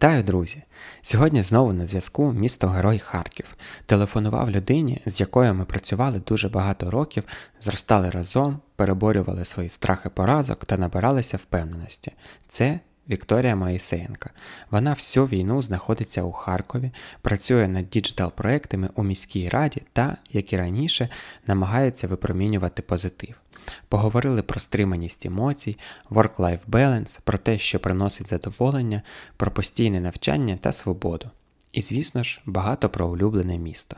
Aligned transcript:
Вітаю, 0.00 0.22
друзі! 0.22 0.62
Сьогодні 1.02 1.42
знову 1.42 1.72
на 1.72 1.86
зв'язку 1.86 2.32
місто 2.32 2.68
Герой 2.68 2.98
Харків. 2.98 3.56
Телефонував 3.86 4.50
людині, 4.50 5.00
з 5.06 5.20
якою 5.20 5.54
ми 5.54 5.64
працювали 5.64 6.18
дуже 6.26 6.48
багато 6.48 6.90
років, 6.90 7.24
зростали 7.60 8.10
разом, 8.10 8.60
переборювали 8.76 9.44
свої 9.44 9.68
страхи 9.68 10.08
поразок 10.08 10.64
та 10.64 10.76
набиралися 10.76 11.36
впевненості. 11.36 12.12
Це 12.48 12.80
Вікторія 13.10 13.56
Моїсеєнка. 13.56 14.30
Вона 14.70 14.92
всю 14.92 15.26
війну 15.26 15.62
знаходиться 15.62 16.22
у 16.22 16.32
Харкові, 16.32 16.90
працює 17.22 17.68
над 17.68 17.90
діджитал-проектами 17.90 18.88
у 18.94 19.02
міській 19.02 19.48
раді 19.48 19.82
та, 19.92 20.16
як 20.30 20.52
і 20.52 20.56
раніше, 20.56 21.08
намагається 21.46 22.08
випромінювати 22.08 22.82
позитив. 22.82 23.40
Поговорили 23.88 24.42
про 24.42 24.60
стриманість 24.60 25.26
емоцій, 25.26 25.78
work-life 26.10 26.66
balance, 26.68 27.20
про 27.24 27.38
те, 27.38 27.58
що 27.58 27.80
приносить 27.80 28.28
задоволення, 28.28 29.02
про 29.36 29.50
постійне 29.50 30.00
навчання 30.00 30.58
та 30.60 30.72
свободу. 30.72 31.30
І, 31.72 31.82
звісно 31.82 32.22
ж, 32.22 32.40
багато 32.46 32.88
про 32.88 33.08
улюблене 33.08 33.58
місто. 33.58 33.96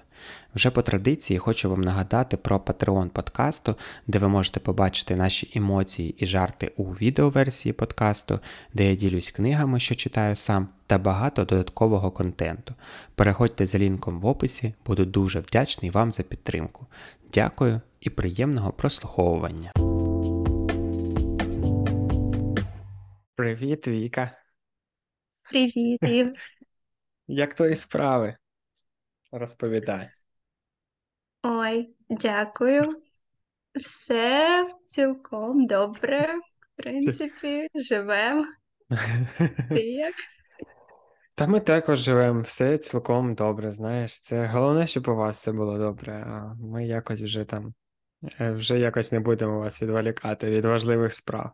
Вже 0.54 0.70
по 0.70 0.82
традиції 0.82 1.38
хочу 1.38 1.70
вам 1.70 1.80
нагадати 1.80 2.36
про 2.36 2.58
Patreon 2.58 3.08
подкасту, 3.08 3.76
де 4.06 4.18
ви 4.18 4.28
можете 4.28 4.60
побачити 4.60 5.16
наші 5.16 5.52
емоції 5.54 6.14
і 6.18 6.26
жарти 6.26 6.72
у 6.76 6.84
відеоверсії 6.84 7.72
подкасту, 7.72 8.40
де 8.74 8.88
я 8.88 8.94
ділюсь 8.94 9.30
книгами, 9.30 9.80
що 9.80 9.94
читаю 9.94 10.36
сам, 10.36 10.68
та 10.86 10.98
багато 10.98 11.44
додаткового 11.44 12.10
контенту. 12.10 12.74
Переходьте 13.14 13.66
за 13.66 13.78
лінком 13.78 14.20
в 14.20 14.26
описі, 14.26 14.74
буду 14.86 15.04
дуже 15.04 15.40
вдячний 15.40 15.90
вам 15.90 16.12
за 16.12 16.22
підтримку. 16.22 16.86
Дякую 17.34 17.80
і 18.00 18.10
приємного 18.10 18.72
прослуховування. 18.72 19.72
Привіт, 23.36 23.88
Віка. 23.88 24.30
Привіт, 25.50 26.02
Ігор. 26.02 26.32
Як 27.32 27.54
твої 27.54 27.76
справи? 27.76 28.36
Розповідай. 29.32 30.10
Ой, 31.42 31.94
дякую. 32.10 33.02
Все 33.74 34.68
цілком 34.86 35.66
добре. 35.66 36.34
В 36.60 36.82
принципі, 36.82 37.68
живемо. 37.74 38.44
Ти 39.68 39.80
як? 39.92 40.14
Та 41.34 41.46
ми 41.46 41.60
також 41.60 41.98
живемо, 41.98 42.40
все 42.40 42.78
цілком 42.78 43.34
добре, 43.34 43.70
знаєш. 43.70 44.20
Це 44.20 44.46
головне, 44.46 44.86
щоб 44.86 45.08
у 45.08 45.14
вас 45.14 45.36
все 45.36 45.52
було 45.52 45.78
добре, 45.78 46.24
а 46.26 46.54
ми 46.54 46.86
якось 46.86 47.22
вже 47.22 47.44
там, 47.44 47.74
е, 48.40 48.50
вже 48.52 48.78
якось 48.78 49.12
не 49.12 49.20
будемо 49.20 49.58
вас 49.58 49.82
відволікати 49.82 50.50
від 50.50 50.64
важливих 50.64 51.14
справ. 51.14 51.52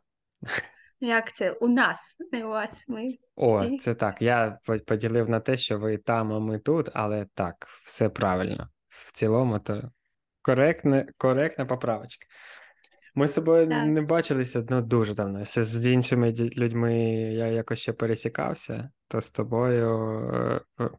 Як 1.01 1.33
це? 1.33 1.51
У 1.51 1.69
нас, 1.69 2.17
не 2.33 2.45
у 2.45 2.49
вас. 2.49 2.85
Ми 2.89 3.15
О, 3.37 3.61
всі. 3.61 3.79
це 3.79 3.95
так. 3.95 4.23
Я 4.23 4.59
поділив 4.87 5.29
на 5.29 5.41
те, 5.41 5.57
що 5.57 5.79
ви 5.79 5.97
там, 5.97 6.33
а 6.33 6.39
ми 6.39 6.59
тут, 6.59 6.89
але 6.95 7.27
так, 7.35 7.67
все 7.85 8.09
правильно. 8.09 8.69
В 8.89 9.13
цілому, 9.13 9.59
то 9.59 9.91
коректне, 10.43 11.07
коректна 11.17 11.67
поправочка. 11.67 12.27
Ми 13.15 13.29
з 13.29 13.33
тобою 13.33 13.69
Так. 13.69 13.87
не 13.87 14.03
бачилися 14.03 14.65
ну, 14.69 14.83
дуже 14.83 15.15
давно. 15.15 15.43
Все 15.43 15.65
з 15.65 15.87
іншими 15.87 16.33
людьми 16.33 16.95
я 17.33 17.47
якось 17.47 17.79
ще 17.79 17.93
пересікався, 17.93 18.91
то 19.09 19.21
з 19.21 19.31
тобою 19.31 19.91
е, 20.35 20.61
е, 20.81 20.91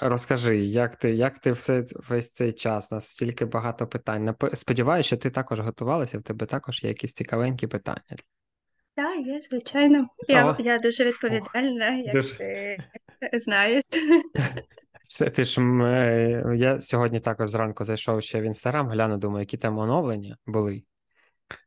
розкажи, 0.00 0.58
як 0.58 0.96
ти, 0.96 1.14
як 1.14 1.38
ти 1.38 1.52
все, 1.52 1.84
весь 2.08 2.32
цей 2.32 2.52
час? 2.52 2.92
У 2.92 2.94
нас 2.94 3.06
стільки 3.06 3.44
багато 3.44 3.86
питань. 3.86 4.34
Сподіваюся, 4.54 5.06
що 5.06 5.16
ти 5.16 5.30
також 5.30 5.60
готувалася, 5.60 6.18
в 6.18 6.22
тебе 6.22 6.46
також 6.46 6.82
є 6.82 6.88
якісь 6.88 7.12
цікавенькі 7.12 7.66
питання. 7.66 8.16
Так, 8.96 9.26
є, 9.26 9.40
звичайно. 9.40 10.06
Я, 10.28 10.46
О, 10.50 10.56
я 10.58 10.78
дуже 10.78 11.04
відповідальна, 11.04 11.90
як 11.90 12.14
дуже. 12.14 12.36
ти 12.38 12.78
знаєш. 13.32 13.84
Все, 15.08 15.30
ти 15.30 15.44
ж 15.44 15.60
е, 15.62 16.44
я 16.56 16.80
сьогодні 16.80 17.20
також 17.20 17.50
зранку 17.50 17.84
зайшов 17.84 18.22
ще 18.22 18.40
в 18.40 18.44
інстаграм, 18.44 18.88
гляну, 18.88 19.16
думаю, 19.16 19.40
які 19.42 19.56
там 19.56 19.78
оновлення 19.78 20.36
були. 20.46 20.82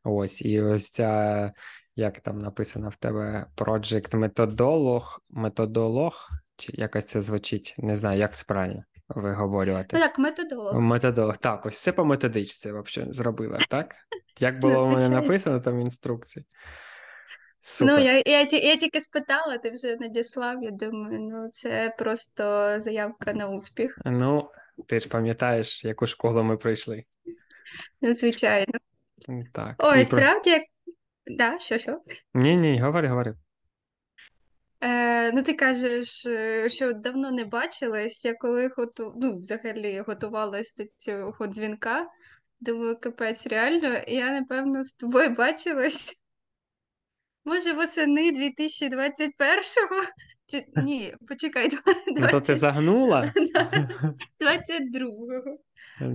Ось, 0.04 0.42
і 0.42 0.60
ось 0.62 0.90
ця, 0.90 1.52
як 1.96 2.20
там 2.20 2.38
написано 2.38 2.88
в 2.88 2.96
тебе, 2.96 3.46
Project 3.56 4.16
методолог, 4.16 5.20
методолог, 5.30 6.28
чи 6.56 6.72
якось 6.76 7.06
це 7.06 7.20
звучить, 7.22 7.74
не 7.78 7.96
знаю, 7.96 8.18
як 8.18 8.36
це 8.36 8.44
правильно 8.48 8.84
Ну 9.16 9.22
виговорювати. 9.22 9.96
так, 9.98 10.18
методолог. 10.18 10.74
Методолог, 10.80 11.36
так, 11.36 11.66
ось 11.66 11.74
все 11.74 11.92
по 11.92 12.04
методичці 12.04 12.72
взагалі 12.72 13.12
зробила, 13.12 13.58
так? 13.68 13.94
Як 14.40 14.54
Ну, 14.54 14.60
було 14.60 14.84
у 14.84 14.90
мене 14.90 15.08
написано 15.08 15.60
там 15.60 15.76
в 15.76 15.80
інструкції. 15.80 16.44
Ну, 17.80 17.98
я, 17.98 18.22
я, 18.26 18.40
я 18.52 18.76
тільки 18.76 19.00
спитала, 19.00 19.58
ти 19.58 19.70
вже 19.70 19.96
надіслав. 19.96 20.62
Я 20.62 20.70
думаю, 20.70 21.18
ну 21.20 21.48
це 21.52 21.94
просто 21.98 22.74
заявка 22.80 23.32
на 23.32 23.48
успіх. 23.48 23.98
Ну, 24.04 24.50
ти 24.86 25.00
ж 25.00 25.08
пам'ятаєш, 25.08 25.84
яку 25.84 26.06
школу 26.06 26.42
ми 26.42 26.56
пройшли. 26.56 27.04
Ну, 28.00 28.14
звичайно. 28.14 28.72
Так, 29.52 29.74
Ой, 29.78 30.04
справді, 30.04 30.50
як... 30.50 30.62
Да, 31.26 31.58
що, 31.58 31.78
що? 31.78 32.00
Ні, 32.34 32.56
ні, 32.56 32.80
говори, 32.80 33.08
говори. 33.08 33.34
Е, 34.80 35.32
ну, 35.32 35.42
ти 35.42 35.52
кажеш, 35.52 36.26
е, 36.26 36.68
що 36.68 36.92
давно 36.92 37.30
не 37.30 37.44
бачились. 37.44 38.24
Я 38.24 38.34
коли 38.34 38.70
готу... 38.76 39.14
ну, 39.16 39.38
взагалі 39.38 40.04
готувалась 40.06 40.74
до 40.74 40.84
цього 40.96 41.46
дзвінка, 41.46 42.06
думаю, 42.60 42.96
капець, 43.00 43.46
реально, 43.46 44.02
я, 44.08 44.30
напевно, 44.30 44.84
з 44.84 44.92
тобою 44.92 45.34
бачилась. 45.34 46.14
Може, 47.48 47.72
восени 47.72 48.32
2021-го? 48.32 50.02
Чи... 50.46 50.66
Ні, 50.82 51.14
почекай, 51.28 51.70
Ну, 52.16 52.28
то 52.28 52.40
ти 52.46 52.56
загнула? 52.56 53.32
22-го. 54.40 55.58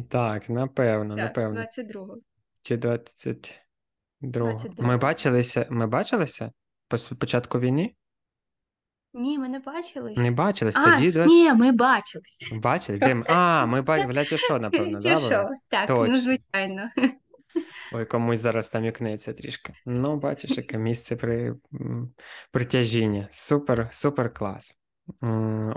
Так, 0.10 0.50
напевно, 0.50 1.16
Так, 1.16 1.26
напевно. 1.26 1.60
22-го. 1.60 2.18
Чи 2.62 2.78
22. 2.78 4.52
22-го, 4.52 4.88
Ми 4.88 4.98
бачилися, 4.98 5.68
ми 5.70 5.88
бачилися 5.88 6.52
по 6.88 6.98
початку 7.16 7.60
війни? 7.60 7.94
Ні, 9.14 9.40
ми 9.40 9.50
не 9.50 9.60
бачились. 9.60 10.18
Не 10.18 10.32
бачились, 10.32 10.76
А, 10.78 10.96
тоді 10.96 11.12
20... 11.12 11.30
ні, 11.30 11.54
ми 11.54 11.72
бачились. 11.72 12.54
Бачили? 12.64 12.98
Де 12.98 13.16
ми? 13.16 13.24
А, 13.28 13.66
ми 13.66 13.82
бачили, 13.82 14.38
що, 14.38 14.60
напевно, 14.60 15.00
да, 15.00 15.18
що? 15.18 15.44
були? 15.44 15.56
Так, 15.70 15.90
ну 15.90 16.18
звичайно. 16.18 16.90
Ой, 17.94 18.06
комусь 18.06 18.40
зараз 18.40 18.70
там 18.70 18.86
ікнеться 18.86 19.34
трішки. 19.34 19.74
Ну, 19.86 20.18
бачиш, 20.18 20.58
яке 20.58 20.78
місце 20.78 21.16
при 21.16 21.56
м, 21.74 22.14
притяжіння. 22.52 23.28
Супер, 23.32 23.90
супер 23.92 24.34
клас. 24.34 24.76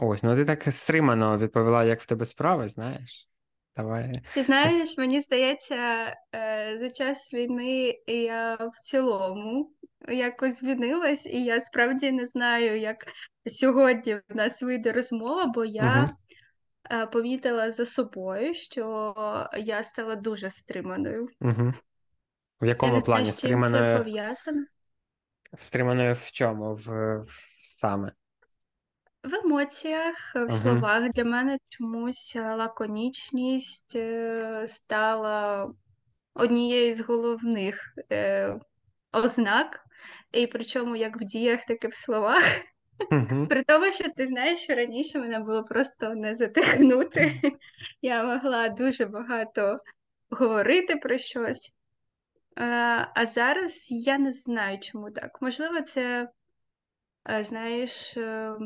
Ось, 0.01 0.23
ну 0.23 0.37
ти 0.37 0.45
так 0.45 0.75
стримано 0.75 1.39
відповіла, 1.39 1.85
як 1.85 2.01
в 2.03 2.07
тебе 2.07 2.27
справи, 2.27 2.69
знаєш. 2.69 3.29
Давай. 3.77 4.23
Ти 4.35 4.43
знаєш, 4.43 4.99
мені 4.99 5.21
здається, 5.21 5.75
е, 6.35 6.77
за 6.81 6.91
час 6.91 7.33
війни 7.35 7.95
я 8.07 8.55
в 8.55 8.81
цілому 8.81 9.73
якось 10.09 10.59
змінилась, 10.61 11.27
і 11.27 11.45
я 11.45 11.61
справді 11.61 12.13
не 12.13 12.27
знаю, 12.27 12.81
як 12.81 12.97
сьогодні 13.47 14.15
в 14.15 14.37
нас 14.37 14.63
вийде 14.63 14.93
розмова, 14.93 15.47
бо 15.47 15.65
я 15.65 16.09
Угу, 16.91 17.09
помітила 17.13 17.71
за 17.71 17.87
собою, 17.87 18.55
що 18.55 19.15
я 19.59 19.83
стала 19.83 20.17
дуже 20.17 20.51
стриманою. 20.51 21.29
угу. 21.41 21.73
В 22.61 22.67
якому 22.67 22.95
не 22.95 23.01
плані? 23.01 23.27
це 23.27 23.33
Стриманою, 23.33 23.99
пов'язано. 23.99 24.65
в 26.15 26.31
чому? 26.31 26.75
В, 26.75 27.17
в 27.23 27.41
саме? 27.59 28.13
В 29.25 29.35
емоціях, 29.35 30.35
в 30.35 30.39
Угу, 30.39 30.51
словах 30.51 31.11
для 31.11 31.25
мене 31.25 31.59
чомусь 31.69 32.37
е, 32.37 32.55
лаконічність 32.55 33.97
е, 33.97 34.65
стала 34.69 35.71
однією 36.35 36.95
з 36.95 37.01
головних 37.01 37.95
е, 38.13 38.59
ознак, 39.13 39.81
і 40.33 40.47
причому 40.47 40.97
як 40.97 41.17
в 41.17 41.25
діях, 41.25 41.65
так 41.65 41.85
і 41.85 41.89
в 41.89 41.95
словах. 41.95 42.43
угу. 43.11 43.47
При 43.47 43.63
тому, 43.63 43.93
що 43.93 44.05
ти 44.17 44.27
знаєш, 44.27 44.61
що 44.61 44.75
раніше 44.75 45.19
мене 45.19 45.39
було 45.39 45.65
просто 45.65 46.15
не 46.15 46.35
затихнути. 46.35 47.41
Я 48.03 48.25
могла 48.25 48.69
дуже 48.69 49.05
багато 49.05 49.77
говорити 50.31 50.97
про 50.97 51.19
щось. 51.19 51.76
Е, 52.59 52.63
А 53.15 53.27
зараз 53.27 53.87
я 53.91 54.19
не 54.19 54.33
знаю, 54.33 54.79
чому 54.79 55.11
так. 55.11 55.43
Можливо, 55.43 55.81
це, 55.81 56.29
е, 57.31 57.45
знаєш, 57.45 58.17
е, 58.17 58.57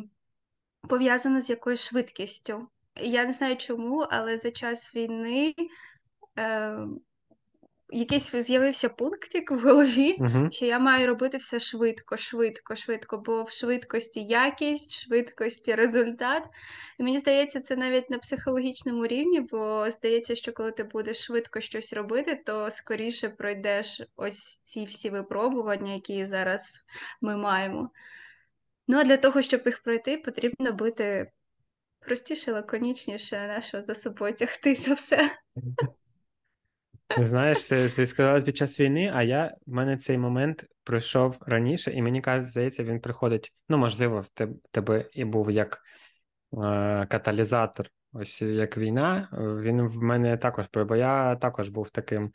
пов'язано 0.88 1.40
з 1.40 1.50
якоюсь 1.50 1.88
швидкістю. 1.88 2.68
Я 2.96 3.24
не 3.24 3.32
знаю 3.32 3.56
чому, 3.56 3.98
але 4.10 4.38
за 4.38 4.50
час 4.50 4.94
війни 4.94 5.54
якийсь 7.92 8.30
з'явився 8.34 8.88
пунктик 8.88 9.50
в 9.50 9.58
голові, 9.58 10.16
Угу. 10.18 10.48
що 10.50 10.66
я 10.66 10.78
маю 10.78 11.06
робити 11.06 11.36
все 11.36 11.60
швидко, 11.60 12.16
швидко, 12.16 12.76
швидко, 12.76 13.18
бо 13.18 13.42
в 13.42 13.50
швидкості 13.50 14.24
якість, 14.24 14.92
в 14.92 15.00
швидкості 15.00 15.74
результат. 15.74 16.42
І 16.98 17.02
мені 17.02 17.18
здається, 17.18 17.60
це 17.60 17.76
навіть 17.76 18.10
на 18.10 18.18
психологічному 18.18 19.06
рівні, 19.06 19.40
бо 19.40 19.90
здається, 19.90 20.34
що 20.34 20.52
коли 20.52 20.72
ти 20.72 20.84
будеш 20.84 21.16
швидко 21.24 21.60
щось 21.60 21.92
робити, 21.92 22.42
то 22.46 22.70
скоріше 22.70 23.28
пройдеш 23.28 24.02
ось 24.16 24.56
ці 24.56 24.84
всі 24.84 25.10
випробування, 25.10 25.92
які 25.92 26.26
зараз 26.26 26.84
ми 27.20 27.36
маємо. 27.36 27.90
Ну 28.88 28.98
а 28.98 29.04
для 29.04 29.16
того, 29.16 29.42
щоб 29.42 29.62
їх 29.66 29.82
пройти, 29.82 30.16
потрібно 30.16 30.72
бути 30.72 31.30
простіше, 32.00 32.52
лаконічніше, 32.52 33.46
нашого 33.46 33.82
за 33.82 33.94
собою 33.94 34.34
тягти 34.34 34.74
це 34.74 34.94
все. 34.94 35.30
Знаєш, 37.18 37.64
ти, 37.64 37.88
ти 37.88 38.06
сказала 38.06 38.40
під 38.40 38.56
час 38.56 38.80
війни, 38.80 39.10
а 39.14 39.22
я 39.22 39.56
в 39.66 39.72
мене 39.72 39.96
цей 39.96 40.18
момент 40.18 40.66
пройшов 40.84 41.36
раніше, 41.46 41.92
і 41.92 42.02
мені 42.02 42.20
кажуть, 42.20 42.48
здається, 42.48 42.84
він 42.84 43.00
приходить. 43.00 43.52
Ну, 43.68 43.78
можливо, 43.78 44.20
в 44.20 44.46
тебе 44.70 45.04
і 45.12 45.24
був 45.24 45.50
як 45.50 45.78
е, 46.52 47.06
каталізатор, 47.06 47.86
ось 48.12 48.42
як 48.42 48.78
війна. 48.78 49.28
Він 49.62 49.82
в 49.82 49.96
мене 49.96 50.36
також 50.36 50.66
бо 50.74 50.96
я 50.96 51.36
також 51.36 51.68
був 51.68 51.90
таким 51.90 52.32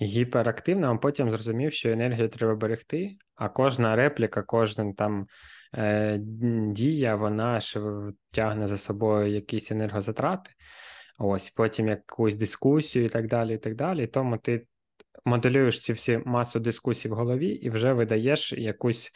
гіперактивним, 0.00 0.90
а 0.90 0.96
потім 0.96 1.30
зрозумів, 1.30 1.72
що 1.72 1.90
енергію 1.90 2.28
треба 2.28 2.54
берегти, 2.54 3.16
а 3.34 3.48
кожна 3.48 3.96
репліка, 3.96 4.42
кожна 4.42 4.92
там 4.92 5.26
е, 5.74 6.18
дія, 6.72 7.16
вона 7.16 7.60
ж 7.60 7.80
тягне 8.30 8.68
за 8.68 8.76
собою 8.76 9.32
якісь 9.32 9.70
енергозатрати. 9.70 10.50
Ось 11.18 11.50
потім 11.50 11.88
якусь 11.88 12.34
дискусію 12.34 13.04
і 13.04 13.08
так 13.08 13.26
далі. 13.26 13.54
і 13.54 13.58
так 13.58 13.74
далі. 13.74 14.06
Тому 14.06 14.36
ти 14.36 14.66
моделюєш 15.24 15.82
ці 15.82 15.92
всі 15.92 16.20
масу 16.24 16.60
дискусій 16.60 17.08
в 17.08 17.14
голові 17.14 17.48
і 17.48 17.70
вже 17.70 17.92
видаєш 17.92 18.52
якусь 18.52 19.12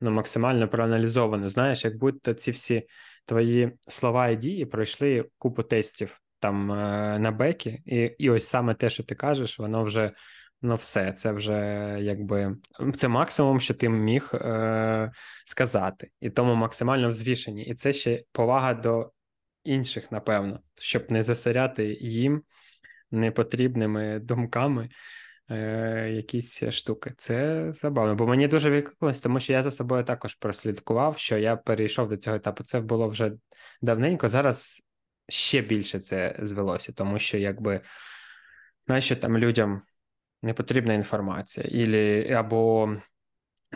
ну, 0.00 0.10
максимально 0.10 0.68
проаналізовану. 0.68 1.48
Знаєш, 1.48 1.84
як 1.84 1.98
будто 1.98 2.34
ці 2.34 2.50
всі 2.50 2.86
твої 3.24 3.72
слова 3.88 4.28
і 4.28 4.36
дії 4.36 4.66
пройшли 4.66 5.24
купу 5.38 5.62
тестів 5.62 6.20
там 6.38 6.72
е, 6.72 7.18
на 7.18 7.30
бекі, 7.30 7.82
і 7.86 7.96
і 8.18 8.30
ось 8.30 8.46
саме 8.46 8.74
те, 8.74 8.88
що 8.88 9.02
ти 9.02 9.14
кажеш, 9.14 9.58
воно 9.58 9.84
вже 9.84 10.12
ну 10.62 10.74
все, 10.74 11.12
це 11.12 11.32
вже 11.32 11.58
якби 12.00 12.56
це 12.94 13.08
максимум, 13.08 13.60
що 13.60 13.74
ти 13.74 13.88
міг 13.88 14.30
е, 14.34 15.12
сказати, 15.46 16.10
і 16.20 16.30
тому 16.30 16.54
максимально 16.54 17.08
взвішені. 17.08 17.64
І 17.64 17.74
це 17.74 17.92
ще 17.92 18.22
повага 18.32 18.74
до 18.74 19.10
інших, 19.64 20.12
напевно, 20.12 20.60
щоб 20.74 21.10
не 21.10 21.22
засоряти 21.22 21.98
їм 22.00 22.42
непотрібними 23.10 24.18
думками 24.18 24.88
е, 25.50 26.10
якісь 26.10 26.64
штуки. 26.70 27.14
Це 27.18 27.66
забавно, 27.72 28.14
бо 28.14 28.26
мені 28.26 28.48
дуже 28.48 28.70
відкликалось, 28.70 29.20
тому 29.20 29.40
що 29.40 29.52
я 29.52 29.62
за 29.62 29.70
собою 29.70 30.04
також 30.04 30.34
прослідкував, 30.34 31.18
що 31.18 31.38
я 31.38 31.56
перейшов 31.56 32.08
до 32.08 32.16
цього 32.16 32.36
етапу. 32.36 32.64
Це 32.64 32.80
було 32.80 33.08
вже 33.08 33.32
давненько. 33.82 34.28
Зараз 34.28 34.82
ще 35.28 35.60
більше 35.60 36.00
це 36.00 36.36
звелося, 36.42 36.92
тому 36.92 37.18
що 37.18 37.38
якби 37.38 37.80
знаєш, 38.86 39.08
там 39.08 39.38
людям 39.38 39.82
не 40.42 40.54
потрібна 40.54 40.94
інформація, 40.94 41.66
ілі, 41.66 42.32
або 42.32 42.82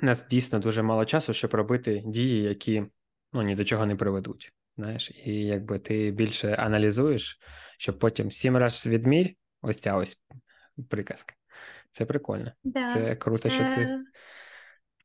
у 0.03 0.07
нас 0.07 0.27
дійсно 0.29 0.59
дуже 0.59 0.83
мало 0.83 1.05
часу, 1.05 1.33
щоб 1.33 1.55
робити 1.55 2.03
дії, 2.07 2.43
які 2.43 2.85
ну, 3.33 3.43
ні 3.43 3.55
до 3.55 3.65
чого 3.65 3.87
не 3.87 3.97
приведуть. 3.97 4.53
Знаєш, 4.79 5.11
і 5.25 5.33
якби 5.33 5.79
ти 5.79 6.11
більше 6.11 6.55
аналізуєш, 6.55 7.39
щоб 7.79 7.99
потім 7.99 8.31
сім 8.31 8.57
разів 8.57 8.93
відмір, 8.93 9.31
ось 9.63 9.81
ця 9.81 9.95
ось 9.95 10.21
приказка. 10.89 11.35
Це 11.93 12.05
прикольно. 12.05 12.53
Да, 12.65 12.95
це 12.95 13.17
круто, 13.17 13.39
це... 13.39 13.51
що 13.51 13.63
ти 13.63 13.99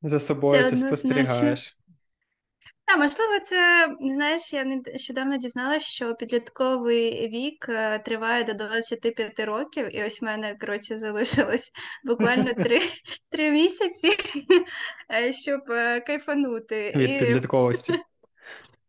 за 0.01 0.19
собою 0.19 0.63
це, 0.63 0.71
це 0.71 0.77
спостерігаєш. 0.77 1.77
Так, 2.85 2.97
можливо, 2.97 3.39
це 3.43 3.87
знаєш, 4.01 4.53
я 4.53 4.63
нещодавно 4.63 5.37
дізналася, 5.37 5.85
що 5.85 6.15
підлітковий 6.15 7.29
вік 7.29 7.65
е, 7.69 7.99
триває 7.99 8.43
до 8.43 8.53
25 8.53 9.39
років, 9.39 9.95
і 9.95 10.03
ось 10.03 10.21
в 10.21 10.25
мене 10.25 10.55
коротше 10.59 10.97
залишилось 10.97 11.71
буквально 12.03 12.53
три 13.29 13.51
місяці, 13.51 14.09
е, 15.13 15.33
щоб 15.33 15.61
е, 15.69 16.01
кайфанути. 16.01 16.93
Від 16.95 17.45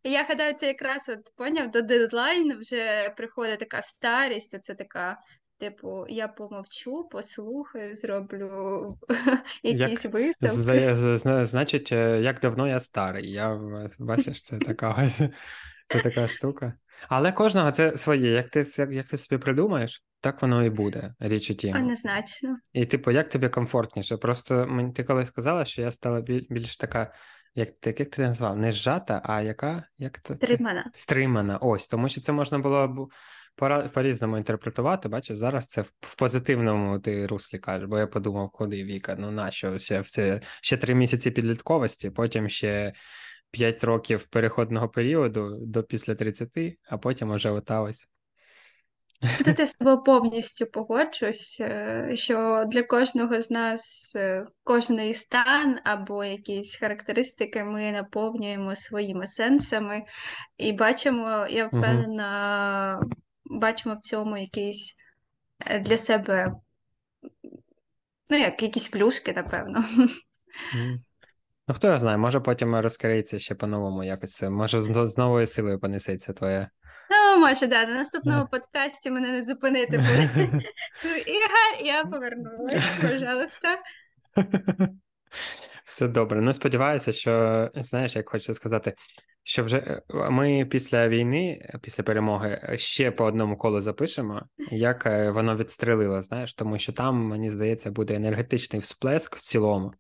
і... 0.04 0.10
Я 0.10 0.24
гадаю, 0.24 0.54
це 0.54 0.66
якраз 0.66 1.08
от 1.08 1.36
поняв 1.36 1.70
до 1.70 1.82
дедлайн 1.82 2.58
вже 2.58 3.14
приходить 3.16 3.58
така 3.58 3.82
старість, 3.82 4.62
це 4.62 4.74
така. 4.74 5.18
Типу, 5.58 6.06
я 6.08 6.28
помовчу, 6.28 7.08
послухаю, 7.10 7.94
зроблю 7.94 8.98
якісь 9.62 10.04
як, 10.14 10.14
виставки. 10.14 11.46
Значить, 11.46 11.92
е, 11.92 12.20
як 12.20 12.40
давно 12.40 12.68
я 12.68 12.80
старий. 12.80 13.30
Я 13.30 13.60
бачиш, 13.98 14.42
це 14.42 14.58
така 14.58 15.10
це 15.88 16.00
така 16.02 16.28
штука. 16.28 16.72
Але 17.08 17.32
кожного 17.32 17.70
це 17.70 17.98
своє. 17.98 18.30
Як 18.30 18.50
ти 18.50 18.66
як, 18.78 18.90
як 18.90 19.08
ти 19.08 19.16
собі 19.16 19.42
придумаєш, 19.42 20.02
так 20.20 20.42
воно 20.42 20.64
і 20.64 20.70
буде. 20.70 21.14
Річ 21.20 21.50
у 21.50 21.54
тім. 21.54 21.76
Однозначно. 21.76 22.56
І, 22.72 22.86
типу, 22.86 23.10
як 23.10 23.28
тобі 23.28 23.48
комфортніше? 23.48 24.16
Просто 24.16 24.66
мені 24.66 24.92
ти 24.92 25.04
коли 25.04 25.26
сказала, 25.26 25.64
що 25.64 25.82
я 25.82 25.90
стала 25.90 26.20
більш 26.20 26.76
така 26.76 27.12
як 27.54 27.68
як 27.86 28.10
ти 28.10 28.22
назвав? 28.22 28.56
Не 28.56 28.72
зжата, 28.72 29.22
а 29.24 29.42
яка? 29.42 29.84
Як 29.98 30.22
це? 30.22 30.34
Стримана. 30.34 30.90
Стримана. 30.92 31.58
Ось, 31.58 31.86
тому 31.86 32.08
що 32.08 32.20
це 32.20 32.32
можна 32.32 32.58
було 32.58 33.08
по-різному 33.94 34.36
інтерпретувати. 34.36 35.08
Бачиш, 35.08 35.36
зараз 35.36 35.66
це 35.66 35.82
в, 35.82 35.92
в 36.00 36.16
позитивному 36.16 36.98
ти 36.98 37.26
руслі 37.26 37.58
кажеш, 37.58 37.88
бо 37.88 37.98
я 37.98 38.06
подумав, 38.06 38.50
куди 38.50 38.84
Віка, 38.84 39.16
ну 39.18 39.30
нащо 39.30 39.78
ще 39.78 40.00
все 40.00 40.40
ще 40.60 40.76
три 40.76 40.94
місяці 40.94 41.30
підлітковості, 41.30 42.10
потім 42.10 42.48
ще 42.48 42.92
п'ять 43.50 43.84
років 43.84 44.26
переходного 44.26 44.88
періоду 44.88 45.58
до 45.60 45.82
після 45.82 46.14
30, 46.14 46.50
а 46.88 46.98
потім 46.98 47.30
уже 47.30 47.50
ота 47.50 47.80
ось 47.80 48.06
Тут 49.44 49.58
я 49.58 49.66
з 49.66 49.74
тобою 49.74 50.02
повністю 50.02 50.66
погоджуюсь, 50.66 51.58
е, 51.60 52.10
що 52.14 52.64
для 52.68 52.82
кожного 52.82 53.40
з 53.40 53.50
нас 53.50 54.12
е, 54.16 54.46
кожний 54.64 55.14
стан 55.14 55.78
або 55.84 56.24
якісь 56.24 56.76
характеристики 56.76 57.64
ми 57.64 57.92
наповнюємо 57.92 58.74
своїми 58.74 59.26
сенсами 59.26 60.02
і 60.58 60.72
бачимо, 60.72 61.46
я 61.50 61.66
впевнена, 61.66 63.00
бачимо 63.44 63.94
в 63.94 64.00
цьому 64.00 64.36
якийсь 64.36 64.96
е, 65.66 65.78
для 65.78 65.96
себе, 65.96 66.52
ну 68.30 68.38
як 68.38 68.62
якісь 68.62 68.88
плюшки, 68.88 69.32
напевно. 69.32 69.84
Ну, 71.68 71.74
хто 71.74 71.86
його 71.86 71.98
знає, 71.98 72.16
може 72.16 72.40
потім 72.40 72.76
розкриється 72.76 73.38
ще 73.38 73.54
по-новому 73.54 74.04
якось. 74.04 74.42
Може, 74.42 74.80
з 74.80 75.18
новою 75.18 75.46
силою 75.46 75.80
понесеться 75.80 76.32
твоя 76.32 76.70
Ну, 77.10 77.40
може, 77.40 77.66
да, 77.66 77.86
на 77.86 77.94
наступному 77.94 78.48
подкасті 78.50 79.10
мене 79.10 79.30
не 79.30 79.44
зупинити 79.44 79.98
буде. 79.98 80.30
Ігор, 81.26 81.84
я 81.84 82.04
повернулась, 82.04 82.84
пожалуйста. 83.02 83.78
Все 85.84 86.08
добре. 86.08 86.40
Ну, 86.40 86.54
сподіваюся, 86.54 87.12
що 87.12 87.70
знаєш, 87.74 88.16
як 88.16 88.28
хочу 88.28 88.54
сказати, 88.54 88.94
що 89.42 89.64
вже 89.64 89.76
е, 89.76 90.02
ми 90.30 90.64
після 90.64 91.08
війни, 91.08 91.70
після 91.82 92.04
перемоги, 92.04 92.76
ще 92.78 93.10
по 93.10 93.24
одному 93.24 93.56
колу 93.56 93.80
запишемо, 93.80 94.42
як 94.70 95.06
е, 95.06 95.30
воно 95.30 95.56
відстрелило, 95.56 96.22
знаєш, 96.22 96.54
тому 96.54 96.78
що 96.78 96.92
там, 96.92 97.16
мені 97.16 97.50
здається, 97.50 97.90
буде 97.90 98.14
енергетичний 98.14 98.80
всплеск 98.80 99.36
в 99.36 99.40
цілому. 99.40 99.92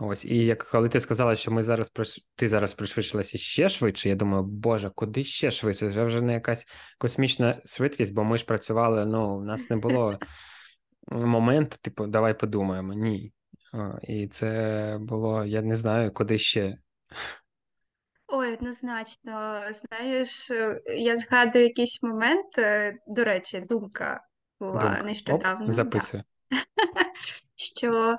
Ось, 0.00 0.24
і 0.24 0.44
як 0.44 0.64
коли 0.64 0.88
ти 0.88 1.00
сказала, 1.00 1.36
що 1.36 1.50
ми 1.50 1.62
зараз 1.62 1.92
ти 2.36 2.48
зараз 2.48 2.74
пришвидшилася 2.74 3.38
ще 3.38 3.68
швидше, 3.68 4.08
я 4.08 4.14
думаю, 4.14 4.42
боже, 4.42 4.90
куди 4.94 5.24
ще 5.24 5.50
швидше? 5.50 5.90
Це 5.90 6.04
вже 6.04 6.20
не 6.20 6.32
якась 6.32 6.66
космічна 6.98 7.62
швидкість, 7.64 8.14
бо 8.14 8.24
ми 8.24 8.38
ж 8.38 8.44
працювали. 8.44 9.06
Ну, 9.06 9.36
у 9.36 9.44
нас 9.44 9.70
не 9.70 9.76
було 9.76 10.18
моменту, 11.08 11.76
типу, 11.82 12.06
давай 12.06 12.38
подумаємо. 12.38 12.94
Ні. 12.94 13.32
І 14.02 14.28
це 14.28 14.98
було, 15.00 15.44
я 15.44 15.62
не 15.62 15.76
знаю, 15.76 16.12
куди 16.12 16.38
ще. 16.38 16.78
Ой, 18.28 18.52
однозначно, 18.52 19.60
знаєш, 19.72 20.50
я 20.86 21.16
згадую 21.16 21.64
якийсь 21.64 22.02
момент, 22.02 22.58
е, 22.58 22.94
до 23.06 23.24
речі, 23.24 23.60
думка 23.60 24.20
була 24.60 24.82
думка. 24.82 25.02
нещодавно. 25.02 25.66
Оп, 25.66 25.72
записую. 25.72 26.22
Що 27.54 28.16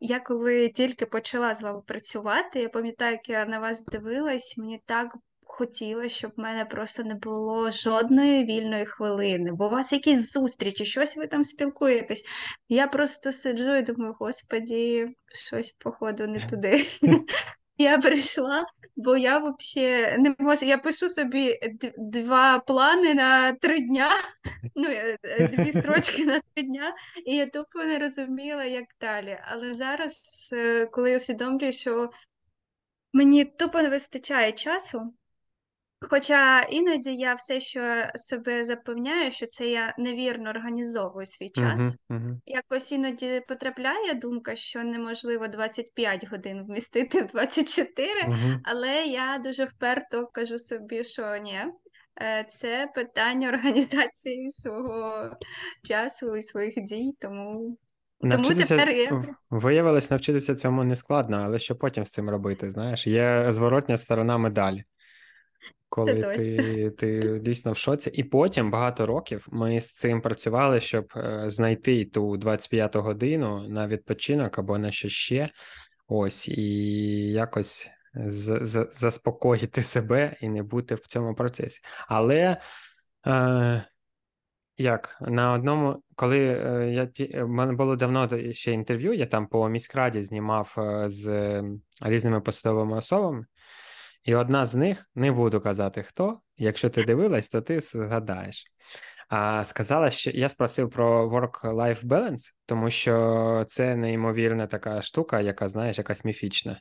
Я 0.00 0.20
коли 0.24 0.68
тільки 0.68 1.06
почала 1.06 1.54
з 1.54 1.62
вами 1.62 1.80
працювати, 1.86 2.60
я 2.60 2.68
пам'ятаю, 2.68 3.12
як 3.12 3.28
я 3.28 3.46
на 3.46 3.58
вас 3.58 3.84
дивилась, 3.84 4.54
мені 4.58 4.82
так 4.86 5.16
хотілося, 5.48 6.08
щоб 6.08 6.32
в 6.36 6.40
мене 6.40 6.64
просто 6.64 7.04
не 7.04 7.14
було 7.14 7.70
жодної 7.70 8.44
вільної 8.44 8.86
хвилини, 8.86 9.52
бо 9.52 9.66
у 9.66 9.70
вас 9.70 9.92
якісь 9.92 10.32
зустрічі, 10.32 10.84
щось 10.84 11.16
ви 11.16 11.26
там 11.26 11.44
спілкуєтесь. 11.44 12.24
Я 12.68 12.86
просто 12.86 13.32
сиджу 13.32 13.74
і 13.74 13.82
думаю, 13.82 14.14
господі, 14.18 15.06
щось, 15.34 15.70
походу, 15.70 16.26
не 16.26 16.46
туди. 16.46 16.86
Я 17.78 17.98
прийшла, 17.98 18.64
бо 18.98 19.16
я 19.16 19.38
вообще 19.38 20.16
не 20.18 20.34
можу. 20.38 20.64
Я 20.64 20.78
пишу 20.78 21.08
собі 21.08 21.58
два 21.98 22.58
плани 22.58 23.14
на 23.14 23.52
три 23.52 23.80
дня, 23.80 24.10
ну 24.74 24.88
е, 24.88 25.48
дві 25.52 25.72
строчки 25.72 26.24
на 26.24 26.40
три 26.40 26.64
дня, 26.64 26.94
і 27.26 27.36
я 27.36 27.46
тупо 27.46 27.78
не 27.84 27.98
розуміла, 27.98 28.64
як 28.64 28.84
далі. 29.00 29.40
Але 29.44 29.74
зараз, 29.74 30.48
е, 30.52 30.86
коли 30.86 31.10
я 31.10 31.16
усвідомлюю, 31.16 31.72
що 31.72 32.10
мені 33.12 33.44
тупо 33.44 33.82
не 33.82 33.88
вистачає 33.88 34.52
часу, 34.52 35.14
Хоча 36.00 36.60
іноді 36.60 37.14
я 37.14 37.34
все, 37.34 37.60
що 37.60 38.04
себе 38.14 38.64
запевняю, 38.64 39.32
що 39.32 39.46
це 39.46 39.68
я 39.68 39.94
невірно 39.98 40.50
організовую 40.50 41.26
свій 41.26 41.50
час. 41.50 41.98
угу, 42.10 42.40
Якось 42.46 42.92
іноді 42.92 43.42
потрапляє 43.48 44.14
думка, 44.14 44.56
що 44.56 44.84
неможливо 44.84 45.48
25 45.48 46.28
годин 46.30 46.64
вмістити 46.64 47.22
в 47.22 47.26
24, 47.26 48.10
угу. 48.26 48.36
але 48.64 49.04
я 49.04 49.40
дуже 49.44 49.64
вперто 49.64 50.26
кажу 50.26 50.58
собі, 50.58 51.04
що 51.04 51.36
ні, 51.36 51.58
е, 52.20 52.46
це 52.48 52.88
питання 52.94 53.48
організації 53.54 54.50
свого 54.50 55.30
часу 55.82 56.36
і 56.36 56.42
своїх 56.42 56.74
дій, 56.76 57.16
тому, 57.18 57.78
тому 58.20 58.32
Навчитися 58.32 58.76
тепер 58.76 59.24
виявилось, 59.50 60.10
навчитися 60.10 60.54
цьому 60.54 60.84
не 60.84 60.96
складно, 60.96 61.36
але 61.36 61.58
що 61.58 61.76
потім 61.76 62.06
з 62.06 62.10
цим 62.10 62.30
робити? 62.30 62.70
Знаєш, 62.70 63.06
є 63.06 63.46
зворотня 63.50 63.96
сторона 63.96 64.38
медалі. 64.38 64.84
Коли 65.88 66.36
ти, 66.36 66.90
ти 66.90 67.38
дійсно 67.38 67.72
в 67.72 67.76
шоці. 67.76 68.10
І 68.10 68.24
потім 68.24 68.70
багато 68.70 69.06
років 69.06 69.46
ми 69.50 69.80
з 69.80 69.94
цим 69.94 70.20
працювали, 70.20 70.80
щоб 70.80 71.12
е, 71.16 71.44
знайти 71.46 72.04
ту 72.04 72.36
25-ту 72.36 73.00
годину 73.00 73.68
на 73.68 73.86
відпочинок 73.86 74.58
або 74.58 74.78
на 74.78 74.90
що 74.90 75.08
ще. 75.08 75.48
Ось, 76.08 76.48
і 76.48 76.62
якось 77.32 77.90
заспокоїти 78.90 79.82
себе 79.82 80.36
і 80.40 80.48
не 80.48 80.62
бути 80.62 80.94
в 80.94 81.06
цьому 81.06 81.34
процесі. 81.34 81.80
Але 82.08 82.56
е, 83.26 83.84
як 84.78 85.18
на 85.20 85.52
одному, 85.52 86.02
коли 86.14 86.38
е, 86.38 86.92
я 86.92 87.06
ті, 87.06 87.42
в 87.42 87.48
мене 87.48 87.72
було 87.72 87.96
давно 87.96 88.28
ще 88.52 88.72
інтерв'ю, 88.72 89.12
я 89.12 89.26
там 89.26 89.46
по 89.46 89.68
міськраді 89.68 90.22
знімав 90.22 90.74
е, 90.78 91.10
з 91.10 91.28
е, 91.28 91.64
різними 92.02 92.40
посадовими 92.40 92.96
особами. 92.96 93.46
І 94.24 94.34
одна 94.34 94.66
з 94.66 94.74
них, 94.74 95.10
не 95.14 95.32
буду 95.32 95.60
казати 95.60 96.02
хто. 96.02 96.40
Якщо 96.56 96.90
ти 96.90 97.04
дивилась, 97.04 97.48
то 97.48 97.60
ти 97.60 97.80
згадаєш. 97.80 98.64
А 99.28 99.64
сказала, 99.64 100.10
що 100.10 100.30
я 100.30 100.48
спросив 100.48 100.90
про 100.90 101.28
work-life 101.28 102.04
balance, 102.04 102.52
тому 102.66 102.90
що 102.90 103.64
це 103.68 103.96
неймовірна 103.96 104.66
така 104.66 105.02
штука, 105.02 105.40
яка, 105.40 105.68
знаєш, 105.68 105.98
якась 105.98 106.24
міфічна. 106.24 106.80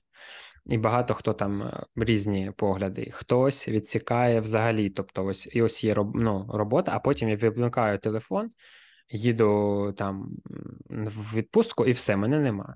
І 0.65 0.77
багато 0.77 1.13
хто 1.13 1.33
там 1.33 1.63
е, 1.63 1.85
різні 1.95 2.51
погляди. 2.57 3.09
Хтось 3.13 3.67
відсікає 3.67 4.39
взагалі. 4.39 4.89
Тобто, 4.89 5.25
ось 5.25 5.49
і 5.55 5.61
ось 5.61 5.83
є 5.83 5.95
ну, 6.15 6.49
робота, 6.53 6.91
а 6.95 6.99
потім 6.99 7.29
я 7.29 7.35
вимикаю 7.35 7.99
телефон, 7.99 8.51
їду 9.09 9.93
там 9.97 10.29
в 10.89 11.35
відпустку, 11.35 11.85
і 11.85 11.91
все, 11.91 12.15
мене 12.15 12.39
нема. 12.39 12.75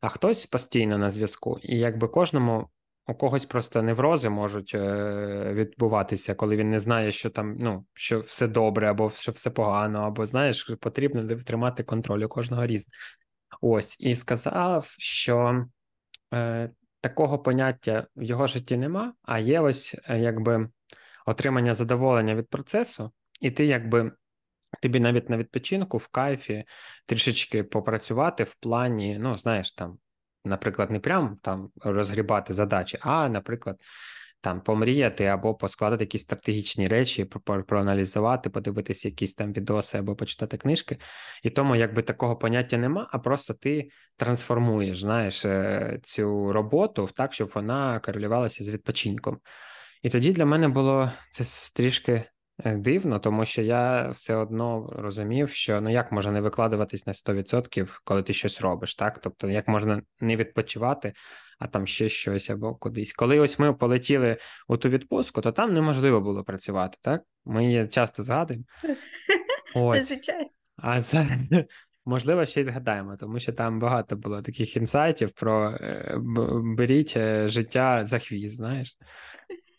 А 0.00 0.08
хтось 0.08 0.46
постійно 0.46 0.98
на 0.98 1.10
зв'язку. 1.10 1.58
І 1.62 1.78
якби 1.78 2.08
кожному 2.08 2.68
у 3.06 3.14
когось 3.14 3.46
просто 3.46 3.82
неврози 3.82 4.28
можуть 4.28 4.74
е, 4.74 5.52
відбуватися, 5.52 6.34
коли 6.34 6.56
він 6.56 6.70
не 6.70 6.78
знає, 6.78 7.12
що 7.12 7.30
там 7.30 7.56
ну, 7.58 7.86
що 7.94 8.20
все 8.20 8.48
добре, 8.48 8.90
або 8.90 9.10
що 9.10 9.32
все 9.32 9.50
погано, 9.50 10.00
або 10.00 10.26
знаєш, 10.26 10.76
потрібно 10.80 11.36
тримати 11.36 11.82
контроль 11.82 12.22
у 12.22 12.28
кожного 12.28 12.66
різне. 12.66 12.94
Ось, 13.60 13.96
і 14.00 14.16
сказав, 14.16 14.94
що 14.98 15.66
е, 16.34 16.70
такого 17.00 17.38
поняття 17.38 18.06
в 18.16 18.22
його 18.22 18.46
житті 18.46 18.76
нема, 18.76 19.14
а 19.22 19.38
є 19.38 19.60
ось 19.60 19.96
е, 20.04 20.18
якби 20.18 20.68
отримання 21.26 21.74
задоволення 21.74 22.34
від 22.34 22.48
процесу, 22.48 23.12
і 23.40 23.50
ти 23.50 23.66
якби. 23.66 24.12
Тобі 24.82 25.00
навіть 25.00 25.30
на 25.30 25.36
відпочинку 25.36 25.98
в 25.98 26.08
кайфі 26.08 26.64
трішечки 27.06 27.64
попрацювати 27.64 28.44
в 28.44 28.54
плані, 28.54 29.18
ну, 29.20 29.38
знаєш, 29.38 29.72
там 29.72 29.98
наприклад, 30.44 30.90
не 30.90 31.00
прям 31.00 31.38
там 31.42 31.70
розгрібати 31.80 32.54
задачі, 32.54 32.98
а, 33.00 33.28
наприклад, 33.28 33.80
там 34.40 34.60
помріяти 34.60 35.24
або 35.24 35.54
поскладати 35.54 36.04
якісь 36.04 36.22
стратегічні 36.22 36.88
речі, 36.88 37.24
про- 37.24 37.64
проаналізувати, 37.64 38.50
подивитися 38.50 39.08
якісь 39.08 39.34
там 39.34 39.52
відоси 39.52 39.98
або 39.98 40.16
почитати 40.16 40.56
книжки. 40.56 40.98
І 41.42 41.50
тому 41.50 41.76
якби 41.76 42.02
такого 42.02 42.36
поняття 42.36 42.76
нема, 42.76 43.08
а 43.12 43.18
просто 43.18 43.54
ти 43.54 43.88
трансформуєш, 44.16 45.00
знаєш, 45.00 45.44
е, 45.44 46.00
цю 46.02 46.52
роботу 46.52 47.08
так, 47.14 47.32
щоб 47.34 47.50
вона 47.54 48.00
корелювалася 48.00 48.64
з 48.64 48.68
відпочинком. 48.68 49.38
І 50.02 50.10
тоді 50.10 50.32
для 50.32 50.46
мене 50.46 50.68
було 50.68 51.10
це 51.30 51.44
трішки 51.74 52.24
Дивно, 52.58 53.18
тому 53.18 53.44
що 53.44 53.62
я 53.62 54.08
все 54.08 54.34
одно 54.34 54.92
розумів, 54.96 55.50
що 55.50 55.80
ну 55.80 55.90
як 55.90 56.12
можна 56.12 56.32
не 56.32 56.40
викладуватись 56.40 57.06
на 57.06 57.12
100%, 57.12 58.00
коли 58.04 58.22
ти 58.22 58.32
щось 58.32 58.60
робиш, 58.60 58.94
так? 58.94 59.18
Тобто, 59.18 59.48
як 59.48 59.68
можна 59.68 60.02
не 60.20 60.36
відпочивати, 60.36 61.12
а 61.58 61.66
там 61.66 61.86
ще 61.86 62.08
щось 62.08 62.50
або 62.50 62.74
кудись. 62.74 63.12
Коли 63.12 63.38
ось 63.38 63.58
ми 63.58 63.72
полетіли 63.72 64.36
у 64.68 64.76
ту 64.76 64.88
відпустку, 64.88 65.40
то 65.40 65.52
там 65.52 65.74
неможливо 65.74 66.20
було 66.20 66.44
працювати, 66.44 66.98
так? 67.00 67.22
Ми 67.44 67.64
її 67.64 67.88
часто 67.88 68.24
згадуємо. 68.24 68.64
Ось. 69.74 70.08
Звичайно. 70.08 70.48
А 70.76 71.02
зараз, 71.02 71.38
можливо, 72.04 72.46
ще 72.46 72.60
й 72.60 72.64
згадаємо, 72.64 73.16
тому 73.16 73.40
що 73.40 73.52
там 73.52 73.80
багато 73.80 74.16
було 74.16 74.42
таких 74.42 74.76
інсайтів 74.76 75.30
про 75.30 75.70
е, 75.70 76.14
беріть 76.76 77.14
е, 77.16 77.48
життя 77.48 78.04
за 78.04 78.18
хвіст, 78.18 78.56
знаєш. 78.56 78.96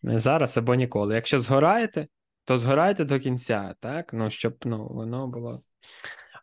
Зараз 0.04 0.58
або 0.58 0.76
ніколи. 0.76 1.16
Якщо 1.16 1.40
згораєте, 1.40 2.08
то 2.46 2.60
згорайте 2.60 3.06
до 3.06 3.20
кінця, 3.20 3.76
так? 3.80 4.14
Ну, 4.14 4.30
щоб 4.30 4.56
ну, 4.66 4.88
воно 4.88 5.28
було. 5.28 5.64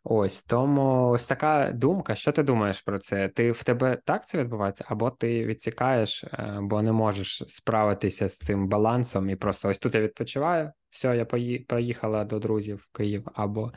Ось 0.04 0.42
тому 0.42 1.08
ось 1.08 1.26
така 1.26 1.70
думка. 1.70 2.14
Що 2.14 2.32
ти 2.32 2.42
думаєш 2.42 2.80
про 2.80 2.98
це? 2.98 3.28
Ти 3.28 3.52
в 3.52 3.64
тебе 3.64 3.98
так 4.04 4.26
це 4.26 4.38
відбувається, 4.38 4.84
або 4.88 5.10
ти 5.10 5.46
відсікаєш, 5.46 6.24
е, 6.24 6.58
бо 6.62 6.82
не 6.82 6.92
можеш 6.92 7.42
справитися 7.48 8.28
з 8.28 8.38
цим 8.38 8.68
балансом, 8.68 9.30
і 9.30 9.36
просто 9.36 9.68
ось 9.68 9.78
тут 9.78 9.94
я 9.94 10.00
відпочиваю, 10.00 10.72
все, 10.90 11.16
я 11.16 11.24
поїхала 11.68 12.24
до 12.24 12.38
друзів 12.38 12.76
в 12.76 12.96
Київ, 12.96 13.28
або 13.34 13.72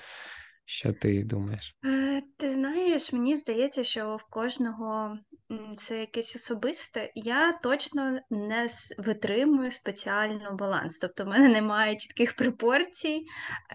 що 0.66 0.94
ти 0.94 1.24
думаєш? 1.24 1.76
Е, 1.86 2.22
ти 2.38 2.50
знаєш, 2.50 3.14
мені 3.14 3.36
здається, 3.36 3.84
що 3.84 4.16
в 4.16 4.24
кожного 4.24 5.18
це 5.78 6.00
якесь 6.00 6.36
особисте. 6.36 7.12
Я 7.16 7.52
точно 7.64 8.20
не 8.30 8.68
витримую 8.98 9.72
спеціально 9.72 10.56
баланс. 10.56 11.00
Тобто 11.00 11.24
в 11.24 11.28
мене 11.28 11.48
немає 11.50 11.96
чітких 11.96 12.36
пропорцій, 12.36 13.26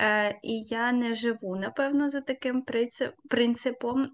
е, 0.00 0.30
і 0.42 0.62
я 0.62 0.92
не 0.92 1.14
живу, 1.14 1.56
напевно, 1.56 2.10
за 2.10 2.20
таким 2.20 2.64
принципом. 3.28 4.08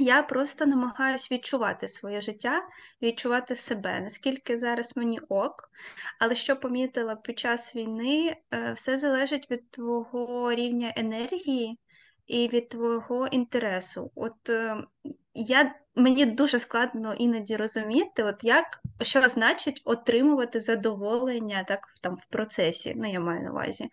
Я 0.00 0.22
просто 0.22 0.66
намагаюся 0.66 1.34
відчувати 1.34 1.88
своє 1.88 2.20
життя, 2.20 2.62
відчувати 3.02 3.54
себе, 3.54 4.00
наскільки 4.00 4.58
зараз 4.58 4.96
мені 4.96 5.20
ок. 5.28 5.70
Але 6.18 6.34
що 6.34 6.56
помітила 6.56 7.16
під 7.16 7.38
час 7.38 7.76
війни, 7.76 8.36
е, 8.54 8.72
все 8.72 8.98
залежить 8.98 9.50
від 9.50 9.70
твого 9.70 10.54
рівня 10.54 10.92
енергії 10.96 11.78
і 12.26 12.48
від 12.48 12.68
твого 12.68 13.26
інтересу. 13.26 14.10
От 14.14 14.48
е, 14.48 14.76
я, 15.34 15.74
мені 15.94 16.26
дуже 16.26 16.58
складно 16.58 17.14
іноді 17.14 17.56
розуміти, 17.56 18.22
от 18.22 18.44
як 18.44 18.80
що 19.02 19.28
значить 19.28 19.82
отримувати 19.84 20.60
задоволення 20.60 21.64
так 21.68 21.80
там 22.02 22.16
в 22.16 22.24
процесі. 22.24 22.94
Ну, 22.96 23.12
я 23.12 23.20
маю 23.20 23.42
на 23.42 23.50
увазі. 23.50 23.88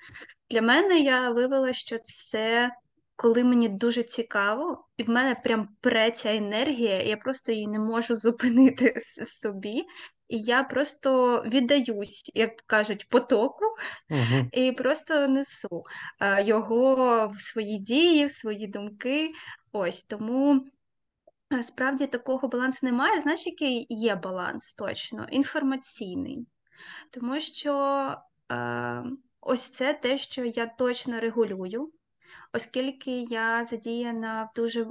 Для 0.49 0.61
мене 0.61 0.99
я 0.99 1.29
вивела, 1.29 1.73
що 1.73 1.97
це 2.03 2.71
коли 3.17 3.43
мені 3.43 3.69
дуже 3.69 4.03
цікаво, 4.03 4.87
і 4.97 5.03
в 5.03 5.09
мене 5.09 5.35
прям 5.35 5.69
преться 5.81 6.35
енергія, 6.35 7.03
я 7.03 7.17
просто 7.17 7.51
її 7.51 7.67
не 7.67 7.79
можу 7.79 8.15
зупинити 8.15 8.93
в 9.23 9.27
собі. 9.27 9.83
І 10.27 10.39
я 10.39 10.63
просто 10.63 11.41
віддаюсь, 11.45 12.31
як 12.35 12.55
кажуть, 12.61 13.09
потоку, 13.09 13.65
угу. 14.09 14.49
і 14.51 14.71
просто 14.71 15.27
несу 15.27 15.83
його 16.43 17.27
в 17.35 17.41
свої 17.41 17.77
дії, 17.77 18.25
в 18.25 18.31
свої 18.31 18.67
думки. 18.67 19.31
Ось 19.71 20.03
тому 20.03 20.65
справді 21.61 22.07
такого 22.07 22.47
балансу 22.47 22.85
немає. 22.85 23.21
Знаєш, 23.21 23.47
який 23.47 23.87
є 23.89 24.15
баланс 24.15 24.73
точно? 24.73 25.27
Інформаційний. 25.31 26.47
Тому 27.11 27.39
що 27.39 27.73
е, 28.51 29.03
ось 29.41 29.69
це 29.69 29.93
те, 29.93 30.17
що 30.17 30.45
я 30.45 30.65
точно 30.65 31.19
регулюю 31.19 31.91
оскільки 32.53 33.11
я 33.11 33.63
задіяна 33.63 34.43
в 34.43 34.55
дуже 34.55 34.87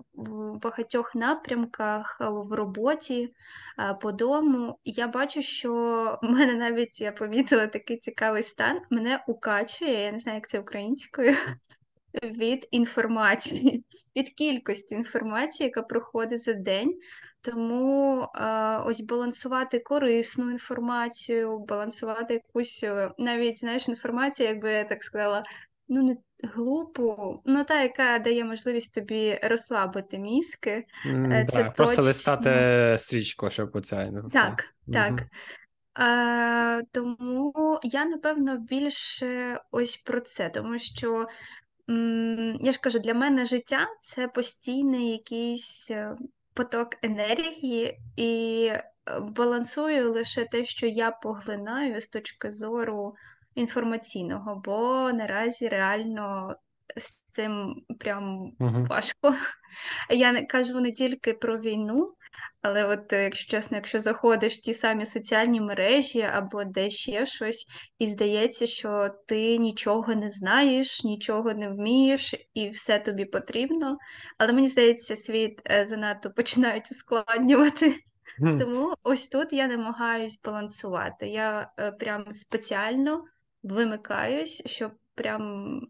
багатьох 0.63 1.15
напрямках 1.15 2.19
е, 2.21 2.29
в 2.29 2.53
роботі 2.53 3.35
е, 3.79 3.95
по 3.95 4.13
дому, 4.13 4.79
я 4.85 5.09
бачу, 5.09 5.43
що 5.43 5.73
в 6.23 6.31
мене 6.31 6.55
навіть 6.55 7.01
я 7.01 7.13
помітила 7.13 7.67
такий 7.67 7.97
цікавий 7.97 8.43
стан, 8.43 8.81
мене 8.91 9.25
укачує, 9.29 10.03
я 10.03 10.13
не 10.13 10.21
знаю, 10.21 10.37
як 10.37 10.49
це 10.49 10.61
українською. 10.61 11.35
Від 12.23 12.69
інформації, 12.71 13.85
від 14.17 14.31
кількості 14.31 14.95
інформації, 14.95 15.67
яка 15.67 15.83
проходить 15.83 16.43
за 16.43 16.53
день. 16.53 16.99
Тому 17.41 18.23
е, 18.35 18.79
ось 18.79 19.01
балансувати 19.01 19.79
корисну 19.79 20.51
інформацію, 20.51 21.59
балансувати 21.59 22.35
якусь 22.35 22.85
навіть 23.19 23.59
знаєш, 23.59 23.89
інформацію, 23.89 24.49
якби 24.49 24.73
я 24.73 24.85
так 24.85 25.05
сказала, 25.05 25.43
ну 25.89 26.03
не 26.03 26.17
глупу, 26.43 27.43
ну 27.45 27.65
та, 27.65 27.83
яка 27.83 28.19
дає 28.19 28.45
можливість 28.45 28.95
тобі 28.95 29.41
розслабити 29.43 30.19
мізки. 30.19 30.87
Е, 31.07 31.47
це 31.51 31.63
да, 31.63 31.71
Просто 31.71 32.03
листати 32.03 32.97
стрічку, 33.01 33.51
щоб 33.51 33.71
оце. 33.73 34.11
Ну, 34.13 34.29
Так, 34.33 34.65
так. 34.93 35.13
Угу. 35.13 35.21
Е, 35.99 36.83
тому 36.93 37.81
я, 37.83 38.05
напевно, 38.05 38.57
більше 38.59 39.61
ось 39.71 39.97
про 39.97 40.21
це, 40.21 40.49
тому 40.49 40.79
що 40.79 41.27
м, 41.91 42.59
я 42.61 42.73
ж 42.73 42.81
кажу, 42.81 42.99
для 42.99 43.15
мене 43.15 43.45
життя 43.45 43.87
це 44.01 44.29
постійний 44.29 45.13
якийсь 45.13 45.91
е, 45.91 46.17
поток 46.55 46.89
енергії, 47.03 47.99
і 48.17 48.67
е, 48.71 48.83
балансую 49.21 50.13
лише 50.13 50.45
те, 50.45 50.65
що 50.65 50.87
я 50.87 51.11
поглинаю 51.11 52.01
з 52.01 52.09
точки 52.09 52.51
зору 52.51 53.15
інформаційного, 53.57 54.63
бо 54.65 55.11
наразі 55.13 55.69
реально 55.69 56.57
з 56.97 57.23
цим 57.29 57.75
прям 57.99 58.53
Угу. 58.61 58.87
важко. 58.91 59.35
Я 60.11 60.33
не 60.33 60.47
кажу 60.47 60.81
не 60.81 60.93
тільки 60.93 61.33
про 61.33 61.59
війну, 61.59 62.15
але 62.63 62.85
от, 62.85 63.13
е, 63.13 63.23
якщо 63.23 63.51
чесно, 63.51 63.77
якщо 63.77 63.99
заходиш 63.99 64.53
в 64.53 64.61
ті 64.61 64.75
самі 64.75 65.07
соціальні 65.07 65.61
мережі 65.61 66.23
або 66.23 66.65
де 66.65 66.91
ще 66.91 67.27
щось, 67.27 67.67
і 67.99 68.07
здається, 68.07 68.67
що 68.67 69.09
ти 69.27 69.59
нічого 69.59 70.15
не 70.15 70.31
знаєш, 70.31 71.05
нічого 71.05 71.55
не 71.55 71.69
вмієш, 71.69 72.35
і 72.55 72.69
все 72.69 72.99
тобі 72.99 73.25
потрібно. 73.25 73.99
Але 74.39 74.53
мені 74.53 74.69
здається, 74.69 75.17
світ 75.17 75.63
е, 75.71 75.87
занадто 75.87 76.31
починають 76.31 76.91
ускладнювати. 76.91 77.95
Тому 78.59 78.95
ось 79.03 79.29
тут 79.29 79.53
я 79.53 79.67
намагаюсь 79.67 80.41
балансувати. 80.45 81.29
Я 81.29 81.71
е, 81.79 81.93
прям 81.93 82.33
спеціально 82.33 83.25
вимикаюсь, 83.63 84.63
щоб 84.67 84.93
прям 85.15 85.81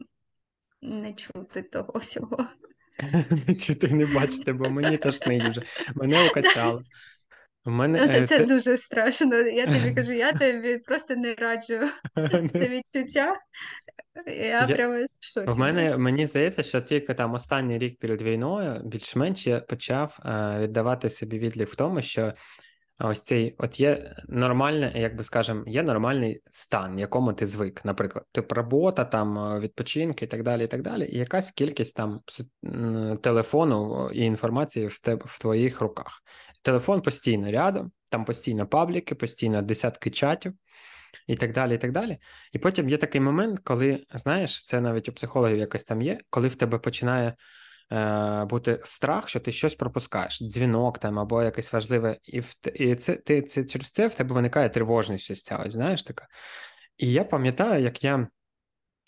не 0.82 1.12
чути 1.12 1.62
того 1.62 1.98
всього. 1.98 2.46
Не 3.48 3.54
чути, 3.54 3.88
не 3.88 4.06
бачите, 4.06 4.52
бо 4.52 4.70
мені 4.70 4.96
тошнить 4.96 5.44
вже. 5.44 5.62
Мене 5.94 6.28
укачало. 6.30 6.82
Мене 7.64 7.98
Це, 7.98 8.22
е, 8.22 8.26
це 8.26 8.38
це 8.38 8.44
дуже 8.44 8.76
страшно. 8.76 9.36
Я 9.36 9.66
тобі 9.66 9.94
кажу, 9.94 10.12
я 10.12 10.32
тобі 10.38 10.78
просто 10.78 11.16
не 11.16 11.34
раджу 11.34 11.80
це 12.50 12.68
відчуття. 12.68 13.32
Я 14.26 14.44
я, 14.46 14.66
прямо 14.66 15.06
В 15.46 15.58
мене 15.58 15.96
мені 15.96 16.26
здається, 16.26 16.62
що 16.62 16.80
тільки 16.80 17.14
там 17.14 17.34
останній 17.34 17.78
рік 17.78 17.98
перед 17.98 18.22
війною 18.22 18.80
більш-менш 18.84 19.46
я 19.46 19.60
почав 19.60 20.18
е, 20.24 20.58
віддавати 20.60 21.10
собі 21.10 21.38
відлік 21.38 21.68
в 21.68 21.76
тому, 21.76 22.02
що 22.02 22.32
ось 22.98 23.22
цей 23.22 23.54
от 23.58 23.80
є 23.80 24.14
нормальне, 24.28 24.92
як 24.94 25.16
би 25.16 25.24
скажемо, 25.24 25.62
є 25.66 25.82
нормальний 25.82 26.42
стан, 26.50 26.98
якому 26.98 27.32
ти 27.32 27.46
звик. 27.46 27.84
Наприклад, 27.84 28.24
тип 28.32 28.52
робота, 28.52 29.04
там 29.04 29.38
е, 29.38 29.60
відпочинки 29.60 30.24
і 30.24 30.28
так 30.28 30.42
далі. 30.42 30.64
І 30.64 30.66
так 30.66 30.82
далі. 30.82 31.08
І 31.12 31.18
якась 31.18 31.50
кількість 31.50 31.96
там 31.96 32.20
телефону 33.22 34.10
і 34.10 34.20
інформації 34.20 34.86
в 34.86 34.98
тебе 34.98 35.22
в 35.26 35.38
твоїх 35.38 35.80
руках. 35.80 36.22
Телефон 36.62 37.02
постійно 37.02 37.50
рядом, 37.50 37.92
там 38.10 38.24
постійно 38.24 38.66
пабліки, 38.66 39.14
постійно 39.14 39.62
десятки 39.62 40.10
чатів 40.10 40.52
і 41.26 41.36
так 41.36 41.52
далі, 41.52 41.74
і 41.74 41.78
так 41.78 41.92
далі. 41.92 42.18
І 42.52 42.58
потім 42.58 42.88
є 42.88 42.98
такий 42.98 43.20
момент, 43.20 43.60
коли, 43.64 44.06
знаєш, 44.14 44.64
це 44.64 44.80
навіть 44.80 45.08
у 45.08 45.12
психологів 45.12 45.58
якось 45.58 45.84
там 45.84 46.02
є, 46.02 46.18
коли 46.30 46.48
в 46.48 46.56
тебе 46.56 46.78
починає 46.78 47.34
бути 48.50 48.80
страх, 48.84 49.28
що 49.28 49.40
ти 49.40 49.52
щось 49.52 49.74
пропускаєш, 49.74 50.42
дзвінок 50.42 50.98
там 50.98 51.18
або 51.18 51.42
якесь 51.42 51.72
важливе, 51.72 52.18
і 52.24 52.40
в 52.40 52.54
і 52.74 52.94
це 52.94 53.16
ти 53.16 53.42
це 53.42 53.64
через 53.64 53.90
це 53.90 54.06
в 54.06 54.14
тебе 54.14 54.34
виникає 54.34 54.68
тривожність 54.68 55.30
ось 55.30 55.42
ця, 55.42 55.56
ось, 55.56 55.72
знаєш 55.72 56.02
така. 56.02 56.26
І 56.96 57.12
я 57.12 57.24
пам'ятаю, 57.24 57.82
як 57.82 58.04
я. 58.04 58.28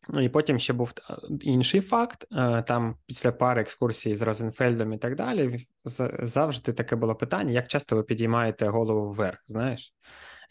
Ну, 0.09 0.21
І 0.21 0.29
потім 0.29 0.59
ще 0.59 0.73
був 0.73 0.93
е, 1.11 1.15
інший 1.41 1.81
факт. 1.81 2.27
е, 2.37 2.63
Там 2.63 2.97
після 3.07 3.33
пари 3.33 3.61
екскурсій 3.61 4.15
з 4.15 4.23
Розенфельдом 4.23 4.93
і 4.93 4.99
так 4.99 5.17
далі, 5.17 5.67
завжди 6.23 6.73
таке 6.73 6.97
було 6.97 7.15
питання: 7.15 7.53
як 7.53 7.69
часто 7.69 7.97
ви 7.97 8.03
підіймаєте 8.03 8.69
голову 8.69 9.13
вверх, 9.13 9.39
знаєш, 9.47 9.95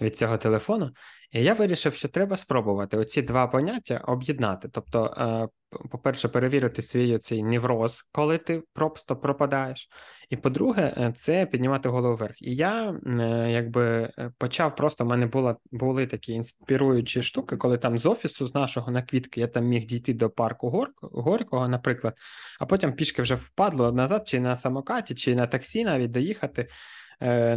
від 0.02 0.18
цього 0.18 0.38
телефону. 0.38 0.92
І 1.32 1.44
я 1.44 1.54
вирішив, 1.54 1.94
що 1.94 2.08
треба 2.08 2.38
спробувати 2.38 2.98
оці 2.98 3.22
два 3.22 3.48
поняття 3.48 3.98
об'єднати. 3.98 4.70
Тобто, 4.70 5.06
е, 5.18 5.48
по-перше, 5.70 6.28
перевірити 6.28 6.82
свій 6.82 7.18
цей 7.18 7.44
невроз, 7.44 8.02
коли 8.12 8.38
ти 8.38 8.64
просто 8.74 9.16
пропадаєш. 9.16 9.90
І 10.30 10.38
по-друге, 10.38 10.94
е, 10.98 11.14
це 11.18 11.46
піднімати 11.46 11.90
голову 11.90 12.16
вверх. 12.16 12.42
І 12.42 12.56
я 12.56 13.00
е, 13.06 13.52
якби 13.52 14.12
е, 14.18 14.32
почав 14.38 14.76
просто, 14.76 15.04
в 15.04 15.08
мене 15.08 15.26
була, 15.26 15.56
були 15.72 16.08
такі 16.08 16.34
інспіруючі 16.34 17.24
штуки, 17.24 17.58
коли 17.58 17.78
там 17.78 17.98
з 17.98 18.06
офісу, 18.06 18.48
з 18.48 18.56
нашого 18.56 18.92
на 18.92 19.04
квітки, 19.04 19.42
я 19.42 19.48
там 19.48 19.66
міг 19.66 19.86
дійти 19.86 20.14
до 20.14 20.30
парку 20.30 20.70
Гор- 20.70 20.94
Горького, 21.02 21.68
наприклад, 21.68 22.18
а 22.60 22.66
потім 22.66 22.94
пішки 22.94 23.22
вже 23.22 23.36
впадло 23.36 23.92
назад, 23.92 24.28
чи 24.28 24.40
на 24.40 24.56
самокаті, 24.56 25.16
чи 25.16 25.36
на 25.36 25.48
таксі 25.48 25.84
навіть 25.84 26.12
доїхати 26.12 26.68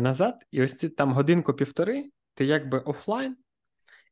назад. 0.01 0.35
І 0.51 0.63
ось 0.63 0.79
ці 0.79 0.89
там 0.89 1.13
годинку-півтори, 1.13 2.05
ти 2.35 2.45
якби 2.45 2.79
офлайн. 2.79 3.37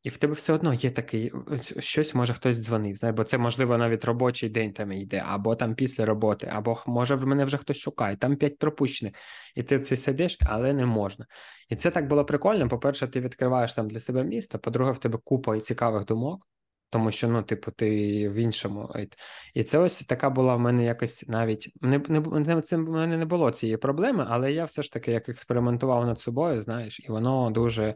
І 0.03 0.09
в 0.09 0.17
тебе 0.17 0.33
все 0.33 0.53
одно 0.53 0.73
є 0.73 0.91
такий 0.91 1.31
щось, 1.79 2.15
може 2.15 2.33
хтось 2.33 2.57
дзвонив, 2.57 2.95
знає, 2.95 3.13
бо 3.13 3.23
це 3.23 3.37
можливо 3.37 3.77
навіть 3.77 4.05
робочий 4.05 4.49
день 4.49 4.73
там 4.73 4.91
йде, 4.91 5.23
або 5.27 5.55
там 5.55 5.75
після 5.75 6.05
роботи, 6.05 6.49
або 6.51 6.83
може 6.87 7.15
в 7.15 7.27
мене 7.27 7.45
вже 7.45 7.57
хтось 7.57 7.77
шукає, 7.77 8.17
там 8.17 8.35
п'ять 8.35 8.57
пропущених, 8.57 9.13
і 9.55 9.63
ти 9.63 9.79
це 9.79 9.97
сидиш, 9.97 10.37
але 10.41 10.73
не 10.73 10.85
можна. 10.85 11.25
І 11.69 11.75
це 11.75 11.91
так 11.91 12.07
було 12.07 12.25
прикольно. 12.25 12.69
По-перше, 12.69 13.07
ти 13.07 13.19
відкриваєш 13.19 13.73
там 13.73 13.89
для 13.89 13.99
себе 13.99 14.23
місто, 14.23 14.59
по-друге, 14.59 14.91
в 14.91 14.97
тебе 14.97 15.19
купа 15.23 15.55
і 15.55 15.59
цікавих 15.59 16.05
думок, 16.05 16.47
тому 16.89 17.11
що, 17.11 17.27
ну, 17.27 17.43
типу, 17.43 17.71
ти 17.71 17.89
в 18.29 18.33
іншому. 18.33 18.93
І 19.53 19.63
це 19.63 19.77
ось 19.77 19.99
така 19.99 20.29
була 20.29 20.55
в 20.55 20.59
мене 20.59 20.85
якось 20.85 21.23
навіть 21.27 21.73
не, 21.81 21.97
не, 22.29 22.61
це 22.61 22.77
в 22.77 22.89
мене 22.89 23.17
не 23.17 23.25
було 23.25 23.51
цієї 23.51 23.77
проблеми, 23.77 24.25
але 24.29 24.53
я 24.53 24.65
все 24.65 24.83
ж 24.83 24.91
таки 24.91 25.11
як 25.11 25.29
експериментував 25.29 26.05
над 26.05 26.19
собою, 26.19 26.61
знаєш, 26.61 26.99
і 26.99 27.11
воно 27.11 27.51
дуже 27.51 27.83
е, 27.83 27.95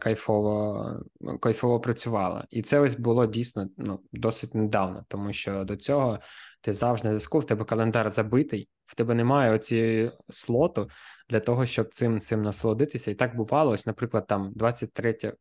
кайфово, 0.00 1.00
кайфово 1.40 1.80
працювала. 1.80 2.46
І 2.50 2.62
це 2.62 2.80
ось 2.80 2.94
було 2.94 3.26
дійсно 3.26 3.68
ну, 3.76 4.00
досить 4.12 4.54
недавно, 4.54 5.04
тому 5.08 5.32
що 5.32 5.64
до 5.64 5.76
цього 5.76 6.18
ти 6.60 6.72
завжди 6.72 7.08
на 7.08 7.12
зв'язку, 7.12 7.38
в 7.38 7.46
тебе 7.46 7.64
календар 7.64 8.10
забитий, 8.10 8.68
в 8.86 8.94
тебе 8.94 9.14
немає 9.14 9.52
оцієї 9.52 10.10
слоту 10.28 10.90
для 11.28 11.40
того, 11.40 11.66
щоб 11.66 11.94
цим 11.94 12.20
цим 12.20 12.42
насолодитися. 12.42 13.10
І 13.10 13.14
так 13.14 13.36
бувало, 13.36 13.70
ось, 13.70 13.86
наприклад, 13.86 14.26
там 14.26 14.52
23 14.54 15.32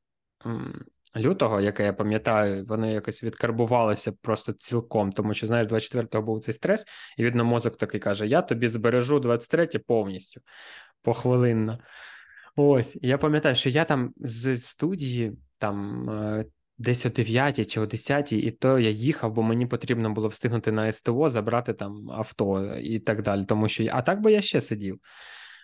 лютого, 1.17 1.61
яке 1.61 1.83
я 1.83 1.93
пам'ятаю, 1.93 2.65
воно 2.65 2.91
якось 2.91 3.23
відкарбувалося 3.23 4.11
просто 4.11 4.53
цілком, 4.53 5.11
тому 5.11 5.33
що, 5.33 5.47
знаєш, 5.47 5.67
24-го 5.67 6.21
був 6.21 6.39
цей 6.39 6.53
стрес, 6.53 6.85
і 7.17 7.23
видно, 7.23 7.45
мозок 7.45 7.77
такий 7.77 7.99
каже: 7.99 8.27
Я 8.27 8.41
тобі 8.41 8.67
збережу 8.67 9.19
23 9.19 9.67
повністю 9.67 10.41
похвилинно. 11.01 11.79
Ось, 12.59 12.97
я 13.01 13.17
пам'ятаю, 13.17 13.55
що 13.55 13.69
я 13.69 13.85
там 13.85 14.13
з 14.17 14.57
студії 14.57 15.33
там 15.59 16.09
е, 16.09 16.45
десь 16.77 17.05
о 17.05 17.09
9 17.09 17.71
чи 17.71 17.79
о 17.79 17.85
10, 17.85 18.33
і 18.33 18.51
то 18.51 18.79
я 18.79 18.89
їхав, 18.89 19.33
бо 19.33 19.43
мені 19.43 19.65
потрібно 19.65 20.13
було 20.13 20.27
встигнути 20.27 20.71
на 20.71 20.91
СТО, 20.91 21.29
забрати 21.29 21.73
там 21.73 22.11
авто 22.11 22.75
і 22.75 22.99
так 22.99 23.21
далі. 23.21 23.45
Тому 23.45 23.69
що 23.69 23.87
а 23.91 24.01
так 24.01 24.21
би 24.21 24.31
я 24.31 24.41
ще 24.41 24.61
сидів. 24.61 24.99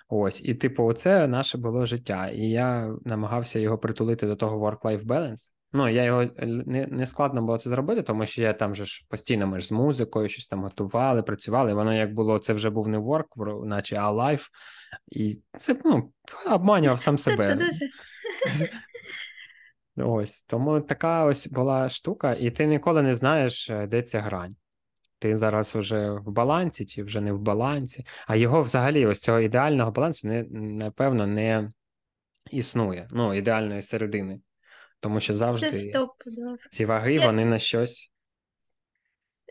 Ось, 0.08 0.42
і 0.44 0.56
типу, 0.56 0.84
оце 0.84 1.28
наше 1.28 1.58
було 1.58 1.86
життя. 1.86 2.30
І 2.30 2.42
я 2.42 2.96
намагався 3.06 3.60
його 3.60 3.78
притулити 3.78 4.28
до 4.28 4.36
того 4.36 4.70
work-life 4.70 5.04
balance. 5.04 5.50
Ну, 5.76 5.90
я 5.90 6.04
його 6.04 6.22
е, 6.22 6.46
не, 6.46 6.88
не 6.88 7.06
складно 7.06 7.42
було 7.42 7.58
це 7.58 7.70
зробити, 7.70 8.02
тому 8.02 8.26
що 8.26 8.42
я 8.42 8.54
там 8.54 8.76
же 8.76 8.86
ж 8.86 9.06
постійно 9.10 9.48
ми 9.48 9.60
ж 9.60 9.68
з 9.68 9.72
музикою, 9.72 10.30
щось 10.30 10.48
там 10.48 10.64
готували, 10.64 11.24
працювали. 11.24 11.74
Воно 11.74 11.94
як 11.94 12.14
було, 12.14 12.40
це 12.40 12.54
вже 12.54 12.70
був 12.70 12.88
не 12.88 12.98
work, 12.98 13.66
наче 13.66 13.96
а 13.96 14.12
life. 14.12 14.48
І 15.12 15.40
це 15.58 15.76
ну, 15.86 16.14
обманював 16.52 17.00
сам 17.00 17.18
це 17.18 17.32
себе. 17.32 17.56
дуже 17.56 17.90
Ось 20.06 20.42
тому 20.42 20.82
така 20.82 21.26
ось 21.26 21.48
була 21.48 21.90
штука, 21.90 22.34
і 22.34 22.52
ти 22.52 22.66
ніколи 22.66 23.02
не 23.02 23.16
знаєш, 23.16 23.70
е, 23.70 23.88
де 23.88 24.02
ця 24.02 24.22
грань. 24.22 24.56
Ти 25.20 25.38
зараз 25.38 25.76
вже 25.76 26.12
в 26.12 26.32
балансі, 26.32 26.86
чи 26.86 27.04
вже 27.04 27.22
не 27.22 27.34
в 27.34 27.40
балансі. 27.40 28.06
А 28.28 28.36
його 28.36 28.62
взагалі, 28.62 29.06
ось 29.06 29.22
цього 29.22 29.40
ідеального 29.40 29.92
балансу, 29.92 30.28
не, 30.28 30.44
напевно, 30.54 31.28
не 31.28 31.72
існує. 32.52 33.08
Ну, 33.12 33.34
ідеальної 33.34 33.82
середини. 33.82 34.40
Тому 35.04 35.20
що 35.20 35.34
це 35.34 35.38
завжди 35.38 35.92
да. 35.92 36.08
ці 36.72 36.86
ваги, 36.86 37.14
Я, 37.14 37.26
вони 37.26 37.46
на 37.46 37.60
щось. 37.60 38.12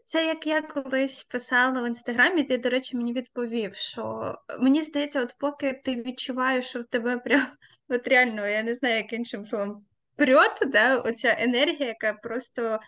Це 0.04 0.26
як 0.26 0.46
я 0.46 0.62
колись 0.62 1.22
писала 1.22 1.82
в 1.82 1.86
інстаграмі, 1.86 2.42
ти, 2.42 2.58
до 2.58 2.70
речі, 2.70 2.96
мені 2.96 3.12
відповів, 3.12 3.74
що 3.74 4.34
мені 4.60 4.82
здається, 4.82 5.22
от 5.22 5.34
поки 5.38 5.80
ти 5.84 6.02
відчуваєш, 6.02 6.64
що 6.64 6.80
в 6.80 6.84
тебе 6.84 7.18
прям 7.18 7.46
от 7.88 8.08
реально, 8.08 8.46
я 8.46 8.62
не 8.62 8.74
знаю, 8.74 8.96
як 8.96 9.12
іншим 9.12 9.44
словом, 9.44 9.86
прьот, 10.16 10.62
да, 10.66 10.96
оця 10.96 11.36
енергія, 11.38 11.86
яка 11.88 12.12
просто 12.12 12.80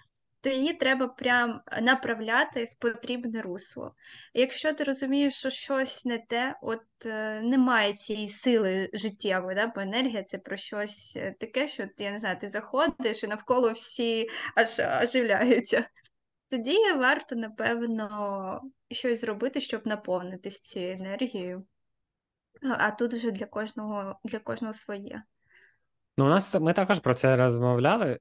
то 0.45 0.51
її 0.51 0.75
треба 0.75 1.09
прям 1.09 1.61
направляти 1.83 2.65
в 2.65 2.75
потрібне 2.75 3.43
русло. 3.43 3.95
Якщо 4.35 4.73
ти 4.73 4.85
розумієш, 4.85 5.35
що 5.35 5.51
щось 5.51 6.05
не 6.05 6.19
те, 6.19 6.59
от 6.63 6.83
е, 7.07 7.41
немає 7.41 7.93
цієї 7.93 8.29
сили 8.29 8.91
життєвої, 8.93 9.57
да, 9.57 9.67
бо 9.67 9.81
енергія 9.81 10.23
це 10.23 10.39
про 10.39 10.57
щось 10.57 11.17
е, 11.17 11.35
таке, 11.41 11.69
що 11.69 11.87
я 11.99 12.11
не 12.11 12.19
знаю, 12.19 12.39
ти 12.41 12.49
заходиш 12.49 13.25
і 13.25 13.27
навколо 13.27 13.73
всі 13.73 14.29
аж 14.55 14.81
оживляються. 15.03 15.85
Тоді 16.51 16.93
варто, 16.93 17.37
напевно, 17.37 18.63
щось 18.91 19.21
зробити, 19.21 19.61
щоб 19.61 19.87
наповнитись 19.87 20.61
цією 20.61 20.95
енергією. 20.95 21.67
А 22.63 22.77
а 22.79 22.91
тут 22.91 23.15
вже 23.15 23.31
для 23.31 23.47
кожного, 23.47 24.19
для 24.25 24.39
кожного 24.39 24.73
своє. 24.73 25.21
Ну, 26.17 26.25
у 26.25 26.29
нас 26.29 26.55
ми 26.55 26.73
також 26.73 27.01
про 27.01 27.15
це 27.15 27.37
розмовляли 27.37 28.07
е, 28.07 28.19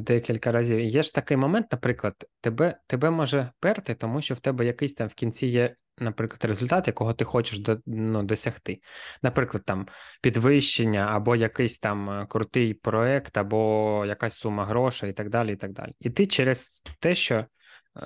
декілька 0.00 0.52
разів. 0.52 0.80
Є 0.80 1.02
ж 1.02 1.14
такий 1.14 1.36
момент, 1.36 1.66
наприклад, 1.72 2.14
тебе 2.40 2.76
тебе 2.86 3.10
може 3.10 3.50
перти, 3.60 3.94
тому 3.94 4.22
що 4.22 4.34
в 4.34 4.38
тебе 4.38 4.66
якийсь 4.66 4.94
там 4.94 5.08
в 5.08 5.14
кінці 5.14 5.46
є, 5.46 5.74
наприклад, 5.98 6.44
результат, 6.44 6.86
якого 6.86 7.14
ти 7.14 7.24
хочеш 7.24 7.58
до, 7.58 7.78
ну, 7.86 8.22
досягти. 8.22 8.80
Наприклад, 9.22 9.64
там 9.66 9.86
підвищення, 10.22 11.06
або 11.12 11.36
якийсь 11.36 11.78
там 11.78 12.10
е, 12.10 12.26
крутий 12.26 12.74
проект, 12.74 13.36
або 13.36 14.04
якась 14.06 14.34
сума 14.34 14.66
грошей, 14.66 15.10
і 15.10 15.12
так 15.12 15.30
далі. 15.30 15.52
І 15.52 15.56
так 15.56 15.72
далі. 15.72 15.92
І 16.00 16.10
ти 16.10 16.26
через 16.26 16.82
те, 17.00 17.14
що 17.14 17.34
е, 17.34 17.46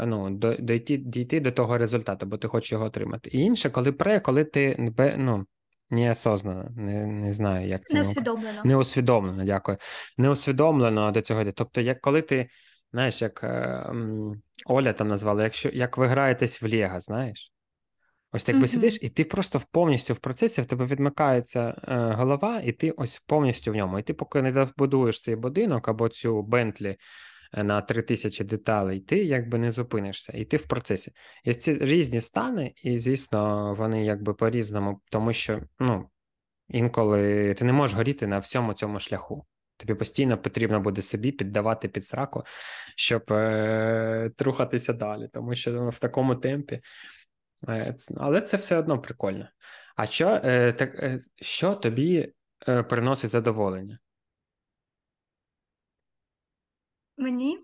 ну, 0.06 0.30
дойти, 0.58 0.96
дійти 0.96 1.40
до 1.40 1.52
того 1.52 1.78
результату, 1.78 2.26
бо 2.26 2.38
ти 2.38 2.48
хочеш 2.48 2.72
його 2.72 2.84
отримати. 2.84 3.30
І 3.30 3.38
інше, 3.38 3.70
коли 3.70 3.92
пре, 3.92 4.20
коли 4.20 4.44
ти 4.44 4.92
ну, 5.18 5.46
Неосознано, 5.90 6.70
не 6.76 7.06
не 7.06 7.32
знаю, 7.32 7.68
як 7.68 7.84
це 7.84 7.94
Неусвідомлено. 7.94 8.62
Неусвідомлено, 8.64 9.44
дякую. 9.44 9.78
Неусвідомлено 10.18 11.12
до 11.12 11.20
цього 11.20 11.40
йде. 11.40 11.52
Тобто, 11.52 11.80
як 11.80 12.00
коли 12.00 12.22
ти, 12.22 12.48
знаєш, 12.92 13.22
як 13.22 13.44
е, 13.44 13.92
Оля 14.66 14.92
там 14.92 15.08
назвала, 15.08 15.42
якщо 15.42 15.68
як 15.68 15.98
ви 15.98 16.06
граєтесь 16.06 16.62
в 16.62 16.66
Лего, 16.66 17.00
знаєш? 17.00 17.52
Ось 18.32 18.44
так 18.44 18.60
би 18.60 18.68
сидиш, 18.68 18.98
і 19.02 19.08
ти 19.08 19.24
просто 19.24 19.60
повністю 19.70 20.14
в 20.14 20.18
процесі 20.18 20.60
в 20.60 20.66
тебе 20.66 20.86
відмикається 20.86 21.74
е, 21.88 21.96
голова, 21.96 22.60
і 22.64 22.72
ти 22.72 22.90
ось 22.90 23.18
повністю 23.26 23.72
в 23.72 23.74
ньому. 23.74 23.98
І 23.98 24.02
ти, 24.02 24.14
поки 24.14 24.42
не 24.42 24.52
добудуєш 24.52 25.20
цей 25.20 25.36
будинок 25.36 25.88
або 25.88 26.08
цю 26.08 26.42
Бентлі 26.42 26.96
на 27.56 27.82
3000 27.82 28.44
деталей, 28.44 29.00
ти 29.00 29.24
якби 29.24 29.58
не 29.58 29.70
зупинишся, 29.70 30.32
і 30.36 30.44
ти 30.44 30.56
в 30.56 30.66
процесі. 30.66 31.12
І 31.44 31.54
ці 31.54 31.74
різні 31.74 32.20
стани, 32.20 32.72
і, 32.76 32.98
звісно, 32.98 33.74
вони 33.74 34.04
якби 34.04 34.34
по-різному, 34.34 35.00
тому 35.10 35.32
що 35.32 35.62
ну, 35.78 36.10
інколи 36.68 37.54
ти 37.54 37.64
не 37.64 37.72
можеш 37.72 37.96
горіти 37.96 38.26
на 38.26 38.38
всьому 38.38 38.74
цьому 38.74 39.00
шляху. 39.00 39.46
Тобі 39.76 39.94
постійно 39.94 40.38
потрібно 40.38 40.80
буде 40.80 41.02
собі 41.02 41.32
піддавати 41.32 41.88
під 41.88 42.04
сраку, 42.04 42.42
щоб 42.96 43.32
е- 43.32 44.30
рухатися 44.38 44.92
далі, 44.92 45.28
тому 45.32 45.54
що 45.54 45.72
ну, 45.72 45.88
в 45.88 45.98
такому 45.98 46.36
темпі. 46.36 46.80
Е- 47.68 47.96
але 48.16 48.40
це 48.40 48.56
все 48.56 48.76
одно 48.76 49.00
прикольно. 49.00 49.48
А 49.96 50.06
що 50.06 50.40
е- 50.44 50.72
так, 50.72 50.94
е- 50.94 51.20
що 51.36 51.74
тобі 51.74 52.32
е- 52.68 52.82
приносить 52.82 53.30
задоволення? 53.30 53.98
Мені 57.18 57.58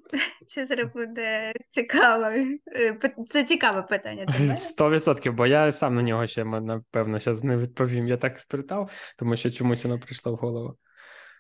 це 0.49 0.67
зараз 0.67 0.93
буде 0.95 1.53
цікаво. 1.71 2.25
Е, 2.25 2.99
це 3.29 3.45
цікаве 3.45 3.83
питання. 3.83 4.27
Сто 4.61 4.91
відсотків, 4.91 5.35
бо 5.35 5.47
я 5.47 5.73
сам 5.73 5.95
на 5.95 6.03
нього 6.03 6.27
ще 6.27 6.45
напевно 6.45 7.19
зараз 7.19 7.45
не 7.45 7.57
відповім. 7.57 8.09
Я 8.09 8.17
так 8.17 8.39
спитав, 8.39 8.91
тому 9.19 9.37
що 9.37 9.51
чомусь 9.51 9.85
воно 9.85 9.99
прийшло 9.99 10.33
в 10.33 10.37
голову. 10.37 10.77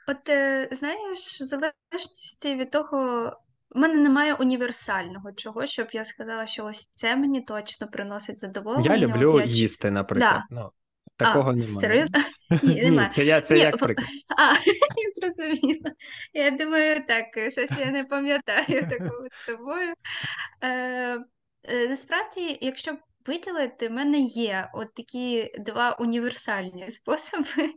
От 0.08 0.28
е, 0.28 0.68
знаєш, 0.72 1.40
в 1.40 1.44
залежності 1.44 2.54
від 2.54 2.70
того, 2.70 3.26
в 3.70 3.78
мене 3.78 3.94
немає 3.94 4.34
універсального 4.34 5.32
чого, 5.32 5.66
щоб 5.66 5.86
я 5.92 6.04
сказала, 6.04 6.46
що 6.46 6.64
ось 6.64 6.86
це 6.86 7.16
мені 7.16 7.40
точно 7.40 7.88
приносить 7.88 8.38
задоволення. 8.38 8.94
Я 8.94 8.98
люблю 8.98 9.38
я... 9.38 9.44
їсти, 9.44 9.90
наприклад. 9.90 10.42
Да. 10.50 10.62
Ну, 10.62 10.70
Такого 11.22 11.50
а, 11.50 11.54
немає. 11.54 11.80
Серйозно? 11.80 12.20
Ні, 12.62 12.82
немає. 12.82 13.08
Ні, 13.08 13.14
Це 13.14 13.24
я, 13.24 13.40
це 13.40 13.54
Ні, 13.54 13.60
як 13.60 13.76
приклад. 13.76 14.08
А, 14.38 14.52
я 14.96 15.10
зрозуміла. 15.14 15.90
Я 16.34 16.50
думаю, 16.50 17.04
так, 17.06 17.52
щось 17.52 17.78
я 17.78 17.90
не 17.90 18.04
пам'ятаю 18.04 18.88
такого 18.90 19.26
з 19.42 19.46
тобою. 19.46 19.94
Е, 20.60 21.18
е, 21.64 21.88
Насправді, 21.88 22.58
якщо 22.60 22.96
виділити, 23.26 23.88
в 23.88 23.92
мене 23.92 24.18
є 24.20 24.70
от 24.74 24.94
такі 24.94 25.52
два 25.58 25.92
універсальні 25.92 26.90
способи. 26.90 27.74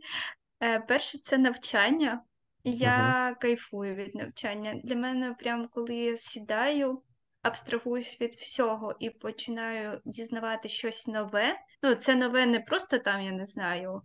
Е, 0.62 0.80
Перше, 0.80 1.18
це 1.18 1.38
навчання. 1.38 2.22
Я 2.64 2.90
uh 2.90 3.40
кайфую 3.40 3.94
від 3.94 4.14
навчання. 4.14 4.74
Для 4.84 4.96
мене, 4.96 5.34
прям 5.38 5.68
коли 5.72 5.94
я 5.94 6.16
сідаю 6.16 7.02
абстрагуюсь 7.46 8.20
від 8.20 8.34
всього 8.34 8.94
і 9.00 9.10
починаю 9.10 10.00
дізнавати 10.04 10.68
щось 10.68 11.06
нове. 11.06 11.56
Ну, 11.82 11.94
це 11.94 12.14
нове 12.14 12.46
не 12.46 12.60
просто 12.60 12.98
там, 12.98 13.20
я 13.20 13.32
не 13.32 13.46
знаю, 13.46 14.02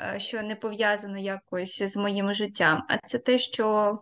е, 0.00 0.20
що 0.20 0.42
не 0.42 0.56
пов'язано 0.56 1.18
якось 1.18 1.82
з 1.82 1.96
моїм 1.96 2.34
життям, 2.34 2.84
а 2.88 2.98
це 2.98 3.18
те, 3.18 3.38
що 3.38 3.98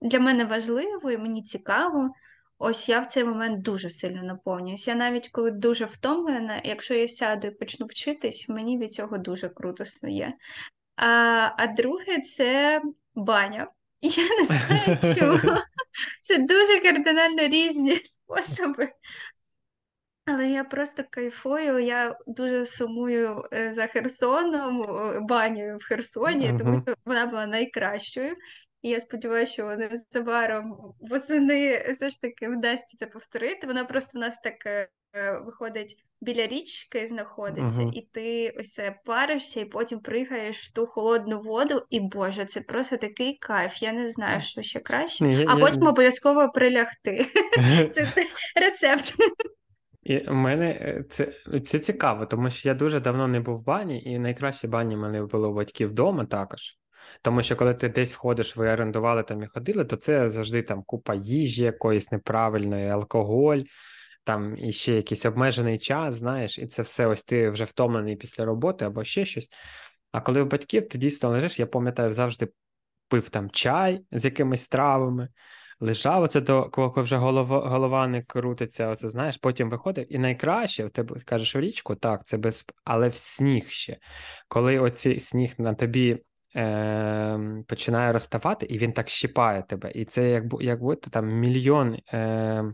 для 0.00 0.18
мене 0.20 0.44
важливо 0.44 1.10
і 1.10 1.18
мені 1.18 1.42
цікаво. 1.42 2.10
Ось 2.58 2.88
я 2.88 3.00
в 3.00 3.06
цей 3.06 3.24
момент 3.24 3.62
дуже 3.62 3.90
сильно 3.90 4.22
наповнююсь. 4.22 4.88
Я 4.88 4.94
навіть 4.94 5.28
коли 5.28 5.50
дуже 5.50 5.84
втомлена, 5.84 6.60
якщо 6.64 6.94
я 6.94 7.08
сяду 7.08 7.46
і 7.46 7.50
почну 7.50 7.86
вчитись, 7.86 8.48
мені 8.48 8.78
від 8.78 8.92
цього 8.92 9.18
дуже 9.18 9.48
круто 9.48 9.84
стає. 9.84 10.32
А 10.96 11.50
а 11.56 11.66
друге, 11.66 12.20
це 12.20 12.82
баня. 13.14 13.68
Я 14.00 14.28
не 14.38 14.44
знаю 14.44 14.98
чому. 15.18 15.58
Це 16.22 16.38
дуже 16.38 16.80
кардинально 16.80 17.42
різні 17.42 17.96
способи. 18.04 18.92
Але 20.28 20.48
я 20.48 20.64
просто 20.64 21.02
кайфую, 21.10 21.78
я 21.78 22.16
дуже 22.26 22.66
сумую 22.66 23.44
е, 23.52 23.74
за 23.74 23.86
Херсоном, 23.86 24.86
банею 25.26 25.76
в 25.76 25.84
Херсоні, 25.84 26.46
uh-huh. 26.46 26.58
тому 26.58 26.82
що 26.86 26.94
вона 27.04 27.26
була 27.26 27.46
найкращою. 27.46 28.36
І 28.82 28.88
я 28.88 29.00
сподіваюся, 29.00 29.52
що 29.52 29.76
незабаром 29.76 30.94
восени 31.00 31.92
все 31.92 32.10
ж 32.10 32.20
таки 32.20 32.48
вдасться 32.48 32.96
це 32.96 33.06
повторити. 33.06 33.66
Вона 33.66 33.84
просто 33.84 34.18
в 34.18 34.20
нас 34.20 34.40
так 34.40 34.66
е, 34.66 34.88
виходить 35.44 36.04
біля 36.20 36.46
річки 36.46 37.06
знаходиться, 37.06 37.80
uh-huh. 37.80 37.92
і 37.92 38.08
ти 38.12 38.54
ось 38.58 38.80
паришся, 39.04 39.60
і 39.60 39.64
потім 39.64 40.00
пригаєш 40.00 40.56
в 40.56 40.72
ту 40.72 40.86
холодну 40.86 41.40
воду, 41.42 41.82
і 41.90 42.00
Боже, 42.00 42.44
це 42.44 42.60
просто 42.60 42.96
такий 42.96 43.38
кайф. 43.38 43.82
Я 43.82 43.92
не 43.92 44.10
знаю, 44.10 44.40
що 44.40 44.62
ще 44.62 44.80
краще. 44.80 45.24
Ні, 45.24 45.46
а 45.48 45.54
я, 45.54 45.66
потім 45.66 45.82
я... 45.82 45.88
обов'язково 45.88 46.48
прилягти. 46.48 47.26
Це 47.92 48.12
рецепт. 48.56 49.14
І 50.08 50.18
в 50.18 50.34
мене 50.34 50.70
е, 50.70 51.04
це 51.10 51.32
це 51.60 51.78
цікаво, 51.78 52.26
тому 52.26 52.50
що 52.50 52.68
я 52.68 52.74
дуже 52.74 53.00
давно 53.00 53.28
не 53.28 53.40
був 53.40 53.58
в 53.58 53.64
бані, 53.64 54.02
і 54.02 54.18
найкращі 54.18 54.68
бані 54.68 54.96
в 54.96 54.98
мене 54.98 55.22
були 55.22 55.48
у 55.48 55.54
батьків 55.54 55.88
вдома 55.88 56.24
також. 56.24 56.78
Тому 57.22 57.42
що 57.42 57.56
коли 57.56 57.74
ти 57.74 57.88
десь 57.88 58.14
ходиш, 58.14 58.56
ви 58.56 58.72
орендували 58.72 59.22
там 59.22 59.42
і 59.42 59.46
ходили, 59.46 59.84
то 59.84 59.96
це 59.96 60.30
завжди 60.30 60.62
там 60.62 60.82
купа 60.82 61.14
їжі 61.14 61.64
якоїсь 61.64 62.12
неправильної, 62.12 62.88
алкоголь 62.88 63.58
там 64.24 64.58
і 64.58 64.72
ще 64.72 64.94
якийсь 64.94 65.26
обмежений 65.26 65.78
час, 65.78 66.14
знаєш, 66.14 66.58
і 66.58 66.66
це 66.66 66.82
все 66.82 67.06
ось 67.06 67.24
ти 67.24 67.50
вже 67.50 67.64
втомлений 67.64 68.16
після 68.16 68.44
роботи 68.44 68.84
або 68.84 69.04
ще 69.04 69.24
щось. 69.24 69.48
А 70.12 70.20
коли 70.20 70.42
у 70.42 70.46
батьків 70.46 70.88
ти 70.88 70.98
дійсно 70.98 71.30
лежиш, 71.30 71.58
я 71.58 71.66
пам'ятаю, 71.66 72.12
завжди 72.12 72.48
пив 73.08 73.28
там 73.28 73.50
чай 73.50 74.04
з 74.12 74.24
якимись 74.24 74.68
травами, 74.68 75.28
лежав 75.80 76.22
оце 76.22 76.40
до 76.40 76.64
коли 76.64 77.02
вже 77.02 77.16
голова 77.16 77.68
голова 77.68 78.06
не 78.06 78.22
крутиться, 78.22 78.88
оце 78.88 79.08
знаєш, 79.08 79.36
потім 79.36 79.70
виходив, 79.70 80.14
і 80.14 80.18
найкраще 80.18 80.84
в 80.84 80.90
тебе 80.90 81.16
кажеш 81.24 81.56
у 81.56 81.60
річку, 81.60 81.94
так, 81.94 82.26
це 82.26 82.36
без 82.36 82.64
але 82.84 83.08
в 83.08 83.16
сніг 83.16 83.68
ще. 83.68 83.96
Коли 84.48 84.78
оці 84.78 85.20
сніг 85.20 85.54
на 85.58 85.74
тобі. 85.74 86.18
Е, 86.56 87.64
Починає 87.66 88.12
розставати, 88.12 88.66
і 88.66 88.78
він 88.78 88.92
так 88.92 89.08
щипає 89.08 89.62
тебе. 89.62 89.90
І 89.90 90.04
це 90.04 90.30
як 90.30 90.44
як 90.60 90.80
будто 90.80 91.10
там 91.10 91.26
мільйон 91.26 91.98
е, 92.12 92.64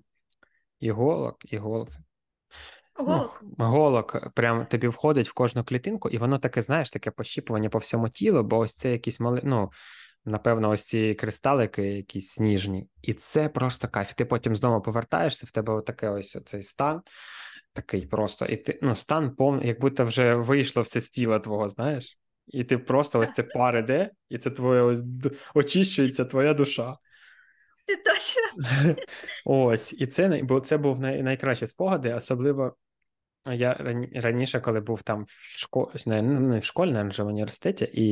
іголок, 0.80 1.36
іголок. 1.52 1.88
Голок. 2.96 3.42
Ну, 3.58 3.66
голок 3.66 4.32
прям 4.34 4.66
тобі 4.66 4.88
входить 4.88 5.28
в 5.28 5.34
кожну 5.34 5.64
клітинку, 5.64 6.08
і 6.08 6.18
воно 6.18 6.38
таке, 6.38 6.62
знаєш, 6.62 6.90
таке 6.90 7.10
пощіпування 7.10 7.68
по 7.68 7.78
всьому 7.78 8.08
тілу, 8.08 8.42
бо 8.42 8.58
ось 8.58 8.74
це 8.74 8.92
якісь 8.92 9.20
мали, 9.20 9.40
ну, 9.44 9.70
напевно, 10.24 10.70
ось 10.70 10.84
ці 10.84 11.14
кристалики, 11.14 11.82
якісь 11.82 12.28
сніжні. 12.28 12.88
І 13.02 13.14
це 13.14 13.48
просто 13.48 13.88
кайф. 13.88 14.14
Ти 14.14 14.24
потім 14.24 14.56
знову 14.56 14.82
повертаєшся, 14.82 15.46
в 15.46 15.50
тебе 15.50 15.72
отаке 15.72 16.08
ось 16.08 16.36
оцей 16.36 16.62
стан, 16.62 17.02
такий 17.72 18.06
просто. 18.06 18.46
І 18.46 18.56
ти 18.56 18.78
ну, 18.82 18.94
стан 18.94 19.34
повний, 19.34 19.68
як 19.68 19.80
будто 19.80 20.04
вже 20.04 20.34
вийшло 20.34 20.82
все 20.82 21.00
з 21.00 21.10
тіла 21.10 21.38
твого, 21.38 21.68
знаєш? 21.68 22.18
І 22.46 22.64
ти 22.64 22.78
просто 22.78 23.18
ось 23.18 23.32
це 23.32 23.42
пар 23.54 23.76
іде, 23.76 24.10
і 24.28 24.38
це 24.38 24.50
твоє 24.50 24.80
ось 24.80 25.02
очищується 25.54 26.24
твоя 26.24 26.54
душа. 26.54 26.96
Це 27.86 27.96
точно. 27.96 28.94
Ось, 29.44 29.94
і 29.98 30.06
це 30.06 30.40
бо 30.42 30.60
це 30.60 30.76
був 30.76 31.00
най, 31.00 31.22
найкращі 31.22 31.66
спогади, 31.66 32.14
особливо 32.14 32.76
я 33.52 33.74
раніше, 34.14 34.60
коли 34.60 34.80
був 34.80 35.02
там 35.02 35.24
в 35.24 35.58
школі, 35.58 35.90
не, 36.06 36.22
не 36.22 36.58
в 36.58 36.64
школі, 36.64 36.90
навіть 36.90 37.18
в 37.18 37.26
університеті, 37.26 37.90
і 37.92 38.06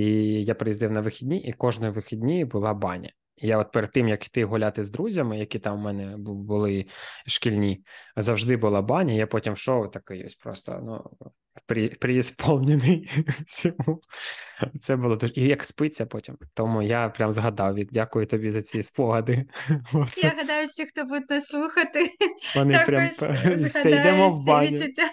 я 0.44 0.54
приїздив 0.54 0.90
на 0.90 1.00
вихідні, 1.00 1.38
і 1.38 1.52
кожної 1.52 1.92
вихідні 1.92 2.44
була 2.44 2.74
баня. 2.74 3.10
Я 3.36 3.58
от 3.58 3.72
перед 3.72 3.90
тим, 3.90 4.08
як 4.08 4.26
йти 4.26 4.44
гуляти 4.44 4.84
з 4.84 4.90
друзями, 4.90 5.38
які 5.38 5.58
там 5.58 5.78
у 5.78 5.82
мене 5.82 6.16
були 6.18 6.86
шкільні, 7.26 7.84
завжди 8.16 8.56
була 8.56 8.82
баня. 8.82 9.12
Я 9.12 9.26
потім 9.26 9.52
йшов 9.52 9.90
такий 9.90 10.24
ось 10.24 10.34
просто 10.34 10.80
ну, 10.84 11.30
при, 11.66 11.88
приісполнений 11.88 13.10
всьому. 13.46 14.00
Це 14.80 14.96
було 14.96 15.16
дуже. 15.16 15.32
І 15.36 15.48
як 15.48 15.64
спиться 15.64 16.06
потім. 16.06 16.38
Тому 16.54 16.82
я 16.82 17.08
прям 17.08 17.32
згадав 17.32 17.78
і 17.78 17.84
дякую 17.84 18.26
тобі 18.26 18.50
за 18.50 18.62
ці 18.62 18.82
спогади. 18.82 19.44
Я 20.22 20.34
гадаю, 20.36 20.66
всі, 20.66 20.86
хто 20.86 21.04
буде 21.04 21.40
слухати, 21.40 22.10
Вони 22.56 22.84
прям 22.86 23.10
згадають 23.56 24.44
ці 24.44 24.52
відчуття. 24.60 25.10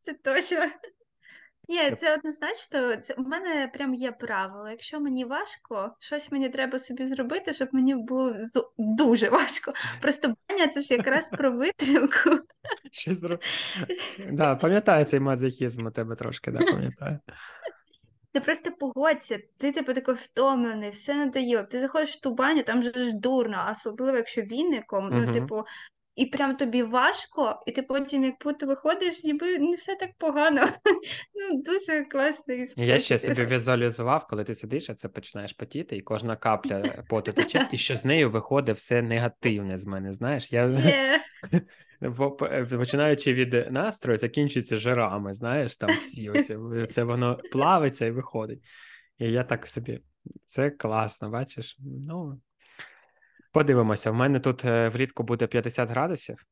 Це 0.00 0.12
точно. 0.24 0.58
Ні, 1.68 1.90
Це 1.90 2.14
однозначно. 2.14 2.96
Це 2.96 3.14
у 3.14 3.22
мене 3.22 3.70
прям 3.74 3.94
є 3.94 4.12
правило. 4.12 4.70
Якщо 4.70 5.00
мені 5.00 5.24
важко, 5.24 5.96
щось 5.98 6.32
мені 6.32 6.48
треба 6.48 6.78
собі 6.78 7.04
зробити, 7.06 7.52
щоб 7.52 7.68
мені 7.72 7.94
було 7.94 8.30
зо- 8.32 8.70
дуже 8.78 9.28
важко. 9.30 9.72
Просто 10.00 10.34
баня 10.48 10.68
це 10.68 10.80
ж 10.80 10.94
якраз 10.94 11.30
про 11.30 11.52
витримку. 11.52 12.30
Да, 14.30 14.54
пам'ятаю 14.56 15.04
цей 15.04 15.20
мазохізм 15.20 15.86
у 15.86 15.90
тебе 15.90 16.16
трошки, 16.16 16.50
да, 16.50 16.58
пам'ятаю. 16.58 17.18
Ти 18.32 18.40
просто 18.40 18.70
погодься, 18.72 19.38
ти 19.58 19.72
типу 19.72 19.92
такий 19.92 20.14
втомлений, 20.14 20.90
все 20.90 21.14
надоїло. 21.14 21.62
Ти 21.62 21.80
заходиш 21.80 22.10
в 22.10 22.20
ту 22.20 22.34
баню, 22.34 22.62
там 22.62 22.82
же 22.82 22.92
ж 22.92 23.12
дурно, 23.12 23.68
особливо 23.70 24.16
якщо 24.16 24.42
віником, 24.42 25.08
ну, 25.12 25.22
Угу. 25.24 25.32
типу, 25.32 25.62
і 26.16 26.26
прям 26.26 26.56
тобі 26.56 26.82
важко, 26.82 27.60
і 27.66 27.72
ти 27.72 27.82
потім, 27.82 28.24
як 28.24 28.34
будто 28.44 28.66
виходиш, 28.66 29.24
ніби 29.24 29.58
не 29.58 29.76
все 29.76 29.94
так 29.94 30.10
погано. 30.18 30.60
Ну, 31.34 31.62
дуже 31.62 32.04
класний 32.04 32.66
Я 32.76 32.98
ще 32.98 33.18
собі 33.18 33.54
візуалізував, 33.54 34.26
коли 34.26 34.44
ти 34.44 34.54
сидиш, 34.54 34.90
а 34.90 34.94
це 34.94 35.08
починаєш 35.08 35.52
потіти, 35.52 35.96
і 35.96 36.00
кожна 36.00 36.36
капля 36.36 36.82
поту 37.08 37.32
тече, 37.32 37.68
і 37.72 37.78
що 37.78 37.96
з 37.96 38.04
нею 38.04 38.30
виходить 38.30 38.76
все 38.76 39.02
негативне 39.02 39.78
з 39.78 39.86
мене. 39.86 40.12
Знаєш, 40.12 40.52
я 40.52 40.68
по- 42.16 42.38
е, 42.42 42.64
починаючи 42.64 43.32
від 43.32 43.72
настрою, 43.72 44.18
закінчується 44.18 44.76
жирами, 44.76 45.34
знаєш, 45.34 45.76
там 45.76 45.90
всі 45.90 46.30
оці, 46.30 46.58
це 46.90 47.04
воно 47.04 47.38
плавиться 47.52 48.06
і 48.06 48.10
виходить. 48.10 48.64
І 49.18 49.32
я 49.32 49.44
так 49.44 49.66
собі, 49.66 50.00
це 50.46 50.70
класно, 50.70 51.30
бачиш? 51.30 51.76
Ну, 52.06 52.40
подивимося. 53.54 54.10
В 54.10 54.14
мене 54.14 54.40
тут 54.40 54.64
е, 54.64 54.88
влітку 54.88 55.22
буде 55.22 55.46
50 55.46 55.90
градусів, 55.90 56.46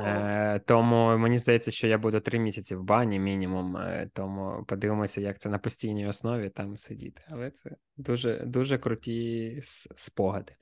е, 0.00 0.60
тому 0.66 1.18
мені 1.18 1.38
здається, 1.38 1.70
що 1.70 1.86
я 1.86 1.98
буду 1.98 2.20
3 2.20 2.38
місяці 2.38 2.74
в 2.74 2.84
бані 2.84 3.18
мінімум, 3.18 3.76
е, 3.76 4.10
тому 4.14 4.64
подивимося, 4.64 5.20
як 5.20 5.38
це 5.38 5.48
на 5.48 5.58
постійній 5.58 6.06
основі 6.06 6.50
там 6.50 6.76
сидіти. 6.76 7.22
Але 7.28 7.50
це 7.50 7.70
дуже, 7.96 8.38
дуже 8.46 8.78
круті 8.78 9.60
спогади. 9.96 10.52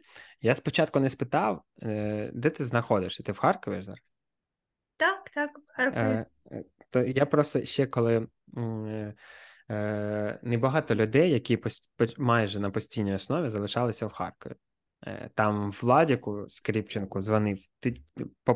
Я 0.40 0.54
спочатку 0.54 1.00
не 1.00 1.10
спитав, 1.10 1.62
е, 1.82 2.30
де 2.34 2.50
ти 2.50 2.64
знаходишся? 2.64 3.22
Ти 3.22 3.32
в 3.32 3.38
Харкові 3.38 3.80
зараз? 3.80 4.00
Так, 4.96 5.30
так, 5.30 5.58
в 5.58 5.76
Харкові. 5.76 6.24
То 6.90 7.02
я 7.02 7.26
просто 7.26 7.64
ще 7.64 7.86
коли 7.86 8.26
небагато 10.42 10.94
людей, 10.94 11.30
які 11.30 11.58
майже 12.18 12.60
на 12.60 12.70
постійній 12.70 13.14
основі 13.14 13.48
залишалися 13.48 14.06
в 14.06 14.12
Харкові. 14.12 14.54
Е, 15.06 15.30
Там 15.34 15.70
Владіку 15.70 16.44
Скріпченку 16.48 17.20
дзвонив. 17.20 17.58
Ти 17.80 17.96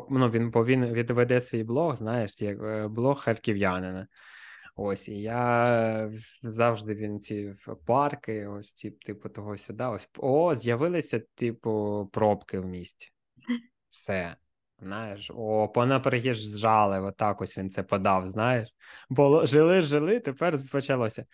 ну, 0.09 0.29
він, 0.29 0.51
бо 0.51 0.65
він 0.65 0.85
відведе 0.85 1.41
свій 1.41 1.63
блог, 1.63 1.95
знаєш, 1.95 2.41
як 2.41 2.63
е, 2.63 2.87
блог 2.87 3.19
харків'янина. 3.19 4.07
Ось, 4.75 5.07
і 5.07 5.21
я 5.21 6.11
завжди 6.43 6.95
він 6.95 7.19
ці 7.19 7.55
парки, 7.85 8.47
ось 8.47 8.73
ті, 8.73 8.91
типу 8.91 9.29
того 9.29 9.57
сюди. 9.57 9.83
Ось 9.83 10.09
о, 10.17 10.55
з'явилися, 10.55 11.21
типу, 11.35 12.09
пробки 12.13 12.59
в 12.59 12.65
місті. 12.65 13.11
Все. 13.89 14.35
Знаєш, 14.79 15.31
о, 15.35 15.67
понапереїжджали, 15.67 16.99
отак 16.99 17.41
ось 17.41 17.57
він 17.57 17.69
це 17.69 17.83
подав, 17.83 18.27
знаєш. 18.27 18.69
Бо 19.09 19.45
жили, 19.45 19.81
жили, 19.81 20.19
тепер 20.19 20.59
почалося. 20.71 21.25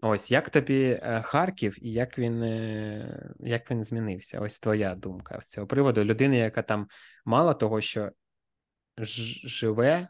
Ось 0.00 0.30
як 0.30 0.50
тобі 0.50 1.00
е, 1.02 1.22
Харків 1.22 1.76
і 1.80 1.92
як 1.92 2.18
він, 2.18 2.42
е, 2.42 3.34
як 3.40 3.70
він 3.70 3.84
змінився? 3.84 4.40
Ось 4.40 4.60
твоя 4.60 4.94
думка 4.94 5.40
з 5.40 5.50
цього 5.50 5.66
приводу. 5.66 6.04
Людини, 6.04 6.36
яка 6.36 6.62
там 6.62 6.88
мало 7.24 7.54
того, 7.54 7.80
що 7.80 8.10
живе, 9.44 10.08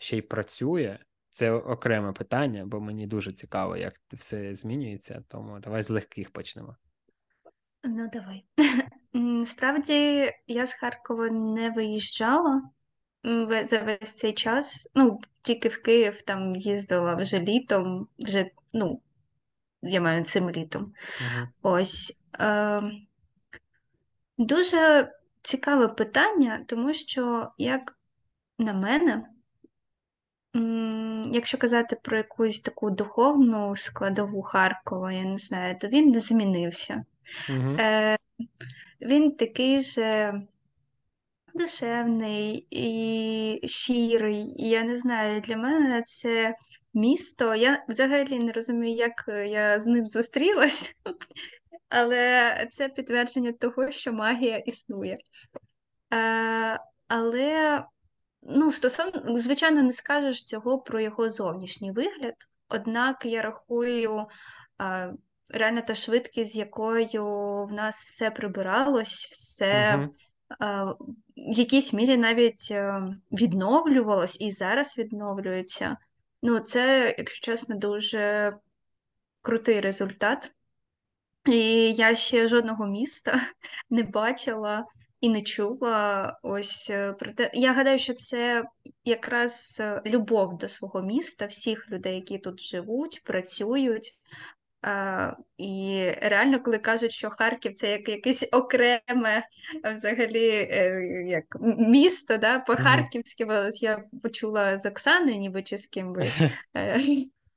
ще 0.00 0.16
й 0.16 0.22
працює. 0.22 0.98
Це 1.30 1.52
окреме 1.52 2.12
питання, 2.12 2.66
бо 2.66 2.80
мені 2.80 3.06
дуже 3.06 3.32
цікаво, 3.32 3.76
як 3.76 3.94
все 4.12 4.54
змінюється. 4.54 5.22
Тому 5.28 5.58
давай 5.58 5.82
з 5.82 5.90
легких 5.90 6.30
почнемо. 6.30 6.76
Ну, 7.84 8.10
давай. 8.12 8.44
Справді, 9.46 10.30
я 10.46 10.66
з 10.66 10.74
Харкова 10.74 11.30
не 11.30 11.70
виїжджала 11.70 12.62
за 13.62 13.78
весь 13.82 14.14
цей 14.14 14.32
час. 14.32 14.90
Ну, 14.94 15.20
тільки 15.42 15.68
в 15.68 15.82
Київ 15.82 16.22
там 16.22 16.56
їздила 16.56 17.14
вже 17.14 17.38
літом, 17.38 18.08
вже, 18.18 18.50
ну, 18.74 19.02
я 19.82 20.00
маю 20.00 20.24
цим 20.24 20.50
літом. 20.50 20.82
Угу. 20.82 21.48
Ось. 21.62 22.18
Е, 22.40 22.82
дуже 24.38 25.12
цікаве 25.42 25.88
питання, 25.88 26.64
тому 26.66 26.92
що, 26.92 27.50
як 27.58 27.98
на 28.58 28.72
мене, 28.72 29.28
якщо 31.32 31.58
казати 31.58 31.96
про 32.02 32.16
якусь 32.16 32.60
таку 32.60 32.90
духовну 32.90 33.76
складову 33.76 34.42
Харкова, 34.42 35.12
я 35.12 35.24
не 35.24 35.36
знаю, 35.36 35.78
то 35.80 35.88
він 35.88 36.10
не 36.10 36.20
змінився. 36.20 37.04
Угу. 37.50 37.76
Е, 37.78 38.18
він 39.00 39.32
такий 39.32 39.80
же 39.80 40.42
душевний 41.54 42.66
і 42.70 43.68
щирий. 43.68 44.62
І 44.62 44.68
я 44.68 44.82
не 44.82 44.98
знаю, 44.98 45.40
для 45.40 45.56
мене 45.56 46.02
це 46.02 46.54
місто. 46.96 47.54
Я 47.54 47.84
взагалі 47.88 48.38
не 48.38 48.52
розумію, 48.52 48.96
як 48.96 49.24
я 49.28 49.80
з 49.80 49.86
ним 49.86 50.06
зустрілась, 50.06 50.94
але 51.88 52.68
це 52.70 52.88
підтвердження 52.88 53.52
того, 53.52 53.90
що 53.90 54.12
магія 54.12 54.56
існує. 54.56 55.18
Е, 56.14 56.80
але, 57.08 57.84
ну, 58.42 58.72
стосовно, 58.72 59.22
звичайно, 59.24 59.82
не 59.82 59.92
скажеш 59.92 60.44
цього 60.44 60.78
про 60.78 61.00
його 61.00 61.30
зовнішній 61.30 61.92
вигляд. 61.92 62.34
Однак 62.68 63.24
я 63.24 63.42
рахую, 63.42 64.26
е, 64.82 65.12
реально 65.48 65.80
та 65.80 65.94
швидкість, 65.94 66.52
з 66.52 66.56
якою 66.56 67.24
в 67.64 67.72
нас 67.72 68.04
все 68.04 68.30
прибиралось, 68.30 69.28
все 69.32 69.96
Угу. 69.96 70.14
е, 70.60 70.84
в 71.36 71.58
якійсь 71.58 71.92
мірі 71.92 72.16
навіть 72.16 72.68
е, 72.70 73.02
відновлювалось 73.32 74.40
і 74.40 74.50
зараз 74.50 74.98
відновлюється. 74.98 75.96
Ну, 76.42 76.60
це, 76.60 77.14
якщо 77.18 77.44
чесно, 77.52 77.76
дуже 77.76 78.52
крутий 79.42 79.80
результат. 79.80 80.52
І 81.46 81.92
я 81.92 82.14
ще 82.14 82.46
жодного 82.46 82.86
міста 82.86 83.40
не 83.90 84.02
бачила 84.02 84.86
і 85.20 85.28
не 85.28 85.42
чула. 85.42 86.38
Ось 86.42 86.90
е, 86.90 87.12
про 87.12 87.32
те. 87.32 87.50
Я 87.54 87.72
гадаю, 87.72 87.98
що 87.98 88.14
це 88.14 88.64
якраз 89.04 89.76
е, 89.80 90.02
любов 90.06 90.58
до 90.58 90.68
свого 90.68 91.02
міста, 91.02 91.46
всіх 91.46 91.90
людей, 91.90 92.14
які 92.14 92.38
тут 92.38 92.60
живуть, 92.60 93.22
працюють. 93.24 94.18
І 95.58 96.10
реально, 96.22 96.62
коли 96.62 96.78
кажуть, 96.78 97.12
що 97.12 97.30
Харків 97.30 97.74
це 97.74 97.90
як 97.90 98.08
якесь 98.08 98.48
окреме 98.52 99.42
взагалі 99.84 100.48
е, 100.48 101.02
як 101.28 101.44
місто, 101.78 102.36
да, 102.36 102.58
по-харківськи, 102.58 103.46
я 103.80 104.04
почула 104.22 104.78
з 104.78 104.86
Оксаною, 104.86 105.36
ніби 105.36 105.62
чи 105.62 105.78
з 105.78 105.86
ким 105.86 106.12
ви 106.12 106.30
е, 106.76 107.00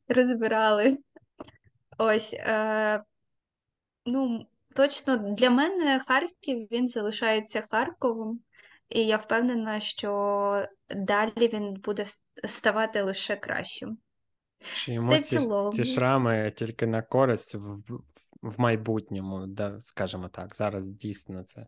розбирали. 0.07 0.97
Ось, 1.97 2.33
е, 2.33 3.03
ну, 4.05 4.45
точно 4.75 5.17
для 5.17 5.49
мене 5.49 5.99
Харків 6.07 6.67
він 6.71 6.87
залишається 6.87 7.61
Харковом, 7.61 8.39
і 8.89 9.05
я 9.05 9.17
впевнена, 9.17 9.79
що 9.79 10.67
далі 10.89 11.47
він 11.53 11.73
буде 11.73 12.05
ставати 12.43 13.01
лише 13.01 13.35
кращим. 13.35 13.97
Чи 14.85 14.93
йому 14.93 15.17
ці, 15.17 15.39
ці 15.73 15.85
шрами 15.85 16.53
тільки 16.55 16.87
на 16.87 17.01
користь 17.01 17.55
в, 17.55 17.59
в, 18.41 18.59
майбутньому, 18.59 19.47
да, 19.47 19.79
скажімо 19.79 20.29
так. 20.29 20.55
Зараз 20.55 20.89
дійсно 20.89 21.43
це 21.43 21.65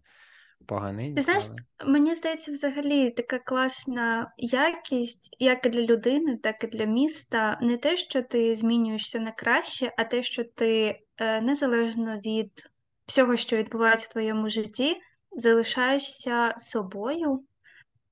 Ти 1.16 1.22
знаєш, 1.22 1.44
але. 1.80 1.92
мені 1.92 2.16
здається, 2.16 2.52
взагалі 2.52 3.10
така 3.10 3.40
класна 3.40 4.32
якість, 4.38 5.36
як 5.40 5.66
і 5.66 5.70
для 5.70 5.82
людини, 5.82 6.38
так 6.38 6.64
і 6.64 6.68
для 6.68 6.86
міста. 6.86 7.60
Не 7.62 7.78
те, 7.78 7.98
що 7.98 8.22
ти 8.22 8.56
змінюєшся 8.56 9.20
на 9.20 9.32
краще, 9.32 9.94
а 9.98 10.04
те, 10.04 10.24
що 10.24 10.44
ти 10.44 11.00
е, 11.18 11.42
незалежно 11.42 12.18
від 12.18 12.70
всього, 13.06 13.36
що 13.36 13.58
відбувається 13.58 14.08
в 14.10 14.12
твоєму 14.12 14.50
житті, 14.50 14.96
залишаєшся 15.32 16.54
собою. 16.58 17.44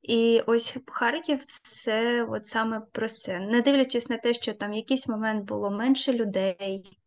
І 0.01 0.41
ось 0.47 0.77
Харків 0.87 1.45
це 1.45 2.23
от 2.23 2.45
саме 2.45 2.81
про 2.91 3.07
це. 3.07 3.39
Не 3.39 3.61
дивлячись 3.61 4.09
на 4.09 4.17
те, 4.17 4.33
що 4.33 4.53
там 4.53 4.73
якийсь 4.73 5.07
момент 5.07 5.45
було 5.45 5.71
менше 5.71 6.13
людей, 6.13 6.99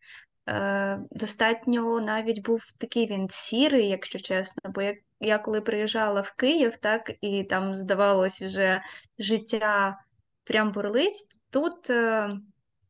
Е, 0.48 0.98
достатньо 1.10 2.00
навіть 2.00 2.42
був 2.42 2.72
такий 2.78 3.06
він 3.06 3.26
сірий, 3.30 3.88
якщо 3.88 4.18
чесно. 4.18 4.70
Бо 4.74 4.82
як 4.82 4.96
я 5.20 5.38
коли 5.38 5.60
приїжджала 5.60 6.20
в 6.20 6.32
Київ, 6.32 6.76
так 6.76 7.12
і 7.20 7.44
там 7.44 7.76
здавалось 7.76 8.42
вже 8.42 8.82
життя 9.18 9.98
прям 10.44 10.72
бурлить. 10.72 11.40
Тут 11.50 11.90
е, 11.90 12.30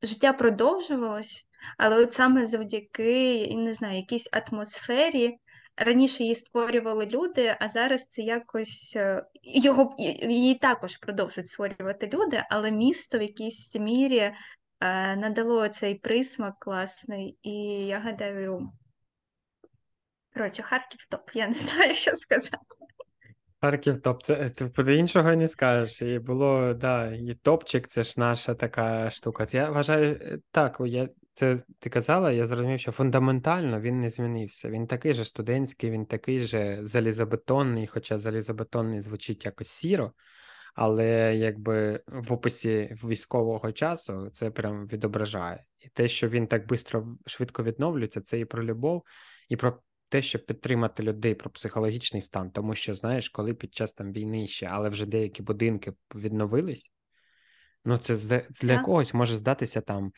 життя 0.02 0.32
продовжувалось, 0.32 1.46
але 1.78 1.96
от 1.96 2.12
саме 2.12 2.46
завдяки, 2.46 3.34
я 3.36 3.56
не 3.56 3.72
знаю, 3.72 3.96
якійсь 3.96 4.30
атмосфері. 4.32 5.36
Раніше 5.76 6.22
її 6.22 6.34
створювали 6.34 7.06
люди, 7.06 7.56
а 7.60 7.68
зараз 7.68 8.08
це 8.08 8.22
якось 8.22 8.96
е, 8.96 9.26
його 9.42 9.94
її 10.22 10.54
також 10.54 10.96
продовжують 10.96 11.48
створювати 11.48 12.10
люди, 12.12 12.44
але 12.50 12.70
місто 12.70 13.18
в 13.18 13.22
якійсь 13.22 13.76
мірі 13.76 14.18
е, 14.18 14.34
надало 15.16 15.68
цей 15.68 15.94
присмак 15.94 16.54
класний, 16.58 17.38
і 17.42 17.52
я 17.86 17.98
гадаю, 17.98 18.70
коротше, 20.34 20.62
Харків 20.62 21.06
топ, 21.08 21.30
я 21.34 21.46
не 21.46 21.54
знаю, 21.54 21.94
що 21.94 22.14
сказати. 22.16 22.66
Харків 23.60 24.02
топ, 24.02 24.22
це, 24.22 24.50
це 24.50 24.66
по- 24.66 24.82
іншого 24.82 25.36
не 25.36 25.48
скажеш. 25.48 26.02
І 26.02 26.18
було, 26.18 26.74
да, 26.74 27.06
і 27.06 27.34
топчик, 27.42 27.88
це 27.88 28.02
ж 28.02 28.14
наша 28.16 28.54
така 28.54 29.10
штука. 29.10 29.46
Я 29.50 29.70
вважаю, 29.70 30.14
е, 30.14 30.38
так, 30.50 30.76
я, 30.86 31.08
це 31.34 31.58
ти 31.78 31.90
казала, 31.90 32.32
я 32.32 32.46
зрозумів, 32.46 32.80
що 32.80 32.92
фундаментально 32.92 33.80
він 33.80 34.00
не 34.00 34.10
змінився. 34.10 34.70
Він 34.70 34.86
такий 34.86 35.12
же 35.12 35.24
студентський, 35.24 35.90
він 35.90 36.06
такий 36.06 36.40
же 36.40 36.80
залізобетонний, 36.82 37.86
хоча 37.86 38.18
залізобетонний 38.18 39.00
звучить 39.00 39.44
якось 39.44 39.68
сіро, 39.68 40.12
але 40.74 41.36
якби 41.36 42.02
в 42.06 42.32
описі 42.32 42.96
військового 43.04 43.72
часу 43.72 44.30
це 44.32 44.50
прям 44.50 44.86
відображає. 44.86 45.64
І 45.78 45.88
те, 45.88 46.08
що 46.08 46.28
він 46.28 46.46
так 46.46 46.62
швидко, 46.66 47.16
швидко 47.26 47.62
відновлюється, 47.62 48.20
це 48.20 48.40
і 48.40 48.44
про 48.44 48.64
любов, 48.64 49.02
і 49.48 49.56
про 49.56 49.78
те, 50.08 50.22
щоб 50.22 50.46
підтримати 50.46 51.02
людей 51.02 51.34
про 51.34 51.50
психологічний 51.50 52.22
стан, 52.22 52.50
тому 52.50 52.74
що 52.74 52.94
знаєш, 52.94 53.28
коли 53.28 53.54
під 53.54 53.74
час 53.74 53.92
там 53.92 54.12
війни 54.12 54.46
ще, 54.46 54.68
але 54.70 54.88
вже 54.88 55.06
деякі 55.06 55.42
будинки 55.42 55.92
відновились, 56.14 56.90
ну 57.84 57.98
це 57.98 58.14
для 58.62 58.76
Так. 58.76 58.84
когось 58.84 59.14
може 59.14 59.36
здатися 59.36 59.80
там. 59.80 60.12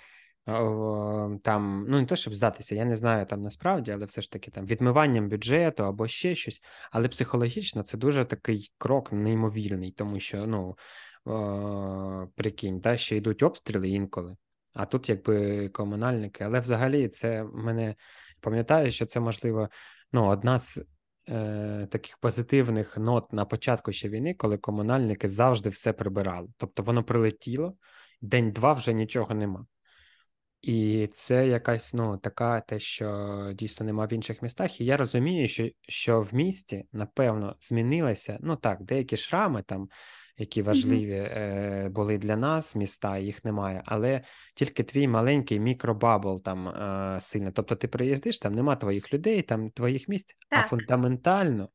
Там, 0.46 1.86
ну 1.88 2.00
не 2.00 2.06
те, 2.06 2.16
щоб 2.16 2.34
здатися, 2.34 2.74
я 2.74 2.84
не 2.84 2.96
знаю 2.96 3.26
там 3.26 3.42
насправді, 3.42 3.90
але 3.90 4.06
все 4.06 4.22
ж 4.22 4.30
таки 4.30 4.50
там 4.50 4.66
відмиванням 4.66 5.28
бюджету 5.28 5.84
або 5.84 6.08
ще 6.08 6.34
щось. 6.34 6.60
Але 6.90 7.08
психологічно 7.08 7.82
це 7.82 7.98
дуже 7.98 8.24
такий 8.24 8.72
крок 8.78 9.12
неймовірний, 9.12 9.92
тому 9.92 10.20
що 10.20 10.46
ну 10.46 10.76
о, 11.24 12.26
прикинь, 12.36 12.80
та 12.80 12.96
ще 12.96 13.16
йдуть 13.16 13.42
обстріли 13.42 13.88
інколи, 13.88 14.36
а 14.72 14.86
тут 14.86 15.08
якби 15.08 15.68
комунальники. 15.68 16.44
Але 16.44 16.60
взагалі 16.60 17.08
це 17.08 17.44
мене 17.44 17.94
пам'ятаю, 18.40 18.90
що 18.90 19.06
це 19.06 19.20
можливо 19.20 19.68
ну, 20.12 20.26
одна 20.26 20.58
з 20.58 20.84
е, 21.28 21.88
таких 21.90 22.18
позитивних 22.18 22.98
нот 22.98 23.32
на 23.32 23.44
початку 23.44 23.92
ще 23.92 24.08
війни, 24.08 24.34
коли 24.34 24.58
комунальники 24.58 25.28
завжди 25.28 25.68
все 25.68 25.92
прибирали. 25.92 26.48
Тобто 26.56 26.82
воно 26.82 27.04
прилетіло, 27.04 27.76
день-два 28.20 28.72
вже 28.72 28.92
нічого 28.92 29.34
нема. 29.34 29.66
І 30.66 31.08
це 31.12 31.48
якась 31.48 31.94
ну 31.94 32.18
така 32.18 32.60
те, 32.60 32.78
що 32.78 33.50
дійсно 33.54 33.86
нема 33.86 34.06
в 34.06 34.12
інших 34.12 34.42
містах. 34.42 34.80
І 34.80 34.84
я 34.84 34.96
розумію, 34.96 35.48
що 35.48 35.68
що 35.88 36.20
в 36.20 36.34
місті 36.34 36.84
напевно 36.92 37.56
змінилося. 37.60 38.38
Ну 38.40 38.56
так, 38.56 38.82
деякі 38.82 39.16
шрами 39.16 39.62
там, 39.62 39.88
які 40.36 40.62
важливі 40.62 41.14
е, 41.14 41.88
були 41.90 42.18
для 42.18 42.36
нас, 42.36 42.76
міста, 42.76 43.18
їх 43.18 43.44
немає, 43.44 43.82
але 43.86 44.22
тільки 44.54 44.82
твій 44.82 45.08
маленький 45.08 45.60
мікро 45.60 45.98
bubble 45.98 46.42
там 46.42 46.68
е, 46.68 47.18
сильно. 47.20 47.52
Тобто, 47.52 47.76
ти 47.76 47.88
приїздиш, 47.88 48.38
там 48.38 48.54
нема 48.54 48.76
твоїх 48.76 49.14
людей, 49.14 49.42
там 49.42 49.70
твоїх 49.70 50.08
місць, 50.08 50.36
а 50.50 50.62
фундаментально 50.62 51.68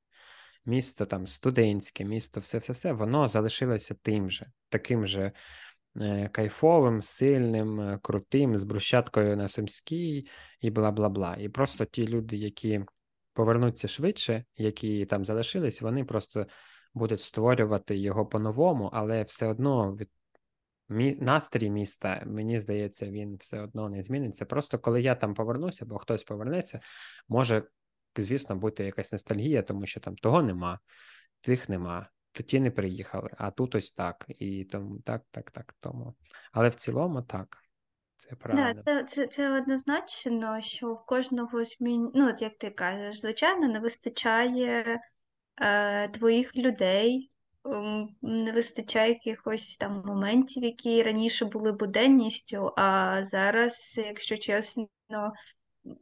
місто 0.65 1.05
там 1.05 1.27
студентське, 1.27 2.05
місто, 2.05 2.39
все, 2.39 2.57
все, 2.57 2.73
все, 2.73 2.91
воно 2.91 3.27
залишилося 3.27 3.95
тим 4.01 4.29
же, 4.29 4.51
таким 4.69 5.07
же 5.07 5.31
кайфовим, 6.31 7.01
сильним, 7.01 7.81
е, 7.81 7.99
крутим, 8.01 8.57
з 8.57 8.63
брусчаткою 8.63 9.37
на 9.37 9.47
Сумській 9.47 10.27
і 10.61 10.69
бла 10.69 10.91
бла 10.91 11.09
бла. 11.09 11.35
І 11.39 11.49
просто 11.49 11.85
ті 11.85 12.07
люди, 12.07 12.37
які 12.37 12.81
повернуться 13.33 13.87
швидше, 13.87 14.45
які 14.55 15.05
там 15.05 15.25
залишились, 15.25 15.81
вони 15.81 16.05
просто 16.05 16.47
будуть 16.93 17.21
створювати 17.21 17.97
його 17.97 18.25
по-новому, 18.25 18.89
але 18.93 19.23
все 19.23 19.47
одно 19.47 19.95
від 19.95 20.09
мі... 20.89 21.17
настрій 21.21 21.69
міста, 21.69 22.23
мені 22.25 22.59
здається, 22.59 23.05
він 23.05 23.35
все 23.35 23.61
одно 23.61 23.89
не 23.89 24.03
зміниться. 24.03 24.45
Просто 24.45 24.79
коли 24.79 25.01
я 25.01 25.15
там 25.15 25.33
повернуся, 25.33 25.85
або 25.85 25.97
хтось 25.97 26.23
повернеться, 26.23 26.79
може, 27.27 27.63
звісно, 28.17 28.55
бути 28.55 28.83
якась 28.83 29.11
ностальгія, 29.11 29.61
тому 29.61 29.85
що 29.85 29.99
там 29.99 30.15
того 30.15 30.43
нема, 30.43 30.79
тих 31.41 31.69
нема. 31.69 32.09
То 32.39 32.43
ті 32.43 32.59
не 32.59 32.71
приїхали, 32.71 33.29
а 33.37 33.51
тут 33.51 33.75
ось 33.75 33.91
так. 33.91 34.25
І 34.29 34.65
тому 34.65 34.99
так, 34.99 35.21
так, 35.31 35.51
так. 35.51 35.75
Тому. 35.79 36.13
Але 36.51 36.69
в 36.69 36.75
цілому 36.75 37.21
так, 37.21 37.57
це 38.15 38.35
Да, 38.43 38.83
це, 38.85 39.03
це, 39.03 39.27
це 39.27 39.57
однозначно, 39.57 40.61
що 40.61 40.93
в 40.93 41.05
кожного 41.05 41.63
змін... 41.63 42.11
ну, 42.15 42.29
от 42.29 42.41
як 42.41 42.57
ти 42.57 42.69
кажеш, 42.69 43.19
звичайно, 43.21 43.67
не 43.67 43.79
вистачає 43.79 44.99
е, 45.61 46.07
твоїх 46.07 46.55
людей, 46.55 47.29
ем, 47.65 48.09
не 48.21 48.51
вистачає 48.51 49.09
якихось 49.09 49.77
там 49.77 50.03
моментів, 50.05 50.63
які 50.63 51.03
раніше 51.03 51.45
були 51.45 51.71
буденністю, 51.71 52.73
а 52.77 53.19
зараз, 53.25 54.01
якщо 54.05 54.37
чесно, 54.37 54.87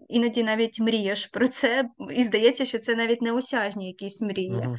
іноді 0.10 0.43
навіть 0.43 0.80
мрієш 0.80 1.26
про 1.26 1.47
це, 1.47 1.89
і 2.12 2.23
здається, 2.23 2.65
що 2.65 2.80
це 2.80 2.95
навіть 2.95 3.21
неосяжні 3.21 3.88
якісь 3.88 4.21
мрії. 4.21 4.52
Угу. 4.52 4.76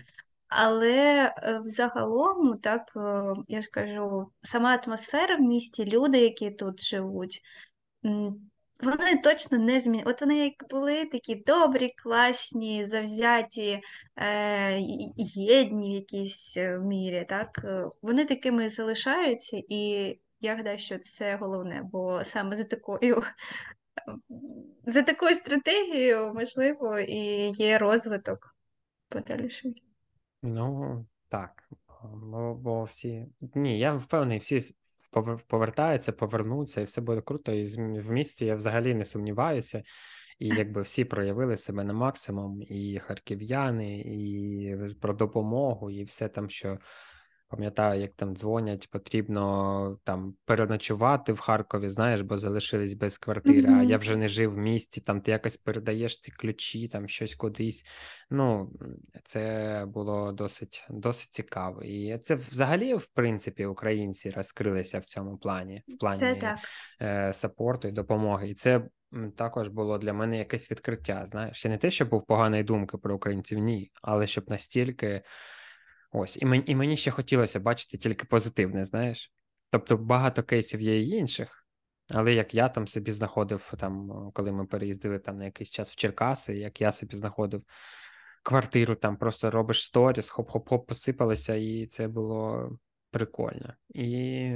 Але 0.49 1.33
е, 1.37 1.61
взагалом, 1.65 2.59
так, 2.59 2.93
е, 2.97 3.35
я 3.49 3.63
ж 3.63 3.69
кажу, 3.71 4.33
сама 4.43 4.77
атмосфера 4.87 5.37
в 5.37 5.41
місті, 5.41 5.85
люди, 5.85 6.19
які 6.19 6.51
тут 6.51 6.85
живуть, 6.85 7.43
вони 8.83 9.17
точно 9.25 9.59
не 9.59 9.81
змінили. 9.81 10.11
От 10.11 10.21
вони 10.21 10.39
як 10.39 10.71
були 10.71 11.05
такі 11.05 11.35
добрі, 11.35 11.95
класні, 11.97 12.85
завзяті, 12.85 13.81
е, 14.17 14.79
єдні 15.35 15.91
в 15.91 15.95
якійсь 15.95 16.57
е, 16.57 16.79
мірі, 16.79 17.27
так, 17.29 17.65
вони 18.03 18.25
такими 18.25 18.71
залишаються, 18.71 19.63
і 19.69 20.15
я 20.41 20.57
гадаю, 20.57 20.79
що 20.79 20.99
це 20.99 21.37
головне, 21.37 21.83
бо 21.93 22.25
саме 22.25 22.57
за 22.57 22.65
такою, 22.65 23.23
за 24.87 25.03
такою 25.03 25.35
стратегією, 25.35 26.35
можливо, 26.35 26.99
і 26.99 27.49
є 27.49 27.79
розвиток 27.79 28.57
подальший. 29.09 29.88
Ну, 30.43 31.07
так. 31.29 31.69
Бо, 32.03 32.55
бо 32.55 32.85
всі. 32.85 33.27
Ні, 33.55 33.79
я 33.79 33.95
впевнений, 33.95 34.39
всі 34.39 34.75
повертаються, 35.49 36.13
повернуться, 36.13 36.81
і 36.81 36.85
все 36.85 37.01
буде 37.01 37.21
круто. 37.21 37.53
І 37.53 37.67
в 38.01 38.11
місті 38.11 38.47
я 38.47 38.57
взагалі 38.57 38.95
не 38.95 39.05
сумніваюся. 39.05 39.83
І 40.39 40.49
якби 40.49 40.83
всі 40.83 41.05
проявили 41.05 41.57
себе 41.57 41.85
на 41.85 41.93
максимум, 41.93 42.63
і 42.63 42.99
харків'яни, 42.99 44.01
і 44.01 44.77
про 45.01 45.15
допомогу, 45.15 45.91
і 45.91 46.05
все 46.05 46.29
там, 46.29 46.51
що 46.51 46.79
пам'ятаю, 47.49 48.01
як 48.01 48.15
там 48.15 48.37
дзвонять, 48.37 48.91
потрібно 48.91 49.99
там 50.05 50.35
переночувати 50.45 51.33
в 51.33 51.39
Харкові, 51.41 51.91
знаєш, 51.91 52.21
бо 52.21 52.39
залишились 52.39 52.95
без 52.95 53.19
квартири, 53.19 53.73
а 53.73 53.83
я 53.83 53.99
вже 53.99 54.17
не 54.17 54.29
жив 54.29 54.53
в 54.53 54.59
місті, 54.59 55.01
там 55.01 55.21
ти 55.21 55.31
якось 55.31 55.57
передаєш 55.57 56.21
ці 56.21 56.33
ключі, 56.33 56.89
там 56.89 57.09
щось 57.09 57.35
кудись. 57.35 57.85
Ну, 58.31 58.73
це 59.25 59.85
було 59.89 60.33
досить, 60.33 60.87
досить 60.91 61.35
цікаво. 61.35 61.83
І 61.83 62.19
це 62.19 62.35
взагалі, 62.35 62.95
в 62.95 63.07
принципі, 63.07 63.67
українці 63.67 64.31
розкрилися 64.31 64.99
в 64.99 65.05
цьому 65.05 65.39
плані, 65.39 65.83
в 65.89 65.91
Це 65.91 65.97
плані 65.97 66.41
так. 66.41 66.59
е, 67.03 67.33
сапорту 67.33 67.89
і 67.89 67.93
допомоги. 67.93 68.51
І 68.51 68.55
це 68.55 68.83
також 69.37 69.69
було 69.69 69.99
для 69.99 70.13
мене 70.13 70.39
якесь 70.39 70.71
відкриття. 70.71 71.27
Знаєш, 71.27 71.65
я 71.65 71.71
не 71.71 71.79
те, 71.79 71.91
щоб 71.91 72.09
був 72.09 72.27
поганої 72.27 72.63
думки 72.63 72.99
про 72.99 73.17
українців, 73.17 73.59
ні, 73.59 73.91
але 74.03 74.27
щоб 74.27 74.51
настільки. 74.51 75.23
Ось, 76.11 76.37
і 76.37 76.45
мені, 76.45 76.65
і 76.67 76.77
мені 76.77 76.97
ще 76.97 77.11
хотілося 77.11 77.61
бачити 77.61 77.99
тільки 77.99 78.25
позитивне, 78.25 78.85
знаєш. 78.85 79.33
Тобто 79.71 79.97
багато 79.97 80.43
кейсів 80.43 80.81
є 80.81 81.03
і 81.03 81.09
інших, 81.09 81.67
але 82.15 82.35
як 82.35 82.55
я 82.55 82.69
там 82.69 82.89
собі 82.89 83.13
знаходив, 83.13 83.75
там, 83.79 84.11
коли 84.35 84.53
ми 84.53 84.67
переїздили 84.67 85.19
там 85.19 85.39
на 85.39 85.45
якийсь 85.45 85.71
час 85.71 85.91
в 85.91 85.97
Черкаси, 85.97 86.57
як 86.57 86.81
я 86.81 86.93
собі 86.93 87.17
знаходив 87.17 87.63
квартиру, 88.43 88.95
там 88.95 89.17
просто 89.17 89.51
робиш 89.51 89.85
сторіс, 89.85 90.33
хоп-хоп-хоп, 90.33 90.87
посипалося, 90.87 91.55
і 91.55 91.87
це 91.87 92.09
було 92.09 92.71
прикольно. 93.11 93.75
І 93.89 94.53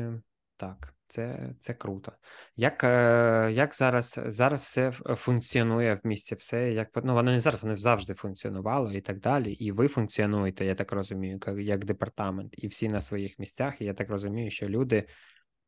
так, 0.56 0.94
це, 1.12 1.54
це 1.60 1.74
круто. 1.74 2.12
Як, 2.56 2.84
е, 2.84 3.50
як 3.52 3.74
зараз, 3.74 4.20
зараз 4.26 4.64
все 4.64 4.92
функціонує 4.92 5.94
в 5.94 6.00
місті? 6.04 6.34
Все 6.34 6.72
як 6.72 6.88
ну, 7.04 7.14
воно 7.14 7.30
не 7.32 7.40
зараз, 7.40 7.62
воно 7.62 7.76
завжди 7.76 8.14
функціонувало 8.14 8.92
і 8.92 9.00
так 9.00 9.20
далі. 9.20 9.52
І 9.52 9.72
ви 9.72 9.88
функціонуєте, 9.88 10.64
я 10.64 10.74
так 10.74 10.92
розумію, 10.92 11.40
як, 11.46 11.58
як 11.58 11.84
департамент, 11.84 12.54
і 12.56 12.66
всі 12.66 12.88
на 12.88 13.00
своїх 13.00 13.38
місцях. 13.38 13.80
І 13.80 13.84
я 13.84 13.94
так 13.94 14.10
розумію, 14.10 14.50
що 14.50 14.68
люди 14.68 15.06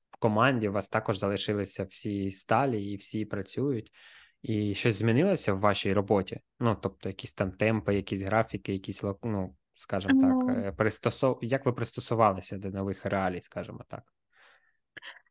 в 0.09 0.17
команді 0.17 0.69
у 0.69 0.73
вас 0.73 0.89
також 0.89 1.19
залишилися 1.19 1.85
всі 1.85 2.31
сталі 2.31 2.85
і 2.85 2.97
всі 2.97 3.25
працюють. 3.25 3.93
І 4.43 4.75
щось 4.75 4.97
змінилося 4.97 5.53
в 5.53 5.59
вашій 5.59 5.93
роботі? 5.93 6.41
Ну, 6.61 6.77
тобто, 6.83 7.09
якісь 7.09 7.33
там 7.33 7.53
темпи, 7.53 7.95
якісь 7.95 8.23
графіки, 8.23 8.73
якісь 8.73 9.03
ну, 9.23 9.57
скажімо 9.75 10.21
так, 10.21 10.31
Ну, 10.31 10.51
е, 10.51 10.73
пристосов... 10.73 11.39
як 11.43 11.67
ви 11.67 11.73
пристосувалися 11.73 12.59
до 12.59 12.71
нових 12.71 13.07
реалій, 13.07 13.41
скажімо 13.41 13.85
так? 13.89 14.03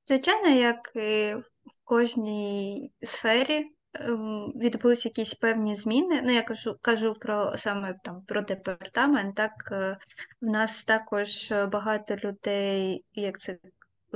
Звичайно, 0.05 0.49
як 0.49 0.91
і 0.95 1.35
в 1.35 1.83
кожній 1.83 2.91
сфері 3.01 3.65
ем, 3.93 4.53
відбулися 4.55 5.09
якісь 5.09 5.33
певні 5.33 5.75
зміни. 5.75 6.21
Ну, 6.25 6.33
я 6.33 6.41
кажу, 6.41 6.75
кажу 6.81 7.13
про 7.13 7.57
саме 7.57 7.95
там 8.03 8.21
про 8.21 8.41
департамент. 8.41 9.35
Так, 9.35 9.69
е, 9.71 9.97
в 10.41 10.45
нас 10.45 10.85
також 10.85 11.51
багато 11.51 12.15
людей, 12.15 13.05
як 13.13 13.39
це 13.39 13.57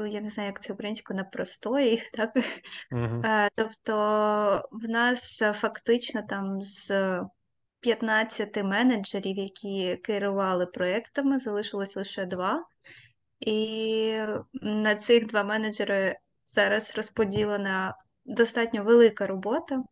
я 0.05 0.21
не 0.21 0.29
знаю, 0.29 0.47
як 0.47 0.61
це 0.61 0.73
українською, 0.73 1.17
на 1.17 1.23
простої, 1.23 2.03
так? 2.13 2.31
Угу. 2.91 3.21
Е, 3.25 3.49
Тобто 3.55 4.69
в 4.71 4.89
нас 4.89 5.41
е, 5.41 5.53
фактично 5.53 6.21
там 6.29 6.61
з 6.61 6.91
15 7.79 8.63
менеджерів, 8.63 9.38
які 9.38 9.97
керували 10.03 10.65
проектами, 10.65 11.39
залишилось 11.39 11.95
лише 11.95 12.25
два. 12.25 12.63
І 13.39 14.21
на 14.61 14.95
цих 14.95 15.27
два 15.27 15.43
менеджери 15.43 16.17
зараз 16.47 16.97
розподілена 16.97 17.95
достатньо 18.25 18.83
велика 18.83 19.27
робота. 19.27 19.83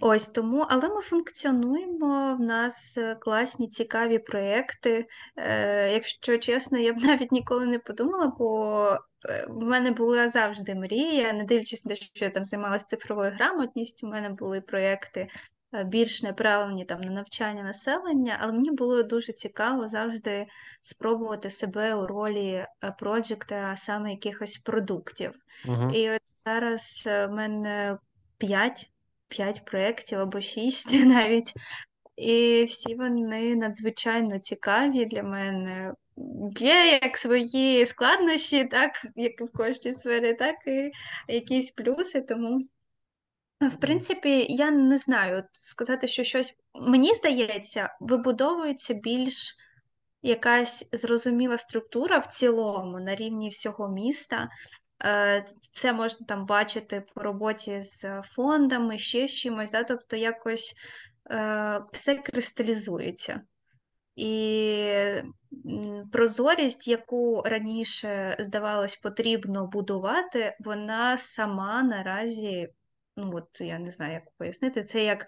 Ось 0.00 0.28
тому, 0.28 0.66
але 0.68 0.88
ми 0.88 1.02
функціонуємо. 1.02 2.36
В 2.36 2.40
нас 2.40 2.98
е, 2.98 3.14
класні, 3.14 3.68
цікаві 3.68 4.18
проєкти. 4.18 5.06
Е, 5.36 5.92
якщо 5.92 6.38
чесно, 6.38 6.78
я 6.78 6.92
б 6.92 6.96
навіть 7.04 7.32
ніколи 7.32 7.66
не 7.66 7.78
подумала, 7.78 8.26
бо 8.38 8.88
е, 9.28 9.46
в 9.48 9.62
мене 9.62 9.90
була 9.90 10.28
завжди 10.28 10.74
мрія, 10.74 11.32
не 11.32 11.44
дивлячись 11.44 11.84
на 11.84 11.94
те, 11.94 12.00
що 12.00 12.24
я 12.24 12.30
там 12.30 12.44
займалася 12.44 12.86
цифровою 12.86 13.32
грамотністю, 13.32 14.06
у 14.06 14.10
мене 14.10 14.30
були 14.30 14.60
проєкти 14.60 15.28
більш 15.84 16.22
направлені 16.22 16.84
там 16.84 17.00
на 17.00 17.10
навчання 17.10 17.62
населення, 17.62 18.38
але 18.40 18.52
мені 18.52 18.70
було 18.70 19.02
дуже 19.02 19.32
цікаво 19.32 19.88
завжди 19.88 20.46
спробувати 20.80 21.50
себе 21.50 21.94
у 21.94 22.06
ролі 22.06 22.66
проджекта, 22.98 23.68
а 23.72 23.76
саме 23.76 24.10
якихось 24.10 24.56
продуктів. 24.56 25.32
Угу. 25.68 25.88
І 25.94 26.10
от 26.10 26.22
зараз 26.46 27.04
е, 27.06 27.26
в 27.26 27.30
мене 27.30 27.98
п'ять 28.38 28.90
п'ять 29.28 29.64
проєктів 29.64 30.20
або 30.20 30.40
шість 30.40 30.92
навіть. 31.04 31.52
І 32.16 32.64
всі 32.68 32.94
вони 32.94 33.56
надзвичайно 33.56 34.38
цікаві 34.38 35.04
для 35.04 35.22
мене. 35.22 35.94
Є 36.58 37.00
як 37.02 37.18
свої 37.18 37.86
складнощі, 37.86 38.64
так, 38.64 39.06
як 39.16 39.40
і 39.40 39.44
в 39.44 39.52
кожній 39.52 39.92
сфері, 39.92 40.34
так 40.34 40.56
і 40.66 40.90
якісь 41.32 41.70
плюси. 41.70 42.20
Тому, 42.20 42.60
в 43.60 43.76
принципі, 43.80 44.46
я 44.48 44.70
не 44.70 44.98
знаю 44.98 45.44
сказати, 45.52 46.08
що 46.08 46.24
щось 46.24 46.58
мені 46.74 47.14
здається, 47.14 47.96
вибудовується 48.00 48.94
більш 48.94 49.56
якась 50.22 50.88
зрозуміла 50.92 51.58
структура 51.58 52.18
в 52.18 52.26
цілому 52.26 53.00
на 53.00 53.14
рівні 53.14 53.48
всього 53.48 53.88
міста. 53.88 54.48
Е, 55.04 55.44
це 55.72 55.92
можна 55.92 56.26
там 56.26 56.46
бачити 56.46 57.04
по 57.14 57.22
роботі 57.22 57.80
з 57.80 58.22
фондами, 58.22 58.98
ще 58.98 59.28
з 59.28 59.34
чимось, 59.34 59.70
да? 59.70 59.84
тобто 59.84 60.16
якось 60.16 60.74
е, 61.30 61.80
все 61.92 62.14
кристалізується. 62.14 63.40
І 64.16 64.84
прозорість, 66.12 66.88
яку 66.88 67.42
раніше, 67.44 68.36
здавалось, 68.40 68.96
потрібно 68.96 69.66
будувати, 69.66 70.56
вона 70.60 71.18
сама 71.18 71.82
наразі, 71.82 72.68
ну 73.16 73.30
от 73.34 73.60
я 73.60 73.78
не 73.78 73.90
знаю, 73.90 74.12
як 74.12 74.30
пояснити, 74.38 74.82
це 74.82 75.04
як 75.04 75.26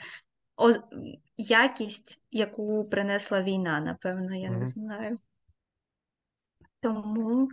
якість, 1.37 2.23
яку 2.31 2.89
принесла 2.89 3.43
війна, 3.43 3.81
напевно, 3.81 4.37
я 4.37 4.51
не 4.51 4.67
знаю. 4.67 5.19
Тому. 6.81 7.49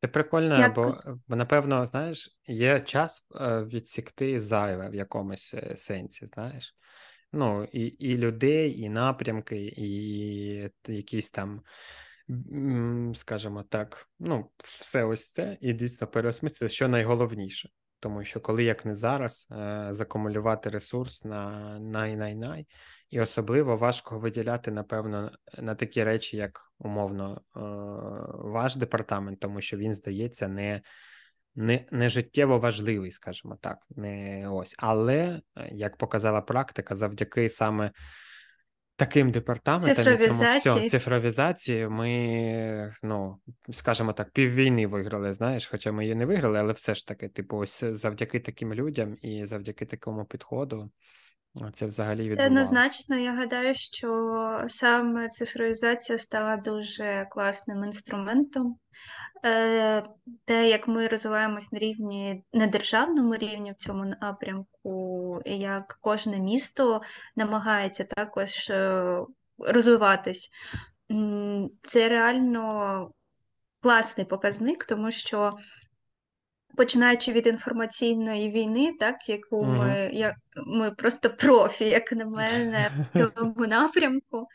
Це 0.00 0.08
прикольно, 0.08 0.58
Як... 0.58 0.74
бо, 0.74 0.96
бо, 1.28 1.36
напевно, 1.36 1.86
знаєш, 1.86 2.38
є 2.46 2.80
час 2.80 3.26
е, 3.34 3.64
відсікти 3.64 4.40
зайве 4.40 4.90
в 4.90 4.94
якомусь 4.94 5.54
е, 5.54 5.76
сенсі, 5.76 6.26
знаєш. 6.26 6.74
Ну, 7.32 7.64
і 7.64 7.80
і 7.80 8.16
людей, 8.16 8.80
і 8.80 8.88
напрямки, 8.88 9.72
і 9.76 10.70
якісь 10.86 11.30
там, 11.30 11.62
скажімо 13.14 13.62
так, 13.62 14.08
ну, 14.18 14.50
все 14.58 15.04
ось 15.04 15.30
це, 15.30 15.58
і 15.60 15.72
дійсно 15.72 16.06
переосмислити, 16.06 16.74
що 16.74 16.88
найголовніше. 16.88 17.70
Тому 18.00 18.24
що 18.24 18.40
коли 18.40 18.64
як 18.64 18.84
не 18.84 18.94
зараз 18.94 19.48
е, 19.52 19.88
закумулювати 19.90 20.70
ресурс 20.70 21.24
на 21.24 21.78
най-най-най, 21.78 22.66
і 23.10 23.20
особливо 23.20 23.76
важко 23.76 24.18
виділяти, 24.18 24.70
напевно, 24.70 25.30
на 25.58 25.74
такі 25.74 26.04
речі, 26.04 26.36
як 26.36 26.72
умовно 26.78 27.32
е, 27.34 27.60
ваш 28.48 28.76
департамент, 28.76 29.40
тому 29.40 29.60
що 29.60 29.76
він 29.76 29.94
здається 29.94 30.48
не 30.48 30.80
не, 31.54 31.86
не 31.90 32.08
життєво 32.08 32.58
важливий, 32.58 33.10
скажімо 33.10 33.58
так, 33.60 33.78
не 33.96 34.48
ось. 34.48 34.74
Але 34.78 35.40
е, 35.56 35.68
як 35.72 35.96
показала 35.96 36.40
практика, 36.40 36.94
завдяки 36.94 37.48
саме 37.48 37.90
таким 39.00 39.30
департаментом 39.30 40.14
і 40.14 40.16
цьому 40.16 40.78
все, 40.80 40.88
цифровізації, 40.88 41.88
ми, 41.88 42.94
ну, 43.02 43.36
скажімо 43.70 44.12
так, 44.12 44.30
піввійни 44.30 44.86
виграли, 44.86 45.32
знаєш, 45.32 45.66
хоча 45.66 45.92
ми 45.92 46.04
її 46.04 46.14
не 46.14 46.26
виграли, 46.26 46.58
але 46.58 46.72
все 46.72 46.94
ж 46.94 47.06
таки, 47.06 47.28
типу, 47.28 47.56
ось 47.56 47.84
завдяки 47.84 48.40
таким 48.40 48.74
людям 48.74 49.16
і 49.22 49.44
завдяки 49.44 49.86
такому 49.86 50.24
підходу. 50.24 50.90
Це 51.72 51.86
взагалі 51.86 52.28
Це 52.28 52.46
однозначно. 52.46 53.16
Я 53.16 53.34
гадаю, 53.34 53.74
що 53.74 54.64
саме 54.66 55.28
цифровізація 55.28 56.18
стала 56.18 56.56
дуже 56.56 57.26
класним 57.30 57.84
інструментом. 57.84 58.78
Е, 59.44 60.02
те, 60.44 60.68
як 60.68 60.88
ми 60.88 61.08
розвиваємось 61.08 61.72
на 61.72 61.78
рівні 61.78 62.44
на 62.52 62.66
державному 62.66 63.36
рівні 63.36 63.72
в 63.72 63.76
цьому 63.76 64.04
напрямку, 64.04 65.40
як 65.44 65.98
кожне 66.00 66.38
місто 66.38 67.02
намагається 67.36 68.04
також 68.04 68.70
е, 68.70 69.20
розвиватись, 69.58 70.50
це 71.82 72.08
реально 72.08 73.10
класний 73.80 74.26
показник, 74.26 74.84
тому 74.84 75.10
що 75.10 75.58
починаючи 76.80 77.32
від 77.32 77.46
інформаційної 77.46 78.50
війни, 78.50 78.92
так 79.00 79.28
яку 79.28 79.64
Мгм. 79.64 79.78
ми 79.78 80.10
як 80.12 80.34
ми 80.66 80.90
просто 80.90 81.30
профі, 81.30 81.84
як 81.84 82.12
на 82.12 82.24
мене, 82.24 82.90
в 83.14 83.30
цьому 83.36 83.66
напрямку. 83.66 84.46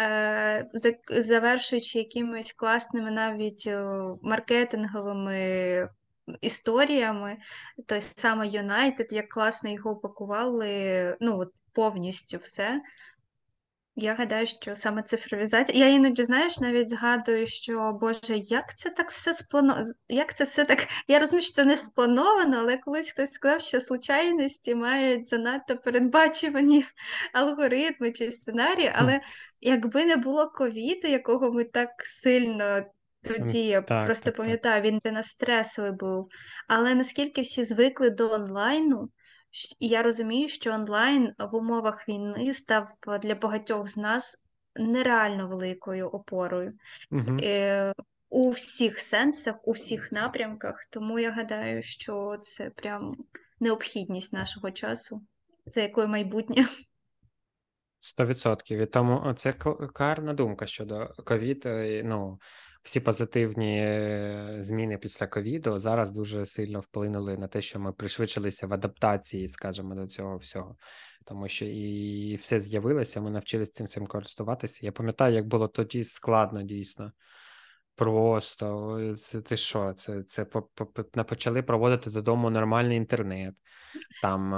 Е, 0.00 0.66
завершуючи 1.08 1.98
якимись 1.98 2.52
класними 2.52 3.10
навіть 3.10 3.70
маркетинговими 4.22 5.88
історіями, 6.40 7.36
той 7.86 8.00
саме 8.00 8.48
Юнайтед, 8.48 9.12
як 9.12 9.28
класно 9.28 9.70
його 9.70 9.90
упакували, 9.90 11.16
ну 11.20 11.44
повністю 11.72 12.38
все. 12.42 12.80
Я 13.98 14.14
гадаю, 14.14 14.46
що 14.46 14.74
саме 14.76 15.02
цифровізація. 15.02 15.86
Я 15.86 15.92
іноді, 15.94 16.24
знаєш, 16.24 16.60
навіть 16.60 16.90
згадую, 16.90 17.46
що 17.46 17.98
Боже, 18.00 18.36
як 18.36 18.78
це 18.78 18.90
так 18.90 19.10
все 19.10 19.34
сплановано? 19.34 19.92
Як 20.08 20.36
це 20.36 20.44
все 20.44 20.64
так? 20.64 20.86
Я 21.08 21.18
розумію, 21.18 21.42
що 21.42 21.52
це 21.52 21.64
не 21.64 21.76
сплановано, 21.76 22.56
але 22.58 22.78
колись 22.78 23.10
хтось 23.10 23.32
сказав, 23.32 23.60
що 23.60 23.80
случайності 23.80 24.74
мають 24.74 25.28
занадто 25.28 25.76
передбачувані 25.76 26.84
алгоритми 27.32 28.12
чи 28.12 28.30
сценарії. 28.30 28.92
Але 28.94 29.20
якби 29.60 30.04
не 30.04 30.16
було 30.16 30.50
ковіду, 30.50 31.08
якого 31.08 31.52
ми 31.52 31.64
так 31.64 31.90
сильно 32.04 32.82
тоді 33.22 33.58
я 33.58 33.82
Так, 33.82 34.04
просто 34.04 34.24
так, 34.24 34.34
так. 34.34 34.44
пам'ятаю, 34.44 34.82
він 34.82 35.00
для 35.04 35.12
нас 35.12 35.26
стресовий 35.26 35.92
був. 35.92 36.28
Але 36.68 36.94
наскільки 36.94 37.40
всі 37.40 37.64
звикли 37.64 38.10
до 38.10 38.30
онлайну? 38.30 39.08
І 39.78 39.88
я 39.88 40.02
розумію, 40.02 40.48
що 40.48 40.72
онлайн 40.72 41.34
в 41.38 41.54
умовах 41.54 42.08
війни 42.08 42.52
став 42.52 42.88
для 43.22 43.34
багатьох 43.34 43.88
з 43.88 43.96
нас 43.96 44.44
нереально 44.74 45.48
великою 45.48 46.08
опорою 46.08 46.72
Угу. 47.10 47.38
у 48.28 48.50
всіх 48.50 48.98
сенсах, 48.98 49.56
у 49.68 49.72
всіх 49.72 50.12
напрямках. 50.12 50.84
Тому 50.90 51.18
я 51.18 51.30
гадаю, 51.30 51.82
що 51.82 52.36
це 52.40 52.70
прям 52.70 53.16
необхідність 53.60 54.32
нашого 54.32 54.70
часу, 54.70 55.22
за 55.66 55.80
якою 55.80 56.08
майбутнє. 56.08 56.66
Сто 57.98 58.26
відсотків. 58.26 58.80
І 58.80 58.86
тому 58.86 59.34
це 59.34 59.52
карна 59.92 60.34
думка 60.34 60.66
щодо 60.66 61.08
ковід. 61.24 61.62
Ну, 62.04 62.38
всі 62.86 63.00
позитивні 63.00 63.78
е, 63.78 64.56
зміни 64.60 64.98
після 64.98 65.26
ковіду 65.26 65.78
зараз 65.78 66.12
дуже 66.12 66.46
сильно 66.46 66.80
вплинули 66.80 67.36
на 67.36 67.48
те, 67.48 67.62
що 67.62 67.80
ми 67.80 67.92
пришвидшилися 67.92 68.66
в 68.66 68.74
адаптації, 68.74 69.48
скажімо, 69.48 69.94
до 69.94 70.06
цього 70.06 70.36
всього, 70.36 70.76
тому 71.24 71.48
що 71.48 71.64
і 71.64 72.36
все 72.36 72.60
з'явилося, 72.60 73.20
ми 73.20 73.30
навчилися 73.30 73.72
цим 73.72 73.86
всім 73.86 74.06
користуватися. 74.06 74.86
Я 74.86 74.92
пам'ятаю, 74.92 75.34
як 75.34 75.46
було 75.46 75.68
тоді 75.68 76.04
складно 76.04 76.62
дійсно. 76.62 77.12
Просто 77.96 79.14
це 79.16 79.40
ти 79.40 79.56
що? 79.56 79.92
Це 79.92 80.22
це 80.22 80.44
почали 81.26 81.62
проводити 81.62 82.10
додому 82.10 82.50
нормальний 82.50 82.96
інтернет, 82.96 83.54
там 84.22 84.54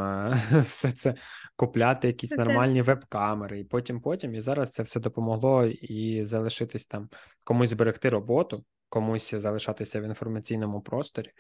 все 0.64 0.92
це 0.92 1.14
купляти 1.56 2.06
якісь 2.06 2.36
нормальні 2.36 2.82
веб-камери, 2.82 3.60
і 3.60 3.64
потім, 3.64 4.00
потім, 4.00 4.34
і 4.34 4.40
зараз 4.40 4.70
це 4.70 4.82
все 4.82 5.00
допомогло 5.00 5.64
і 5.66 6.24
залишитись 6.24 6.86
там, 6.86 7.08
комусь 7.44 7.70
зберегти 7.70 8.08
роботу, 8.08 8.64
комусь 8.88 9.34
залишатися 9.34 10.00
в 10.00 10.04
інформаційному 10.04 10.80
просторі. 10.80 11.30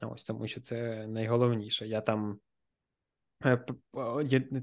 Ось 0.00 0.24
тому, 0.24 0.46
що 0.46 0.60
це 0.60 1.06
найголовніше. 1.06 1.86
Я 1.86 2.00
там 2.00 2.38
е, 3.44 3.64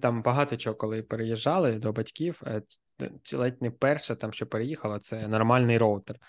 там 0.02 0.22
багато 0.22 0.58
чого, 0.58 0.76
коли 0.76 1.04
переїжджали 1.04 1.80
до 1.80 1.92
батьків, 1.92 2.42
е, 2.46 2.62
ледь 3.34 3.62
не 3.62 3.72
перше, 3.72 4.16
там 4.16 4.34
що 4.34 4.48
переїхало, 4.48 5.00
це 5.00 5.28
нормальний 5.28 5.78
роутер. 5.78 6.20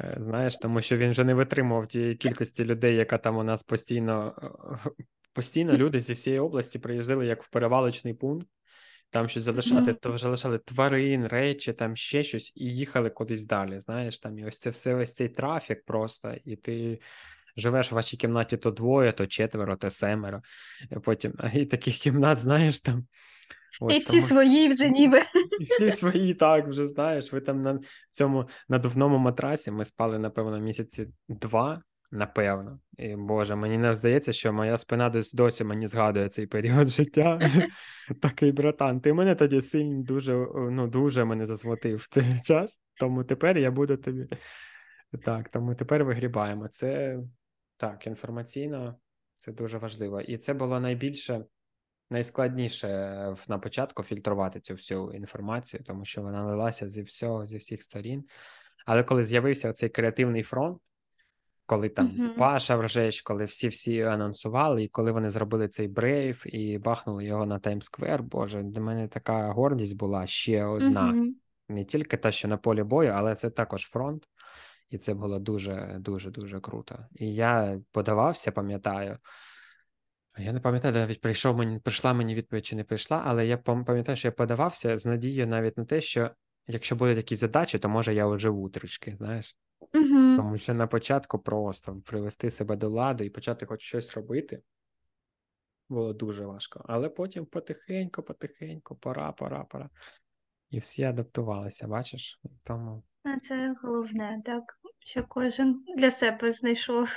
Е, 0.00 0.16
Знаєш, 0.20 0.56
тому 0.56 0.82
що 0.82 0.96
він 0.96 1.10
вже 1.10 1.24
не 1.24 1.34
витримував 1.34 1.86
тієї 1.86 2.14
кількості 2.14 2.64
людей, 2.64 2.96
яка 2.96 3.18
там 3.18 3.36
у 3.36 3.42
нас 3.42 3.62
постійно 3.62 4.34
постійно 5.32 5.72
люди 5.72 6.00
зі 6.00 6.12
всієї 6.12 6.40
області 6.40 6.78
приїздили 6.78 7.26
як 7.26 7.42
в 7.42 7.50
перевалочний 7.50 8.14
пункт, 8.14 8.46
там 9.10 9.28
щось 9.28 9.42
залишати, 9.42 9.94
то 9.94 10.18
залишали 10.18 10.58
тварин, 10.58 11.26
речі, 11.26 11.72
там 11.72 11.96
ще 11.96 12.22
щось, 12.22 12.52
і 12.54 12.64
їхали 12.76 13.10
кудись 13.10 13.44
далі. 13.44 13.80
Знаєш, 13.80 14.18
там 14.18 14.38
і 14.38 14.44
ось 14.44 14.58
це 14.58 14.70
все, 14.70 14.94
ось 14.94 15.14
цей 15.14 15.28
трафік 15.28 15.84
просто, 15.84 16.34
і 16.44 16.56
ти 16.56 17.00
живеш 17.56 17.92
в 17.92 17.94
вашій 17.94 18.16
кімнаті 18.16 18.56
то 18.56 18.70
двоє, 18.70 19.12
то 19.12 19.26
четверо, 19.26 19.76
то 19.76 19.90
семеро. 19.90 20.42
Потім 21.04 21.34
і 21.54 21.66
таких 21.66 21.96
кімнат, 21.96 22.38
знаєш, 22.38 22.80
там. 22.80 23.06
І 23.90 23.98
всі 23.98 24.16
тому. 24.16 24.26
свої 24.26 24.68
вже 24.68 24.90
ніби. 24.90 25.18
І 25.60 25.64
всі 25.64 25.90
свої, 25.90 26.34
так, 26.34 26.68
вже 26.68 26.86
знаєш, 26.86 27.32
ви 27.32 27.40
там 27.40 27.60
на 27.60 27.80
цьому 28.10 28.48
надувному 28.68 29.18
матрасі 29.18 29.70
ми 29.70 29.84
спали, 29.84 30.18
напевно, 30.18 30.60
місяці 30.60 31.08
два, 31.28 31.82
напевно. 32.10 32.78
І 32.98 33.16
Боже, 33.16 33.56
мені 33.56 33.78
не 33.78 33.94
здається, 33.94 34.32
що 34.32 34.52
моя 34.52 34.76
спина 34.76 35.12
досі 35.32 35.64
мені 35.64 35.86
згадує 35.86 36.28
цей 36.28 36.46
період 36.46 36.88
життя. 36.88 37.50
Такий 38.22 38.52
братан. 38.52 39.00
Ти 39.00 39.12
мене 39.12 39.34
тоді 39.34 39.60
сильно 39.60 40.02
дуже, 40.02 40.46
ну, 40.70 40.86
дуже 40.86 41.24
мене 41.24 41.46
засмутив 41.46 41.96
в 41.96 42.08
той 42.08 42.40
час, 42.44 42.78
тому 43.00 43.24
тепер 43.24 43.58
я 43.58 43.70
буду 43.70 43.96
тобі. 43.96 44.26
Так, 45.24 45.48
тому 45.48 45.74
тепер 45.74 46.04
вигрібаємо. 46.04 46.68
Це 46.68 47.18
так, 47.76 48.06
інформаційно, 48.06 48.96
це 49.38 49.52
дуже 49.52 49.78
важливо. 49.78 50.20
І 50.20 50.38
це 50.38 50.54
було 50.54 50.80
найбільше 50.80 51.44
найскладніше 52.12 52.88
в- 53.36 53.44
на 53.50 53.58
початку 53.58 54.02
фільтрувати 54.02 54.60
цю 54.60 54.74
всю 54.74 55.12
інформацію, 55.12 55.82
тому 55.86 56.04
що 56.04 56.22
вона 56.22 56.44
лилася 56.44 56.88
зі 56.88 57.02
всього, 57.02 57.46
зі 57.46 57.58
всіх 57.58 57.82
сторін. 57.82 58.24
Але 58.86 59.04
коли 59.04 59.24
з'явився 59.24 59.72
цей 59.72 59.88
креативний 59.88 60.42
фронт, 60.42 60.78
коли 61.66 61.88
там 61.88 62.06
Мгм. 62.06 62.34
Паша 62.38 62.76
Вржещ, 62.76 63.20
коли 63.22 63.44
всі-всі 63.44 64.02
анонсували, 64.02 64.84
і 64.84 64.88
коли 64.88 65.12
вони 65.12 65.30
зробили 65.30 65.68
цей 65.68 65.88
brave 65.88 66.42
і 66.46 66.78
бахнули 66.78 67.24
його 67.24 67.46
на 67.46 67.58
Times 67.58 67.85
Square, 67.85 68.22
Боже, 68.22 68.62
для 68.62 68.80
мене 68.80 69.08
така 69.08 69.52
гордість 69.52 69.96
була 69.96 70.26
ще 70.26 70.64
одна. 70.64 71.02
Мгм. 71.02 71.34
Не 71.68 71.84
тільки 71.84 72.16
та, 72.16 72.32
що 72.32 72.48
на 72.48 72.56
полі 72.56 72.82
бою, 72.82 73.12
але 73.14 73.34
це 73.34 73.50
також 73.50 73.82
фронт. 73.82 74.28
І 74.90 74.98
це 74.98 75.14
було 75.14 75.38
дуже, 75.38 75.96
дуже, 76.00 76.30
дуже 76.30 76.60
круто. 76.60 76.98
І 77.14 77.34
я 77.34 77.80
подавався, 77.92 78.52
пам'ятаю. 78.52 79.16
Я 80.38 80.52
не 80.52 80.60
пам'ятаю, 80.60 80.94
навіть 80.94 81.20
прийшов 81.20 81.56
мені, 81.56 81.78
прийшла 81.78 82.12
мені 82.12 82.34
відповідь 82.34 82.66
чи 82.66 82.76
не 82.76 82.84
прийшла, 82.84 83.22
але 83.26 83.46
я 83.46 83.56
пам- 83.56 83.84
пам'ятаю, 83.84 84.16
що 84.16 84.28
я 84.28 84.32
подавався 84.32 84.96
з 84.98 85.06
надією 85.06 85.46
навіть 85.46 85.78
на 85.78 85.84
те, 85.84 86.00
що 86.00 86.30
якщо 86.66 86.96
будуть 86.96 87.16
якісь 87.16 87.40
задачі, 87.40 87.78
то 87.78 87.88
може 87.88 88.14
я 88.14 88.26
оживу 88.26 88.68
трішки, 88.68 89.14
знаєш. 89.18 89.56
Мгм. 89.94 90.36
Тому 90.36 90.58
що 90.58 90.74
на 90.74 90.86
початку 90.86 91.38
просто 91.38 92.02
привести 92.04 92.50
себе 92.50 92.76
до 92.76 92.88
ладу 92.88 93.24
і 93.24 93.30
почати 93.30 93.66
хоч 93.66 93.82
щось 93.82 94.14
робити 94.14 94.62
було 95.88 96.12
дуже 96.12 96.46
важко. 96.46 96.84
Але 96.88 97.08
потім 97.08 97.46
потихеньку, 97.46 98.22
потихеньку, 98.22 98.94
пора, 98.94 99.32
пора, 99.32 99.64
пора. 99.64 99.90
І 100.70 100.78
всі 100.78 101.02
адаптувалися, 101.02 101.88
бачиш? 101.88 102.40
Тому 102.64 103.02
Це 103.42 103.74
головне, 103.82 104.42
так, 104.44 104.62
що 104.98 105.24
кожен 105.28 105.84
для 105.96 106.10
себе 106.10 106.52
знайшов 106.52 107.08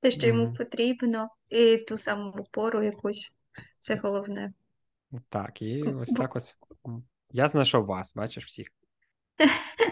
те, 0.00 0.10
що 0.10 0.26
йому 0.26 0.52
потрібно, 0.52 1.28
і 1.48 1.76
ту 1.76 1.98
саму 1.98 2.30
опору 2.30 2.82
якусь. 2.82 3.36
Це 3.80 3.94
головне. 3.94 4.52
так, 5.28 5.62
і 5.62 5.82
ось 5.82 6.08
так 6.08 6.36
ось. 6.36 6.56
Я 7.30 7.48
знайшов 7.48 7.86
вас, 7.86 8.14
бачиш 8.14 8.46
всіх. 8.46 8.68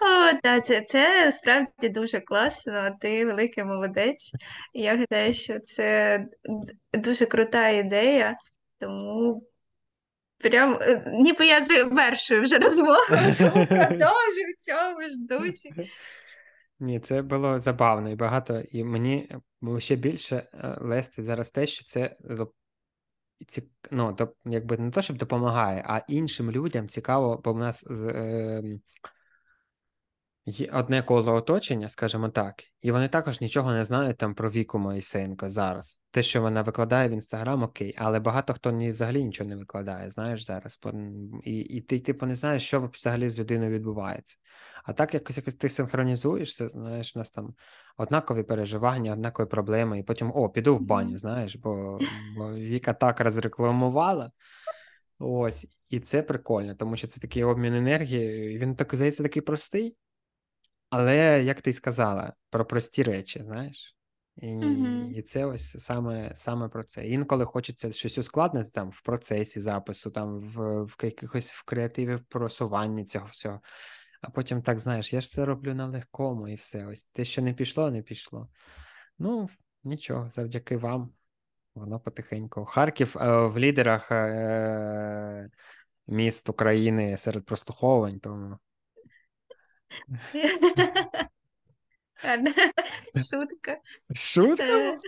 О, 0.00 0.40
та, 0.42 0.60
це, 0.60 0.80
це 0.80 1.32
справді 1.32 1.88
дуже 1.88 2.20
класно. 2.20 2.96
Ти 3.00 3.26
великий 3.26 3.64
молодець. 3.64 4.32
Я 4.74 4.96
гадаю, 4.96 5.34
що 5.34 5.60
це 5.60 6.20
дуже 6.92 7.26
крута 7.26 7.68
ідея, 7.68 8.36
тому 8.78 9.42
прям 10.38 10.78
е, 10.82 11.12
ніби 11.20 11.46
я 11.46 11.62
завершую 11.62 12.42
вже 12.42 12.58
розмову, 12.58 13.00
тому 13.38 13.66
продовжую 13.66 14.54
в 14.58 14.64
цьому 14.64 15.02
ж 15.02 15.14
дусі. 15.28 15.72
Ні, 16.80 17.00
це 17.00 17.22
було 17.22 17.60
забавно 17.60 18.10
і 18.10 18.14
багато, 18.14 18.60
і 18.60 18.84
мені 18.84 19.30
ще 19.78 19.96
більше 19.96 20.36
е, 20.36 20.76
лести 20.80 21.22
зараз 21.22 21.50
те, 21.50 21.66
що 21.66 21.84
це 21.84 22.16
ну, 23.90 24.16
якби 24.44 24.76
не 24.76 24.90
то, 24.90 25.02
щоб 25.02 25.16
допомагає, 25.16 25.84
а 25.86 25.98
іншим 25.98 26.50
людям 26.50 26.88
цікаво, 26.88 27.40
бо 27.44 27.52
в 27.52 27.58
нас 27.58 27.84
з, 27.90 28.04
е, 28.04 28.62
є 30.48 30.70
одне 30.72 31.02
коло 31.02 31.34
оточення, 31.34 31.88
скажімо 31.88 32.28
так, 32.28 32.54
і 32.80 32.92
вони 32.92 33.08
також 33.08 33.40
нічого 33.40 33.72
не 33.72 33.84
знають 33.84 34.16
там 34.16 34.34
про 34.34 34.50
Віку 34.50 34.78
Моїсенко 34.78 35.50
зараз. 35.50 36.00
Те, 36.10 36.22
що 36.22 36.42
вона 36.42 36.62
викладає 36.62 37.08
в 37.08 37.12
інстаграм, 37.12 37.62
окей, 37.62 37.94
але 37.98 38.20
багато 38.20 38.54
хто 38.54 38.70
ні, 38.70 38.90
взагалі 38.90 39.24
нічого 39.24 39.50
не 39.50 39.56
викладає, 39.56 40.10
знаєш, 40.10 40.44
зараз. 40.46 40.80
І, 41.44 41.58
і 41.58 41.80
ти, 41.80 42.00
типу, 42.00 42.26
не 42.26 42.34
знаєш, 42.34 42.66
що 42.66 42.90
взагалі 42.94 43.28
з 43.28 43.38
людиною 43.38 43.70
відбувається. 43.70 44.36
А 44.84 44.92
так 44.92 45.14
якось 45.14 45.36
якось 45.36 45.54
ти 45.54 45.68
синхронізуєшся, 45.68 46.68
знаєш, 46.68 47.16
у 47.16 47.18
нас 47.18 47.30
там 47.30 47.54
однакові 47.96 48.42
переживання, 48.42 49.12
однакові 49.12 49.46
проблеми, 49.46 49.98
і 49.98 50.02
потім 50.02 50.32
о, 50.34 50.48
піду 50.48 50.76
в 50.76 50.80
баню, 50.80 51.18
знаєш, 51.18 51.56
бо, 51.56 51.98
бо 52.36 52.54
Віка 52.54 52.94
так 52.94 53.20
розрекламувала. 53.20 54.30
Ось, 55.18 55.66
і 55.88 56.00
це 56.00 56.22
прикольно, 56.22 56.74
тому 56.74 56.96
що 56.96 57.08
це 57.08 57.20
такий 57.20 57.44
обмін 57.44 57.74
енергії. 57.74 58.58
Він 58.58 58.76
так 58.76 58.94
здається 58.94 59.22
такий 59.22 59.42
простий, 59.42 59.96
але 60.90 61.42
як 61.42 61.62
ти 61.62 61.72
сказала, 61.72 62.32
про 62.50 62.64
прості 62.64 63.02
речі, 63.02 63.42
знаєш? 63.44 63.94
І, 64.36 64.54
Мгм. 64.54 65.12
і 65.14 65.22
це 65.22 65.44
ось 65.44 65.84
саме, 65.84 66.32
саме 66.34 66.68
про 66.68 66.84
це. 66.84 67.08
Інколи 67.08 67.44
хочеться 67.44 67.92
щось 67.92 68.18
ускладнити 68.18 68.70
там 68.70 68.90
в 68.90 69.02
процесі 69.02 69.60
запису, 69.60 70.10
там 70.10 70.40
в, 70.40 70.82
в 70.82 70.96
якихось 71.02 71.50
в 71.50 71.64
креативі, 71.64 72.14
в 72.14 72.24
просуванні 72.24 73.04
цього 73.04 73.26
всього. 73.26 73.60
А 74.20 74.30
потім 74.30 74.62
так 74.62 74.78
знаєш, 74.78 75.12
я 75.12 75.20
ж 75.20 75.28
це 75.28 75.44
роблю 75.44 75.74
на 75.74 75.86
легкому 75.86 76.48
і 76.48 76.54
все. 76.54 76.86
Ось 76.86 77.06
те, 77.06 77.24
що 77.24 77.42
не 77.42 77.52
пішло, 77.52 77.90
не 77.90 78.02
пішло. 78.02 78.48
Ну, 79.18 79.48
нічого, 79.84 80.30
завдяки 80.30 80.76
вам. 80.76 81.12
Воно 81.74 82.00
потихеньку. 82.00 82.64
Харків 82.64 83.16
е, 83.20 83.46
в 83.46 83.58
лідерах 83.58 84.12
е, 84.12 85.50
міст 86.06 86.48
України 86.48 87.16
серед 87.16 87.44
прослуховувань, 87.44 88.20
тому 88.20 88.58
Шутка. 93.30 93.78
шутка. 94.14 94.98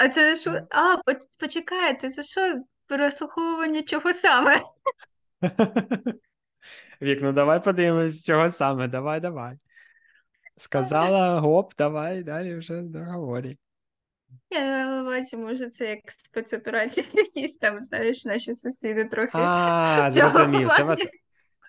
А 0.00 0.08
це 0.08 0.36
шу... 0.36 0.50
А, 0.70 0.96
почекайте, 1.38 2.10
це 2.10 2.22
що 2.22 2.62
прослуховування 2.86 3.82
чого 3.82 4.12
саме? 4.12 4.62
Вік, 7.02 7.18
ну 7.22 7.32
давай 7.32 7.62
подивимось, 7.64 8.24
чого 8.24 8.50
саме. 8.50 8.88
Давай, 8.88 9.20
давай. 9.20 9.56
Сказала 10.56 11.40
гоп, 11.40 11.72
давай, 11.78 12.22
далі 12.22 12.54
вже 12.54 12.82
договорі. 12.82 13.58
Я 14.50 14.64
на 14.64 15.02
увазі, 15.02 15.36
може, 15.36 15.70
це 15.70 15.90
як 15.90 15.98
спецоперація 16.06 17.06
якісь 17.12 17.58
там, 17.58 17.82
знаєш, 17.82 18.24
наші 18.24 18.54
сусіди 18.54 19.04
трохи 19.04 19.30
А, 19.32 20.10
зрозумів. 20.12 20.70
Це 20.76 20.84
вас 20.84 20.98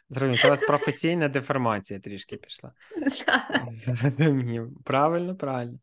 зрозумів, 0.09 0.45
у 0.45 0.49
вас 0.49 0.61
професійна 0.61 1.27
деформація 1.27 1.99
трішки 1.99 2.35
пішла. 2.35 2.71
Зрозумів. 3.71 4.83
Правильно, 4.83 5.35
правильно. 5.35 5.79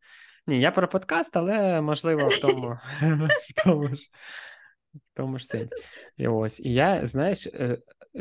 Ні, 0.47 0.59
я 0.59 0.71
про 0.71 0.87
подкаст, 0.87 1.37
але 1.37 1.81
можливо 1.81 2.27
в 2.27 2.41
тому, 2.41 2.77
в 3.01 3.63
тому 3.63 3.87
ж, 3.87 4.09
в 4.93 4.99
тому 5.13 5.39
ж 5.39 5.45
сенсі. 5.45 5.75
І 6.17 6.27
ось. 6.27 6.59
І 6.59 6.73
я, 6.73 7.05
знаєш, 7.05 7.47
е, 7.47 7.77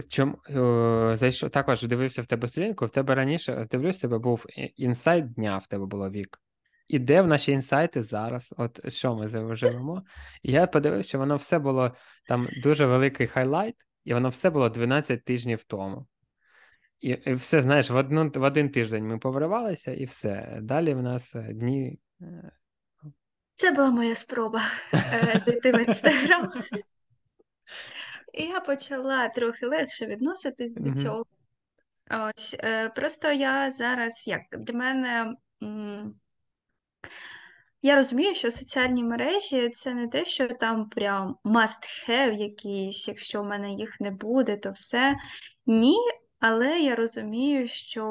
чом, 0.08 0.36
е, 0.50 1.16
зайшов, 1.16 1.50
також 1.50 1.82
дивився 1.82 2.22
в 2.22 2.26
тебе 2.26 2.48
сторінку, 2.48 2.86
в 2.86 2.90
тебе 2.90 3.14
раніше, 3.14 3.66
дивлюсь, 3.70 3.98
в 3.98 4.00
тебе 4.00 4.18
був 4.18 4.46
інсайт 4.76 5.32
дня, 5.32 5.58
в 5.58 5.66
тебе 5.66 5.86
було 5.86 6.10
вік. 6.10 6.40
І 6.88 6.98
де 6.98 7.22
в 7.22 7.26
наші 7.26 7.52
інсайти 7.52 8.02
зараз? 8.02 8.54
От 8.56 8.92
що 8.92 9.14
ми 9.14 9.28
за- 9.28 9.54
живемо? 9.56 10.02
І 10.42 10.52
я 10.52 10.66
подивився, 10.66 11.08
що 11.08 11.18
воно 11.18 11.36
все 11.36 11.58
було 11.58 11.94
там 12.28 12.48
дуже 12.62 12.86
великий 12.86 13.26
highlight, 13.26 13.74
і 14.06 14.14
воно 14.14 14.28
все 14.28 14.50
було 14.50 14.68
12 14.68 15.24
тижнів 15.24 15.64
тому. 15.64 16.06
І, 17.00 17.08
і 17.08 17.34
все, 17.34 17.62
знаєш, 17.62 17.90
в, 17.90 17.96
одну, 17.96 18.30
в 18.34 18.42
один 18.42 18.70
тиждень 18.70 19.06
ми 19.06 19.18
повривалися, 19.18 19.92
і 19.92 20.04
все. 20.04 20.58
Далі 20.62 20.94
в 20.94 21.02
нас 21.02 21.34
е, 21.34 21.52
дні. 21.52 21.98
е, 22.20 22.50
Це 23.54 23.70
була 23.70 23.90
моя 23.90 24.14
спроба 24.14 24.62
е, 24.94 25.42
зайти 25.46 25.72
в 25.72 25.86
інстаграм. 25.88 26.52
Я 28.34 28.60
почала 28.60 29.28
трохи 29.28 29.66
легше 29.66 30.06
відноситись 30.06 30.74
до 30.74 30.94
цього. 30.94 31.26
Ось, 32.10 32.56
просто 32.94 33.32
я 33.32 33.70
зараз 33.70 34.28
як 34.28 34.42
для 34.58 34.74
мене. 34.74 35.34
Я 37.86 37.96
розумію, 37.96 38.34
що 38.34 38.50
соціальні 38.50 39.04
мережі 39.04 39.70
це 39.70 39.94
не 39.94 40.08
те, 40.08 40.24
що 40.24 40.48
там 40.48 40.88
прям 40.88 41.36
must 41.44 42.08
have 42.08 42.32
якісь, 42.32 43.08
якщо 43.08 43.42
в 43.42 43.46
мене 43.46 43.70
їх 43.70 44.00
не 44.00 44.10
буде, 44.10 44.56
то 44.56 44.70
все. 44.70 45.16
Ні, 45.66 45.96
Але 46.40 46.80
я 46.80 46.94
розумію, 46.94 47.68
що 47.68 48.04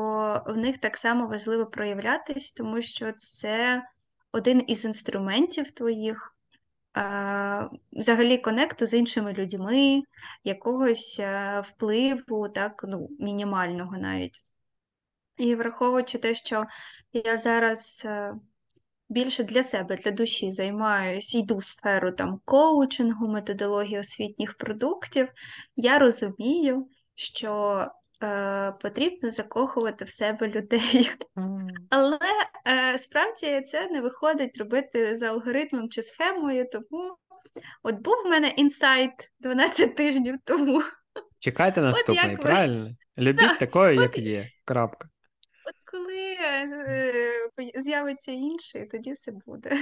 в 0.48 0.58
них 0.58 0.78
так 0.78 0.98
само 0.98 1.28
важливо 1.28 1.66
проявлятись, 1.66 2.52
тому 2.52 2.82
що 2.82 3.12
це 3.12 3.84
один 4.32 4.64
із 4.68 4.86
інструментів 4.86 5.72
твоїх, 5.72 6.36
взагалі 7.92 8.38
конекту 8.38 8.86
з 8.86 8.94
іншими 8.94 9.34
людьми, 9.34 10.02
якогось 10.44 11.22
впливу, 11.62 12.50
так, 12.50 12.86
ну, 12.88 13.10
мінімального 13.20 13.98
навіть. 13.98 14.46
І 15.38 15.56
враховуючи 15.56 16.18
те, 16.18 16.34
що 16.34 16.66
я 17.14 17.38
зараз 17.38 18.04
е, 18.06 18.34
більше 19.10 19.44
для 19.44 19.64
себе, 19.64 19.96
для 19.96 20.12
душі 20.12 20.52
займаюся, 20.52 21.38
йду 21.38 21.58
в 21.58 21.64
сферу 21.64 22.12
там 22.12 22.40
коучингу, 22.46 23.28
методології 23.28 24.00
освітніх 24.00 24.58
продуктів, 24.58 25.30
я 25.76 26.00
розумію, 26.00 26.88
що 27.16 27.86
е, 28.24 28.74
потрібно 28.82 29.32
закохувати 29.32 30.06
в 30.06 30.10
себе 30.10 30.48
людей. 30.48 31.12
Але 31.90 32.20
е, 32.68 32.98
справді 32.98 33.62
це 33.62 33.88
не 33.88 34.02
виходить 34.02 34.58
робити 34.58 35.18
за 35.18 35.28
алгоритмом 35.28 35.90
чи 35.90 36.02
схемою, 36.02 36.70
тому 36.72 37.18
от 37.84 37.96
був 37.96 38.16
в 38.26 38.30
мене 38.30 38.48
інсайт 38.48 39.32
12 39.40 39.96
тижнів 39.96 40.36
тому. 40.44 40.84
Чекайте 41.40 41.82
наступний, 41.82 42.38
правильно? 42.38 42.90
Любіть 43.18 43.50
Так, 43.50 43.58
такою, 43.58 43.98
от 43.98 44.04
як 44.04 44.18
є. 44.18 44.46
Крапка. 44.66 45.10
Коли 45.96 46.38
е, 46.40 47.50
пої- 47.58 47.80
з'явиться 47.82 48.32
інший, 48.32 48.86
тоді 48.86 49.12
все 49.12 49.32
буде. 49.46 49.78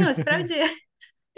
Ну, 0.00 0.14
справді, 0.14 0.62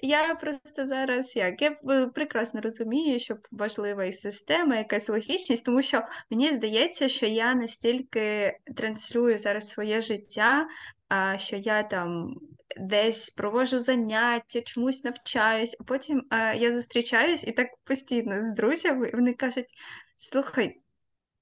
я 0.02 0.34
просто 0.34 0.86
зараз 0.86 1.36
як 1.36 1.62
я 1.62 1.76
е, 1.90 2.06
прекрасно 2.06 2.60
розумію, 2.60 3.20
що 3.20 3.36
важлива 3.50 4.04
і 4.04 4.12
система, 4.12 4.76
якась 4.76 5.08
логічність, 5.08 5.64
тому 5.64 5.82
що 5.82 6.02
мені 6.30 6.52
здається, 6.52 7.08
що 7.08 7.26
я 7.26 7.54
настільки 7.54 8.52
транслюю 8.76 9.38
зараз 9.38 9.68
своє 9.68 10.00
життя, 10.00 10.68
що 11.36 11.56
я 11.56 11.82
там 11.82 12.34
десь 12.80 13.30
проводжу 13.30 13.78
заняття, 13.78 14.60
чомусь 14.60 15.04
навчаюсь, 15.04 15.76
а 15.80 15.84
потім 15.84 16.22
е, 16.30 16.56
я 16.56 16.72
зустрічаюсь 16.72 17.44
і 17.44 17.52
так 17.52 17.68
постійно 17.84 18.40
з 18.40 18.54
друзями, 18.54 19.08
і 19.08 19.16
вони 19.16 19.34
кажуть: 19.34 19.66
слухай. 20.16 20.80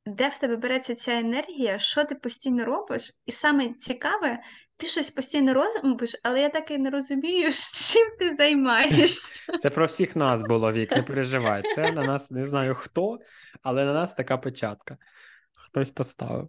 Де 0.07 0.29
в 0.29 0.39
тебе 0.39 0.57
береться 0.57 0.95
ця 0.95 1.19
енергія, 1.19 1.79
що 1.79 2.05
ти 2.05 2.15
постійно 2.15 2.65
робиш? 2.65 3.13
І 3.27 3.33
саме 3.33 3.75
цікаве, 3.75 4.43
ти 4.77 4.87
щось 4.87 5.11
постійно 5.11 5.55
робиш, 5.55 6.17
але 6.23 6.41
я 6.41 6.49
так 6.49 6.71
і 6.71 6.79
не 6.79 6.91
розумію, 6.91 7.51
з 7.51 7.93
чим 7.93 8.17
ти 8.19 8.35
займаєшся. 8.35 9.41
Це 9.63 9.71
про 9.71 9.87
всіх 9.87 10.17
нас 10.17 10.43
було 10.43 10.73
вік, 10.73 10.91
не 10.91 11.03
переживай. 11.03 11.63
Це 11.75 11.93
на 11.93 12.03
нас 12.03 12.31
не 12.31 12.45
знаю 12.45 12.75
хто, 12.75 13.19
але 13.63 13.85
на 13.85 13.93
нас 13.93 14.15
така 14.15 14.39
печатка. 14.39 14.97
Хтось 15.55 15.91
поставив. 15.91 16.49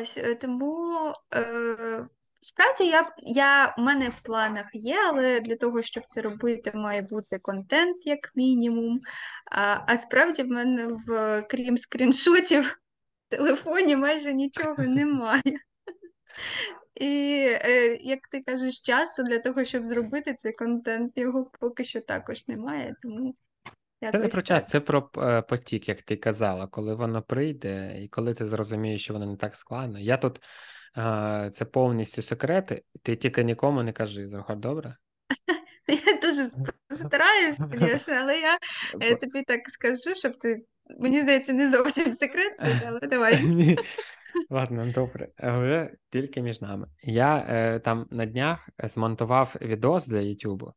Ось 0.00 0.18
е, 0.18 0.34
тому 0.34 0.88
е, 1.34 2.06
справді 2.42 2.84
я, 2.84 3.12
я 3.18 3.74
у 3.78 3.82
мене 3.82 4.08
в 4.08 4.20
планах 4.20 4.66
є, 4.72 4.98
але 5.08 5.40
для 5.40 5.56
того, 5.56 5.82
щоб 5.82 6.04
це 6.06 6.20
робити, 6.20 6.72
має 6.74 7.02
бути 7.02 7.38
контент, 7.38 8.06
як 8.06 8.32
мінімум. 8.34 9.00
А, 9.50 9.78
а 9.86 9.96
справді 9.96 10.42
в 10.42 10.48
мене 10.48 10.88
в 11.06 11.42
крім 11.50 11.76
скріншотів 11.76 12.64
в 12.64 13.36
телефоні 13.36 13.96
майже 13.96 14.34
нічого 14.34 14.76
немає. 14.78 15.42
І, 16.94 17.46
е, 17.48 17.96
як 17.96 18.28
ти 18.30 18.42
кажеш, 18.42 18.80
часу 18.80 19.22
для 19.22 19.38
того, 19.38 19.64
щоб 19.64 19.86
зробити 19.86 20.34
цей 20.34 20.52
контент, 20.52 21.12
його 21.16 21.50
поки 21.60 21.84
що 21.84 22.00
також 22.00 22.48
немає, 22.48 22.94
тому 23.02 23.34
Це 24.00 24.18
не 24.18 24.28
про 24.28 24.42
час, 24.42 24.66
це 24.66 24.80
про 24.80 25.10
е, 25.18 25.42
потік, 25.42 25.88
як 25.88 26.02
ти 26.02 26.16
казала, 26.16 26.66
коли 26.66 26.94
воно 26.94 27.22
прийде, 27.22 28.02
і 28.02 28.08
коли 28.08 28.34
ти 28.34 28.46
зрозумієш, 28.46 29.02
що 29.02 29.12
воно 29.12 29.26
не 29.26 29.36
так 29.36 29.56
складно. 29.56 29.98
Я 29.98 30.16
тут 30.16 30.40
це 31.54 31.64
повністю 31.72 32.22
секрети, 32.22 32.82
ти 33.02 33.16
тільки 33.16 33.44
нікому 33.44 33.82
не 33.82 33.92
кажи, 33.92 34.28
Захар, 34.28 34.56
добре? 34.56 34.96
Я 36.06 36.20
дуже 36.22 36.42
стараюсь, 36.90 37.56
звісно, 37.72 38.14
але 38.14 38.38
я 39.00 39.14
тобі 39.16 39.42
так 39.42 39.60
скажу, 39.68 40.14
щоб 40.14 40.38
ти, 40.38 40.64
мені 40.98 41.20
здається, 41.20 41.52
не 41.52 41.70
зовсім 41.70 42.12
секрет, 42.12 42.52
але 42.86 43.00
давай. 43.10 43.42
Ні. 43.42 43.78
Ладно, 44.50 44.92
добре, 44.94 45.28
але 45.36 45.94
тільки 46.10 46.42
між 46.42 46.60
нами. 46.60 46.86
Я 47.02 47.46
е, 47.48 47.80
там 47.80 48.06
на 48.10 48.26
днях 48.26 48.68
змонтував 48.78 49.54
відос 49.60 50.06
для 50.06 50.20
Ютубу, 50.20 50.72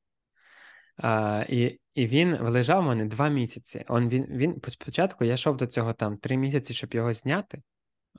е, 1.04 1.46
і, 1.50 1.80
і 1.94 2.08
він 2.08 2.38
лежав 2.40 2.80
у 2.80 2.88
мене 2.88 3.06
два 3.06 3.30
місяці. 3.30 3.86
Он, 3.88 4.10
він, 4.10 4.26
він, 4.30 4.62
спочатку 4.68 5.26
я 5.26 5.34
йшов 5.34 5.58
до 5.58 5.68
цього 5.68 5.94
там 5.94 6.18
три 6.18 6.38
місяці, 6.38 6.74
щоб 6.74 6.94
його 6.94 7.14
зняти, 7.14 7.62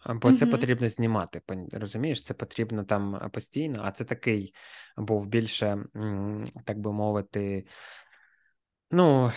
бо 0.06 0.32
це 0.32 0.46
потрібно 0.46 0.88
знімати. 0.88 1.42
Розумієш, 1.72 2.22
це 2.22 2.34
потрібно 2.34 2.84
там 2.84 3.30
постійно, 3.32 3.80
а 3.84 3.92
це 3.92 4.04
такий 4.04 4.54
був 4.96 5.26
більше, 5.26 5.84
так 6.64 6.78
би 6.78 6.92
мовити, 6.92 7.66
ну, 8.90 9.32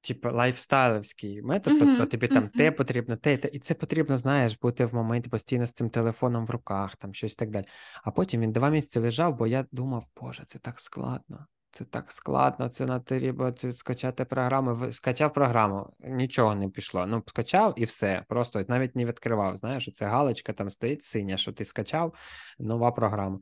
типу, 0.00 0.30
лайфстайлівський 0.30 1.42
метод, 1.42 1.78
тобто 1.78 2.06
тобі 2.06 2.28
там 2.28 2.48
те 2.48 2.72
потрібно, 2.72 3.16
те, 3.16 3.36
те, 3.36 3.48
і 3.48 3.58
це 3.58 3.74
потрібно, 3.74 4.18
знаєш, 4.18 4.58
бути 4.58 4.84
в 4.84 4.94
моменті 4.94 5.30
постійно 5.30 5.66
з 5.66 5.72
цим 5.72 5.90
телефоном 5.90 6.46
в 6.46 6.50
руках, 6.50 6.96
там 6.96 7.14
щось 7.14 7.34
так 7.34 7.50
далі. 7.50 7.64
А 8.04 8.10
потім 8.10 8.40
він 8.40 8.52
два 8.52 8.70
місяці 8.70 8.98
лежав, 8.98 9.36
бо 9.36 9.46
я 9.46 9.66
думав, 9.72 10.06
боже, 10.20 10.44
це 10.46 10.58
так 10.58 10.80
складно. 10.80 11.46
Це 11.72 11.84
так 11.84 12.12
складно, 12.12 12.68
це 12.68 12.86
на 12.86 13.00
треба 13.00 13.52
це 13.52 13.72
скачати 13.72 14.24
програму. 14.24 14.92
Скачав 14.92 15.32
програму, 15.32 15.94
нічого 16.00 16.54
не 16.54 16.68
пішло. 16.68 17.06
Ну, 17.06 17.22
скачав 17.26 17.74
і 17.76 17.84
все. 17.84 18.24
Просто 18.28 18.64
навіть 18.68 18.96
не 18.96 19.04
відкривав. 19.04 19.56
Знаєш, 19.56 19.90
це 19.94 20.06
галочка 20.06 20.52
там 20.52 20.70
стоїть 20.70 21.02
синя, 21.02 21.36
що 21.36 21.52
ти 21.52 21.64
скачав, 21.64 22.14
нова 22.58 22.92
програма. 22.92 23.38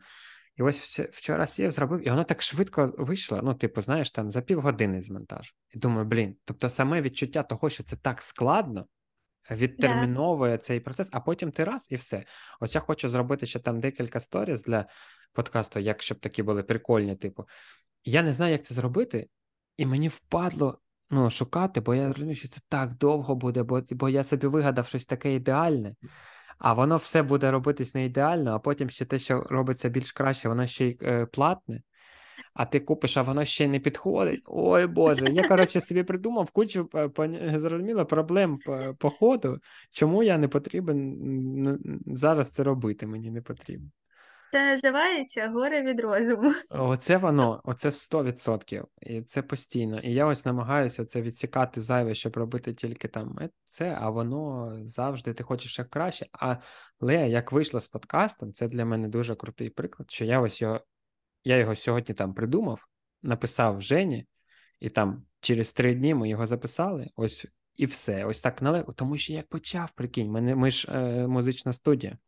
І 0.56 0.62
ось 0.62 1.00
вчора 1.00 1.46
сів, 1.46 1.70
зробив, 1.70 2.06
і 2.06 2.10
воно 2.10 2.24
так 2.24 2.42
швидко 2.42 2.94
вийшло. 2.98 3.40
Ну, 3.42 3.54
типу, 3.54 3.80
знаєш, 3.80 4.10
там 4.10 4.30
за 4.30 4.40
півгодини 4.40 5.00
з 5.00 5.10
монтажу. 5.10 5.52
І 5.70 5.78
думаю, 5.78 6.04
блін, 6.04 6.36
тобто 6.44 6.70
саме 6.70 7.02
відчуття 7.02 7.42
того, 7.42 7.70
що 7.70 7.82
це 7.82 7.96
так 7.96 8.22
складно, 8.22 8.86
відтерміновує 9.50 10.58
цей 10.58 10.80
процес, 10.80 11.08
а 11.12 11.20
потім 11.20 11.52
ти 11.52 11.64
раз 11.64 11.86
і 11.90 11.96
все. 11.96 12.24
Ось 12.60 12.74
я 12.74 12.80
хочу 12.80 13.08
зробити 13.08 13.46
ще 13.46 13.58
там 13.58 13.80
декілька 13.80 14.20
сторіс 14.20 14.62
для 14.62 14.86
подкасту, 15.32 15.80
як 15.80 16.02
щоб 16.02 16.20
такі 16.20 16.42
були 16.42 16.62
прикольні, 16.62 17.16
типу. 17.16 17.46
Я 18.04 18.22
не 18.22 18.32
знаю, 18.32 18.52
як 18.52 18.64
це 18.64 18.74
зробити, 18.74 19.28
і 19.76 19.86
мені 19.86 20.08
впадло 20.08 20.78
ну, 21.10 21.30
шукати, 21.30 21.80
бо 21.80 21.94
я 21.94 22.08
розумію, 22.08 22.34
що 22.34 22.48
це 22.48 22.60
так 22.68 22.96
довго 22.96 23.34
буде, 23.34 23.62
бо, 23.62 23.82
бо 23.90 24.08
я 24.08 24.24
собі 24.24 24.46
вигадав 24.46 24.86
щось 24.86 25.04
таке 25.04 25.34
ідеальне. 25.34 25.94
А 26.58 26.72
воно 26.72 26.96
все 26.96 27.22
буде 27.22 27.50
робитись 27.50 27.94
не 27.94 28.04
ідеально, 28.04 28.54
а 28.54 28.58
потім 28.58 28.90
ще 28.90 29.04
те, 29.04 29.18
що 29.18 29.40
робиться 29.40 29.88
більш 29.88 30.12
краще, 30.12 30.48
воно 30.48 30.66
ще 30.66 30.86
й 30.86 30.98
е, 31.02 31.26
платне, 31.26 31.82
а 32.54 32.66
ти 32.66 32.80
купиш, 32.80 33.16
а 33.16 33.22
воно 33.22 33.44
ще 33.44 33.64
й 33.64 33.68
не 33.68 33.80
підходить. 33.80 34.40
Ой 34.46 34.86
Боже, 34.86 35.26
я, 35.32 35.48
коротше, 35.48 35.80
собі 35.80 36.02
придумав 36.02 36.50
кучу 36.50 36.88
е, 36.94 37.58
зрозуміло, 37.58 38.06
проблем 38.06 38.58
по, 38.58 38.94
по 38.98 39.10
ходу, 39.10 39.58
чому 39.90 40.22
я 40.22 40.38
не 40.38 40.48
потрібен 40.48 41.78
зараз 42.06 42.50
це 42.50 42.62
робити, 42.62 43.06
мені 43.06 43.30
не 43.30 43.42
потрібно. 43.42 43.90
Це 44.52 44.72
називається 44.72 45.48
горе 45.48 45.82
від 45.82 46.00
розуму. 46.00 46.52
Оце 46.70 47.16
воно, 47.16 47.60
оце 47.64 47.88
100%. 47.88 48.84
І 49.02 49.22
це 49.22 49.42
постійно. 49.42 50.00
І 50.00 50.12
я 50.12 50.26
ось 50.26 50.44
намагаюся 50.44 51.04
це 51.04 51.22
відсікати 51.22 51.80
зайве, 51.80 52.14
щоб 52.14 52.36
робити 52.36 52.74
тільки 52.74 53.08
там 53.08 53.38
е, 53.40 53.50
це, 53.66 53.98
а 54.00 54.10
воно 54.10 54.72
завжди 54.84 55.34
ти 55.34 55.42
хочеш 55.42 55.78
як 55.78 55.90
краще. 55.90 56.26
Але 57.00 57.28
як 57.28 57.52
вийшло 57.52 57.80
з 57.80 57.88
подкастом, 57.88 58.52
це 58.52 58.68
для 58.68 58.84
мене 58.84 59.08
дуже 59.08 59.34
крутий 59.34 59.70
приклад, 59.70 60.10
що 60.10 60.24
я 60.24 60.40
ось 60.40 60.62
його, 60.62 60.80
я 61.44 61.56
його 61.56 61.76
сьогодні 61.76 62.14
там 62.14 62.34
придумав, 62.34 62.86
написав 63.22 63.80
Жені, 63.80 64.26
і 64.80 64.88
там 64.90 65.24
через 65.40 65.72
три 65.72 65.94
дні 65.94 66.14
ми 66.14 66.28
його 66.28 66.46
записали. 66.46 67.10
Ось 67.16 67.46
і 67.74 67.86
все. 67.86 68.24
Ось 68.24 68.40
так 68.40 68.62
налегко. 68.62 68.92
Тому 68.92 69.16
що 69.16 69.32
як 69.32 69.48
почав, 69.48 69.90
прикинь, 69.94 70.30
ми, 70.30 70.54
ми 70.54 70.70
ж 70.70 70.88
е, 70.92 71.26
музична 71.26 71.72
студія. 71.72 72.18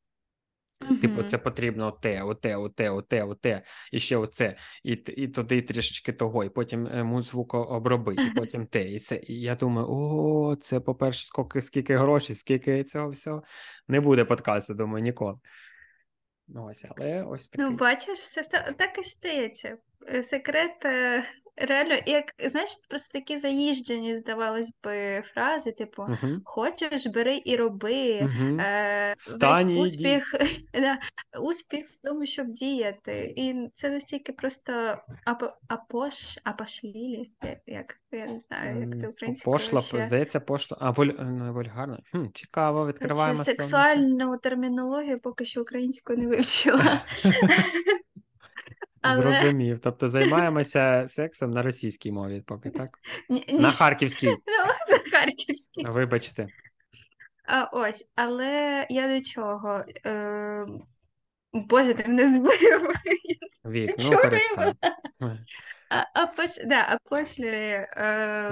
Типу, 1.01 1.23
це 1.23 1.39
потрібно 1.39 1.87
оте, 1.87 2.23
оте, 2.23 2.57
оте, 2.57 2.91
оте, 2.91 3.23
оте, 3.23 3.63
і 3.93 4.01
ще 4.01 4.17
оце, 4.17 4.57
і, 4.85 4.93
і 4.93 5.29
туди 5.29 5.63
трішечки 5.63 6.13
того, 6.13 6.45
і 6.45 6.49
потім 6.49 6.87
е, 6.87 7.05
музвук 7.05 7.55
обробить, 7.55 8.21
і 8.21 8.31
потім 8.39 8.67
те. 8.67 8.91
І 8.91 8.99
це. 8.99 9.21
І 9.23 9.41
я 9.41 9.55
думаю, 9.55 9.87
о, 9.91 10.57
це, 10.61 10.81
по-перше, 10.81 11.27
скільки, 11.27 11.63
скільки 11.63 11.97
грошей, 11.97 12.37
скільки 12.37 12.85
цього 12.85 13.09
всього. 13.09 13.43
Не 13.89 14.01
буде 14.01 14.25
подкасту, 14.25 14.75
думаю, 14.75 15.05
ніколи. 15.05 15.39
Ну, 16.49 16.67
ось, 16.71 16.85
але 16.97 17.23
ось 17.23 17.51
Ну, 17.55 17.71
бачиш, 17.71 18.19
все 18.19 18.43
так 18.79 18.99
і 18.99 19.03
стається. 19.03 19.79
Е, 20.09 20.23
Секрет 20.23 20.85
е, 20.85 21.25
Реально, 21.57 21.95
як 22.07 22.25
знаєш, 22.51 22.71
просто 22.89 23.19
такі 23.19 23.39
заїжджені, 23.39 24.17
здавалось 24.17 24.73
би, 24.85 25.23
фрази, 25.25 25.73
типу 25.73 26.03
Угу. 26.03 26.41
хочеш, 26.45 27.07
бери 27.07 27.43
і 27.45 27.57
роби. 27.57 27.93
Е, 27.93 29.15
весь 29.19 29.29
Встань 29.29 29.71
і 29.71 29.81
успіх, 29.81 30.35
да, 30.75 30.99
успіх 31.41 31.87
в 31.87 31.97
тому, 32.03 32.27
щоб 32.27 32.47
діяти. 32.47 33.35
І 33.37 33.71
це 33.75 33.91
настільки 33.91 34.33
просто 34.33 34.73
апо, 35.25 35.53
апош, 35.69 36.39
апошлілі, 36.45 37.31
як, 37.67 37.97
я 38.13 38.27
не 38.27 38.41
знаю, 38.41 38.81
як 38.81 38.99
це 38.99 39.09
українською 39.09 39.53
Пошла, 39.53 39.81
ще. 39.81 40.05
здається, 40.05 40.41
пошла. 40.41 40.77
А 40.81 40.91
воль... 40.91 41.11
ну, 41.19 41.53
вульгарно. 41.53 41.99
Хм, 42.13 42.27
цікаво, 42.35 42.87
відкриваємо 42.87 43.45
сексуальну 43.45 44.39
термінологію 44.39 45.21
поки 45.21 45.45
що 45.45 45.63
українською 45.63 46.19
не 46.19 46.27
вивчила. 46.27 47.03
Але 49.03 49.23
Зрозумів. 49.23 49.79
Тобто 49.83 50.09
займаємося 50.09 51.07
сексом 51.09 51.51
на 51.51 51.63
російській 51.63 52.13
мові, 52.13 52.43
поки 52.47 52.71
так? 52.71 52.89
ні, 53.29 53.45
ні, 53.49 53.59
На 53.59 53.71
харківській. 53.71 54.27
ну, 54.91 54.99
харківський. 55.13 55.85
Вибачте. 55.89 56.47
А 57.45 57.65
ось, 57.65 58.13
але 58.15 58.87
я 58.91 59.09
до 59.09 59.21
чого? 59.25 59.85
Е, 60.07 60.67
Боже, 61.53 61.95
ти 61.95 62.09
мене 62.09 62.35
збив. 62.35 62.93
Вік, 63.65 63.95
ну 63.99 64.05
Чого 64.05 64.23
перестань. 64.23 64.75
А, 65.91 66.23
а, 66.23 66.27
пос, 66.27 66.63
да, 66.67 66.87
а 66.89 67.17
після 67.17 67.47
е, 67.47 67.87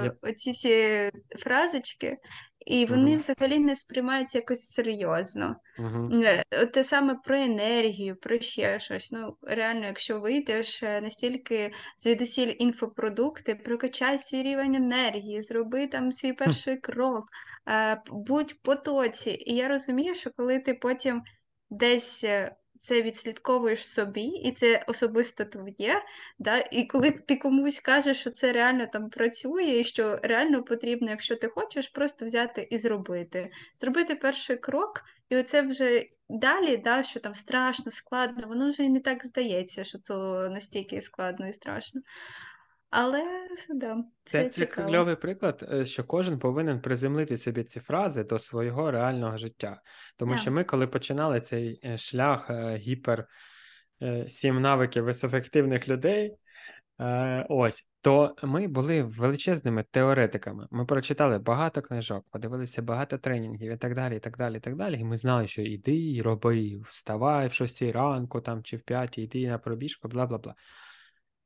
Я- 0.03 0.15
оці 0.21 0.53
ці 0.53 1.11
фразочки, 1.39 2.17
і 2.65 2.85
вони 2.85 3.09
Мгм. 3.09 3.17
взагалі 3.17 3.59
не 3.59 3.75
сприймаються 3.75 4.37
якось 4.37 4.65
серйозно. 4.65 5.55
Угу. 5.79 6.09
Е, 6.23 6.43
от 6.63 6.71
Те 6.71 6.83
саме 6.83 7.15
про 7.15 7.35
енергію, 7.35 8.15
про 8.15 8.39
ще 8.39 8.79
щось. 8.79 9.11
Ну, 9.11 9.37
реально, 9.41 9.85
якщо 9.85 10.19
вийдеш 10.19 10.83
е, 10.83 11.01
настільки 11.01 11.71
звідусіль 11.99 12.53
інфопродукти, 12.59 13.55
прокачай 13.55 14.17
свій 14.17 14.43
рівень 14.43 14.75
енергії, 14.75 15.41
зроби 15.41 15.87
там 15.87 16.11
свій 16.11 16.33
перший 16.33 16.77
крок, 16.77 17.25
е, 17.69 18.01
будь 18.11 18.51
в 18.51 18.55
потоці. 18.55 19.31
І 19.31 19.55
я 19.55 19.67
розумію, 19.67 20.15
що 20.15 20.29
коли 20.31 20.59
ти 20.59 20.73
потім 20.73 21.21
десь 21.69 22.23
е, 22.23 22.55
це 22.81 23.01
відслідковуєш 23.01 23.87
собі, 23.87 24.21
і 24.21 24.51
це 24.51 24.83
особисто 24.87 25.45
твоє, 25.45 26.03
да? 26.39 26.59
і 26.71 26.85
коли 26.85 27.11
ти 27.11 27.35
комусь 27.35 27.79
кажеш, 27.79 28.19
що 28.19 28.29
це 28.31 28.51
реально 28.51 28.87
там 28.87 29.09
працює, 29.09 29.63
і 29.63 29.83
що 29.83 30.19
реально 30.23 30.63
потрібно, 30.63 31.09
якщо 31.09 31.35
ти 31.35 31.47
хочеш, 31.47 31.89
просто 31.89 32.25
взяти 32.25 32.67
і 32.71 32.77
зробити. 32.77 33.51
Зробити 33.75 34.15
перший 34.15 34.57
крок. 34.57 35.01
І 35.29 35.37
оце 35.37 35.61
вже 35.61 36.05
далі, 36.29 36.77
да, 36.77 37.03
що 37.03 37.19
там 37.19 37.35
страшно, 37.35 37.91
складно, 37.91 38.47
воно 38.47 38.67
вже 38.67 38.83
і 38.83 38.89
не 38.89 38.99
так 38.99 39.25
здається, 39.25 39.83
що 39.83 39.99
це 39.99 40.13
настільки 40.49 41.01
складно 41.01 41.47
і 41.47 41.53
страшно. 41.53 42.01
Але 42.91 43.23
да, 43.69 44.03
Це, 44.25 44.43
це 44.43 44.49
це 44.49 44.65
кльовий 44.65 45.15
приклад, 45.15 45.69
е, 45.73 45.85
що 45.85 46.03
кожен 46.03 46.39
повинен 46.39 46.81
приземлити 46.81 47.37
собі 47.37 47.63
ці 47.63 47.79
фрази 47.79 48.23
до 48.23 48.39
свого 48.39 48.91
реального 48.91 49.37
життя. 49.37 49.81
Тому 50.17 50.31
Да. 50.31 50.37
що 50.37 50.51
ми, 50.51 50.63
коли 50.63 50.87
починали 50.87 51.41
цей 51.41 51.79
е, 51.85 51.97
шлях 51.97 52.49
е, 52.49 52.75
гіпер 52.75 53.27
сім 54.27 54.61
навиків 54.61 55.03
високоефективних 55.03 55.87
людей, 55.89 56.37
ось, 57.49 57.87
то 58.01 58.35
ми 58.43 58.67
були 58.67 59.03
величезними 59.03 59.85
теоретиками. 59.91 60.67
Ми 60.71 60.85
прочитали 60.85 61.39
багато 61.39 61.81
книжок, 61.81 62.25
подивилися 62.31 62.81
багато 62.81 63.17
тренінгів 63.17 63.71
і 63.71 63.77
так 63.77 63.95
далі, 63.95 64.15
і 64.15 64.19
так 64.19 64.37
далі, 64.37 64.57
і 64.57 64.59
так 64.59 64.75
далі. 64.75 64.99
І 64.99 65.03
ми 65.03 65.17
знали, 65.17 65.47
що 65.47 65.61
іди 65.61 66.21
роби, 66.21 66.81
вставай 66.85 67.47
в 67.47 67.53
6 67.53 67.81
ранку 67.81 68.41
там, 68.41 68.63
чи 68.63 68.77
в 68.77 68.81
5, 68.81 69.17
йди 69.17 69.47
на 69.47 69.57
пробіжку, 69.57 70.07
бла 70.07 70.25
бла 70.25 70.37
бла. 70.37 70.55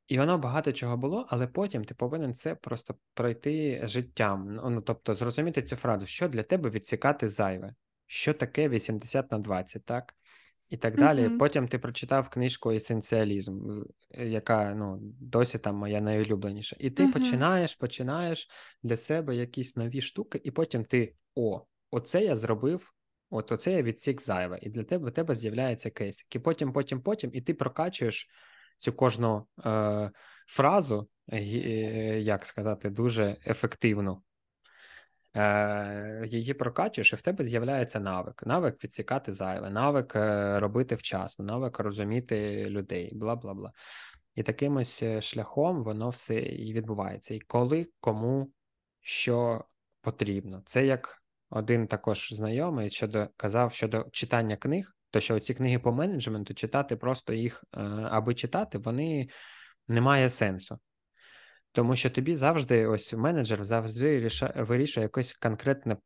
І 0.08 0.18
воно 0.18 0.38
багато 0.38 0.72
чого 0.72 0.96
було, 0.96 1.26
але 1.28 1.46
потім 1.46 1.84
ти 1.84 1.94
повинен 1.94 2.34
це 2.34 2.54
просто 2.54 2.94
пройти 3.14 3.80
життям. 3.84 4.54
Ну, 4.54 4.70
ну, 4.70 4.80
тобто 4.80 5.14
зрозуміти 5.14 5.62
цю 5.62 5.76
фразу, 5.76 6.06
що 6.06 6.28
для 6.28 6.42
тебе 6.42 6.70
відсікати 6.70 7.28
зайве, 7.28 7.74
що 8.06 8.34
таке 8.34 8.68
80 8.68 9.32
на 9.32 9.38
20, 9.38 9.84
так? 9.84 10.14
І 10.68 10.76
так 10.76 10.96
далі. 10.96 11.28
Мгм. 11.28 11.38
Потім 11.38 11.68
ти 11.68 11.78
прочитав 11.78 12.28
книжку 12.28 12.70
Есенціалізм, 12.70 13.82
яка 14.10 14.74
ну, 14.74 14.98
досі 15.20 15.58
там 15.58 15.76
моя 15.76 16.00
найулюбленіша. 16.00 16.76
І 16.78 16.90
ти 16.90 17.02
Мгм. 17.02 17.12
починаєш, 17.12 17.76
починаєш 17.76 18.48
для 18.82 18.96
себе 18.96 19.36
якісь 19.36 19.76
нові 19.76 20.00
штуки, 20.00 20.40
і 20.44 20.50
потім 20.50 20.84
ти 20.84 21.14
о, 21.34 21.62
оце 21.90 22.24
я 22.24 22.36
зробив. 22.36 22.92
От 23.30 23.52
оце 23.52 23.72
я 23.72 23.82
відсік 23.82 24.22
зайве, 24.22 24.58
і 24.62 24.70
для 24.70 24.82
тебе, 24.84 25.10
в 25.10 25.12
тебе 25.12 25.34
з'являється 25.34 25.90
кейсик. 25.90 26.36
І 26.36 26.38
потім, 26.38 26.72
потім, 26.72 27.00
потім, 27.00 27.30
і 27.34 27.40
ти 27.40 27.54
прокачуєш 27.54 28.28
цю 28.76 28.92
кожну 28.92 29.46
е, 29.66 30.10
фразу, 30.46 31.08
е, 31.28 31.38
е, 31.38 32.20
як 32.20 32.46
сказати, 32.46 32.90
дуже 32.90 33.36
ефективно. 33.46 34.22
Е, 35.36 36.24
її 36.26 36.54
прокачуєш, 36.54 37.12
і 37.12 37.16
в 37.16 37.22
тебе 37.22 37.44
з'являється 37.44 38.00
навик. 38.00 38.46
Навик 38.46 38.84
відсікати 38.84 39.32
зайве, 39.32 39.70
навик 39.70 40.16
е, 40.16 40.60
робити 40.60 40.94
вчасно, 40.94 41.44
навик 41.44 41.78
розуміти 41.78 42.66
людей, 42.70 43.14
бла 43.14 43.36
бла 43.36 43.54
бла. 43.54 43.72
І 44.34 44.42
таким 44.42 44.76
ось 44.76 45.04
шляхом 45.20 45.82
воно 45.82 46.08
все 46.08 46.34
і 46.34 46.72
відбувається. 46.72 47.34
І 47.34 47.40
коли 47.40 47.88
кому 48.00 48.50
що 49.00 49.64
потрібно. 50.00 50.62
Це 50.66 50.86
як 50.86 51.22
один 51.50 51.86
також 51.86 52.32
знайомий 52.32 52.90
щодо 52.90 53.28
казав 53.36 53.72
щодо 53.72 54.06
читання 54.12 54.56
книг, 54.56 54.95
то 55.16 55.20
що 55.20 55.40
ці 55.40 55.54
книги 55.54 55.78
по 55.78 55.92
менеджменту 55.92 56.54
читати 56.54 56.96
просто 56.96 57.32
їх, 57.32 57.64
е, 57.74 57.80
аби 58.10 58.34
читати, 58.34 58.78
вони 58.78 59.28
не 59.88 60.00
має 60.00 60.30
сенсу. 60.30 60.78
Тому 61.72 61.96
що 61.96 62.10
тобі 62.10 62.34
завжди, 62.34 62.86
ось 62.86 63.14
менеджер 63.14 63.64
завжди 63.64 64.28
вирішує 64.56 65.04
якусь 65.04 65.32
конкретну 65.32 65.96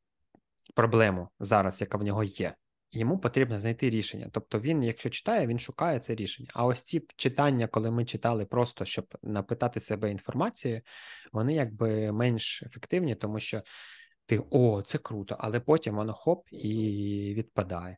проблему 0.75 1.29
зараз, 1.41 1.81
яка 1.81 1.99
в 1.99 2.03
нього 2.03 2.25
є. 2.25 2.55
Йому 2.93 3.19
потрібно 3.19 3.61
знайти 3.61 3.91
рішення. 3.91 4.29
Тобто 4.33 4.61
він, 4.61 4.83
якщо 4.83 5.11
читає, 5.11 5.47
він 5.47 5.59
шукає 5.59 6.01
це 6.01 6.15
рішення. 6.15 6.49
А 6.55 6.65
ось 6.65 6.83
ці 6.83 7.07
читання, 7.17 7.67
коли 7.67 7.91
ми 7.91 8.05
читали 8.05 8.47
просто, 8.47 8.85
щоб 8.85 9.07
напитати 9.23 9.81
себе 9.81 10.11
інформацією, 10.11 10.81
вони 11.33 11.55
якби 11.55 12.13
менш 12.13 12.63
ефективні, 12.63 13.15
тому 13.15 13.41
що 13.41 13.63
ти 14.27 14.43
о, 14.51 14.83
це 14.83 14.99
круто, 14.99 15.37
але 15.39 15.61
потім 15.61 15.97
воно 15.97 16.13
хоп 16.13 16.47
і 16.51 17.35
відпадає. 17.37 17.97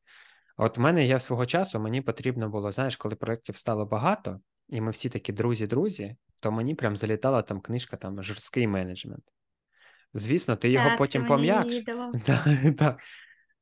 От 0.57 0.79
в 0.79 0.81
мене 0.81 1.07
я 1.07 1.21
свого 1.21 1.47
часу 1.47 1.81
мені 1.81 2.01
потрібно 2.01 2.49
було, 2.49 2.73
знаєш, 2.73 2.97
коли 2.97 3.15
проєктів 3.15 3.57
стало 3.57 3.87
багато, 3.87 4.41
і 4.69 4.81
ми 4.81 4.91
всі 4.91 5.09
такі 5.09 5.33
друзі-друзі, 5.33 6.17
то 6.43 6.53
мені 6.53 6.75
прям 6.75 6.97
залітала 6.97 7.43
там 7.43 7.61
книжка 7.61 7.97
там 7.97 8.23
жорсткий 8.23 8.67
менеджмент. 8.67 9.25
Звісно, 10.15 10.57
ти 10.57 10.71
його 10.71 10.89
Так, 10.89 10.99
потім 10.99 11.27
пом'якш. 11.27 11.83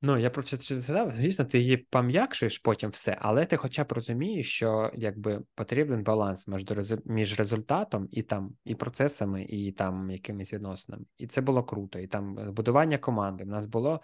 Ну, 0.02 0.18
я 0.18 0.30
про 0.30 0.42
це 0.42 0.56
сказав, 0.56 1.12
звісно, 1.12 1.44
ти 1.44 1.58
її 1.58 1.76
пом'якшуєш 1.76 2.58
потім 2.58 2.90
все, 2.90 3.16
але 3.20 3.46
ти 3.46 3.56
хоча 3.56 3.84
б 3.84 3.92
розумієш, 3.92 4.52
що 4.52 4.90
якби 4.94 5.40
потрібен 5.54 6.02
баланс 6.02 6.48
між, 6.48 6.64
між 7.04 7.38
результатом 7.38 8.08
і 8.10 8.22
там 8.22 8.50
і 8.64 8.74
процесами, 8.74 9.44
і 9.44 9.72
там 9.72 10.10
якимись 10.10 10.52
відносинами. 10.52 11.04
І 11.18 11.26
це 11.26 11.40
було 11.40 11.64
круто. 11.64 11.98
І 11.98 12.06
там 12.06 12.38
е, 12.38 12.50
будування 12.50 12.98
команди. 12.98 13.44
У 13.44 13.46
нас 13.46 13.66
було, 13.66 14.00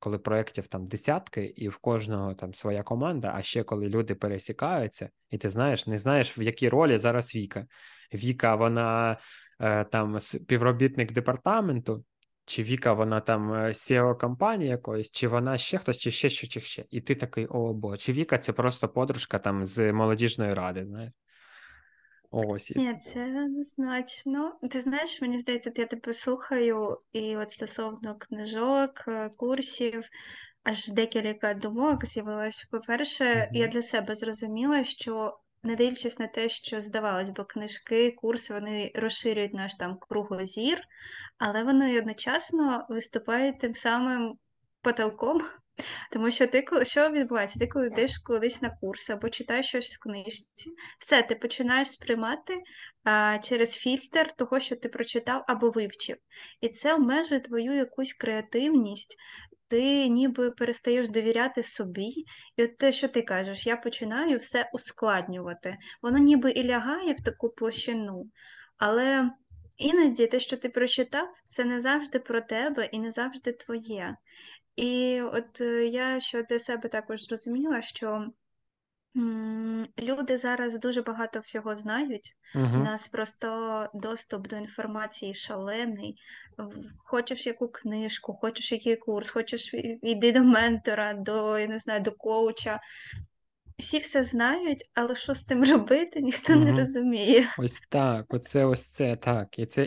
коли 0.00 0.18
проєктів 0.18 0.66
там 0.66 0.86
десятки, 0.86 1.44
і 1.44 1.68
в 1.68 1.76
кожного 1.76 2.34
там 2.34 2.54
своя 2.54 2.82
команда, 2.82 3.32
а 3.34 3.42
ще 3.42 3.62
коли 3.62 3.88
люди 3.88 4.14
пересікаються, 4.14 5.10
і 5.30 5.38
ти 5.38 5.50
знаєш, 5.50 5.86
не 5.86 5.98
знаєш, 5.98 6.38
в 6.38 6.42
якій 6.42 6.68
ролі 6.68 6.98
зараз 6.98 7.34
Віка. 7.34 7.66
Віка, 8.14 8.54
вона 8.54 9.16
е, 9.60 9.84
там 9.84 10.20
співробітник 10.20 11.12
департаменту. 11.12 12.04
Чи 12.44 12.62
Віка, 12.62 12.92
вона 12.92 13.20
там 13.20 13.52
е, 13.52 13.68
SEO 13.68 14.18
компанії 14.18 14.70
якоїсь, 14.70 15.10
чи 15.10 15.28
вона 15.28 15.58
ще 15.58 15.78
хтось, 15.78 15.98
чи 15.98 16.10
ще 16.10 16.28
що, 16.28 16.46
чи 16.46 16.60
ще. 16.60 16.84
І 16.90 17.00
ти 17.00 17.14
такий, 17.14 17.46
о, 17.46 17.72
бо, 17.74 17.96
чи 17.96 18.12
Віка 18.12 18.38
це 18.38 18.52
просто 18.52 18.88
подружка 18.88 19.38
там 19.38 19.66
з 19.66 19.92
молодіжної 19.92 20.54
ради, 20.54 20.84
знаєш? 20.86 21.12
Ось. 22.30 22.72
Ні, 22.76 22.96
це 23.00 23.44
однозначно. 23.44 24.58
Ти 24.70 24.80
знаєш, 24.80 25.22
мені 25.22 25.38
здається, 25.38 25.72
я 25.76 25.86
тебе 25.86 26.12
слухаю, 26.12 26.96
і 27.12 27.36
от 27.36 27.50
стосовно 27.50 28.16
книжок, 28.18 29.04
е, 29.08 29.30
курсів, 29.36 30.08
аж 30.62 30.88
декілька 30.88 31.54
думок 31.54 32.06
з'явилось. 32.06 32.68
По-перше, 32.70 33.48
я 33.52 33.66
для 33.66 33.82
себе 33.82 34.14
зрозуміла, 34.14 34.84
що 34.84 35.38
не 35.62 35.76
дивлячись 35.76 36.18
на 36.18 36.26
те, 36.26 36.48
що 36.48 36.80
здавалось, 36.80 37.30
бо 37.30 37.44
книжки, 37.44 38.10
курси 38.10 38.54
вони 38.54 38.92
розширюють 38.94 39.54
наш 39.54 39.74
там 39.74 39.98
кругозір, 40.00 40.80
але 41.38 41.62
вони 41.62 41.98
одночасно 41.98 42.86
виступають 42.88 43.58
тим 43.60 43.74
самим 43.74 44.38
потолком. 44.82 45.42
Тому 46.12 46.30
що 46.30 46.46
ти 46.46 46.64
що 46.82 47.10
відбувається? 47.10 47.58
Ти 47.58 47.66
коли 47.66 47.86
йдеш 47.86 48.18
кудись 48.18 48.62
на 48.62 48.70
курс 48.70 49.10
або 49.10 49.28
читаєш 49.28 49.66
щось 49.66 49.96
в 49.96 50.02
книжці, 50.02 50.70
все, 50.98 51.22
ти 51.22 51.34
починаєш 51.34 51.88
сприймати 51.88 52.54
а, 53.04 53.38
через 53.38 53.74
фільтр 53.76 54.32
того, 54.32 54.60
що 54.60 54.76
ти 54.76 54.88
прочитав 54.88 55.44
або 55.48 55.70
вивчив. 55.70 56.16
І 56.60 56.68
це 56.68 56.94
обмежує 56.94 57.40
твою 57.40 57.72
якусь 57.72 58.12
креативність. 58.12 59.16
Ти 59.68 60.08
ніби 60.08 60.50
перестаєш 60.50 61.08
довіряти 61.08 61.62
собі, 61.62 62.24
і 62.56 62.64
от 62.64 62.78
те, 62.78 62.92
що 62.92 63.08
ти 63.08 63.22
кажеш, 63.22 63.66
я 63.66 63.76
починаю 63.76 64.38
все 64.38 64.70
ускладнювати. 64.72 65.76
Воно 66.02 66.18
ніби 66.18 66.50
і 66.50 66.64
лягає 66.64 67.12
в 67.12 67.20
таку 67.24 67.48
площину, 67.48 68.30
Але 68.78 69.30
іноді 69.76 70.26
те, 70.26 70.40
що 70.40 70.56
ти 70.56 70.68
прочитав, 70.68 71.28
це 71.46 71.64
не 71.64 71.80
завжди 71.80 72.18
про 72.18 72.40
тебе 72.40 72.86
і 72.86 72.98
не 72.98 73.12
завжди 73.12 73.52
твоє. 73.52 74.16
І 74.76 75.20
от 75.22 75.60
е, 75.60 75.86
я 75.86 76.20
що 76.20 76.42
для 76.42 76.58
себе 76.58 76.88
також 76.88 77.22
зрозуміла, 77.22 77.82
що 77.82 78.26
люди 79.98 80.36
зараз 80.36 80.78
дуже 80.78 81.02
багато 81.02 81.40
всього 81.40 81.76
знають. 81.76 82.36
У 82.54 82.58
Угу. 82.58 82.76
нас 82.76 83.08
просто 83.08 83.88
доступ 83.94 84.48
до 84.48 84.56
інформації 84.56 85.34
шалений. 85.34 86.16
Хочеш 87.04 87.46
яку 87.46 87.68
книжку, 87.68 88.34
хочеш 88.34 88.72
який 88.72 88.96
курс, 88.96 89.30
хочеш 89.30 89.74
йди 90.02 90.32
до 90.32 90.44
ментора, 90.44 91.14
до, 91.14 91.58
я 91.58 91.66
не 91.66 91.78
знаю, 91.78 92.00
до 92.00 92.12
коуча. 92.12 92.80
Всі 93.80 93.98
все 93.98 94.24
знають, 94.24 94.90
але 94.94 95.14
що 95.14 95.34
з 95.34 95.42
тим 95.42 95.64
робити, 95.64 96.20
ніхто 96.22 96.56
не 96.56 96.70
Угу. 96.70 96.78
розуміє. 96.78 97.48
Ось 97.58 97.80
так, 97.90 98.34
оце 98.34 98.64
ось 98.64 98.88
це 98.88 99.16
так. 99.16 99.58
І 99.58 99.66
це 99.66 99.82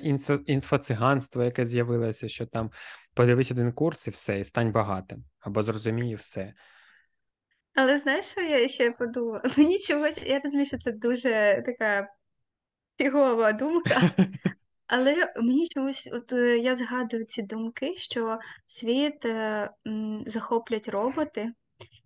інфоциганство, 0.45 1.43
яке 1.43 1.65
з'явилося, 1.65 2.27
що 2.29 2.45
там 2.45 2.71
подивись 3.13 3.51
один 3.51 3.71
курс 3.73 4.07
і 4.07 4.09
все, 4.09 4.39
і 4.39 4.43
стань 4.43 4.71
багатим, 4.71 5.23
або 5.39 5.63
зрозумій 5.63 6.11
і 6.11 6.15
все. 6.15 6.53
Але 7.75 7.97
знаєш, 7.97 8.25
що 8.25 8.41
я 8.41 8.67
ще 8.67 8.91
подумала? 8.91 9.41
Мені 9.57 9.79
чогось, 9.79 10.19
я 10.25 10.39
розумію, 10.39 10.65
що 10.65 10.77
це 10.77 10.91
дуже 10.91 11.63
така 11.65 12.07
фігова 12.97 13.53
думка, 13.53 14.01
але 14.87 15.33
мені 15.41 15.67
чомусь, 15.67 16.09
от 16.13 16.33
е, 16.33 16.57
я 16.57 16.75
згадую 16.75 17.23
ці 17.23 17.41
думки, 17.43 17.95
що 17.95 18.39
світ 18.67 19.25
е, 19.25 19.69
м, 19.87 20.23
захоплять 20.27 20.87
роботи. 20.87 21.51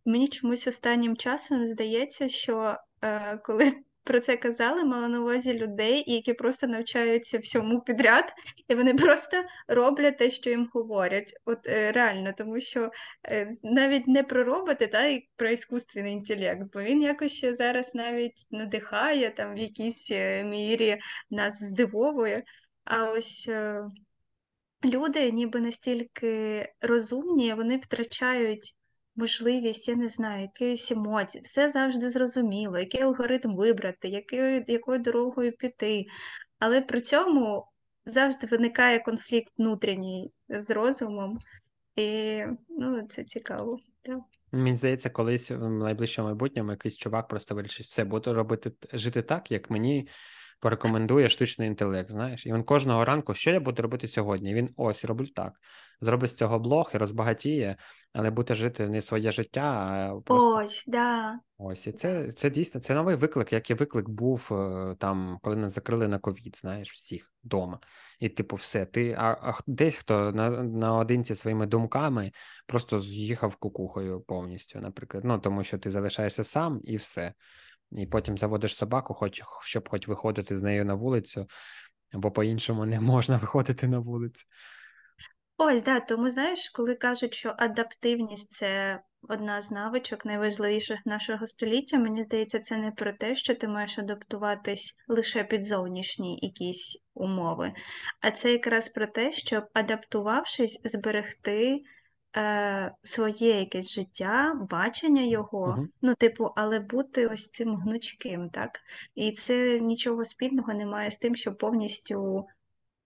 Мені 0.07 0.27
чомусь 0.27 0.67
останнім 0.67 1.17
часом 1.17 1.67
здається, 1.67 2.29
що 2.29 2.77
е, 3.01 3.37
коли 3.37 3.71
про 4.03 4.19
це 4.19 4.37
казали, 4.37 4.83
мала 4.83 5.07
на 5.07 5.21
увазі 5.21 5.53
людей, 5.53 6.03
які 6.07 6.33
просто 6.33 6.67
навчаються 6.67 7.39
всьому 7.39 7.81
підряд, 7.81 8.33
і 8.67 8.75
вони 8.75 8.93
просто 8.93 9.43
роблять 9.67 10.17
те, 10.17 10.29
що 10.29 10.49
їм 10.49 10.69
говорять. 10.73 11.33
От 11.45 11.67
е, 11.67 11.91
реально, 11.91 12.33
тому 12.37 12.59
що 12.59 12.91
е, 13.25 13.55
навіть 13.63 14.07
не 14.07 14.23
про 14.23 14.43
роботи, 14.43 14.87
та 14.87 15.05
і 15.05 15.27
про 15.35 15.49
іскусственний 15.49 16.13
інтелект, 16.13 16.61
бо 16.73 16.81
він 16.81 17.01
якось 17.01 17.31
ще 17.31 17.53
зараз 17.53 17.95
навіть 17.95 18.47
надихає 18.51 19.29
там 19.29 19.55
в 19.55 19.57
якійсь 19.57 20.11
е, 20.11 20.43
мірі 20.43 20.97
нас 21.29 21.63
здивовує. 21.63 22.43
А 22.83 23.11
ось 23.11 23.45
е, 23.49 23.85
люди, 24.85 25.31
ніби 25.31 25.59
настільки 25.59 26.65
розумні, 26.81 27.53
вони 27.53 27.77
втрачають 27.77 28.76
можливість, 29.17 29.87
я 29.87 29.95
не 29.95 30.07
знаю, 30.07 30.41
якоїсь 30.41 30.91
емоції. 30.91 31.41
Все 31.41 31.69
завжди 31.69 32.09
зрозуміло, 32.09 32.79
який 32.79 33.01
алгоритм 33.01 33.55
вибрати, 33.55 34.07
якою, 34.07 34.63
якою 34.67 34.99
дорогою 34.99 35.51
піти. 35.51 36.05
Але 36.59 36.81
при 36.81 37.01
цьому 37.01 37.65
завжди 38.05 38.47
виникає 38.47 38.99
конфлікт 38.99 39.53
внутрішній 39.57 40.31
з 40.49 40.71
розумом, 40.71 41.39
і 41.95 42.39
ну, 42.69 43.07
це 43.09 43.23
цікаво. 43.23 43.77
Так. 44.01 44.19
Мені 44.51 44.75
здається, 44.75 45.09
колись 45.09 45.51
в 45.51 45.69
найближчому 45.69 46.27
майбутньому 46.27 46.71
якийсь 46.71 46.97
чувак 46.97 47.27
просто 47.27 47.55
вирішить, 47.55 47.85
все, 47.85 48.03
буду 48.03 48.33
робити 48.33 48.71
жити 48.93 49.21
так, 49.21 49.51
як 49.51 49.69
мені 49.69 50.07
порекомендує 50.59 51.29
штучний 51.29 51.67
інтелект. 51.67 52.11
Знаєш, 52.11 52.45
і 52.45 52.53
він 52.53 52.63
кожного 52.63 53.05
ранку, 53.05 53.33
що 53.33 53.51
я 53.51 53.59
буду 53.59 53.81
робити 53.81 54.07
сьогодні? 54.07 54.53
Він 54.53 54.69
ось 54.77 55.05
роблю 55.05 55.25
так. 55.27 55.53
Зробить 56.01 56.29
з 56.31 56.35
цього 56.35 56.59
блог 56.59 56.91
і 56.93 56.97
розбагатіє, 56.97 57.77
але 58.13 58.29
буде 58.31 58.55
жити 58.55 58.89
не 58.89 59.01
своє 59.01 59.31
життя, 59.31 59.61
а 59.61 60.21
просто 60.25 60.49
Ось, 60.57 60.85
да. 60.87 61.39
ось. 61.57 61.87
І 61.87 61.91
це, 61.91 62.31
це 62.31 62.49
дійсно 62.49 62.81
це 62.81 62.95
новий 62.95 63.15
виклик, 63.15 63.53
як 63.53 63.69
і 63.69 63.73
виклик 63.73 64.09
був 64.09 64.49
е, 64.51 64.95
там, 64.99 65.39
коли 65.41 65.55
нас 65.55 65.73
закрили 65.73 66.07
на 66.07 66.19
ковід, 66.19 66.57
знаєш, 66.61 66.91
всіх 66.91 67.31
вдома. 67.43 67.79
І, 68.19 68.29
типу, 68.29 68.55
все, 68.55 68.85
ти, 68.85 69.15
а, 69.19 69.37
а 69.41 69.51
х- 69.51 69.63
дехто 69.67 70.31
на, 70.31 70.49
наодинці 70.63 71.35
своїми 71.35 71.65
думками 71.65 72.31
просто 72.67 72.99
з'їхав 72.99 73.55
кукухою 73.55 74.21
повністю, 74.21 74.79
наприклад. 74.79 75.23
Ну, 75.25 75.39
тому 75.39 75.63
що 75.63 75.77
ти 75.77 75.89
залишаєшся 75.89 76.43
сам 76.43 76.79
і 76.83 76.97
все. 76.97 77.33
І 77.91 78.05
потім 78.05 78.37
заводиш 78.37 78.75
собаку, 78.75 79.13
хоч, 79.13 79.41
щоб 79.61 79.89
хоч 79.89 80.07
виходити 80.07 80.55
з 80.55 80.63
нею 80.63 80.85
на 80.85 80.93
вулицю, 80.93 81.47
або 82.13 82.31
по-іншому 82.31 82.85
не 82.85 83.01
можна 83.01 83.37
виходити 83.41 83.87
на 83.87 83.99
вулицю. 83.99 84.45
Ось, 85.57 85.83
да, 85.83 85.99
тому 85.99 86.29
знаєш, 86.29 86.69
коли 86.69 86.95
кажуть, 86.95 87.33
що 87.33 87.55
адаптивність 87.57 88.51
це 88.51 89.01
одна 89.21 89.61
з 89.61 89.71
навичок 89.71 90.25
найважливіших 90.25 91.05
нашого 91.05 91.47
століття, 91.47 91.97
мені 91.97 92.23
здається, 92.23 92.59
це 92.59 92.77
не 92.77 92.91
про 92.91 93.13
те, 93.13 93.35
що 93.35 93.55
ти 93.55 93.67
маєш 93.67 93.99
адаптуватись 93.99 94.95
лише 95.07 95.43
під 95.43 95.63
зовнішні 95.63 96.39
якісь 96.41 97.05
умови, 97.13 97.73
а 98.21 98.31
це 98.31 98.51
якраз 98.51 98.89
про 98.89 99.07
те, 99.07 99.31
щоб 99.31 99.63
адаптувавшись, 99.73 100.81
зберегти 100.85 101.81
е, 102.35 102.91
своє 103.03 103.59
якесь 103.59 103.91
життя, 103.93 104.53
бачення 104.69 105.21
його, 105.21 105.75
Угу. 105.77 105.87
ну, 106.01 106.15
типу, 106.15 106.49
але 106.55 106.79
бути 106.79 107.27
ось 107.27 107.49
цим 107.49 107.75
гнучким, 107.75 108.49
так? 108.49 108.79
І 109.15 109.31
це 109.31 109.79
нічого 109.79 110.25
спільного 110.25 110.73
немає 110.73 111.11
з 111.11 111.17
тим, 111.17 111.35
щоб 111.35 111.57
повністю 111.57 112.45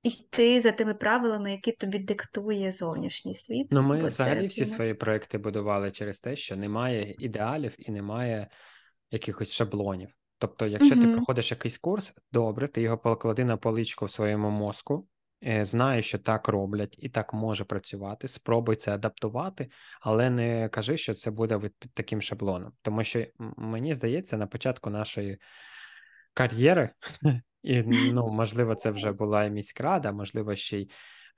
йти 0.04 0.62
за 0.62 0.72
тими 0.72 0.94
правилами, 0.94 1.52
які 1.52 1.72
тобі 1.72 2.00
диктує 2.00 2.72
зовнішній 2.72 3.36
світ, 3.36 3.68
Ну, 3.72 3.82
ми 3.82 3.96
бо 3.96 4.02
це 4.02 4.08
взагалі 4.08 4.48
всі 4.48 4.66
свої 4.66 4.78
кінець. 4.90 5.00
проекти 5.00 5.38
будували 5.38 5.92
через 5.92 6.20
те, 6.20 6.36
що 6.36 6.56
немає 6.56 7.16
ідеалів 7.20 7.76
і 7.78 7.92
немає 7.92 8.48
якихось 9.12 9.52
шаблонів. 9.54 10.10
Тобто, 10.38 10.68
якщо 10.68 10.96
ти 10.96 11.08
проходиш 11.08 11.52
якийсь 11.52 11.78
курс, 11.78 12.14
добре, 12.32 12.68
ти 12.68 12.82
його 12.82 12.98
поклади 12.98 13.44
на 13.44 13.58
поличку 13.58 14.06
в 14.06 14.12
своєму 14.12 14.50
мозку, 14.50 15.08
е, 15.48 15.66
знаєш, 15.66 16.06
що 16.06 16.20
так 16.20 16.48
роблять 16.48 16.96
і 17.00 17.10
так 17.10 17.34
може 17.34 17.64
працювати. 17.66 18.28
Спробуй 18.28 18.76
це 18.76 18.94
адаптувати, 18.94 19.70
але 20.02 20.30
не 20.30 20.70
кажи, 20.70 20.98
що 20.98 21.14
це 21.14 21.32
буде 21.32 21.60
під 21.60 21.94
таким 21.94 22.22
шаблоном. 22.22 22.72
Тому 22.82 23.04
що 23.04 23.26
мені 23.58 23.94
здається, 23.94 24.38
на 24.38 24.48
початку 24.48 24.90
нашої 24.90 25.38
кар'єри, 26.34 26.90
і 27.64 27.82
ну, 27.84 28.30
можливо, 28.30 28.76
це 28.76 28.92
вже 28.92 29.12
була 29.12 29.44
і 29.44 29.52
міськрада, 29.52 30.12
можливо, 30.12 30.56
ще 30.56 30.80
й 30.80 30.92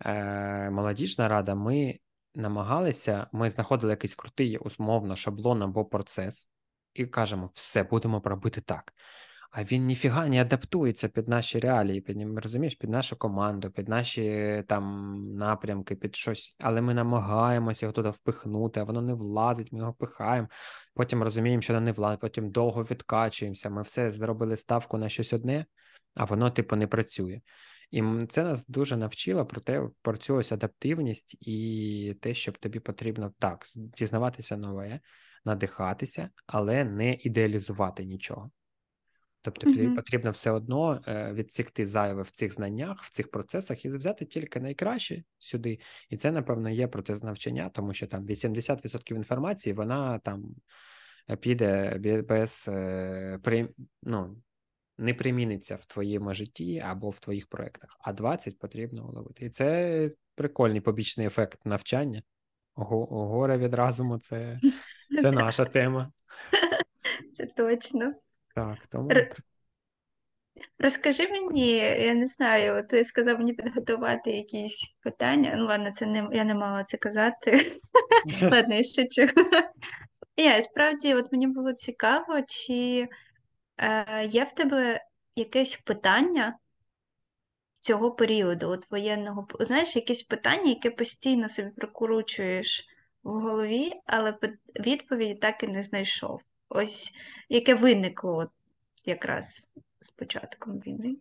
е, 0.05 0.69
молодіжна 0.69 1.27
рада. 1.27 1.55
Ми 1.55 1.99
намагалися, 2.35 3.27
ми 3.31 3.49
знаходили 3.49 3.93
якийсь 3.93 4.15
крутий, 4.15 4.57
умовно, 4.57 5.15
шаблон 5.15 5.63
або 5.63 5.85
процес, 5.85 6.49
і 6.93 7.05
кажемо, 7.05 7.49
все, 7.53 7.83
будемо 7.83 8.21
робити 8.25 8.61
так. 8.61 8.93
А 9.55 9.63
він 9.63 9.85
ніфіга 9.85 10.27
не 10.27 10.41
адаптується 10.41 11.07
під 11.09 11.27
наші 11.27 11.59
реалії, 11.59 12.01
під 12.01 12.37
розумієш, 12.37 12.75
під 12.75 12.89
нашу 12.89 13.15
команду, 13.15 13.71
під 13.71 13.89
наші 13.89 14.63
там 14.67 15.15
напрямки, 15.35 15.95
під 15.95 16.15
щось. 16.15 16.55
Але 16.59 16.81
ми 16.81 16.93
намагаємося 16.93 17.85
його 17.85 17.93
туди 17.93 18.09
впихнути, 18.09 18.79
а 18.79 18.83
воно 18.83 19.01
не 19.01 19.13
влазить, 19.13 19.71
ми 19.71 19.79
його 19.79 19.93
пихаємо. 19.93 20.47
Потім 20.93 21.23
розуміємо, 21.23 21.61
що 21.61 21.73
воно 21.73 21.85
не 21.85 21.91
влазить, 21.91 22.19
потім 22.19 22.51
довго 22.51 22.81
відкачуємося. 22.81 23.69
Ми 23.69 23.81
все 23.81 24.11
зробили 24.11 24.57
ставку 24.57 24.97
на 24.97 25.09
щось 25.09 25.33
одне, 25.33 25.65
а 26.15 26.25
воно, 26.25 26.51
типу, 26.51 26.75
не 26.75 26.87
працює. 26.87 27.41
І 27.91 28.03
це 28.29 28.43
нас 28.43 28.67
дуже 28.67 28.97
навчило 28.97 29.45
про 29.45 29.61
те, 29.61 29.89
про 30.01 30.17
цю 30.17 30.35
ось 30.35 30.51
адаптивність 30.51 31.37
і 31.39 32.17
те, 32.21 32.33
щоб 32.33 32.57
тобі 32.57 32.79
потрібно 32.79 33.33
так 33.39 33.63
дізнаватися 33.75 34.57
нове, 34.57 34.99
надихатися, 35.45 36.29
але 36.47 36.83
не 36.83 37.13
ідеалізувати 37.13 38.05
нічого. 38.05 38.51
Тобто 39.43 39.69
Угу. 39.69 39.95
потрібно 39.95 40.31
все 40.31 40.51
одно 40.51 41.01
е, 41.07 41.33
відсікти 41.33 41.85
зайве 41.85 42.21
в 42.21 42.31
цих 42.31 42.53
знаннях, 42.53 43.03
в 43.03 43.09
цих 43.09 43.31
процесах 43.31 43.85
і 43.85 43.87
взяти 43.89 44.25
тільки 44.25 44.59
найкраще 44.59 45.23
сюди. 45.37 45.79
І 46.09 46.17
це, 46.17 46.31
напевно, 46.31 46.69
є 46.69 46.87
процес 46.87 47.23
навчання, 47.23 47.69
тому 47.73 47.93
що 47.93 48.07
там 48.07 48.25
80% 48.25 49.15
інформації 49.15 49.73
вона 49.73 50.19
там 50.19 50.55
е, 51.29 51.35
піде 51.35 51.97
без 52.29 52.65
е, 52.67 53.39
при, 53.43 53.69
ну, 54.03 54.37
не 54.97 55.13
приміниться 55.13 55.75
в 55.75 55.85
твоєму 55.85 56.33
житті 56.33 56.79
або 56.79 57.09
в 57.09 57.19
твоїх 57.19 57.47
проєктах, 57.47 57.97
а 57.99 58.13
20 58.13 58.59
потрібно 58.59 59.07
уловити. 59.09 59.45
І 59.45 59.49
це 59.49 60.11
прикольний 60.35 60.81
побічний 60.81 61.27
ефект 61.27 61.65
навчання. 61.65 62.23
Го- 62.75 63.05
Горе 63.05 63.57
від 63.57 63.73
разуму 63.73 64.17
це, 64.19 64.59
це 65.21 65.31
наша 65.31 65.65
тема. 65.65 66.11
Це 67.33 67.45
точно. 67.45 68.13
Так, 68.53 68.87
тому 68.87 69.11
Р- 69.11 69.35
Розкажи 70.79 71.29
мені, 71.29 71.75
я 71.77 72.13
не 72.13 72.27
знаю, 72.27 72.87
ти 72.87 73.05
сказав 73.05 73.37
мені 73.37 73.53
підготувати 73.53 74.31
якісь 74.31 74.95
питання. 75.01 75.55
Ну, 75.57 75.65
ладно, 75.65 75.91
це 75.91 76.05
не 76.05 76.27
я 76.31 76.43
не 76.43 76.55
мала 76.55 76.83
це 76.83 76.97
казати. 76.97 77.79
Ладно, 78.41 78.75
я 78.75 78.83
ще 78.83 79.07
чую. 79.07 79.29
Я 80.37 80.61
справді, 80.61 81.13
от 81.13 81.31
мені 81.31 81.47
було 81.47 81.73
цікаво, 81.73 82.41
чи 82.47 83.07
е, 83.77 84.25
є 84.25 84.43
в 84.43 84.51
тебе 84.51 85.01
якесь 85.35 85.75
питання 85.75 86.57
цього 87.79 88.11
періоду, 88.11 88.69
от 88.69 88.91
воєнного, 88.91 89.47
знаєш, 89.59 89.95
якесь 89.95 90.23
питання, 90.23 90.69
яке 90.69 90.91
постійно 90.91 91.49
собі 91.49 91.69
прокручуєш 91.69 92.85
в 93.23 93.29
голові, 93.29 93.91
але 94.05 94.31
пи- 94.31 94.57
відповіді 94.79 95.35
так 95.35 95.63
і 95.63 95.67
не 95.67 95.83
знайшов 95.83 96.41
ось 96.73 97.13
яке 97.49 97.75
виникло 97.75 98.51
якраз 99.05 99.73
з 99.99 100.11
початком 100.11 100.79
війни. 100.79 101.17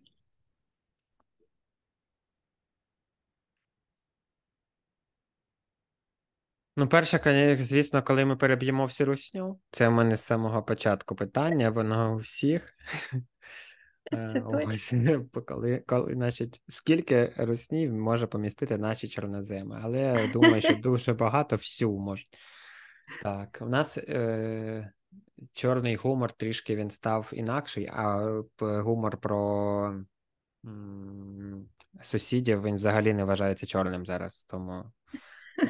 Ну, 6.76 6.88
перше, 6.88 7.59
звісно, 7.61 8.03
коли 8.03 8.24
ми 8.24 8.36
переб'ємо 8.36 8.84
всю 8.84 9.07
русню, 9.07 9.61
це 9.70 9.88
в 9.88 9.92
мене 9.92 10.16
з 10.16 10.24
самого 10.24 10.62
початку 10.62 11.14
питання, 11.14 11.70
воно 11.70 12.14
у 12.14 12.16
всіх. 12.16 12.74
Це 14.11 14.38
е, 14.38 14.40
точно. 14.40 15.26
Коли, 15.46 15.82
коли, 15.86 16.14
значить, 16.14 16.62
Скільки 16.68 17.34
русні 17.36 17.88
може 17.88 18.26
помістити 18.26 18.78
наші 18.78 19.09
чорноземи, 19.09 19.80
але 19.82 19.98
я 19.98 20.26
думаю, 20.26 20.61
що 20.61 20.74
дуже 20.82 21.12
багато 21.12 21.57
всю 21.57 21.98
може. 21.98 22.24
Так, 23.22 23.59
у 23.61 23.68
нас 23.68 23.98
е, 23.98 24.92
чорний 25.52 25.96
гумор 25.96 26.32
трішки 26.32 26.76
він 26.76 26.90
став 26.90 27.30
інакший, 27.32 27.88
а 27.92 28.42
гумор 28.60 29.16
про 29.16 30.04
сусідів 32.02 32.62
він 32.62 32.76
взагалі 32.76 33.14
не 33.14 33.24
вважається 33.24 33.66
чорним 33.66 34.06
зараз. 34.06 34.44
Тому 34.44 34.84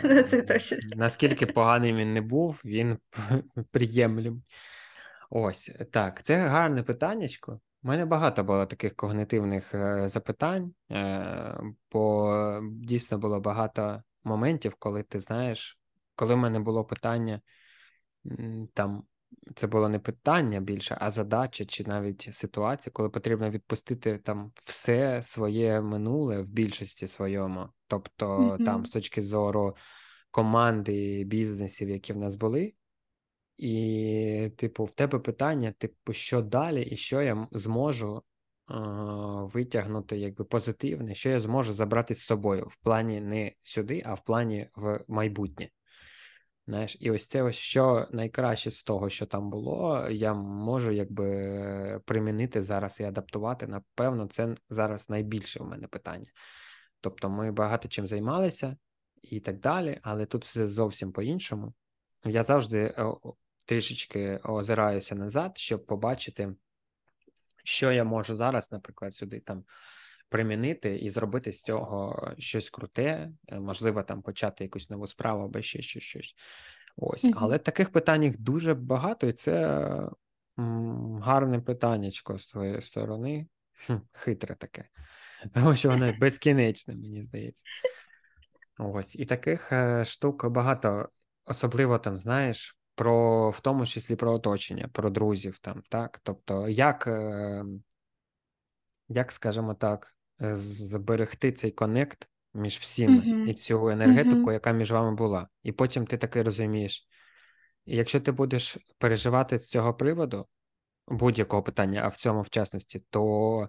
Ну, 0.04 0.22
Це 0.24 0.38
е, 0.38 0.42
точно. 0.42 0.78
наскільки 0.96 1.46
поганим 1.46 1.96
він 1.96 2.12
не 2.12 2.20
був, 2.20 2.62
він 2.64 2.98
приємлем. 3.70 4.42
Ось 5.30 5.70
так, 5.92 6.22
це 6.22 6.46
гарне 6.46 6.82
питаннячко. 6.82 7.60
У 7.82 7.88
мене 7.88 8.04
багато 8.06 8.44
було 8.44 8.66
таких 8.66 8.96
когнитивних 8.96 9.74
е, 9.74 10.08
запитань, 10.08 10.74
е, 10.90 11.60
бо 11.92 12.60
дійсно 12.72 13.18
було 13.18 13.40
багато 13.40 14.02
моментів, 14.24 14.74
коли 14.78 15.02
ти 15.02 15.20
знаєш, 15.20 15.78
коли 16.14 16.34
в 16.34 16.38
мене 16.38 16.60
було 16.60 16.84
питання, 16.84 17.40
там 18.74 19.04
це 19.56 19.66
було 19.66 19.88
не 19.88 19.98
питання 19.98 20.60
більше, 20.60 20.96
а 21.00 21.10
задача 21.10 21.64
чи 21.64 21.84
навіть 21.84 22.28
ситуація, 22.32 22.92
коли 22.92 23.10
потрібно 23.10 23.50
відпустити 23.50 24.18
там 24.18 24.52
все 24.64 25.22
своє 25.22 25.80
минуле 25.80 26.42
в 26.42 26.46
більшості 26.46 27.08
своєму. 27.08 27.68
Тобто, 27.86 28.58
там, 28.64 28.86
з 28.86 28.90
точки 28.90 29.22
зору 29.22 29.76
команди, 30.30 31.24
бізнесів, 31.24 31.88
які 31.88 32.12
в 32.12 32.16
нас 32.16 32.36
були. 32.36 32.74
І, 33.56 34.50
типу, 34.56 34.84
в 34.84 34.90
тебе 34.90 35.18
питання, 35.18 35.72
типу, 35.72 36.12
що 36.12 36.42
далі, 36.42 36.82
і 36.82 36.96
що 36.96 37.22
я 37.22 37.48
зможу 37.52 38.16
е, 38.16 38.22
витягнути 39.54 40.18
якби 40.18 40.44
позитивне, 40.44 41.14
що 41.14 41.30
я 41.30 41.40
зможу 41.40 41.74
забрати 41.74 42.14
з 42.14 42.24
собою 42.24 42.66
в 42.70 42.76
плані 42.76 43.20
не 43.20 43.52
сюди, 43.62 44.02
а 44.06 44.14
в 44.14 44.24
плані 44.24 44.68
в 44.76 45.04
майбутнє. 45.08 45.68
Знаєш, 46.66 46.96
і 47.00 47.10
ось 47.10 47.26
це 47.26 47.42
ось 47.42 47.56
що 47.56 48.06
найкраще 48.10 48.70
з 48.70 48.82
того, 48.82 49.10
що 49.10 49.26
там 49.26 49.50
було, 49.50 50.08
я 50.10 50.34
можу 50.34 50.90
якби 50.90 52.00
примінити 52.04 52.62
зараз 52.62 53.00
і 53.00 53.04
адаптувати. 53.04 53.66
Напевно, 53.66 54.26
це 54.26 54.54
зараз 54.70 55.10
найбільше 55.10 55.62
в 55.62 55.66
мене 55.66 55.86
питання. 55.86 56.30
Тобто, 57.00 57.30
ми 57.30 57.52
багато 57.52 57.88
чим 57.88 58.06
займалися 58.06 58.76
і 59.22 59.40
так 59.40 59.60
далі, 59.60 60.00
але 60.02 60.26
тут 60.26 60.44
все 60.44 60.66
зовсім 60.66 61.12
по-іншому. 61.12 61.74
Я 62.24 62.42
завжди 62.42 62.78
е, 62.78 63.14
трішечки 63.64 64.40
озираюся 64.44 65.14
назад, 65.14 65.58
щоб 65.58 65.86
побачити, 65.86 66.54
що 67.64 67.92
я 67.92 68.04
можу 68.04 68.34
зараз, 68.34 68.72
наприклад, 68.72 69.14
сюди 69.14 69.40
там 69.40 69.64
примінити 70.32 70.96
і 70.96 71.10
зробити 71.10 71.52
з 71.52 71.62
цього 71.62 72.28
щось 72.38 72.70
круте, 72.70 73.30
е, 73.48 73.60
можливо, 73.60 74.02
там 74.02 74.22
почати 74.22 74.64
якусь 74.64 74.90
нову 74.90 75.06
справу 75.06 75.44
або 75.44 75.62
ще 75.62 75.82
щось. 75.82 76.02
щось. 76.02 76.34
Ось, 76.96 77.24
Мгм. 77.24 77.34
але 77.36 77.58
таких 77.58 77.92
питань 77.92 78.22
їх 78.22 78.40
дуже 78.40 78.74
багато, 78.74 79.26
і 79.26 79.32
це 79.32 79.52
м, 80.58 81.18
гарне 81.22 81.60
питаннячко 81.60 82.38
з 82.38 82.46
твоєї 82.46 82.80
сторони. 82.80 83.46
Хм, 83.86 83.96
хитре 84.12 84.54
таке. 84.54 84.84
Тому 85.54 85.74
що 85.74 85.88
воно 85.88 86.14
безкінечне, 86.20 86.94
мені 86.94 87.22
здається. 87.22 87.64
Ось, 88.78 89.16
і 89.16 89.24
таких 89.24 89.72
е, 89.72 90.04
штук 90.04 90.48
багато, 90.48 91.08
особливо 91.44 91.98
там, 91.98 92.18
знаєш, 92.18 92.76
про 92.94 93.50
в 93.50 93.60
тому 93.60 93.86
числі 93.86 94.16
про 94.16 94.32
оточення, 94.32 94.88
про 94.92 95.10
друзів 95.10 95.58
там, 95.58 95.82
так? 95.88 96.20
Тобто, 96.22 96.68
як, 96.68 97.06
е, 97.06 97.64
як 99.08 99.32
скажімо 99.32 99.74
так, 99.74 100.14
зберегти 100.54 101.52
цей 101.52 101.70
connect 101.70 102.28
між 102.54 102.76
всіми 102.76 103.16
Мгм. 103.16 103.48
і 103.48 103.54
цю 103.54 103.88
енергетику, 103.88 104.36
Мгм. 104.36 104.52
яка 104.52 104.72
між 104.72 104.92
вами 104.92 105.14
була. 105.14 105.48
І 105.62 105.72
потім 105.72 106.06
ти 106.06 106.18
таки 106.18 106.42
розумієш, 106.42 107.08
і 107.84 107.96
якщо 107.96 108.20
ти 108.20 108.32
будеш 108.32 108.78
переживати 108.98 109.58
з 109.58 109.68
цього 109.68 109.94
приводу 109.94 110.46
будь-якого 111.08 111.62
питання, 111.62 112.00
а 112.04 112.08
в 112.08 112.16
цьому 112.16 112.40
в 112.40 112.50
частності, 112.50 113.04
то 113.10 113.68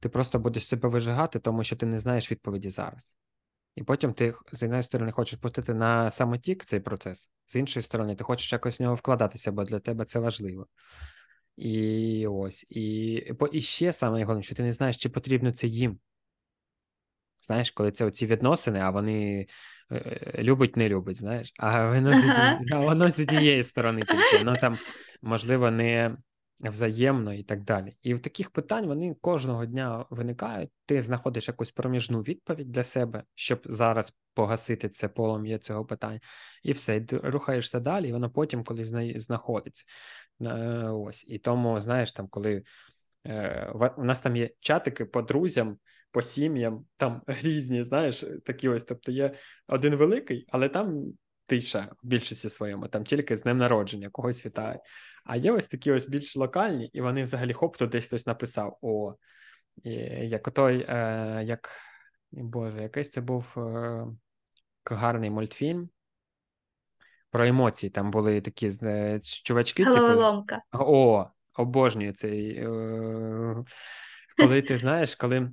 ти 0.00 0.08
просто 0.08 0.38
будеш 0.38 0.68
себе 0.68 0.88
вижигати, 0.88 1.38
тому 1.38 1.64
що 1.64 1.76
ти 1.76 1.86
не 1.86 2.00
знаєш 2.00 2.30
відповіді 2.30 2.70
зараз. 2.70 3.16
І 3.74 3.82
потім 3.82 4.12
ти 4.12 4.34
з 4.52 4.62
однієї 4.62 4.82
сторони 4.82 5.12
хочеш 5.12 5.38
пустити 5.38 5.74
на 5.74 6.10
самотік 6.10 6.64
цей 6.64 6.80
процес, 6.80 7.32
з 7.46 7.56
іншої 7.56 7.82
сторони, 7.84 8.14
ти 8.14 8.24
хочеш 8.24 8.52
якось 8.52 8.80
в 8.80 8.82
нього 8.82 8.94
вкладатися, 8.94 9.52
бо 9.52 9.64
для 9.64 9.78
тебе 9.78 10.04
це 10.04 10.18
важливо. 10.18 10.66
І 11.58 12.26
ось, 12.26 12.66
і, 12.70 13.14
і 13.52 13.60
ще 13.60 13.92
саме 13.92 14.24
головне, 14.24 14.42
що 14.42 14.54
ти 14.54 14.62
не 14.62 14.72
знаєш, 14.72 14.96
чи 14.96 15.08
потрібно 15.08 15.52
це 15.52 15.66
їм. 15.66 15.98
Знаєш, 17.46 17.70
коли 17.70 17.92
це 17.92 18.04
оці 18.04 18.26
відносини, 18.26 18.80
а 18.80 18.90
вони 18.90 19.46
е, 19.92 20.34
любить, 20.38 20.76
не 20.76 20.88
любить, 20.88 21.16
знаєш, 21.16 21.52
а 21.58 21.86
воно 21.86 22.10
з, 22.10 22.24
Ага. 22.24 22.60
а 22.72 22.78
воно 22.78 23.10
з 23.10 23.20
однієї 23.20 23.62
сторони 23.62 24.02
тільки, 24.02 24.38
воно 24.38 24.56
там, 24.56 24.78
можливо, 25.22 25.70
не 25.70 26.16
взаємно 26.60 27.34
і 27.34 27.42
так 27.42 27.62
далі. 27.62 27.96
І 28.02 28.14
в 28.14 28.20
таких 28.20 28.50
питань 28.50 28.86
вони 28.86 29.14
кожного 29.20 29.66
дня 29.66 30.06
виникають. 30.10 30.70
Ти 30.86 31.02
знаходиш 31.02 31.48
якусь 31.48 31.70
проміжну 31.70 32.20
відповідь 32.20 32.70
для 32.70 32.82
себе, 32.82 33.24
щоб 33.34 33.60
зараз 33.64 34.12
погасити 34.34 34.88
це 34.88 35.08
полум'я 35.08 35.58
цього 35.58 35.84
питання, 35.84 36.20
і 36.62 36.72
все, 36.72 36.96
і 36.96 37.06
рухаєшся 37.10 37.80
далі, 37.80 38.08
і 38.08 38.12
воно 38.12 38.30
потім 38.30 38.64
колись 38.64 38.92
знаходиться. 39.16 39.84
Е, 40.40 40.88
Ось. 40.88 41.24
І 41.28 41.38
тому, 41.38 41.80
знаєш, 41.80 42.12
там, 42.12 42.28
коли 42.28 42.62
е, 43.26 43.72
у 43.96 44.04
нас 44.04 44.20
там 44.20 44.36
є 44.36 44.50
чатики 44.60 45.04
по 45.04 45.22
друзям 45.22 45.78
по 46.10 46.22
сім'ям, 46.22 46.84
там 46.96 47.22
різні, 47.26 47.84
знаєш, 47.84 48.24
такі 48.44 48.68
ось. 48.68 48.84
Тобто 48.84 49.12
є 49.12 49.34
один 49.66 49.94
великий, 49.94 50.46
але 50.48 50.68
там 50.68 51.04
тиша 51.46 51.88
в 52.02 52.06
більшості 52.06 52.50
своєму, 52.50 52.88
там 52.88 53.04
тільки 53.04 53.36
з 53.36 53.42
днем 53.42 53.58
народження, 53.58 54.08
когось 54.10 54.46
вітають. 54.46 54.80
А 55.28 55.36
є 55.36 55.52
ось 55.52 55.68
такі 55.68 55.92
ось 55.92 56.08
більш 56.08 56.36
локальні, 56.36 56.90
і 56.92 57.00
вони 57.00 57.22
взагалі 57.22 57.52
хоп, 57.52 57.76
тут 57.76 57.90
десь 57.90 58.06
хтось 58.06 58.26
написав: 58.26 58.78
О, 58.82 59.14
і, 59.84 59.90
як 60.28 60.50
той, 60.50 60.86
е, 60.88 61.42
як 61.44 61.70
Боже, 62.30 62.82
якийсь 62.82 63.10
це 63.10 63.20
був 63.20 63.54
е, 63.56 64.06
гарний 64.84 65.30
мультфільм. 65.30 65.88
Про 67.30 67.46
емоції 67.46 67.90
там 67.90 68.10
були 68.10 68.40
такі 68.40 68.72
е, 68.82 69.20
чувачки, 69.44 69.84
типу. 69.84 69.96
Головоломка. 69.96 70.62
О, 70.72 71.26
обожнюю 71.54 72.12
цей. 72.12 72.56
Е, 72.56 73.64
коли 74.36 74.62
ти 74.62 74.78
знаєш, 74.78 75.14
коли 75.14 75.50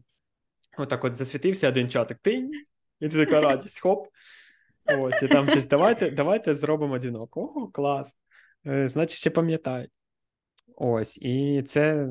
Отак 0.77 1.03
от 1.03 1.15
засвітився 1.15 1.69
один 1.69 1.89
чатик, 1.89 2.17
тинь, 2.17 2.51
і 2.99 3.09
ти 3.09 3.25
така 3.25 3.41
радість, 3.41 3.79
хоп. 3.79 4.07
Ось, 4.85 5.23
і 5.23 5.27
там 5.27 5.49
щось, 5.49 5.67
давайте, 5.67 6.11
давайте 6.11 6.55
зробимо 6.55 6.99
дзвінок. 6.99 7.37
Ого, 7.37 7.67
клас. 7.67 8.17
Е, 8.67 8.89
Значить, 8.89 9.17
ще 9.17 9.29
пам'ятають. 9.29 9.91
Ось, 10.75 11.17
і 11.17 11.63
це, 11.67 12.07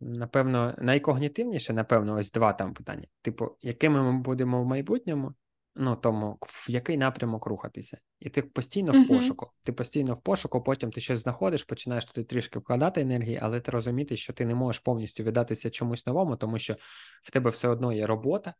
напевно, 0.00 0.74
найкогнітивніше, 0.78 1.72
напевно, 1.72 2.16
ось 2.16 2.32
два 2.32 2.52
там 2.52 2.74
питання. 2.74 3.06
Типу, 3.22 3.56
якими 3.60 4.02
ми 4.02 4.20
будемо 4.20 4.62
в 4.62 4.66
майбутньому, 4.66 5.34
ну, 5.74 5.96
тому 5.96 6.38
в 6.40 6.70
який 6.70 6.96
напрямок 6.96 7.46
рухатися. 7.46 7.98
І 8.20 8.30
ти 8.30 8.42
постійно 8.42 8.92
в 8.92 9.08
пошуку. 9.08 9.50
Ти 9.62 9.72
постійно 9.72 10.14
в 10.14 10.22
пошуку, 10.22 10.62
потім 10.62 10.90
ти 10.90 11.00
щось 11.00 11.20
знаходиш, 11.20 11.64
починаєш 11.64 12.04
туди 12.04 12.24
трішки 12.24 12.58
вкладати 12.58 13.00
енергії, 13.00 13.38
але 13.42 13.60
ти 13.60 13.70
розумієш, 13.70 14.22
що 14.22 14.32
ти 14.32 14.46
не 14.46 14.54
можеш 14.54 14.80
повністю 14.80 15.22
віддатися 15.22 15.70
чомусь 15.70 16.06
новому, 16.06 16.36
тому 16.36 16.58
що 16.58 16.76
в 17.22 17.30
тебе 17.30 17.50
все 17.50 17.68
одно 17.68 17.92
є 17.92 18.06
робота, 18.06 18.54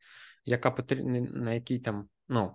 яка 0.45 0.71
потрібна, 0.71 1.21
на 1.21 1.55
якій 1.55 1.79
там, 1.79 2.09
ну. 2.29 2.53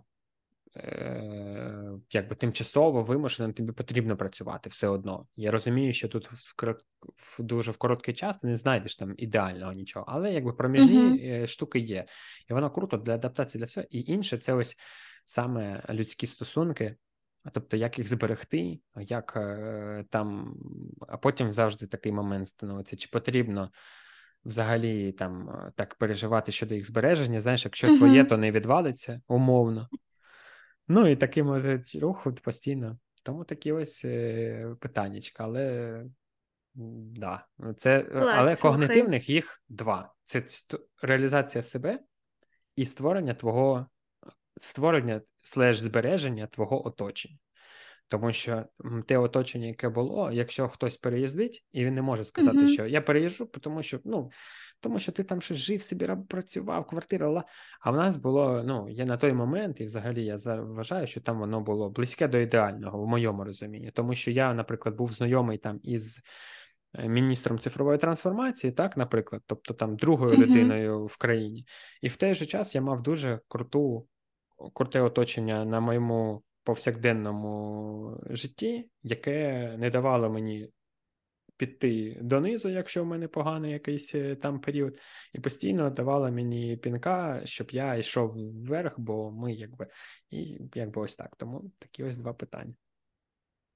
Е, 0.76 1.74
Якби 2.12 2.36
тимчасово 2.36 3.02
вимушеним 3.02 3.54
тобі 3.54 3.72
потрібно 3.72 4.18
працювати 4.18 4.70
все 4.70 4.88
одно. 4.88 5.28
Я 5.36 5.52
розумію, 5.52 5.94
що 5.94 6.08
тут 6.08 6.32
в, 6.32 6.56
корот- 6.64 6.84
в 7.16 7.44
дуже 7.44 7.72
в 7.72 7.78
короткий 7.78 8.14
час 8.14 8.38
ти 8.38 8.48
не 8.48 8.58
знайдеш 8.58 8.96
там 8.96 9.14
ідеального 9.18 9.74
нічого, 9.74 10.06
але 10.10 10.34
якби 10.34 10.54
проміжні 10.54 11.20
е, 11.24 11.48
штуки 11.48 11.80
є, 11.80 12.06
і 12.50 12.54
воно 12.54 12.72
круто 12.72 12.98
для 12.98 13.14
адаптації 13.16 13.60
для 13.60 13.66
всього. 13.66 13.88
І 13.90 14.02
інше 14.02 14.38
це 14.38 14.54
ось 14.54 14.76
саме 15.26 15.84
людські 15.90 16.28
стосунки, 16.28 16.96
тобто 17.54 17.78
як 17.78 17.98
їх 17.98 18.08
зберегти, 18.08 18.80
як 18.96 19.34
е, 19.36 20.06
там, 20.10 20.56
а 21.08 21.18
потім 21.18 21.54
завжди 21.54 21.88
такий 21.88 22.12
момент 22.12 22.48
становиться, 22.48 22.96
чи 22.96 23.10
потрібно 23.12 23.72
взагалі 24.46 25.12
там 25.12 25.50
так 25.76 25.96
переживати 25.96 26.52
щодо 26.52 26.76
їх 26.76 26.88
збереження. 26.88 27.40
Знаєш, 27.42 27.66
якщо 27.66 27.98
твоє, 27.98 28.20
Мгм. 28.22 28.30
то 28.30 28.38
не 28.38 28.52
відвалиться, 28.52 29.22
умовно. 29.28 29.90
Ну 30.88 31.08
і 31.08 31.16
такий 31.16 31.44
може 31.44 31.84
рух 32.02 32.28
постійно. 32.44 32.98
Тому 33.24 33.44
такі 33.44 33.72
ось 33.72 34.06
е, 34.06 34.76
питаннячка, 34.80 35.44
але 35.44 36.06
да, 37.16 37.46
це, 37.78 38.06
Лас, 38.14 38.36
але 38.38 38.56
слухай. 38.56 38.72
когнитивних 38.72 39.30
їх 39.30 39.64
два: 39.70 40.14
це 40.26 40.44
реалізація 41.02 41.64
себе 41.64 42.00
і 42.76 42.86
створення 42.86 43.34
твого 43.34 43.88
створення 44.62 45.22
слеж 45.44 45.80
збереження 45.80 46.48
твого 46.48 46.88
оточення. 46.88 47.38
Тому 48.08 48.34
що 48.34 48.66
те 49.08 49.18
оточення, 49.18 49.68
яке 49.68 49.90
було, 49.90 50.32
якщо 50.32 50.68
хтось 50.68 50.98
переїздить, 50.98 51.66
і 51.72 51.86
він 51.86 51.96
не 51.96 52.02
може 52.02 52.24
сказати, 52.24 52.58
Мгм. 52.58 52.70
що 52.70 52.86
я 52.86 53.02
переїжджу, 53.02 53.46
тому 53.46 53.84
що 53.84 54.00
ну 54.06 54.30
тому 54.80 55.00
що 55.00 55.12
ти 55.12 55.24
там 55.24 55.42
ще 55.42 55.56
жив 55.56 55.82
собі, 55.82 56.10
працював, 56.30 56.88
квартира. 56.88 57.30
ла. 57.30 57.44
А 57.82 57.92
в 57.92 57.96
нас 57.96 58.18
було 58.18 58.64
ну 58.66 58.90
є 58.90 59.06
на 59.06 59.18
той 59.18 59.34
момент, 59.34 59.82
і 59.82 59.86
взагалі 59.86 60.26
я 60.26 60.38
вважаю, 60.46 61.08
що 61.08 61.22
там 61.22 61.40
воно 61.40 61.62
було 61.62 61.90
близьке 61.90 62.28
до 62.28 62.38
ідеального, 62.38 63.04
в 63.04 63.08
моєму 63.08 63.44
розумінні. 63.44 63.92
Тому 63.92 64.16
що 64.16 64.32
я, 64.32 64.54
наприклад, 64.54 64.96
був 64.96 65.14
знайомий 65.14 65.58
там 65.58 65.80
із 65.84 66.20
е, 66.94 67.08
міністром 67.08 67.60
цифрової 67.60 67.98
трансформації, 67.98 68.74
так, 68.74 68.98
наприклад, 68.98 69.42
тобто 69.46 69.74
там 69.74 69.96
другою 69.96 70.34
Мгм. 70.34 70.42
людиною 70.44 71.06
в 71.06 71.18
країні, 71.18 71.66
і 72.02 72.08
в 72.08 72.16
той 72.16 72.34
же 72.34 72.46
час 72.46 72.76
я 72.76 72.82
мав 72.82 73.02
дуже 73.02 73.40
круту 73.48 74.08
круте 74.74 75.02
оточення 75.02 75.66
на 75.66 75.80
моєму 75.80 76.44
повсякденному 76.68 78.22
житті, 78.30 78.90
яке 79.04 79.76
не 79.78 79.90
давало 79.90 80.30
мені 80.30 80.70
піти 81.58 82.18
донизу, 82.22 82.70
якщо 82.70 83.04
в 83.04 83.06
мене 83.06 83.28
поганий 83.28 83.72
якийсь 83.72 84.16
е, 84.16 84.36
там 84.36 84.60
період, 84.60 85.00
і 85.34 85.40
постійно 85.40 85.90
давало 85.90 86.32
мені 86.32 86.78
пінка, 86.78 87.42
щоб 87.46 87.72
я 87.72 87.96
йшов 87.96 88.32
вверх, 88.36 88.94
бо 88.98 89.32
ми 89.32 89.54
якби 89.54 89.88
і 90.30 90.58
якби 90.76 91.02
ось 91.02 91.16
так. 91.16 91.36
Тому 91.38 91.72
такі 91.80 92.04
ось 92.04 92.18
два 92.18 92.34
питання. 92.34 92.74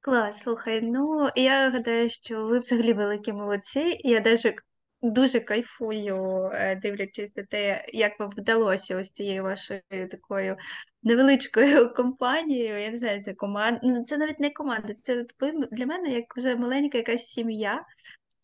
Клас, 0.02 0.39
слухай, 0.39 0.82
ну 0.84 1.30
я 1.36 1.70
гадаю, 1.70 2.10
що 2.10 2.46
ви 2.46 2.60
взагалі 2.60 2.94
великі 2.94 3.34
молодці. 3.34 3.98
Я 4.00 4.20
даже 4.20 4.54
дуже 5.02 5.39
кайфую, 5.39 6.49
е, 6.54 6.76
дивлячись 6.76 7.36
на 7.36 7.43
те, 7.43 7.86
як 7.93 8.20
вам 8.20 8.30
вдалося 8.38 8.97
ось 8.97 9.12
цією 9.12 9.43
вашою 9.43 9.82
такою 10.12 10.58
невеличкою 11.04 11.93
компанією. 11.95 12.80
Я 12.80 12.91
не 12.91 12.97
знаю, 12.97 13.22
це 13.22 13.34
команда. 13.34 13.80
Ну, 13.84 14.04
це 14.04 14.18
навіть 14.18 14.39
не 14.39 14.49
команда, 14.49 14.93
це 14.93 15.26
для 15.72 15.86
мене 15.86 16.10
як 16.10 16.38
вже 16.38 16.56
маленька 16.56 16.97
якась 16.97 17.26
сім'я. 17.26 17.86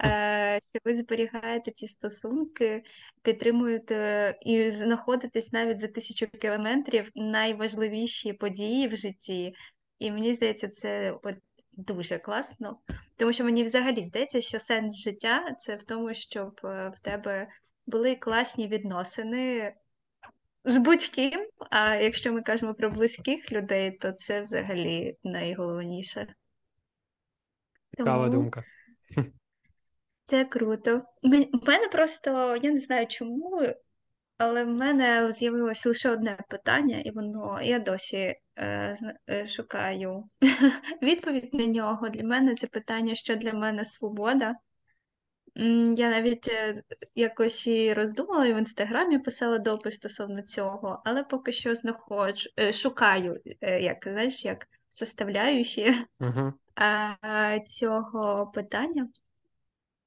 е, 0.04 0.60
Що 0.74 0.80
ви 0.86 0.94
зберігаєте 0.94 1.72
ці 1.72 1.88
стосунки, 1.88 2.84
підтримуєте 3.22 4.36
і 4.42 4.72
знаходитесь 4.72 5.54
навіть 5.54 5.80
за 5.80 5.88
тисячу 5.88 6.28
кілометрів 6.28 7.12
найважливіші 7.16 8.34
події 8.34 8.88
в 8.88 8.98
житті. 8.98 9.54
І 10.00 10.12
мені 10.12 10.34
здається, 10.34 10.68
це 10.68 11.12
от 11.24 11.36
дуже 11.78 12.18
класно, 12.18 12.80
тому 13.18 13.34
що 13.34 13.44
мені 13.44 13.64
взагалі 13.64 14.02
здається, 14.02 14.42
що 14.42 14.60
сенс 14.60 15.04
життя 15.04 15.56
це 15.60 15.76
в 15.76 15.84
тому, 15.84 16.14
щоб 16.14 16.60
е, 16.64 16.92
в 16.96 17.00
тебе 17.00 17.48
були 17.86 18.16
класні 18.16 18.68
відносини 18.68 19.74
з 20.66 20.78
будь-ким. 20.78 21.50
А 21.72 21.96
якщо 21.96 22.34
ми 22.34 22.42
кажемо 22.42 22.74
про 22.74 22.90
близьких 22.90 23.52
людей, 23.52 23.92
то 23.92 24.12
це 24.12 24.42
взагалі 24.42 25.18
найголовніше. 25.24 26.34
Цікава 27.98 28.30
Тому 28.30 28.32
думка. 28.32 28.64
це 30.26 30.46
круто. 30.46 31.02
В 31.24 31.68
мене 31.68 31.88
просто 31.92 32.56
я 32.56 32.72
не 32.72 32.78
знаю 32.78 33.08
чому, 33.08 33.62
але 34.38 34.64
в 34.64 34.70
мене 34.70 35.32
з'явилося 35.32 35.90
лише 35.90 36.10
одне 36.10 36.38
питання, 36.50 37.00
і 37.00 37.12
воно 37.12 37.62
я 37.62 37.80
досі 37.80 38.36
шукаю 39.48 40.24
відповідь 41.02 41.54
на 41.54 41.66
нього. 41.66 42.10
Для 42.10 42.24
мене 42.24 42.56
це 42.56 42.68
питання, 42.68 43.16
що 43.16 43.36
для 43.36 43.54
мене 43.54 43.86
свобода. 43.86 44.56
Я 45.96 46.10
навіть 46.10 46.48
е, 46.48 46.84
якось 47.16 47.68
і 47.68 47.94
роздумала 47.94 48.46
і 48.46 48.54
в 48.54 48.58
інстаграмі 48.58 49.20
писала 49.20 49.58
допис 49.58 49.96
стосовно 49.96 50.42
цього, 50.42 51.02
але 51.06 51.24
поки 51.24 51.52
що 51.52 51.76
знаходжу, 51.76 52.50
е, 52.60 52.74
шукаю, 52.74 53.42
е, 53.62 53.82
як 53.82 53.98
знаєш, 54.04 54.46
як 54.46 54.68
составляючі 54.90 55.96
Угу. 56.20 56.54
е, 57.26 57.64
цього 57.66 58.52
питання. 58.54 59.10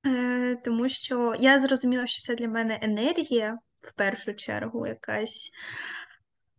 Е, 0.07 0.57
Тому 0.65 0.89
що 0.89 1.35
я 1.39 1.59
зрозуміла, 1.59 2.07
що 2.07 2.21
це 2.23 2.35
для 2.35 2.49
мене 2.49 2.79
енергія 2.83 3.59
в 3.81 3.93
першу 3.93 4.35
чергу 4.35 4.87
якась, 4.87 5.51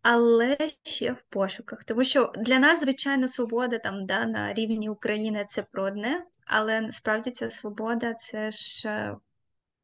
але 0.02 0.56
ще 0.82 1.12
в 1.12 1.22
пошуках. 1.28 1.84
Тому 1.84 2.04
що 2.04 2.32
для 2.36 2.58
нас, 2.58 2.80
звичайно, 2.80 3.28
свобода 3.28 3.78
там 3.78 4.06
да, 4.06 4.26
на 4.26 4.54
рівні 4.54 4.88
України 4.88 5.44
це 5.48 5.62
про 5.62 5.84
одне, 5.84 6.24
але 6.46 6.80
насправді 6.80 7.30
ця 7.30 7.50
свобода 7.50 8.14
це 8.14 8.50
ж 8.50 8.88
е, 8.88 9.16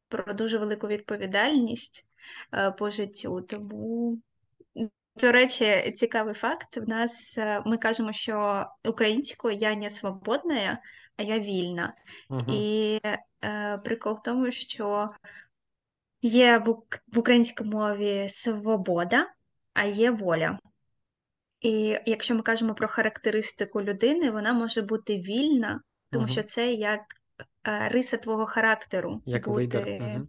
про 0.07 0.33
дуже 0.33 0.57
велику 0.57 0.87
відповідальність 0.87 2.05
е, 2.53 2.71
по 2.71 2.89
життю. 2.89 3.41
Тому, 3.41 4.17
до 5.15 5.31
речі, 5.31 5.91
цікавий 5.95 6.33
факт. 6.33 6.77
В 6.77 6.89
нас 6.89 7.37
е, 7.37 7.61
ми 7.65 7.77
кажемо, 7.77 8.11
що 8.11 8.65
українською 8.85 9.55
я 9.55 9.75
не 9.75 9.89
свободна, 9.89 10.79
а 11.17 11.23
я 11.23 11.39
вільна. 11.39 11.93
Угу. 12.29 12.41
І 12.47 12.99
е, 13.43 13.77
прикол 13.77 14.13
в 14.13 14.23
тому, 14.23 14.51
що 14.51 15.09
є 16.21 16.57
в, 16.57 16.65
в 17.07 17.19
українській 17.19 17.63
мові 17.63 18.29
свобода, 18.29 19.27
а 19.79 19.85
є 19.85 20.11
воля. 20.11 20.59
І 21.61 21.97
якщо 22.05 22.35
ми 22.35 22.41
кажемо 22.41 22.73
про 22.73 22.87
характеристику 22.87 23.81
людини, 23.81 24.31
вона 24.31 24.53
може 24.53 24.81
бути 24.81 25.17
вільна, 25.17 25.81
тому 26.11 26.27
що 26.27 26.39
Угу. 26.39 26.47
це 26.47 26.73
як 26.73 26.99
е, 27.67 27.89
риса 27.89 28.17
твого 28.17 28.45
характеру 28.45 29.21
Як 29.25 29.47
бути 29.47 29.99
Угу. 30.01 30.27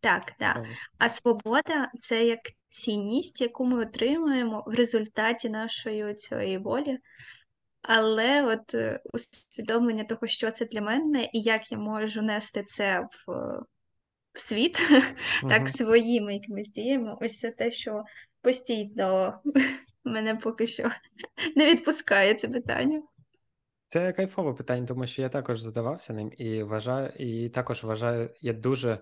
так, 0.00 0.32
так. 0.38 0.64
А 0.98 1.08
свобода 1.08 1.90
це 2.00 2.26
як 2.26 2.40
цінність, 2.70 3.40
яку 3.40 3.66
ми 3.66 3.82
отримуємо 3.82 4.64
в 4.66 4.74
результаті 4.74 5.48
нашої 5.48 6.14
цієї 6.14 6.58
волі. 6.58 6.98
Але 7.82 8.42
от 8.42 8.74
е, 8.74 9.00
усвідомлення 9.12 10.04
того, 10.04 10.26
що 10.26 10.50
це 10.50 10.64
для 10.64 10.80
мене, 10.80 11.28
і 11.32 11.40
як 11.40 11.72
я 11.72 11.78
можу 11.78 12.22
нести 12.22 12.64
це 12.68 13.00
в, 13.00 13.32
в 14.32 14.38
світ, 14.38 14.78
так, 15.48 15.58
Угу. 15.58 15.68
своїми 15.68 16.34
якимись 16.34 16.72
діями, 16.72 17.16
ось 17.20 17.38
це 17.38 17.50
те, 17.50 17.70
що 17.70 18.04
постійно 18.42 19.40
мене 20.04 20.34
поки 20.34 20.66
що 20.66 20.90
не 21.56 21.66
відпускає 21.66 22.34
це 22.34 22.48
питання. 22.48 23.02
Це 23.86 24.12
кайфове 24.12 24.52
питання, 24.52 24.86
тому 24.86 25.06
що 25.06 25.22
я 25.22 25.28
також 25.28 25.60
задавався 25.60 26.12
ним 26.12 26.32
і 26.38 26.62
вважаю, 26.62 27.12
і 27.16 27.48
також 27.48 27.84
вважаю, 27.84 28.30
я 28.40 28.52
дуже 28.52 28.98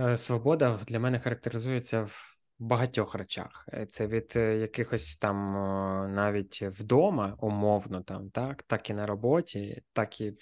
Е, 0.00 0.16
Свобода 0.16 0.80
для 0.86 1.00
мене 1.00 1.20
характеризується 1.20 2.02
в 2.02 2.33
багатьох 2.58 3.14
речах. 3.14 3.68
Е, 3.72 3.86
Це 3.86 4.06
від 4.06 4.32
е, 4.36 4.56
якихось 4.58 5.16
там 5.16 5.56
е, 5.56 6.08
навіть 6.08 6.62
вдома, 6.62 7.36
умовно, 7.40 8.02
там, 8.02 8.30
так, 8.30 8.62
так 8.62 8.90
і 8.90 8.94
на 8.94 9.06
роботі, 9.06 9.82
так 9.92 10.20
і 10.20 10.32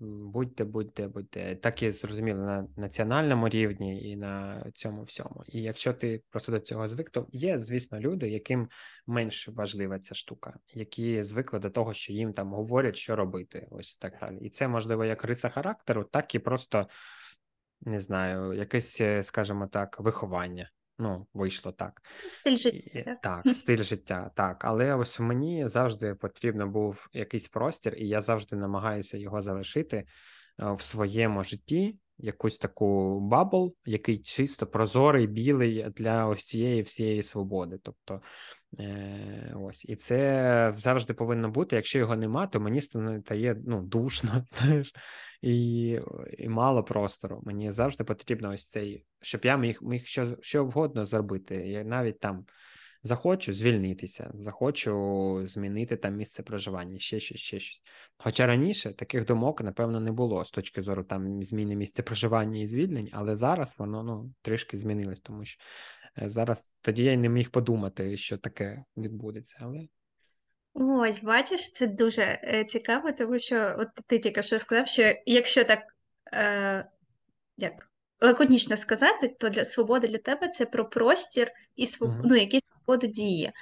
будь-де, 0.00 0.64
будь-де, 0.64 1.08
будь-де, 1.08 1.56
так 1.56 1.82
і 1.82 1.92
зрозуміло 1.92 2.38
на 2.38 2.66
національному 2.76 3.48
рівні 3.48 4.10
і 4.10 4.16
на 4.16 4.64
цьому 4.74 5.02
всьому. 5.02 5.42
І 5.46 5.62
якщо 5.62 5.92
ти 5.92 6.22
просто 6.30 6.52
до 6.52 6.60
цього 6.60 6.88
звик, 6.88 7.10
то 7.10 7.26
є, 7.32 7.58
звісно, 7.58 8.00
люди, 8.00 8.28
яким 8.28 8.68
менш 9.06 9.48
важлива 9.48 9.98
ця 9.98 10.14
штука, 10.14 10.58
які 10.68 11.22
звикли 11.22 11.58
до 11.58 11.70
того, 11.70 11.94
що 11.94 12.12
їм 12.12 12.32
там 12.32 12.52
говорять, 12.52 12.96
що 12.96 13.16
робити, 13.16 13.68
ось 13.70 13.96
так 13.96 14.18
далі. 14.20 14.38
І 14.40 14.50
це 14.50 14.68
можливо 14.68 15.04
як 15.04 15.24
риса 15.24 15.48
характеру, 15.48 16.04
так 16.04 16.34
і 16.34 16.38
просто 16.38 16.88
не 17.80 18.00
знаю, 18.00 18.52
якесь, 18.52 19.02
скажімо 19.22 19.66
так, 19.66 20.00
виховання. 20.00 20.70
Ну, 20.98 21.26
вийшло 21.34 21.72
так. 21.72 22.02
Стиль 22.28 22.56
життя. 22.56 23.18
Так, 23.22 23.42
стиль 23.54 23.82
життя, 23.82 24.30
так. 24.34 24.64
Але 24.64 24.94
ось 24.94 25.20
мені 25.20 25.68
завжди 25.68 26.14
потрібно 26.14 26.66
був 26.66 27.08
якийсь 27.12 27.48
простір, 27.48 27.94
і 27.98 28.08
я 28.08 28.20
завжди 28.20 28.56
намагаюся 28.56 29.18
його 29.18 29.42
залишити 29.42 29.96
е, 29.96 30.06
в 30.72 30.82
своєму 30.82 31.44
житті, 31.44 31.98
якусь 32.18 32.58
таку 32.58 33.20
bubble, 33.20 33.74
який 33.84 34.18
чисто 34.18 34.66
прозорий, 34.66 35.26
білий 35.26 35.90
для 35.90 36.26
ось 36.26 36.44
цієї 36.44 36.82
всієї 36.82 37.22
свободи. 37.22 37.78
Тобто, 37.82 38.20
е, 38.80 39.54
ось, 39.56 39.84
і 39.84 39.96
це 39.96 40.72
завжди 40.76 41.14
повинно 41.14 41.50
бути. 41.50 41.76
Якщо 41.76 41.98
його 41.98 42.16
нема, 42.16 42.46
то 42.46 42.60
мені 42.60 42.80
стає 42.80 43.56
ну, 43.66 43.82
душно, 43.82 44.44
знаєш, 44.58 44.92
і, 45.42 46.00
і 46.38 46.48
мало 46.48 46.84
простору. 46.84 47.42
Мені 47.44 47.72
завжди 47.72 48.04
потрібно 48.04 48.50
ось 48.50 48.68
цей, 48.68 49.04
щоб 49.20 49.44
я 49.44 49.56
міг, 49.56 49.78
міг 49.82 50.06
що, 50.06 50.36
що 50.40 50.64
вгодно 50.64 51.04
зробити. 51.04 51.84
Навіть 51.84 52.20
там 52.20 52.44
захочу 53.06 53.52
звільнитися, 53.52 54.30
захочу 54.34 55.42
змінити 55.46 55.96
там 55.96 56.16
місце 56.16 56.42
проживання, 56.42 56.98
ще 56.98 57.20
щось, 57.20 57.40
ще 57.40 57.60
щось. 57.60 57.82
Хоча 58.16 58.46
раніше 58.46 58.92
таких 58.92 59.24
думок, 59.24 59.60
напевно, 59.60 60.00
не 60.00 60.12
було 60.12 60.44
з 60.44 60.50
точки 60.50 60.82
зору 60.82 61.04
там 61.04 61.44
зміни 61.44 61.76
місця 61.76 62.02
проживання 62.02 62.60
і 62.60 62.66
звільнень, 62.66 63.10
але 63.12 63.36
зараз 63.36 63.76
воно 63.78 64.02
ну, 64.02 64.32
трішки 64.42 64.76
змінилось, 64.76 65.20
тому 65.20 65.44
що 65.44 65.60
е, 66.22 66.28
зараз 66.28 66.68
тоді 66.80 67.04
я 67.04 67.12
й 67.12 67.16
не 67.16 67.28
міг 67.28 67.50
подумати, 67.50 68.16
що 68.16 68.38
таке 68.38 68.84
відбудеться. 68.96 69.58
Але 69.60 69.88
Ось, 70.74 71.22
бачиш, 71.22 71.70
це 71.70 71.86
дуже 71.86 72.22
е, 72.22 72.64
цікаво, 72.64 73.12
тому 73.12 73.38
що 73.38 73.76
от 73.78 73.88
ти 74.06 74.18
тільки 74.18 74.42
що 74.42 74.58
сказав, 74.58 74.88
що 74.88 75.12
якщо 75.26 75.64
так 75.64 75.80
е, 76.32 76.88
як 77.56 77.90
лаконічно 78.20 78.76
сказати, 78.76 79.36
то 79.38 79.48
для 79.48 79.64
свободи 79.64 80.06
для 80.06 80.18
тебе 80.18 80.48
це 80.48 80.66
про 80.66 80.88
простір 80.88 81.48
і 81.76 81.86
своб... 81.86 82.10
Мгм. 82.10 82.22
ну, 82.24 82.36
якісь 82.36 82.62
свободу 82.86 83.06
дії. 83.06 83.52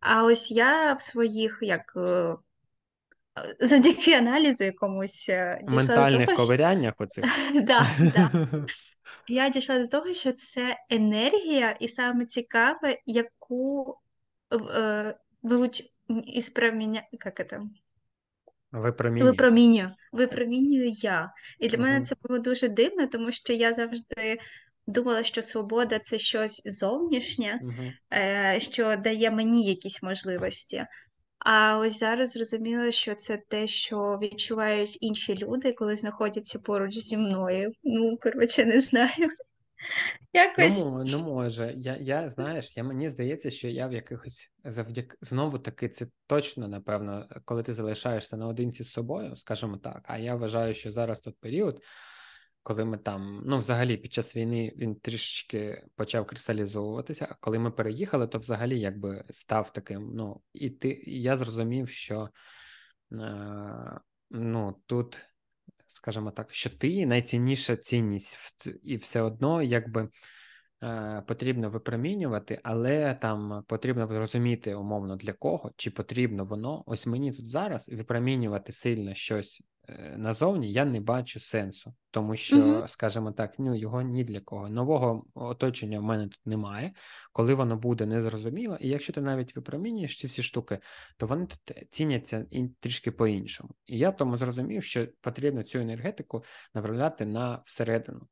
А 0.00 0.24
ось 0.24 0.50
я 0.50 0.92
в 0.92 1.02
своїх 1.02 1.58
як 1.62 1.92
е, 1.96 2.36
завдяки 3.60 4.12
аналізу 4.12 4.64
якомусь 4.64 5.28
е, 5.28 5.60
дійшла 5.62 5.70
до 5.70 5.76
Ментальних 5.76 6.26
того, 6.26 6.36
що 6.36 6.36
ковиряннях 6.36 6.94
оцих. 6.98 7.24
да, 7.54 7.86
да. 7.98 8.48
Я 9.28 9.48
дійшла 9.48 9.78
до 9.78 9.86
того, 9.86 10.14
що 10.14 10.32
це 10.32 10.76
енергія, 10.90 11.70
і 11.70 11.88
саме 11.88 12.24
цікаве, 12.24 12.98
яку 13.06 13.98
е, 14.76 15.14
вилуч 15.42 15.82
із 16.24 16.54
як 17.12 17.48
це? 17.48 17.60
Випромінює. 18.72 19.30
Випромінюю. 19.30 19.90
Випромінюю 20.12 20.90
я. 20.90 21.32
І 21.58 21.68
для 21.68 21.78
мене 21.78 22.00
це 22.00 22.14
було 22.22 22.38
дуже 22.38 22.68
дивно, 22.68 23.06
тому 23.06 23.32
що 23.32 23.52
я 23.52 23.72
завжди 23.72 24.38
думала, 24.88 25.22
що 25.22 25.42
свобода 25.42 25.98
це 25.98 26.18
щось 26.18 26.62
зовнішнє, 26.64 27.60
е, 28.14 28.60
що 28.60 28.96
дає 28.96 29.30
мені 29.30 29.64
якісь 29.66 30.02
можливості. 30.02 30.86
А 31.38 31.78
ось 31.78 31.98
зараз 31.98 32.30
зрозуміла, 32.30 32.90
що 32.90 33.14
це 33.14 33.42
те, 33.48 33.68
що 33.68 34.18
відчувають 34.22 34.98
інші 35.00 35.34
люди, 35.34 35.72
коли 35.72 35.96
знаходяться 35.96 36.58
поруч 36.58 36.98
зі 36.98 37.16
мною. 37.16 37.72
Ну, 37.84 38.18
коротше, 38.22 38.64
не 38.64 38.80
знаю. 38.80 39.08
Ну, 40.34 40.40
Якось. 40.40 40.86
ну 41.12 41.22
може, 41.22 41.74
я, 41.76 41.96
я 41.96 42.28
знаєш, 42.28 42.76
я 42.76 42.84
мені 42.84 43.08
здається, 43.08 43.50
що 43.50 43.68
я 43.68 43.86
в 43.86 43.92
якихось 43.92 44.50
завдяки 44.64 45.16
знову 45.20 45.58
таки 45.58 45.88
це 45.88 46.06
точно, 46.26 46.68
напевно, 46.68 47.26
коли 47.44 47.62
ти 47.62 47.72
залишаєшся 47.72 48.36
наодинці 48.36 48.84
з 48.84 48.90
собою, 48.90 49.36
скажімо 49.36 49.76
так. 49.76 50.00
А 50.04 50.18
я 50.18 50.34
вважаю, 50.34 50.74
що 50.74 50.90
зараз 50.90 51.20
тот 51.20 51.38
період, 51.40 51.82
коли 52.62 52.84
ми 52.84 52.98
там, 52.98 53.42
ну, 53.46 53.58
взагалі, 53.58 53.96
під 53.96 54.12
час 54.12 54.36
війни 54.36 54.72
він 54.76 54.94
трішечки 54.94 55.86
почав 55.96 56.26
кристалізовуватися. 56.26 57.28
А 57.30 57.34
коли 57.34 57.58
ми 57.58 57.70
переїхали, 57.70 58.26
то 58.26 58.38
взагалі 58.38 58.80
якби 58.80 59.24
став 59.30 59.72
таким. 59.72 60.10
Ну, 60.14 60.40
і 60.52 60.70
ти 60.70 61.02
я 61.06 61.36
зрозумів, 61.36 61.88
що 61.88 62.28
е, 63.12 64.00
ну 64.30 64.74
тут. 64.86 65.20
Скажімо 65.90 66.30
так, 66.30 66.54
що 66.54 66.70
ти 66.70 67.06
найцінніша 67.06 67.76
цінність, 67.76 68.68
і 68.82 68.96
все 68.96 69.20
одно, 69.20 69.62
якби 69.62 70.08
е, 70.82 71.22
потрібно 71.28 71.70
випромінювати, 71.70 72.60
але 72.62 73.14
там 73.14 73.64
потрібно 73.68 74.18
розуміти 74.18 74.74
умовно 74.74 75.16
для 75.16 75.32
кого, 75.32 75.70
чи 75.76 75.90
потрібно 75.90 76.44
воно. 76.44 76.84
Ось 76.86 77.06
мені 77.06 77.32
тут 77.32 77.48
зараз 77.48 77.88
випромінювати 77.88 78.72
сильно 78.72 79.14
щось 79.14 79.62
назовні, 80.16 80.72
я 80.72 80.84
не 80.84 81.00
бачу 81.00 81.40
сенсу, 81.40 81.94
тому 82.10 82.36
що, 82.36 82.56
Мгм. 82.56 82.88
скажімо 82.88 83.32
так, 83.32 83.58
ну 83.58 83.74
його 83.74 84.02
ні 84.02 84.24
для 84.24 84.40
кого. 84.40 84.68
Нового 84.68 85.24
оточення 85.34 86.00
в 86.00 86.02
мене 86.02 86.24
тут 86.24 86.40
немає. 86.46 86.92
Коли 87.32 87.54
воно 87.54 87.76
буде 87.76 88.06
незрозуміло, 88.06 88.78
і 88.80 88.88
якщо 88.88 89.12
ти 89.12 89.20
навіть 89.20 89.56
випромінюєш 89.56 90.18
ці 90.18 90.26
всі 90.26 90.42
штуки, 90.42 90.78
то 91.16 91.26
вони 91.26 91.46
тут 91.46 91.60
ціняться 91.90 92.46
і 92.50 92.68
трішки 92.80 93.10
по-іншому. 93.10 93.70
І 93.86 93.98
я 93.98 94.12
тому 94.12 94.36
зрозумів, 94.36 94.82
що 94.84 95.06
потрібно 95.20 95.62
цю 95.62 95.78
енергетику 95.78 96.44
направляти 96.74 97.26
на 97.26 97.62
всередину. 97.64 98.28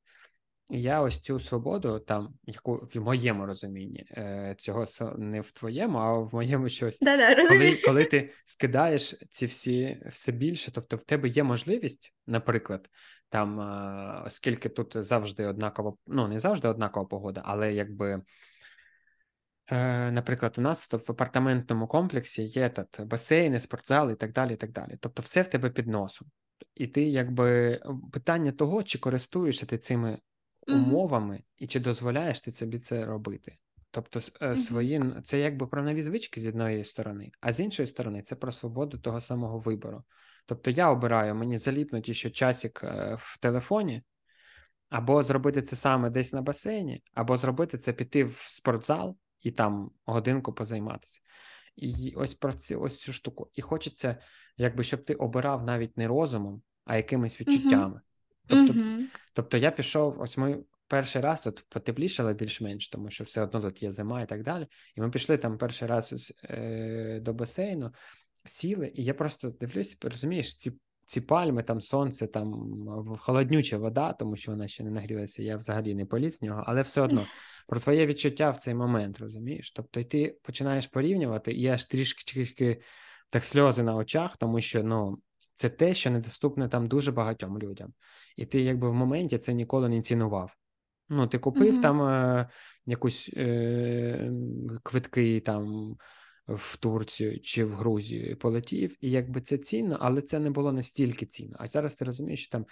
Я 0.69 1.01
ось 1.01 1.21
цю 1.21 1.41
свободу, 1.41 1.99
там, 1.99 2.35
яку 2.45 2.89
в 2.95 3.01
моєму 3.01 3.47
розумінні, 3.47 4.05
е, 4.11 4.55
цього 4.59 4.85
не 5.17 5.41
в 5.41 5.53
твоєму, 5.53 5.99
а 5.99 6.19
в 6.19 6.35
моєму 6.35 6.69
щось. 6.69 6.99
Да-да, 7.01 7.49
Коли, 7.49 7.77
коли 7.85 8.05
ти 8.05 8.31
скидаєш 8.45 9.15
ці 9.31 9.47
всі 9.47 10.03
все 10.07 10.33
більше, 10.33 10.73
тобто 10.73 10.97
в 10.97 11.05
тебе 11.05 11.29
є 11.29 11.43
можливість, 11.43 12.15
наприклад, 12.27 12.91
там, 13.29 13.61
е, 13.61 14.23
оскільки 14.27 14.69
тут 14.69 14.93
завжди 14.97 15.47
однакова, 15.47 15.95
ну 16.07 16.29
не 16.29 16.41
завжди 16.41 16.69
однакова 16.69 17.07
погода, 17.07 17.43
але 17.45 17.73
якби. 17.73 18.23
Е, 19.71 20.11
Наприклад, 20.11 20.55
у 20.59 20.61
нас 20.61 20.93
в 20.93 21.11
апартаментному 21.11 21.87
комплексі 21.87 22.43
є 22.43 22.69
тут 22.69 23.07
басейни, 23.07 23.61
спортзали 23.61 24.13
і 24.13 24.17
так 24.17 24.33
далі. 24.33 24.53
і 24.53 24.57
так 24.57 24.73
далі. 24.73 24.97
Тобто, 25.01 25.23
все 25.23 25.43
в 25.43 25.49
тебе 25.49 25.71
під 25.71 25.87
носом. 25.87 26.29
І 26.75 26.87
ти, 26.87 27.03
якби 27.03 27.81
питання 28.13 28.53
того, 28.53 28.83
чи 28.83 28.99
користуєшся 28.99 29.67
ти 29.67 29.79
цими. 29.79 30.19
Умовами 30.69 31.43
і 31.57 31.67
чи 31.67 31.81
дозволяєш 31.81 32.41
ти 32.41 32.53
собі 32.53 32.79
це 32.79 33.07
робити. 33.07 33.59
Тобто, 33.91 34.21
е, 34.43 34.57
свої 34.57 35.03
це 35.25 35.39
якби 35.39 35.67
про 35.67 35.83
нові 35.83 36.03
звички 36.03 36.41
з 36.41 36.47
однієї 36.47 36.85
сторони, 36.85 37.31
а 37.41 37.53
з 37.53 37.61
іншої 37.61 37.87
сторони, 37.87 38.23
це 38.23 38.37
про 38.37 38.53
свободу 38.53 38.99
того 38.99 39.21
самого 39.21 39.59
вибору. 39.59 40.05
Тобто 40.47 40.71
я 40.71 40.91
обираю 40.91 41.35
мені 41.35 41.59
заліпнути 41.59 42.15
ще 42.15 42.31
часик 42.31 42.81
е, 42.85 43.17
в 43.21 43.39
телефоні, 43.41 44.03
або 44.89 45.23
зробити 45.23 45.63
це 45.63 45.77
саме 45.77 46.11
десь 46.11 46.33
на 46.33 46.43
басейні, 46.43 47.03
або 47.15 47.37
зробити 47.37 47.79
це 47.79 47.93
піти 47.93 48.25
в 48.25 48.37
спортзал 48.47 49.17
і 49.41 49.51
там 49.51 49.91
годинку 50.05 50.53
позайматися. 50.53 51.21
І 51.77 52.15
ось 52.17 52.35
про 52.35 52.53
ці 52.53 52.75
ось 52.75 52.99
цю 52.99 53.13
штуку. 53.13 53.51
І 53.55 53.63
хочеться, 53.63 54.17
якби 54.57 54.85
щоб 54.85 55.05
ти 55.05 55.15
обирав 55.15 55.65
навіть 55.65 55.97
не 55.97 56.09
розумом, 56.09 56.63
а 56.85 56.97
якимись 56.97 57.41
відчуттями. 57.41 58.01
Тобто, 58.47 58.73
Мгм. 58.73 59.09
тобто 59.33 59.57
я 59.57 59.71
пішов, 59.71 60.21
ось 60.21 60.37
ми 60.37 60.59
перший 60.89 61.23
раз 61.23 61.43
тут 61.43 61.65
потеплішало 61.69 62.35
більш-менш, 62.35 62.89
тому 62.89 63.11
що 63.11 63.25
все 63.25 63.43
одно 63.43 63.61
тут 63.61 63.83
є 63.83 63.91
зима 63.91 64.23
і 64.23 64.27
так 64.27 64.43
далі. 64.43 64.67
І 64.95 65.01
ми 65.01 65.11
пішли 65.11 65.37
там 65.37 65.59
перший 65.59 65.89
раз 65.89 66.13
ось, 66.13 66.33
е, 66.45 67.21
до 67.23 67.33
басейну, 67.33 67.93
сіли, 68.45 68.93
і 68.95 69.05
я 69.05 69.15
просто 69.15 69.51
дивлюсь, 69.51 69.97
розумієш, 70.03 70.57
ці 70.57 70.73
ці 71.07 71.21
пальми, 71.21 71.63
там 71.63 71.81
сонце, 71.81 72.27
там 72.27 72.55
холоднюча 73.19 73.79
вода, 73.79 74.13
тому 74.13 74.37
що 74.37 74.51
вона 74.51 74.69
ще 74.69 74.85
не 74.85 74.91
нагрілася, 74.91 75.43
я 75.43 75.57
взагалі 75.57 75.95
не 75.95 76.07
поліз 76.07 76.39
в 76.41 76.45
нього, 76.45 76.65
але 76.67 76.83
все 76.83 77.01
одно 77.01 77.27
про 77.69 77.81
твоє 77.81 78.07
відчуття 78.07 78.51
в 78.51 78.59
цей 78.59 78.75
момент, 78.75 79.19
розумієш? 79.19 79.71
Тобто, 79.71 80.01
і 80.01 80.05
ти 80.05 80.39
починаєш 80.43 80.87
порівнювати, 80.87 81.53
і 81.53 81.67
аж 81.67 81.85
трішки 81.85 82.33
трішки 82.33 82.81
так 83.31 83.45
сльози 83.45 83.83
на 83.83 83.97
очах, 83.97 84.37
тому 84.37 84.61
що 84.61 84.83
ну, 84.83 85.19
це 85.57 85.69
те, 85.69 85.95
що 85.95 86.11
недоступне 86.11 86.69
там 86.69 86.89
дуже 86.89 87.13
багатьом 87.13 87.59
людям. 87.59 87.93
І 88.37 88.47
ти, 88.47 88.61
якби 88.61 88.91
в 88.91 88.95
моменті 88.95 89.39
це 89.39 89.55
ніколи 89.55 89.89
не 89.89 90.03
цінував. 90.03 90.53
Ну, 91.09 91.27
ти 91.27 91.39
купив 91.39 91.73
Мгм. 91.73 91.83
там 91.83 92.03
е, 92.03 92.49
якусь 92.87 93.31
е, 93.37 94.31
квитки 94.83 95.41
там 95.41 95.97
в 96.49 96.77
Турцію 96.77 97.41
чи 97.41 97.65
в 97.65 97.71
Грузію 97.71 98.31
і 98.31 98.35
полетів, 98.35 98.97
і 99.01 99.11
якби 99.11 99.41
це 99.41 99.59
цінно, 99.59 99.97
але 100.01 100.23
це 100.23 100.39
не 100.39 100.51
було 100.51 100.73
настільки 100.73 101.27
цінно. 101.27 101.57
А 101.59 101.67
зараз 101.67 101.95
ти 101.95 102.05
розумієш, 102.05 102.41
що 102.43 102.51
там 102.51 102.67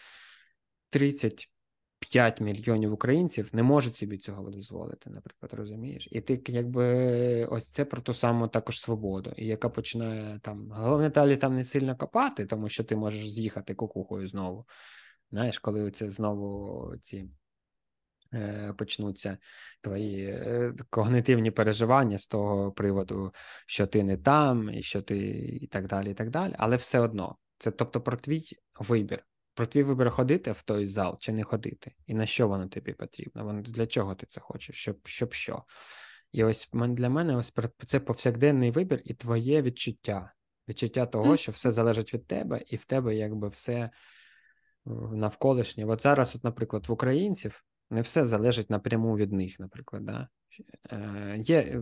35 2.05 2.40
мільйонів 2.40 2.93
українців 2.93 3.51
не 3.52 3.62
можуть 3.62 3.97
собі 3.97 4.18
цього 4.18 4.51
дозволити, 4.51 5.10
наприклад, 5.10 5.55
розумієш? 5.55 6.09
І 6.10 6.20
ти 6.20 6.43
якби 6.47 7.44
ось 7.44 7.68
це 7.68 7.85
про 7.85 8.02
ту 8.02 8.14
саму 8.14 8.48
також 8.48 8.81
свободу, 8.81 9.32
і 9.36 9.47
яка 9.47 9.68
починає 9.68 10.40
там 10.43 10.70
головне 10.70 11.10
далі 11.10 11.36
там 11.36 11.56
не 11.56 11.64
сильно 11.64 11.97
копати, 11.97 12.47
тому 12.47 12.68
що 12.68 12.85
ти 12.85 12.97
можеш 12.97 13.31
з'їхати 13.31 13.74
кукухою 13.74 14.28
знову. 14.28 14.66
Знаєш, 15.31 15.59
коли 15.59 15.90
це 15.90 16.10
знову 16.10 16.97
ці 17.02 17.28
е, 18.35 18.74
почнуться 18.78 19.39
твої 19.81 20.26
е, 20.26 20.74
когнитивні 20.90 21.51
переживання 21.51 22.18
з 22.18 22.28
того 22.28 22.72
приводу, 22.72 23.32
що 23.66 23.86
ти 23.86 24.05
не 24.05 24.16
там, 24.16 24.70
і 24.70 24.82
що 24.82 25.02
ти 25.02 25.18
і 25.62 25.66
так 25.66 25.86
далі, 25.86 26.10
і 26.10 26.14
так 26.14 26.31
далі. 26.31 26.55
Але 26.59 26.76
все 26.76 27.01
одно, 27.01 27.36
це 27.59 27.70
тобто 27.70 28.01
про 28.01 28.16
твій 28.16 28.44
вибір. 28.81 29.24
Про 29.55 29.66
твій 29.66 29.82
вибір 29.82 30.10
ходити 30.10 30.52
в 30.52 30.62
той 30.62 30.86
зал 30.86 31.18
чи 31.20 31.32
не 31.32 31.44
ходити, 31.44 31.94
і 32.06 32.14
на 32.14 32.26
що 32.26 32.48
воно 32.48 32.68
тобі 32.68 32.93
потрібно? 32.93 33.44
Воно 33.44 33.62
для 33.62 33.86
чого 33.86 34.14
ти 34.14 34.26
це 34.26 34.40
хочеш? 34.40 34.76
Щоб 34.76 34.97
щоб 35.05 35.32
що? 35.32 35.64
І 36.32 36.44
ось 36.44 36.68
для 36.72 37.09
мене 37.09 37.36
ось 37.36 37.52
це 37.86 38.01
повсякденний 38.01 38.70
вибір 38.70 39.02
і 39.05 39.14
твоє 39.14 39.62
відчуття. 39.62 40.32
Відчуття 40.68 41.06
того, 41.06 41.36
що 41.36 41.52
все 41.52 41.70
залежить 41.70 42.14
від 42.14 42.26
тебе, 42.26 42.62
і 42.66 42.76
в 42.76 42.85
тебе 42.85 43.16
якби 43.16 43.48
все 43.48 43.90
навколишнє. 45.12 45.85
От 45.85 46.02
зараз, 46.02 46.36
от, 46.36 46.44
наприклад, 46.44 46.86
в 46.89 46.93
українців 46.93 47.64
не 47.90 48.01
все 48.01 48.24
залежить 48.24 48.70
напряму 48.70 49.16
від 49.16 49.32
них, 49.32 49.60
наприклад. 49.60 50.05
Да? 50.05 50.28
Е, 50.90 51.36
Є, 51.39 51.81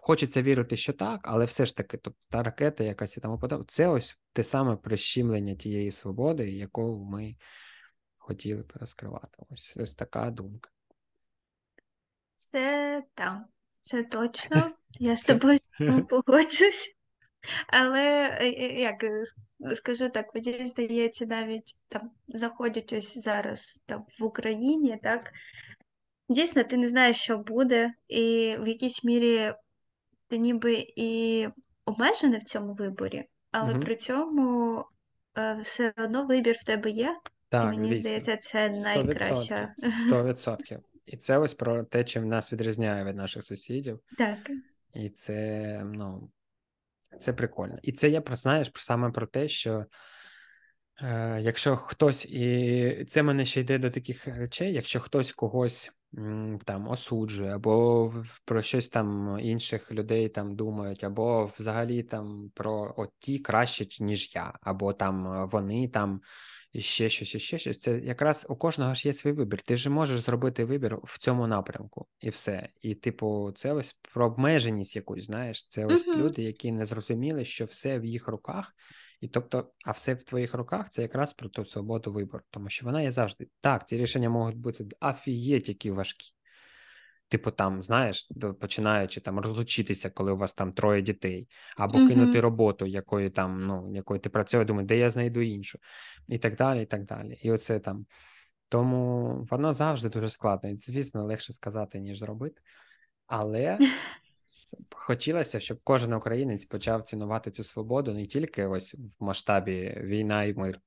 хочеться 0.00 0.42
вірити, 0.42 0.76
що 0.76 0.92
так, 0.92 1.20
але 1.22 1.44
все 1.44 1.66
ж 1.66 1.76
таки, 1.76 1.96
тобто 1.96 2.18
та 2.28 2.42
ракета 2.42 2.84
якась 2.84 3.16
і 3.16 3.20
тому 3.20 3.38
подобне, 3.38 3.64
це 3.68 3.88
ось 3.88 4.18
те 4.32 4.44
саме 4.44 4.76
прищемлення 4.76 5.54
тієї 5.54 5.90
свободи, 5.90 6.50
яку 6.50 7.04
ми 7.04 7.36
хотіли 8.18 8.62
б 8.62 8.72
розкривати. 8.74 9.42
Ось 9.50 9.76
ось 9.76 9.94
така 9.94 10.30
думка. 10.30 10.70
Це 12.36 13.02
так, 13.14 13.38
це 13.80 14.02
точно. 14.02 14.72
Я 14.90 15.16
з 15.16 15.24
тобою 15.24 15.58
погоджусь. 16.08 16.96
Але 17.66 18.38
е, 18.40 18.46
е, 18.46 18.80
як 18.80 19.04
е, 19.04 19.24
скажу 19.76 20.08
так, 20.08 20.34
мені 20.34 20.66
здається, 20.66 21.26
навіть 21.26 21.74
там 21.88 22.10
заходячись 22.26 23.18
зараз 23.18 23.82
там 23.86 24.06
в 24.18 24.24
Україні, 24.24 24.98
так 25.02 25.32
дійсно 26.28 26.64
ти 26.64 26.76
не 26.76 26.86
знаєш, 26.86 27.16
що 27.16 27.38
буде, 27.38 27.90
і 28.08 28.56
в 28.60 28.68
якійсь 28.68 29.04
мірі 29.04 29.52
ти 30.28 30.38
ніби 30.38 30.86
і 30.96 31.48
обмежений 31.84 32.38
в 32.38 32.42
цьому 32.42 32.72
виборі, 32.72 33.24
але 33.50 33.72
Мгм. 33.72 33.82
при 33.82 33.96
цьому 33.96 34.84
е, 35.38 35.58
все 35.62 35.92
одно 35.96 36.26
вибір 36.26 36.56
в 36.60 36.64
тебе 36.64 36.90
є, 36.90 37.16
і 37.24 37.30
Так, 37.48 37.64
мені 37.64 37.88
звісно. 37.88 38.02
здається, 38.02 38.36
це 38.36 38.72
Сто 38.72 38.82
найкраща. 38.82 39.74
Сто 40.06 40.24
відсотків. 40.24 40.80
І 41.06 41.16
це 41.16 41.38
ось 41.38 41.54
про 41.54 41.84
те, 41.84 42.04
чим 42.04 42.28
нас 42.28 42.52
відрізняє 42.52 43.04
від 43.04 43.16
наших 43.16 43.44
сусідів. 43.44 44.00
Так. 44.18 44.50
І 44.94 45.08
це, 45.08 45.82
ну, 45.84 46.30
Це 47.18 47.32
прикольно. 47.32 47.78
І 47.82 47.92
це 47.92 48.08
я 48.08 48.20
про 48.20 48.36
знаєш 48.36 48.70
саме 48.74 49.10
про 49.10 49.26
те, 49.26 49.48
що 49.48 49.86
е, 51.02 51.38
якщо 51.42 51.76
хтось, 51.76 52.26
і 52.26 53.06
це 53.08 53.22
мене 53.22 53.44
ще 53.46 53.60
йде 53.60 53.78
до 53.78 53.90
таких 53.90 54.26
речей, 54.26 54.72
якщо 54.72 55.00
хтось 55.00 55.32
когось 55.32 55.92
там 56.64 56.88
осуджує, 56.88 57.54
або 57.54 58.12
про 58.44 58.62
щось 58.62 58.88
там 58.88 59.38
інших 59.40 59.92
людей 59.92 60.28
там 60.28 60.56
думають, 60.56 61.04
або 61.04 61.50
взагалі 61.58 62.02
там 62.02 62.50
про 62.54 62.94
от 62.96 63.10
ті 63.18 63.38
краще, 63.38 64.04
ніж 64.04 64.34
я, 64.34 64.52
або 64.62 64.92
там 64.92 65.26
е, 65.26 65.44
вони 65.44 65.88
там 65.88 66.20
і 66.72 66.80
ще 66.80 67.08
щось, 67.08 67.34
і 67.34 67.38
ще 67.38 67.58
щось. 67.58 67.78
Це 67.78 67.98
якраз 67.98 68.46
у 68.48 68.56
кожного 68.56 68.94
ж 68.94 69.08
є 69.08 69.12
свій 69.14 69.32
вибір. 69.32 69.62
Ти 69.62 69.76
ж 69.76 69.90
можеш 69.90 70.20
зробити 70.20 70.64
вибір 70.64 70.98
в 71.04 71.18
цьому 71.18 71.46
напрямку, 71.46 72.06
і 72.20 72.28
все. 72.28 72.68
І, 72.80 72.94
типу, 72.94 73.52
це 73.56 73.72
ось 73.72 73.96
про 74.14 74.26
обмеженість 74.26 74.96
якусь, 74.96 75.24
знаєш, 75.24 75.68
це 75.68 75.86
ось 75.86 76.06
Мгм. 76.06 76.20
люди, 76.20 76.42
які 76.42 76.72
не 76.72 76.84
зрозуміли, 76.84 77.44
що 77.44 77.64
все 77.64 77.98
в 77.98 78.04
їх 78.04 78.28
руках, 78.28 78.74
і 79.22 79.28
тобто, 79.28 79.72
а 79.84 79.90
все 79.90 80.14
в 80.14 80.22
твоїх 80.22 80.54
руках 80.54 80.90
це 80.90 81.02
якраз 81.02 81.32
про 81.32 81.48
ту 81.48 81.64
свободу 81.64 82.12
вибору, 82.12 82.44
тому 82.50 82.68
що 82.68 82.86
вона 82.86 83.02
є 83.02 83.10
завжди. 83.10 83.48
Так, 83.60 83.88
ці 83.88 83.96
рішення 83.96 84.30
можуть 84.30 84.56
бути 84.56 84.86
афієть, 85.00 85.68
які 85.68 85.90
важкі. 85.90 86.34
Типу, 87.28 87.50
там, 87.50 87.82
знаєш, 87.82 88.28
починаючи 88.60 89.20
там 89.20 89.38
розлучитися, 89.38 90.10
коли 90.10 90.32
у 90.32 90.36
вас 90.36 90.54
там 90.54 90.72
троє 90.72 91.02
дітей, 91.02 91.48
або 91.76 91.98
Мгм. 91.98 92.08
кинути 92.08 92.40
роботу, 92.40 92.86
якої 92.86 93.30
там, 93.30 93.66
ну, 93.66 93.94
якої 93.94 94.20
ти 94.20 94.30
працюєш, 94.30 94.66
думаєш, 94.66 94.88
де 94.88 94.98
я 94.98 95.10
знайду 95.10 95.40
іншу, 95.40 95.78
і 96.28 96.38
так 96.38 96.56
далі, 96.56 96.82
і 96.82 96.86
так 96.86 97.04
далі. 97.04 97.38
І 97.42 97.50
оце 97.50 97.80
там. 97.80 98.06
Тому 98.68 99.34
воно 99.50 99.72
завжди 99.72 100.08
дуже 100.08 100.28
складно. 100.28 100.70
І, 100.70 100.76
звісно, 100.76 101.24
легше 101.24 101.52
сказати, 101.52 102.00
ніж 102.00 102.18
зробити. 102.18 102.62
Але 103.26 103.78
хотілося, 104.94 105.60
щоб 105.60 105.78
кожен 105.84 106.12
українець 106.12 106.64
почав 106.64 107.02
цінувати 107.02 107.50
цю 107.50 107.64
свободу 107.64 108.14
не 108.14 108.26
тільки 108.26 108.66
ось 108.66 108.94
в 108.94 109.24
масштабі 109.24 109.94
війна 110.00 110.44
і 110.44 110.54
мир, 110.54 110.80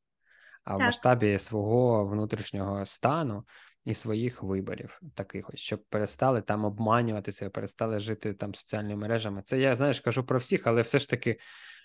а 0.63 0.75
в 0.75 0.77
Так. 0.77 0.85
масштабі 0.85 1.39
свого 1.39 2.05
внутрішнього 2.05 2.85
стану 2.85 3.43
і 3.85 3.93
своїх 3.93 4.43
виборів, 4.43 4.99
таких 5.15 5.49
ось, 5.49 5.59
щоб 5.59 5.83
перестали 5.89 6.41
там 6.41 6.65
обманюватися, 6.65 7.49
перестали 7.49 7.99
жити 7.99 8.33
там 8.33 8.55
соціальними 8.55 8.95
мережами. 8.95 9.41
Це 9.45 9.59
я 9.59 9.75
знаєш, 9.75 9.99
кажу 9.99 10.23
про 10.23 10.39
всіх, 10.39 10.67
але 10.67 10.81
все 10.81 10.99
ж 10.99 11.09
таки 11.09 11.37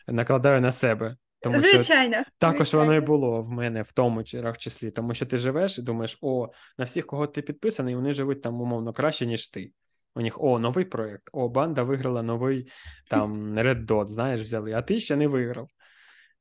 накладаю 0.07 0.61
на 0.61 0.73
себе. 0.73 1.17
Тому 1.43 1.59
що 1.61 1.71
Звичайно. 1.71 2.17
також 2.39 2.75
воно 2.75 2.95
і 2.95 3.01
було 3.01 3.43
в 3.43 3.51
мене 3.51 3.83
в 3.83 3.93
тому 3.93 4.25
чи- 4.25 4.53
числі, 4.59 4.91
тому 4.91 5.15
що 5.15 5.27
ти 5.27 5.39
живеш 5.39 5.79
і 5.79 5.83
думаєш, 5.83 6.19
о, 6.21 6.49
на 6.79 6.85
всіх, 6.85 7.07
кого 7.07 7.27
ти 7.27 7.43
підписаний, 7.43 7.95
вони 7.95 8.13
живуть 8.13 8.43
там 8.43 8.61
умовно 8.61 8.93
краще, 8.93 9.27
ніж 9.27 9.49
ти. 9.49 9.73
У 10.15 10.21
них 10.21 10.43
о, 10.43 10.59
новий 10.59 10.85
проєкт, 10.85 11.29
о, 11.33 11.49
банда 11.49 11.83
виграла 11.83 12.23
новий 12.23 12.71
там 13.09 13.59
Red 13.59 13.87
Dot, 13.87 14.09
знаєш, 14.09 14.41
взяли, 14.41 14.73
а 14.73 14.83
ти 14.83 15.01
ще 15.01 15.17
не 15.17 15.29
виграв. 15.29 15.69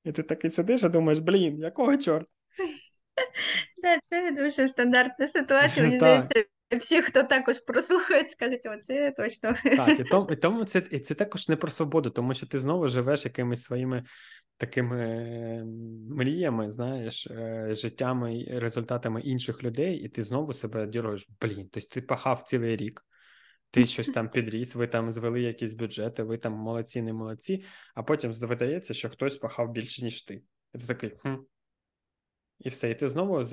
І 0.03 0.11
ти 0.11 0.23
такий 0.23 0.51
сидиш 0.51 0.83
і 0.83 0.89
думаєш, 0.89 1.19
блін, 1.19 1.59
якого 1.59 1.97
чорта? 1.97 2.29
Да, 3.83 3.97
це 4.09 4.31
дуже 4.31 4.67
стандартна 4.67 5.27
ситуація. 5.27 5.85
Мені 5.85 5.97
здається, 5.97 6.45
всі, 6.79 7.01
хто 7.01 7.23
також 7.23 7.59
прослухають, 7.59 8.31
скажуть, 8.31 8.65
о, 8.65 8.77
це 8.81 9.11
точно. 9.11 9.55
Так, 9.77 9.99
і 9.99 10.03
тому, 10.11 10.27
і 10.31 10.35
тому 10.35 10.65
це, 10.65 10.83
і 10.91 10.99
це 10.99 11.15
також 11.15 11.49
не 11.49 11.55
про 11.55 11.71
свободу, 11.71 12.09
тому 12.09 12.33
що 12.33 12.47
ти 12.47 12.59
знову 12.59 12.87
живеш 12.87 13.25
якимись 13.25 13.63
своїми 13.63 14.03
такими 14.57 15.01
е, 15.01 15.63
мріями, 16.09 16.71
знаєш, 16.71 17.27
е, 17.27 17.67
життями 17.71 18.39
і 18.39 18.59
результатами 18.59 19.21
інших 19.21 19.63
людей, 19.63 19.95
і 19.95 20.09
ти 20.09 20.23
знову 20.23 20.53
себе 20.53 20.87
діруєш, 20.87 21.27
блін, 21.41 21.69
тобто 21.71 21.89
ти 21.89 22.01
пахав 22.01 22.43
цілий 22.43 22.75
рік, 22.75 23.05
ти 23.71 23.85
щось 23.85 24.07
там 24.07 24.29
підріс, 24.29 24.75
ви 24.75 24.87
там 24.87 25.11
звели 25.11 25.41
якісь 25.41 25.73
бюджети, 25.73 26.23
ви 26.23 26.37
там 26.37 26.53
молодці, 26.53 27.01
не 27.01 27.13
молодці, 27.13 27.63
а 27.95 28.03
потім 28.03 28.31
видається, 28.31 28.93
що 28.93 29.09
хтось 29.09 29.37
пахав 29.37 29.71
більше, 29.71 30.03
ніж 30.03 30.21
ти. 30.21 30.41
І 30.73 30.77
ти 30.77 30.87
такий, 30.87 31.09
хм. 31.09 31.35
І 32.59 32.69
все, 32.69 32.91
і 32.91 32.95
ти 32.95 33.09
знову 33.09 33.43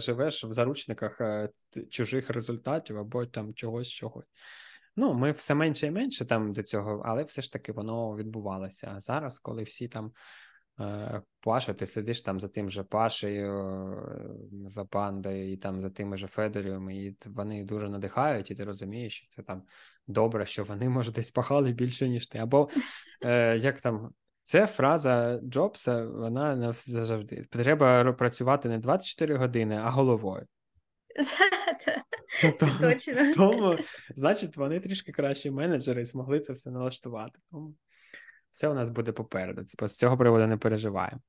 живеш 0.00 0.44
в 0.44 0.52
заручниках 0.52 1.20
е, 1.20 1.48
чужих 1.90 2.30
результатів 2.30 2.98
або 2.98 3.26
там 3.26 3.54
чогось 3.54 3.88
чогось. 3.88 4.26
Ну, 4.96 5.14
ми 5.14 5.30
все 5.30 5.54
менше 5.54 5.86
і 5.86 5.90
менше 5.90 6.24
там 6.24 6.52
до 6.52 6.62
цього, 6.62 7.02
але 7.04 7.22
все 7.24 7.42
ж 7.42 7.52
таки 7.52 7.72
воно 7.72 8.16
відбувалося. 8.16 8.92
А 8.96 9.00
зараз, 9.00 9.38
коли 9.38 9.62
всі 9.62 9.88
там 9.88 10.12
Паша, 11.40 11.74
ти 11.74 11.86
сидиш 11.86 12.22
там 12.22 12.40
за 12.40 12.48
тим 12.48 12.70
же 12.70 12.82
Пашею, 12.82 13.52
е, 14.64 14.68
за 14.68 14.84
пандою, 14.84 15.52
і 15.52 15.56
там 15.56 15.80
за 15.80 15.90
тими 15.90 16.16
же 16.16 16.26
Федорівми, 16.26 16.96
і 16.96 17.16
вони 17.26 17.64
дуже 17.64 17.88
надихають, 17.88 18.50
і 18.50 18.54
ти 18.54 18.64
розумієш, 18.64 19.16
що 19.16 19.26
це 19.28 19.42
там 19.42 19.62
добре, 20.06 20.46
що 20.46 20.64
вони, 20.64 20.88
може, 20.88 21.12
десь 21.12 21.30
пахали 21.30 21.72
більше, 21.72 22.08
ніж 22.08 22.26
ти. 22.26 22.38
Або 22.38 22.68
е, 23.24 23.56
як 23.56 23.80
там. 23.80 24.10
Це 24.46 24.66
фраза 24.66 25.40
Джобса, 25.44 26.04
вона 26.04 26.56
не 26.56 26.72
завжди. 26.72 27.46
Треба 27.50 28.12
працювати 28.12 28.68
не 28.68 28.78
24 28.78 29.36
години, 29.36 29.80
а 29.84 29.90
головою. 29.90 30.46
Це 32.40 32.70
точно. 32.80 33.34
Тому, 33.34 33.78
значить, 34.16 34.56
вони 34.56 34.80
трішки 34.80 35.12
кращі 35.12 35.50
менеджери 35.50 36.02
і 36.02 36.06
змогли 36.06 36.40
це 36.40 36.52
все 36.52 36.70
налаштувати. 36.70 37.38
Тому 37.50 37.74
все 38.54 38.68
у 38.68 38.74
нас 38.74 38.90
буде 38.90 39.12
попереду. 39.12 39.64
Це- 39.64 39.88
З 39.88 39.98
цього 39.98 40.16
приводу 40.16 40.46
не 40.46 40.56
переживаємо. 40.56 41.20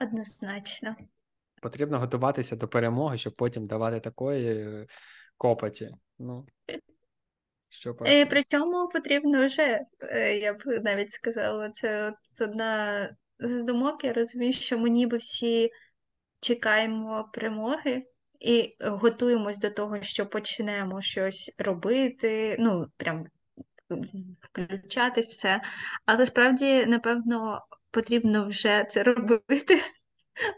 Однозначно. 0.00 0.96
Потрібно 1.62 1.98
готуватися 1.98 2.56
до 2.56 2.68
перемоги, 2.68 3.18
щоб 3.18 3.36
потім 3.36 3.66
давати 3.66 4.00
такої 4.00 4.46
е, 4.46 4.86
копоті. 5.36 5.90
Ну, 6.18 6.46
що 7.68 7.90
І 7.90 7.94
просто. 7.94 8.26
причому 8.30 8.88
потрібно 8.88 9.46
вже, 9.46 9.80
е, 10.00 10.36
я 10.38 10.54
б 10.54 10.62
навіть 10.66 11.10
сказала, 11.10 11.70
це 11.70 12.14
одна 12.40 13.10
з 13.38 13.62
думок, 13.62 14.04
я 14.04 14.12
розумію, 14.12 14.52
що 14.52 14.78
ми 14.78 14.90
ніби 14.90 15.16
всі 15.16 15.70
чекаємо 16.40 17.30
перемоги 17.32 18.06
і 18.40 18.76
готуємось 18.80 19.58
до 19.58 19.70
того, 19.70 20.02
що 20.02 20.26
почнемо 20.26 21.02
щось 21.02 21.54
робити, 21.58 22.56
ну, 22.58 22.86
прям 22.96 23.24
включатись 24.42 25.28
все. 25.28 25.60
Але 26.06 26.26
справді, 26.26 26.86
напевно, 26.86 27.60
потрібно 27.90 28.46
вже 28.46 28.86
це 28.90 29.02
робити. 29.02 29.82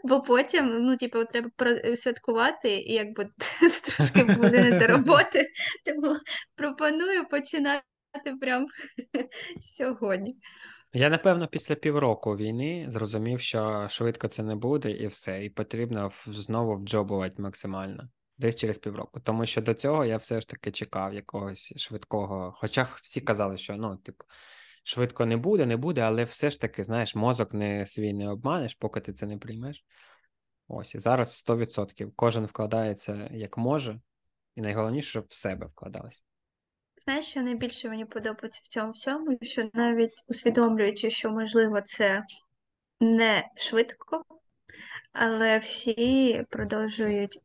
Бо 0.03 0.21
потім, 0.21 0.83
ну, 0.83 0.97
типу, 0.97 1.25
треба 1.25 1.49
святкувати, 1.95 2.75
і 2.77 2.93
якби 2.93 3.29
трошки 3.83 4.23
буде 4.23 4.79
до 4.79 4.87
роботи. 4.87 5.47
Тому 5.85 6.17
пропоную 6.55 7.27
починати 7.27 7.83
прямо 8.41 8.67
сьогодні. 9.59 10.37
Я, 10.93 11.09
напевно, 11.09 11.47
після 11.47 11.75
півроку 11.75 12.37
війни 12.37 12.85
зрозумів, 12.89 13.41
що 13.41 13.87
швидко 13.89 14.27
це 14.27 14.43
не 14.43 14.55
буде, 14.55 14.91
і 14.91 15.07
все. 15.07 15.45
І 15.45 15.49
потрібно 15.49 16.11
знову 16.27 16.75
вджобувати 16.75 17.41
максимально. 17.41 18.09
Десь 18.37 18.55
через 18.55 18.77
півроку. 18.77 19.19
Тому 19.19 19.45
що 19.45 19.61
до 19.61 19.73
цього 19.73 20.05
я 20.05 20.17
все 20.17 20.41
ж 20.41 20.49
таки 20.49 20.71
чекав 20.71 21.13
якогось 21.13 21.73
швидкого. 21.77 22.53
Хоча 22.57 22.87
всі 23.01 23.21
казали, 23.21 23.57
що 23.57 23.75
ну, 23.75 23.97
типу, 23.97 24.23
швидко 24.83 25.25
не 25.25 25.37
буде, 25.37 25.65
не 25.65 25.77
буде, 25.77 26.01
але 26.01 26.23
все 26.23 26.49
ж 26.49 26.61
таки, 26.61 26.83
знаєш, 26.83 27.15
мозок 27.15 27.53
не 27.53 27.85
свій 27.85 28.13
не 28.13 28.29
обманеш, 28.29 28.75
поки 28.75 29.01
ти 29.01 29.13
це 29.13 29.25
не 29.25 29.37
приймеш. 29.37 29.85
Ось 30.67 30.95
і 30.95 30.99
зараз 30.99 31.45
100%. 31.47 32.11
Кожен 32.15 32.45
вкладається 32.45 33.29
як 33.31 33.57
може, 33.57 33.99
і 34.55 34.61
найголовніше, 34.61 35.09
щоб 35.09 35.25
в 35.27 35.33
себе 35.33 35.65
вкладалось. 35.65 36.23
Знаєш, 36.97 37.25
що 37.25 37.41
найбільше 37.41 37.89
мені 37.89 38.05
подобається 38.05 38.61
в 38.63 38.67
цьому 38.67 38.91
всьому, 38.91 39.37
що 39.41 39.69
навіть 39.73 40.23
усвідомлюючи, 40.27 41.09
що 41.09 41.31
можливо 41.31 41.81
це 41.81 42.23
не 42.99 43.49
швидко, 43.55 44.23
але 45.13 45.59
всі 45.59 46.43
продовжують 46.49 47.41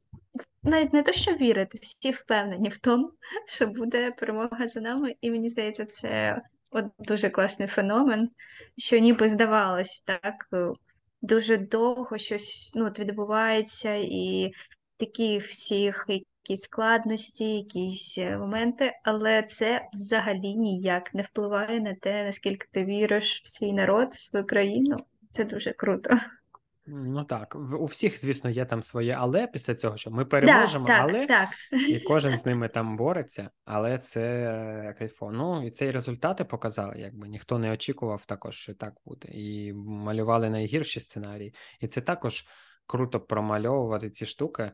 навіть 0.62 0.92
не 0.92 1.02
то, 1.02 1.12
що 1.12 1.32
вірити, 1.32 1.78
всі 1.82 2.10
впевнені 2.10 2.68
в 2.68 2.78
тому, 2.78 3.12
що 3.46 3.66
буде 3.66 4.10
перемога 4.10 4.68
за 4.68 4.80
нами, 4.80 5.14
і 5.20 5.30
мені 5.30 5.48
здається, 5.48 5.84
це 5.84 6.42
от 6.70 6.84
дуже 6.98 7.30
класний 7.30 7.68
феномен, 7.68 8.28
що 8.76 8.98
ніби 8.98 9.28
здавалось 9.28 10.00
так 10.00 10.48
е, 10.52 10.68
дуже 11.22 11.56
довго 11.56 12.18
щось 12.18 12.72
ну, 12.74 12.86
от 12.86 12.98
відбувається, 12.98 13.94
і 13.94 14.52
такі 14.96 15.38
всіх 15.38 16.06
якісь 16.08 16.60
складності, 16.60 17.44
якісь 17.44 18.18
е, 18.18 18.38
моменти, 18.38 18.92
але 19.04 19.42
це 19.42 19.88
взагалі 19.92 20.54
ніяк 20.54 21.14
не 21.14 21.22
впливає 21.22 21.80
на 21.80 21.94
те, 21.94 22.24
наскільки 22.24 22.66
ти 22.70 22.84
віриш 22.84 23.40
в 23.44 23.48
свій 23.48 23.72
народ, 23.72 24.08
в 24.12 24.20
свою 24.20 24.46
країну. 24.46 24.96
Це 25.30 25.44
дуже 25.44 25.72
круто. 25.72 26.18
Ну 26.86 27.24
так, 27.24 27.56
у 27.80 27.84
всіх, 27.84 28.20
звісно, 28.20 28.50
є 28.50 28.64
там 28.64 28.82
своє 28.82 29.16
але 29.18 29.46
після 29.46 29.74
цього, 29.74 29.96
що 29.96 30.10
ми 30.10 30.24
Да, 30.24 30.30
переможемо, 30.30 30.86
так, 30.86 31.00
але 31.02 31.26
так. 31.26 31.48
і 31.88 32.00
кожен 32.00 32.38
з 32.38 32.46
ними 32.46 32.68
там 32.68 32.96
бореться, 32.96 33.50
але 33.64 33.98
це 33.98 34.20
е, 34.20 34.94
кайфово. 34.98 35.32
Ну 35.32 35.66
і 35.66 35.70
це 35.70 35.86
і 35.86 35.90
результати 35.90 36.44
показали, 36.44 36.94
якби 36.98 37.28
ніхто 37.28 37.58
не 37.58 37.72
очікував 37.72 38.24
також, 38.24 38.56
що 38.56 38.74
так 38.74 38.94
буде. 39.04 39.28
І 39.32 39.72
малювали 39.72 40.50
найгірші 40.50 41.00
сценарії. 41.00 41.54
І 41.80 41.88
це 41.88 42.00
також 42.00 42.44
круто 42.86 43.20
промальовувати 43.20 44.10
ці 44.10 44.26
штуки, 44.26 44.62
е, 44.62 44.72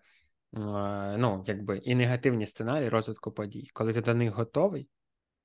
ну, 1.19 1.45
якби 1.47 1.79
і 1.79 1.95
негативні 1.95 2.47
сценарії 2.47 2.89
розвитку 2.89 3.33
подій. 3.33 3.71
Коли 3.73 3.93
ти 3.93 4.01
до 4.01 4.15
них 4.15 4.35
готовий, 4.35 4.89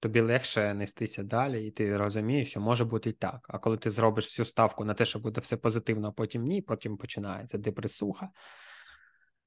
тобі 0.03 0.21
легше 0.21 0.73
нестися 0.73 1.23
далі, 1.23 1.67
і 1.67 1.71
ти 1.71 1.97
розумієш, 1.97 2.49
що 2.49 2.61
може 2.61 2.85
бути 2.85 3.09
і 3.09 3.13
так. 3.13 3.45
А 3.49 3.59
коли 3.59 3.77
ти 3.77 3.91
зробиш 3.91 4.25
всю 4.25 4.45
ставку 4.45 4.85
на 4.85 4.93
те, 4.93 5.05
що 5.05 5.19
буде 5.19 5.41
все 5.41 5.57
позитивно, 5.57 6.07
а 6.07 6.11
потім 6.11 6.43
ні, 6.43 6.61
потім 6.61 6.97
починається 6.97 7.57
депресуха 7.57 8.29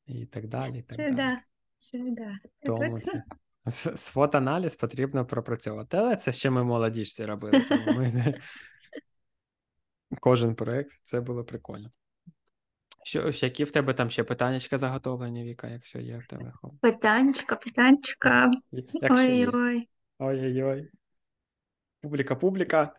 і 0.06 0.26
так 0.26 0.48
далі. 0.48 0.78
І 0.78 0.82
так 0.82 0.96
Це 0.96 1.02
далі. 1.02 1.16
да, 1.16 1.40
це 1.76 1.98
да. 1.98 2.32
Тому 2.62 2.98
це 2.98 3.22
свот-аналіз 3.96 4.76
потрібно 4.76 5.26
пропрацьовувати. 5.26 5.96
Але 5.96 6.16
це 6.16 6.32
ще 6.32 6.50
ми 6.50 6.64
молодіжці 6.64 7.24
робили. 7.24 7.60
Тому 7.68 7.98
ми. 7.98 8.34
Кожен 10.20 10.54
проект 10.54 10.92
це 11.04 11.20
було 11.20 11.44
прикольно. 11.44 11.90
Що, 13.04 13.30
які 13.46 13.64
в 13.64 13.70
тебе 13.70 13.94
там 13.94 14.10
ще 14.10 14.24
питаннячка 14.24 14.78
заготовлені, 14.78 15.44
Віка, 15.44 15.68
якщо 15.68 15.98
є 15.98 16.18
в 16.18 16.26
тебе? 16.26 16.52
Питанчика, 16.80 17.56
питанчика. 17.56 18.50
Ой-ой. 19.10 19.88
Ой-ой-ой. 20.18 20.90
Публіка, 22.00 22.34
публіка. 22.34 22.92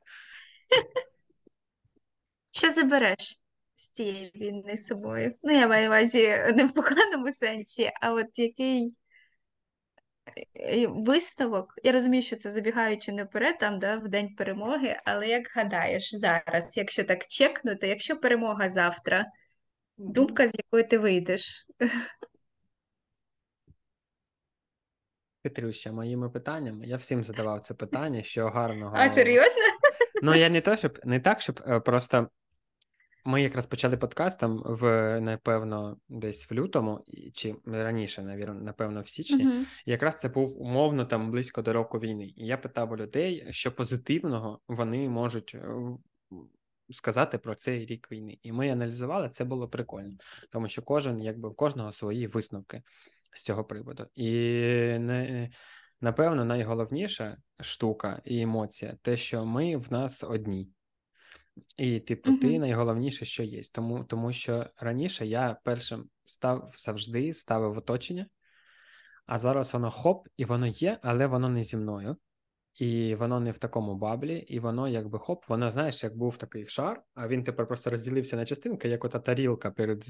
Що 2.51 2.69
забереш 2.69 3.41
з 3.75 3.89
цієї 3.89 4.31
війни 4.35 4.77
з 4.77 4.85
собою? 4.85 5.35
Ну, 5.43 5.53
я 5.53 5.67
маю 5.67 5.89
на 5.89 5.95
увазі 5.95 6.27
не 6.55 6.65
в 6.65 6.73
поганому 6.73 7.31
сенсі, 7.31 7.91
а 8.01 8.13
от 8.13 8.39
який 8.39 8.91
е, 10.55 10.87
висновок. 10.87 11.73
Я 11.83 11.91
розумію, 11.91 12.21
що 12.21 12.35
це 12.35 12.49
забігаючи 12.49 13.11
наперед, 13.11 13.57
там, 13.59 13.79
да, 13.79 13.97
в 13.97 14.07
день 14.07 14.35
перемоги, 14.35 15.01
але 15.05 15.27
як 15.27 15.47
гадаєш 15.55 16.15
зараз, 16.15 16.77
якщо 16.77 17.03
так 17.03 17.27
чекнути, 17.27 17.87
якщо 17.87 18.17
перемога 18.17 18.69
завтра, 18.69 19.25
думка, 19.97 20.47
з 20.47 20.53
якої 20.57 20.83
ти 20.83 20.97
вийдеш? 20.97 21.65
Петрюща, 25.47 25.91
моїми 25.91 26.29
питаннями. 26.29 26.87
Я 26.87 26.97
всім 26.97 27.23
задавав 27.23 27.61
це 27.61 27.73
питання, 27.73 28.23
що 28.23 28.47
гарного. 28.47 28.95
А, 28.95 29.09
серйозно? 29.09 29.61
Ну, 30.23 30.35
я 30.35 30.49
не 30.49 30.61
то, 30.61 30.75
щоб 30.75 30.99
не 31.03 31.19
так, 31.19 31.41
щоб 31.41 31.61
е, 31.67 31.79
просто 31.79 32.27
ми 33.25 33.41
якраз 33.41 33.65
почали 33.65 33.97
подкаст 33.97 34.39
там 34.39 34.61
в, 34.65 34.81
напевно, 35.21 35.97
десь 36.09 36.51
в 36.51 36.53
лютому, 36.53 37.03
чи 37.33 37.55
раніше, 37.65 38.21
напевно, 38.61 39.01
в 39.01 39.09
січні. 39.09 39.43
І 39.85 39.91
якраз 39.91 40.15
це 40.15 40.29
був 40.29 40.61
умовно 40.61 41.05
там 41.05 41.31
близько 41.31 41.61
до 41.61 41.73
року 41.73 41.99
війни. 41.99 42.33
І 42.35 42.45
я 42.45 42.57
питав 42.57 42.91
у 42.91 42.97
людей, 42.97 43.47
що 43.49 43.71
позитивного 43.71 44.59
вони 44.67 45.09
можуть 45.09 45.55
е, 45.55 45.67
сказати 46.89 47.37
про 47.37 47.55
цей 47.55 47.85
рік 47.85 48.11
війни. 48.11 48.37
І 48.43 48.51
ми 48.51 48.69
аналізували, 48.69 49.29
це 49.29 49.43
було 49.43 49.67
прикольно, 49.67 50.17
тому 50.51 50.69
що 50.69 50.81
кожен, 50.81 51.21
якби 51.21 51.49
в 51.49 51.55
кожного 51.55 51.91
свої 51.91 52.27
висновки 52.27 52.81
з 53.37 53.43
цього 53.43 53.63
приводу. 53.63 54.05
І 54.13 54.31
не, 54.99 55.49
напевно, 56.01 56.45
найголовніша 56.45 57.37
штука 57.59 58.21
і 58.25 58.41
емоція 58.41 58.97
те, 59.01 59.17
що 59.17 59.45
ми 59.45 59.77
в 59.77 59.91
нас 59.91 60.23
одні. 60.23 60.69
І, 61.77 61.99
типу, 61.99 62.37
ти 62.37 62.59
найголовніше, 62.59 63.25
що 63.25 63.43
є. 63.43 63.61
Тому, 63.73 64.03
тому 64.03 64.33
що 64.33 64.69
раніше 64.77 65.25
я 65.25 65.57
першим 65.63 66.09
став 66.25 66.73
завжди 66.77 67.33
ставив 67.33 67.77
оточення, 67.77 68.27
а 69.25 69.37
зараз 69.37 69.73
воно 69.73 69.91
хоп, 69.91 70.27
і 70.37 70.45
воно 70.45 70.67
є, 70.67 70.99
але 71.01 71.27
воно 71.27 71.49
не 71.49 71.63
зі 71.63 71.77
мною. 71.77 72.17
І 72.75 73.15
воно 73.15 73.39
не 73.39 73.51
в 73.51 73.57
такому 73.57 73.95
баблі, 73.95 74.37
і 74.37 74.59
воно 74.59 74.87
якби 74.87 75.19
хоп, 75.19 75.49
воно, 75.49 75.71
знаєш, 75.71 76.03
як 76.03 76.17
був 76.17 76.37
такий 76.37 76.65
шар, 76.65 77.01
а 77.13 77.27
він 77.27 77.43
тепер 77.43 77.67
просто 77.67 77.89
розділився 77.89 78.35
на 78.35 78.45
частинки, 78.45 78.89
як 78.89 79.05
ота 79.05 79.19
тарілка 79.19 79.71
перед 79.71 80.03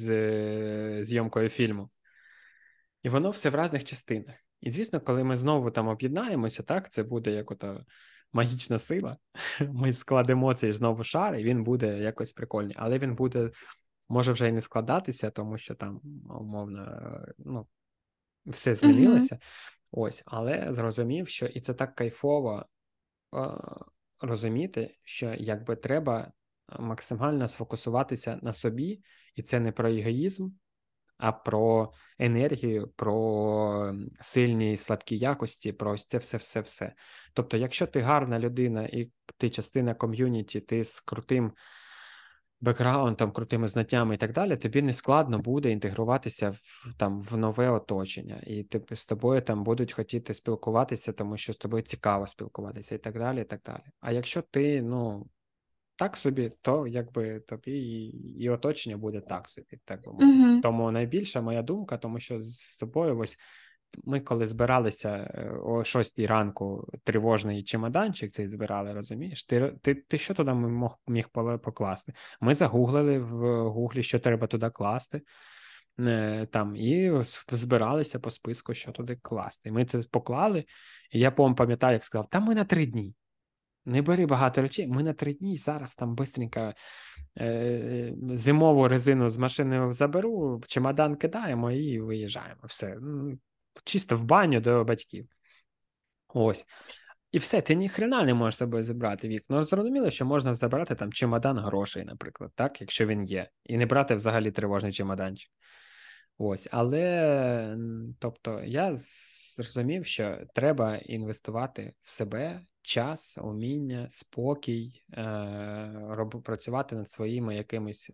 зйомкою 1.05 1.49
фільму. 1.49 1.89
І 3.07 3.09
воно 3.09 3.29
все 3.29 3.49
в 3.49 3.63
різних 3.63 3.83
частинах. 3.83 4.35
І 4.61 4.69
звісно, 4.69 5.01
коли 5.01 5.23
ми 5.23 5.37
знову 5.37 5.71
там 5.71 5.87
об'єднаємося, 5.87 6.63
так, 6.63 6.89
це 6.89 7.03
буде 7.03 7.31
як 7.31 7.51
ота 7.51 7.85
магічна 8.33 8.79
сила. 8.79 9.17
Ми 9.59 9.93
складемо 9.93 10.53
цей 10.53 10.71
знову 10.71 11.03
шар, 11.03 11.35
і 11.35 11.43
він 11.43 11.63
буде 11.63 11.99
якось 11.99 12.31
прикольний. 12.31 12.75
Але 12.77 12.99
він 12.99 13.15
буде, 13.15 13.51
може 14.09 14.31
вже 14.31 14.49
і 14.49 14.51
не 14.51 14.61
складатися, 14.61 15.29
тому 15.29 15.57
що 15.57 15.75
там, 15.75 16.01
умовно, 16.29 17.11
ну, 17.37 17.67
все 18.45 18.73
змінилося. 18.73 19.39
Ось, 19.91 20.23
але 20.25 20.73
зрозумів, 20.73 21.27
що 21.27 21.45
і 21.45 21.61
це 21.61 21.73
так 21.73 21.95
кайфово 21.95 22.65
розуміти, 24.21 24.95
що 25.03 25.33
якби 25.37 25.75
треба 25.75 26.31
максимально 26.79 27.47
сфокусуватися 27.47 28.39
на 28.41 28.53
собі, 28.53 29.01
і 29.35 29.43
це 29.43 29.59
не 29.59 29.71
про 29.71 29.89
егоїзм, 29.89 30.49
а 31.17 31.31
про 31.31 31.91
енергію, 32.19 32.87
про 32.95 33.93
сильні 34.21 34.73
і 34.73 34.77
слабкі 34.77 35.17
якості, 35.17 35.71
про 35.71 35.97
це 35.97 36.17
все, 36.17 36.37
все, 36.37 36.61
все. 36.61 36.93
Тобто, 37.33 37.57
якщо 37.57 37.87
ти 37.87 38.01
гарна 38.01 38.39
людина 38.39 38.83
і 38.83 39.11
ти 39.37 39.49
частина 39.49 39.93
ком'юніті, 39.93 40.59
ти 40.59 40.83
з 40.83 40.99
крутим 40.99 41.51
бекграундом, 42.61 43.31
крутими 43.31 43.67
знаттями 43.67 44.15
і 44.15 44.17
так 44.17 44.33
далі, 44.33 44.57
тобі 44.57 44.81
не 44.81 44.93
складно 44.93 45.39
буде 45.39 45.71
інтегруватися 45.71 46.49
в 46.49 46.93
там 46.97 47.21
в 47.21 47.37
нове 47.37 47.69
оточення, 47.69 48.41
і 48.47 48.63
ти 48.63 48.95
з 48.95 49.05
тобою 49.05 49.41
там 49.41 49.63
будуть 49.63 49.93
хотіти 49.93 50.33
спілкуватися, 50.33 51.13
тому 51.13 51.37
що 51.37 51.53
з 51.53 51.57
тобою 51.57 51.83
цікаво 51.83 52.27
спілкуватися, 52.27 52.95
і 52.95 52.97
так 52.97 53.17
далі. 53.19 53.41
і 53.41 53.43
так 53.43 53.61
далі. 53.65 53.83
А 53.99 54.11
якщо 54.11 54.41
ти, 54.41 54.81
ну. 54.81 55.27
Так 55.97 56.17
собі, 56.17 56.51
то 56.61 56.87
якби 56.87 57.39
тобі 57.39 57.71
і, 57.71 58.07
і 58.43 58.49
оточення 58.49 58.97
буде 58.97 59.21
так 59.21 59.49
собі, 59.49 59.79
так 59.85 60.05
би 60.05 60.11
мовити. 60.11 60.31
Мгм. 60.33 60.61
Тому 60.61 60.91
найбільша 60.91 61.41
моя 61.41 61.61
думка, 61.61 61.97
тому 61.97 62.19
що 62.19 62.43
з 62.43 62.77
тобою 62.77 63.19
ось 63.19 63.37
ми 64.03 64.19
коли 64.19 64.47
збиралися 64.47 65.09
е, 65.09 65.51
о 65.63 65.83
6 65.83 66.19
ранку 66.19 66.87
тривожний 67.03 67.63
чемоданчик 67.63 68.31
цей 68.31 68.47
збирали, 68.47 68.93
розумієш? 68.93 69.43
Ти, 69.43 69.73
ти, 69.81 69.95
ти 69.95 70.17
що 70.17 70.33
туди 70.33 70.53
мог, 70.53 70.99
міг 71.07 71.29
покласти? 71.63 72.13
Ми 72.41 72.55
загуглили 72.55 73.19
в 73.19 73.69
гуглі, 73.69 74.03
що 74.03 74.19
треба 74.19 74.47
туди 74.47 74.69
класти. 74.69 75.21
е, 75.99 76.47
Там 76.51 76.75
і 76.75 77.11
збиралися 77.51 78.19
по 78.19 78.31
списку, 78.31 78.73
що 78.73 78.91
туди 78.91 79.15
класти. 79.21 79.71
Ми 79.71 79.85
це 79.85 80.03
поклали, 80.11 80.65
і 81.11 81.19
я 81.19 81.31
пам'ятаю, 81.31 81.93
як 81.93 82.03
сказав: 82.03 82.29
та 82.29 82.39
ми 82.39 82.55
на 82.55 82.65
три 82.65 82.85
дні. 82.85 83.15
Не 83.87 84.01
бери 84.01 84.25
багато 84.25 84.61
речей, 84.61 84.87
ми 84.87 85.03
на 85.03 85.13
три 85.13 85.33
дні 85.33 85.57
зараз 85.57 85.95
там 85.95 86.15
бистренько 86.15 86.73
е, 87.37 88.13
зимову 88.33 88.87
резину 88.87 89.29
з 89.29 89.37
машини 89.37 89.91
заберу, 89.93 90.61
чемодан 90.67 91.15
кидаємо 91.15 91.71
і 91.71 91.99
виїжджаємо. 91.99 92.61
Все. 92.63 92.97
Чисто 93.83 94.17
в 94.17 94.23
баню 94.23 94.59
до 94.59 94.83
батьків. 94.83 95.27
Ось. 96.27 96.65
І 97.31 97.37
все, 97.37 97.61
ти 97.61 97.75
ніхрена 97.75 98.23
не 98.23 98.33
можеш 98.33 98.57
собою 98.57 98.83
забрати 98.83 99.27
вік. 99.27 99.43
Ну, 99.49 99.63
зрозуміло, 99.63 100.11
що 100.11 100.25
можна 100.25 100.55
забрати 100.55 100.95
там 100.95 101.13
чемодан 101.13 101.59
грошей, 101.59 102.05
наприклад, 102.05 102.51
так, 102.55 102.81
якщо 102.81 103.05
він 103.05 103.23
є, 103.23 103.49
і 103.63 103.77
не 103.77 103.85
брати 103.85 104.15
взагалі 104.15 104.51
тривожний 104.51 104.93
чемоданчик. 104.93 105.51
Ось, 106.37 106.67
але 106.71 107.77
тобто 108.19 108.61
я 108.63 108.95
зрозумів, 108.95 110.05
що 110.05 110.39
треба 110.53 110.97
інвестувати 110.97 111.93
в 112.01 112.09
себе 112.09 112.61
час, 112.87 113.37
уміння, 113.41 114.07
спокій, 114.09 115.03
е, 115.13 115.91
роб, 116.09 116.43
працювати 116.43 116.95
над 116.95 117.09
своїми 117.09 117.55
якимись 117.55 118.11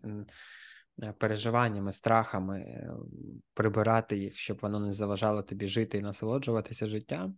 е, 1.02 1.12
переживаннями, 1.18 1.92
страхами, 1.92 2.60
е, 2.60 2.90
прибирати 3.54 4.16
їх, 4.16 4.38
щоб 4.38 4.58
воно 4.62 4.80
не 4.80 4.92
заважало 4.92 5.42
тобі 5.42 5.66
жити 5.66 5.98
і 5.98 6.02
насолоджуватися 6.02 6.86
життям. 6.86 7.36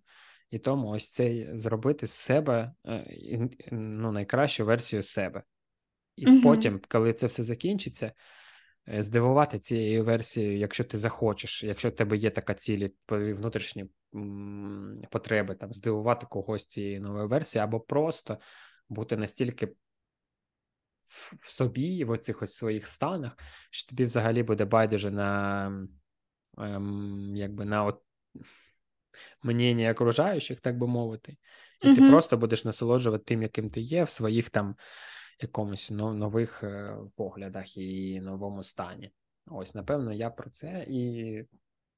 І 0.51 0.59
тому 0.59 0.89
ось 0.89 1.13
цей 1.13 1.59
зробити 1.59 2.07
з 2.07 2.13
себе 2.13 2.73
ну, 3.73 4.13
найкращу 4.13 4.65
версію 4.65 5.03
себе. 5.03 5.43
І 6.17 6.27
Мгм. 6.27 6.43
потім, 6.43 6.81
коли 6.89 7.13
це 7.13 7.27
все 7.27 7.43
закінчиться, 7.43 8.13
здивувати 8.99 9.59
цією 9.59 10.05
версією, 10.05 10.59
якщо 10.59 10.85
ти 10.85 10.99
захочеш, 10.99 11.65
якщо 11.65 11.89
в 11.89 11.95
тебе 11.95 12.17
є 12.17 12.31
така 12.31 12.55
цілі, 12.55 12.95
твої 13.07 13.33
внутрішні 13.33 13.87
потреби, 15.11 15.55
там 15.55 15.75
здивувати 15.75 16.27
когось 16.27 16.67
цією 16.67 17.01
новою 17.01 17.29
версією, 17.29 17.69
або 17.69 17.81
просто 17.81 18.39
бути 18.89 19.17
настільки 19.17 19.75
в 21.05 21.51
собі, 21.51 22.05
в 22.05 22.11
оцих 22.11 22.43
ось 22.43 22.55
своїх 22.55 22.87
станах, 22.87 23.37
що 23.71 23.91
тобі 23.91 24.05
взагалі 24.05 24.43
буде 24.43 24.65
байдуже 24.65 25.11
на 25.11 25.67
ем, 26.59 27.33
якби 27.37 27.65
на 27.65 27.85
от 27.85 28.03
мнення 29.43 29.93
окружаючих, 29.93 30.61
так 30.61 30.79
би 30.79 30.87
мовити, 30.87 31.37
і 31.83 31.95
ти 31.95 32.09
просто 32.09 32.37
будеш 32.37 32.65
насолоджувати 32.65 33.25
тим, 33.25 33.43
яким 33.43 33.71
ти 33.71 33.81
є, 33.81 34.05
в 34.05 34.11
своїх 34.11 34.51
там 34.51 34.77
якомусь 35.41 35.91
но- 35.91 36.15
нових 36.15 36.65
е, 36.65 36.97
поглядах 37.17 37.77
і 37.77 38.21
новому 38.21 38.63
стані. 38.63 39.11
Ось, 39.47 39.75
напевно, 39.75 40.13
я 40.13 40.31
про 40.31 40.51
це, 40.51 40.87
і 40.89 41.45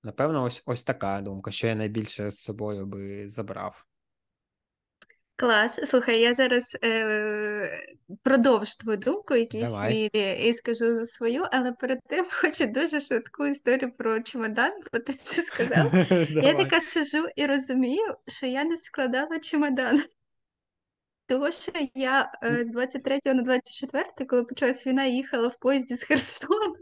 напевно, 0.02 0.42
ось 0.44 0.62
ось 0.66 0.82
така 0.82 1.20
думка, 1.20 1.50
що 1.50 1.66
я 1.66 1.74
найбільше 1.74 2.30
з 2.30 2.40
собою 2.40 2.86
би 2.86 3.30
забрав. 3.30 3.86
Клас. 5.40 5.80
Слухай, 5.90 6.20
я 6.20 6.34
зараз 6.34 6.78
е, 6.84 7.84
продовжу 8.22 8.72
твою 8.78 8.98
думку 8.98 9.34
в 9.34 9.36
якійсь 9.36 9.70
Давай. 9.70 9.94
мірі 9.94 10.48
і 10.48 10.52
скажу 10.52 10.94
за 10.94 11.04
свою, 11.04 11.44
але 11.52 11.72
перед 11.72 11.98
тим 12.08 12.26
хочу 12.42 12.66
дуже 12.66 13.00
швидку 13.00 13.46
історію 13.46 13.92
про 13.92 14.20
чемодан, 14.20 14.72
бо 14.92 14.98
ти 14.98 15.12
це 15.12 15.42
сказав. 15.42 15.94
Я 16.30 16.54
така 16.54 16.80
сижу 16.80 17.26
і 17.36 17.46
розумію, 17.46 18.14
що 18.26 18.46
я 18.46 18.64
не 18.64 18.76
складала 18.76 19.38
чемодан. 19.38 20.02
Того, 21.26 21.50
що 21.50 21.72
я 21.94 22.32
е, 22.44 22.64
з 22.64 22.70
23 22.70 23.20
на 23.24 23.42
24, 23.42 24.04
коли 24.28 24.44
почалась 24.44 24.86
війна, 24.86 25.04
їхала 25.04 25.48
в 25.48 25.58
поїзді 25.58 25.94
з 25.94 26.02
Херсону. 26.02 26.74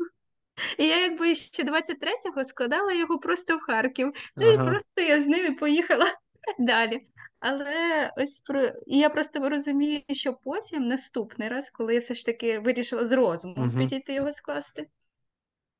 І 0.78 0.86
я 0.86 1.00
якби 1.00 1.34
ще 1.34 1.62
23-го 1.62 2.44
складала 2.44 2.92
його 2.92 3.18
просто 3.18 3.56
в 3.56 3.60
Харків. 3.60 4.12
Ну 4.36 4.52
і 4.52 4.56
просто 4.56 5.02
я 5.02 5.22
з 5.22 5.26
ними 5.26 5.54
поїхала 5.54 6.06
далі. 6.58 7.06
Але 7.40 8.12
ось 8.16 8.40
про 8.40 8.62
і 8.86 8.98
я 8.98 9.08
просто 9.08 9.48
розумію, 9.48 10.02
що 10.10 10.34
потім 10.34 10.88
наступний 10.88 11.48
раз, 11.48 11.70
коли 11.70 11.94
я 11.94 12.00
все 12.00 12.14
ж 12.14 12.26
таки 12.26 12.58
вирішила 12.58 13.04
з 13.04 13.12
розуму 13.12 13.54
Угу. 13.58 13.78
підійти 13.78 14.14
його 14.14 14.32
скласти, 14.32 14.88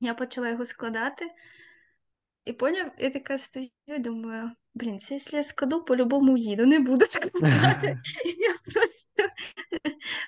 я 0.01 0.15
почала 0.15 0.49
його 0.49 0.65
складати. 0.65 1.27
І 2.47 2.53
поняв, 2.53 2.91
я 2.99 3.11
така 3.11 3.39
стою 3.39 3.71
і 3.87 3.99
думаю, 3.99 4.51
блін, 4.75 5.01
це 5.01 5.15
якщо 5.15 5.37
я 5.37 5.43
складу, 5.43 5.85
по-любому 5.85 6.37
їду, 6.37 6.67
не 6.67 6.81
буду 6.81 7.07
складати. 7.07 7.99
Я 8.25 8.73
просто, 8.73 9.23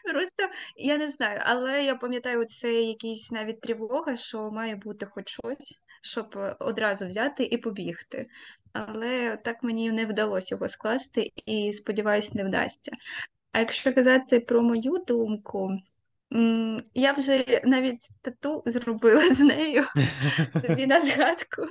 просто 0.13 0.49
я 0.77 0.99
не 0.99 1.09
знаю, 1.09 1.41
але 1.45 1.85
я 1.85 1.95
пам'ятаю, 1.95 2.45
це 2.45 2.73
якийсь 2.73 3.33
навіть 3.33 3.61
тривога, 3.61 4.17
що 4.17 4.51
має 4.51 4.77
бути 4.77 5.07
хоч 5.07 5.29
щось, 5.29 5.81
щоб 6.03 6.39
одразу 6.61 7.07
взяти 7.07 7.45
і 7.45 7.59
побігти. 7.59 8.25
Але 8.73 9.37
так 9.37 9.63
мені 9.63 9.93
не 9.93 10.07
вдалося 10.07 10.55
його 10.55 10.69
скласти 10.69 11.33
і, 11.47 11.73
сподіваюсь, 11.73 12.35
не 12.35 12.45
вдасться. 12.45 12.93
А 13.53 13.59
якщо 13.59 13.93
казати 13.93 14.41
про 14.41 14.63
мою 14.63 15.05
думку, 15.07 15.79
я 16.95 17.13
вже 17.13 17.61
навіть 17.65 18.09
тату 18.23 18.63
зробила 18.67 19.35
з 19.35 19.41
нею 19.41 19.85
собі 20.53 20.87
на 20.87 21.01
згадку. 21.01 21.63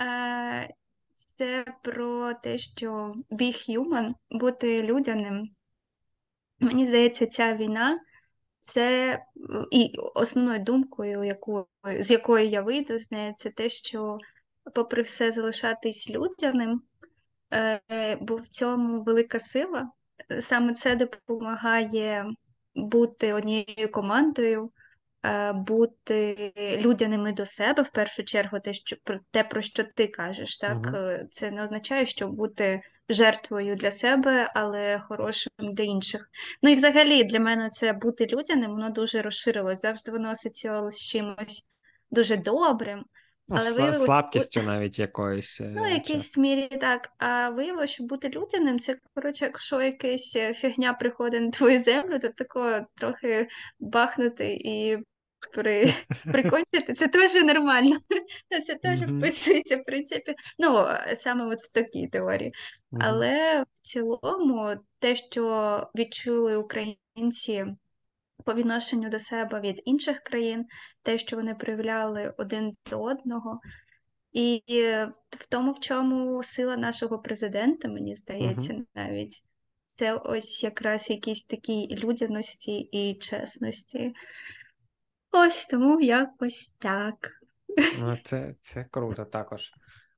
Е, 0.00 0.74
Це 1.14 1.64
про 1.82 2.34
те, 2.34 2.58
що 2.58 3.14
be 3.30 3.70
human, 3.70 4.14
бути 4.30 4.82
людяним. 4.82 5.50
Мені 6.60 6.86
здається, 6.86 7.26
ця 7.26 7.54
війна 7.54 8.00
це 8.60 9.18
і 9.70 9.92
основною 10.14 10.58
думкою, 10.58 11.24
яку, 11.24 11.66
з 11.98 12.10
якою 12.10 12.46
я 12.46 12.62
вийду 12.62 12.98
з 12.98 13.10
неї, 13.10 13.34
це 13.36 13.50
те, 13.50 13.68
що, 13.68 14.18
попри 14.74 15.02
все, 15.02 15.32
залишатись 15.32 16.10
людяним, 16.10 16.82
е, 17.52 18.16
бо 18.20 18.36
в 18.36 18.48
цьому 18.48 19.00
велика 19.00 19.40
сила. 19.40 19.90
Саме 20.40 20.74
це 20.74 20.96
допомагає 20.96 22.26
бути 22.74 23.32
однією 23.32 23.90
командою, 23.92 24.70
бути 25.54 26.52
людяними 26.80 27.32
до 27.32 27.46
себе, 27.46 27.82
в 27.82 27.90
першу 27.90 28.24
чергу, 28.24 28.60
те, 28.60 28.74
що 28.74 28.96
про 29.04 29.18
те, 29.30 29.44
про 29.44 29.62
що 29.62 29.84
ти 29.84 30.06
кажеш, 30.06 30.56
так 30.58 30.76
Угу. 30.86 30.96
Е, 30.96 31.26
це 31.30 31.50
не 31.50 31.62
означає, 31.62 32.06
що 32.06 32.28
бути 32.28 32.82
жертвою 33.08 33.76
для 33.76 33.90
себе, 33.90 34.52
але 34.54 35.02
хорошим 35.08 35.52
для 35.58 35.84
інших. 35.84 36.30
Ну 36.62 36.70
і 36.70 36.74
взагалі 36.74 37.24
для 37.24 37.40
мене 37.40 37.68
це 37.68 37.92
бути 37.92 38.26
людяним, 38.26 38.70
воно 38.70 38.90
дуже 38.90 39.22
розширилось. 39.22 39.80
Завжди 39.80 40.12
воно 40.12 40.28
асоціювалося 40.28 40.96
з 40.96 41.02
чимось 41.02 41.70
дуже 42.10 42.36
добрим. 42.36 43.04
Ну, 43.48 43.56
Але 43.60 43.70
сла- 43.70 43.94
слабкістю 43.94 44.62
навіть 44.62 44.98
якоюсь. 44.98 45.60
Ну, 45.60 45.82
в 45.82 45.84
е, 45.84 45.90
якійсь 45.90 46.36
мірі 46.36 46.68
так. 46.80 47.08
А 47.18 47.48
виявилося, 47.48 47.92
що 47.92 48.04
бути 48.04 48.28
людяним, 48.28 48.78
це, 48.78 48.96
коротше, 49.14 49.44
якщо 49.44 49.82
якась 49.82 50.36
е, 50.36 50.54
фігня 50.54 50.92
приходить 50.92 51.42
на 51.42 51.50
твою 51.50 51.78
землю, 51.78 52.18
то 52.18 52.28
тако 52.28 52.86
трохи 52.94 53.48
бахнути 53.80 54.58
і 54.60 54.98
при... 55.54 55.94
прикончити, 56.24 56.92
це 56.92 57.08
теж 57.08 57.34
нормально. 57.34 57.96
Це 58.66 58.74
теж 58.74 59.02
Угу. 59.02 59.16
вписується, 59.16 59.76
в 59.76 59.84
принципі. 59.84 60.34
Ну, 60.58 60.86
саме 61.14 61.46
от 61.46 61.58
в 61.58 61.72
такій 61.72 62.06
теорії. 62.08 62.52
Угу. 62.92 63.02
Але 63.04 63.62
в 63.62 63.66
цілому, 63.82 64.74
те, 64.98 65.14
що 65.14 65.86
відчули 65.94 66.56
українці 66.56 67.66
по 68.44 68.54
відношенню 68.54 69.08
до 69.08 69.18
себе 69.18 69.60
від 69.60 69.82
інших 69.84 70.20
країн, 70.20 70.66
те, 71.02 71.18
що 71.18 71.36
вони 71.36 71.54
проявляли 71.54 72.34
один 72.38 72.76
до 72.90 73.02
одного. 73.02 73.60
І 74.32 74.62
в 75.30 75.46
тому, 75.50 75.72
в 75.72 75.80
чому 75.80 76.42
сила 76.42 76.76
нашого 76.76 77.18
президента, 77.18 77.88
мені 77.88 78.14
здається, 78.14 78.78
навіть 78.94 79.42
це 79.86 80.14
ось 80.14 80.64
якраз 80.64 81.10
якісь 81.10 81.44
такій 81.44 81.88
людяності 81.90 82.72
і 82.72 83.14
чесності. 83.14 84.12
Ось 85.32 85.66
тому 85.66 86.00
якось 86.00 86.76
так. 86.78 87.30
Ну, 87.98 88.18
це, 88.24 88.54
це 88.60 88.84
круто 88.90 89.24
також. 89.24 89.70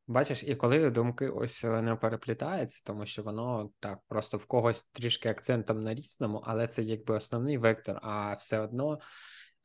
Бачиш, 0.07 0.45
і 0.47 0.57
коли 0.57 0.91
думки 0.91 1.29
ось 1.29 1.65
не 1.65 1.97
переплітаються, 2.01 2.81
тому 2.85 3.07
що 3.07 3.23
воно 3.23 3.71
так 3.81 3.99
просто 4.09 4.37
в 4.37 4.47
когось 4.47 4.83
трішки 4.83 5.29
акцентом 5.29 5.83
на 5.83 5.95
різному, 5.95 6.43
але 6.47 6.69
це 6.69 6.83
якби 6.83 7.15
основний 7.15 7.59
вектор, 7.59 7.99
а 8.03 8.35
все 8.35 8.59
одно 8.59 8.99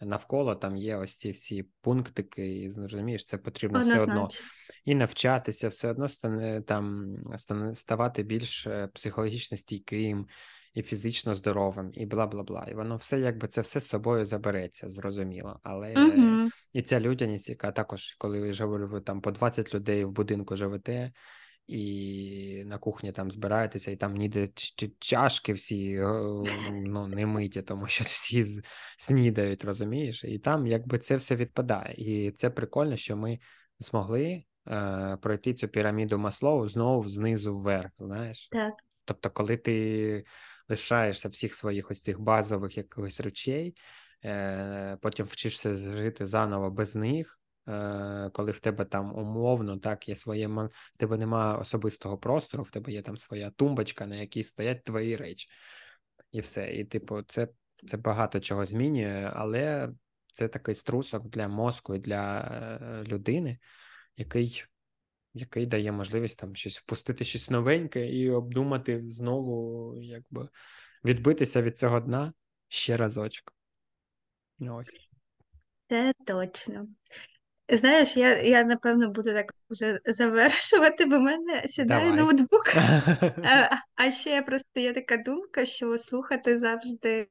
навколо 0.01 0.55
там 0.55 0.77
є 0.77 0.95
ось 0.95 1.17
ці 1.17 1.31
всі 1.31 1.69
пунктики, 1.81 2.55
і 2.55 2.71
зрозумієш, 2.71 3.25
це 3.25 3.37
потрібно 3.37 3.83
все 3.83 4.03
одно 4.03 4.27
і 4.85 4.95
навчатися, 4.95 5.67
все 5.67 5.91
одно 5.91 6.07
стане 6.09 6.61
там 6.61 7.15
ставати 7.73 8.23
більш 8.23 8.67
е, 8.67 8.89
психологічно 8.93 9.57
стійким 9.57 10.27
і 10.77 10.83
фізично 10.83 11.35
здоровим, 11.35 11.91
і 11.93 12.05
бла 12.05 12.27
бла 12.27 12.43
бла. 12.43 12.67
І 12.71 12.73
воно 12.73 12.95
все 12.95 13.19
якби 13.19 13.47
це 13.47 13.61
все 13.61 13.79
з 13.79 13.87
собою 13.87 14.25
забереться, 14.25 14.89
зрозуміло. 14.89 15.59
Але 15.63 15.93
Угу. 15.93 16.49
і 16.73 16.81
ця 16.81 16.99
людяність, 16.99 17.49
яка 17.49 17.71
також, 17.71 18.15
коли 18.17 18.39
ви 18.39 18.53
ж 18.53 18.65
ви 18.65 19.01
там 19.01 19.21
по 19.21 19.31
20 19.31 19.75
людей 19.75 20.05
в 20.05 20.11
будинку 20.11 20.55
живете, 20.55 21.11
і 21.67 22.63
на 22.65 22.77
кухні 22.77 23.11
там 23.11 23.31
збираєтеся, 23.31 23.91
і 23.91 23.95
там 23.95 24.15
ніде 24.15 24.49
чашки 24.99 25.53
всі 25.53 25.93
е, 25.93 26.07
ну, 26.71 27.07
не 27.07 27.25
миті, 27.25 27.61
тому 27.61 27.87
що 27.87 28.03
всі 28.03 28.45
снідають, 28.97 29.65
розумієш? 29.65 30.23
І 30.23 30.39
там 30.39 30.67
якби 30.67 30.99
це 30.99 31.15
все 31.15 31.35
відпадає. 31.35 31.93
І 31.97 32.31
це 32.31 32.49
прикольно, 32.49 32.97
що 32.97 33.17
ми 33.17 33.39
змогли 33.79 34.43
е, 34.67 35.17
пройти 35.21 35.53
цю 35.53 35.67
піраміду 35.67 36.17
Маслоу 36.17 36.67
знову 36.67 37.09
знизу 37.09 37.57
вверх, 37.59 37.91
знаєш? 37.95 38.49
Так. 38.51 38.73
Тобто, 39.07 39.29
коли 39.29 39.57
ти 39.57 40.23
лишаєшся 40.69 41.29
всіх 41.29 41.55
своїх 41.55 41.91
ось 41.91 42.01
цих 42.01 42.19
базових 42.19 42.77
якихось 42.77 43.19
речей, 43.19 43.75
е, 44.25 44.97
потім 45.01 45.25
вчишся 45.25 45.73
жити 45.73 46.25
заново 46.25 46.71
без 46.71 46.95
них, 46.95 47.39
е, 47.67 48.29
коли 48.33 48.51
в 48.51 48.59
тебе 48.59 48.85
там 48.85 49.15
умовно 49.15 49.77
так 49.77 50.09
є 50.09 50.15
своє 50.15 50.47
в 50.47 50.69
тебе 50.97 51.17
немає 51.17 51.57
особистого 51.57 52.17
простору, 52.17 52.63
в 52.63 52.71
тебе 52.71 52.91
є 52.91 53.01
там 53.01 53.17
своя 53.17 53.51
тумбочка, 53.51 54.05
на 54.05 54.15
якій 54.15 54.43
стоять 54.43 54.83
твої 54.83 55.15
речі, 55.15 55.49
і 56.31 56.39
все. 56.39 56.73
І, 56.73 56.85
типу, 56.85 57.21
це, 57.21 57.47
це 57.87 57.97
багато 57.97 58.39
чого 58.39 58.65
змінює, 58.65 59.31
але 59.35 59.89
це 60.33 60.47
такий 60.47 60.75
струсок 60.75 61.23
для 61.27 61.47
мозку 61.47 61.95
і 61.95 61.99
для 61.99 62.39
е, 62.39 63.03
людини, 63.03 63.59
який 64.17 64.63
який 65.37 65.65
дає 65.65 65.91
можливість 65.91 66.39
там 66.39 66.55
щось 66.55 66.79
впустити 66.79 67.23
щось 67.23 67.49
новеньке 67.49 68.07
і 68.07 68.29
обдумати 68.29 69.03
знову, 69.07 69.95
якби 70.01 70.49
відбитися 71.05 71.61
від 71.61 71.77
цього 71.77 71.99
дна 71.99 72.33
ще 72.67 72.97
разочок. 72.97 73.53
Ось. 74.59 75.17
Це 75.79 76.13
точно. 76.25 76.87
Знаєш, 77.69 78.17
я, 78.17 78.41
я 78.41 78.63
напевно 78.63 79.09
буду 79.09 79.31
так 79.33 79.53
вже 79.69 79.99
завершувати, 80.05 81.05
бо 81.05 81.17
в 81.17 81.21
мене 81.21 81.63
сідає 81.65 82.05
Давай. 82.05 82.19
ноутбук. 82.19 82.67
А, 83.43 83.75
а 83.95 84.11
ще 84.11 84.41
просто 84.41 84.79
є 84.79 84.93
така 84.93 85.17
думка, 85.17 85.65
що 85.65 85.97
слухати 85.97 86.59
завжди 86.59 87.27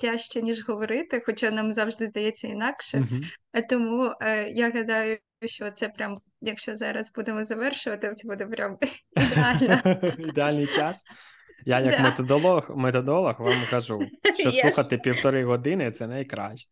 тяжче, 0.00 0.42
ніж 0.42 0.68
говорити, 0.68 1.22
хоча 1.26 1.50
нам 1.50 1.70
завжди 1.70 2.06
здається 2.06 2.48
інакше. 2.48 3.08
А 3.52 3.62
Тому 3.62 4.14
е, 4.20 4.50
я 4.50 4.70
гадаю, 4.70 5.18
що 5.46 5.70
це 5.70 5.88
прям, 5.88 6.16
якщо 6.40 6.76
зараз 6.76 7.12
будемо 7.12 7.44
завершувати, 7.44 8.10
це 8.10 8.28
буде 8.28 8.46
прям 8.46 8.78
ідеально. 9.16 9.80
Ідеальний 10.18 10.66
час. 10.66 10.96
Я, 11.66 11.80
як 11.80 11.90
Да. 11.90 12.02
методолог, 12.02 12.76
методолог, 12.76 13.34
вам 13.40 13.54
кажу, 13.70 14.00
що 14.38 14.48
Yes. 14.50 14.60
слухати 14.60 14.98
півтори 14.98 15.44
години 15.44 15.90
це 15.90 16.06
найкраще. 16.06 16.68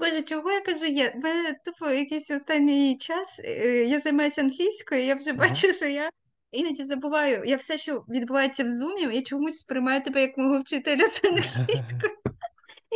Боже, 0.00 0.22
чого 0.22 0.52
я 0.52 0.60
кажу? 0.60 0.78
В 0.86 1.16
мене 1.22 1.54
тупо 1.64 1.90
якийсь 1.90 2.30
останній 2.30 2.98
час. 2.98 3.40
е, 3.44 3.84
Я 3.84 3.98
займаюся 3.98 4.40
англійською, 4.42 5.04
я 5.04 5.14
вже 5.14 5.30
Ага. 5.30 5.38
бачу, 5.38 5.72
що 5.72 5.86
я 5.86 6.10
іноді 6.52 6.82
забуваю. 6.82 7.42
Я 7.46 7.56
все, 7.56 7.78
що 7.78 8.04
відбувається 8.08 8.64
в 8.64 8.68
зумі, 8.68 9.16
я 9.16 9.22
чомусь 9.22 9.58
сприймаю 9.58 10.02
тебе 10.02 10.20
як 10.20 10.38
мого 10.38 10.60
вчителя 10.60 11.06
з 11.06 11.20
англійської. 11.24 12.12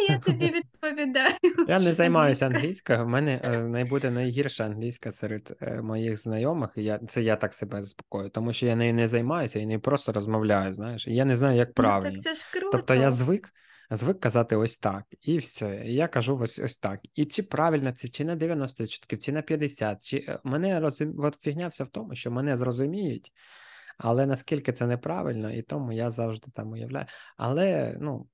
Я 0.09 0.19
тобі 0.19 0.51
відповідаю. 0.57 1.35
Я 1.69 1.79
не 1.79 1.95
займаюся 1.95 2.47
англійською. 2.47 3.05
В 3.05 3.09
мене 3.09 3.41
е, 3.45 3.59
найбуде 3.59 4.11
найгірша 4.11 4.65
англійська 4.65 5.13
серед 5.13 5.57
е, 5.61 5.83
моїх 5.83 6.17
знайомих. 6.17 6.71
І 6.77 6.85
я 6.85 6.99
це 6.99 7.23
я 7.23 7.37
так 7.37 7.55
себе 7.55 7.83
заспокою, 7.83 8.31
тому 8.31 8.53
що 8.53 8.67
я 8.67 8.77
нею 8.77 8.95
не 8.95 9.09
займаюся 9.09 9.59
і 9.59 9.67
не 9.67 9.79
просто 9.79 10.13
розмовляю. 10.13 10.73
Знаєш, 10.73 11.07
і 11.07 11.15
я 11.15 11.25
не 11.25 11.37
знаю, 11.37 11.57
як 11.57 11.69
Ну 11.79 11.85
так 11.85 12.23
це 12.23 12.35
ж 12.35 12.47
круто. 12.53 12.69
Тобто 12.73 12.95
я 12.95 13.11
звик, 13.11 13.53
звик 13.91 14.21
казати 14.21 14.57
ось 14.57 14.79
так, 14.79 15.05
і 15.21 15.39
все. 15.39 15.83
І 15.87 15.95
я 15.95 16.09
кажу 16.09 16.39
ось 16.41 16.59
ось 16.59 16.79
так. 16.79 17.01
І 17.15 17.25
чи 17.25 17.43
правильно 17.43 17.93
це, 17.93 18.09
чи 18.09 18.25
на 18.25 18.37
90%, 18.37 19.19
чи 19.19 19.33
на 19.33 19.43
50%, 19.43 19.97
чи 20.01 20.25
е, 20.29 20.39
мене 20.45 20.81
розум... 20.81 21.15
От 21.19 21.35
фігня 21.41 21.69
вся 21.69 21.85
в 21.85 21.89
тому, 21.89 22.15
що 22.15 22.31
мене 22.31 22.57
зрозуміють, 22.57 23.33
але 23.99 24.27
наскільки 24.27 24.73
це 24.73 24.87
неправильно, 24.87 25.53
і 25.53 25.63
тому 25.63 25.93
я 25.93 26.11
завжди 26.11 26.47
там 26.55 26.73
уявляю. 26.73 27.07
Але 27.37 27.97
ну 28.01 28.27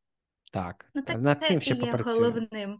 так, 0.54 0.86
Ну 0.94 1.02
так 1.02 1.20
над 1.20 1.44
цим 1.44 1.60
ще 1.60 1.74
є 1.74 1.92
головним. 1.92 2.78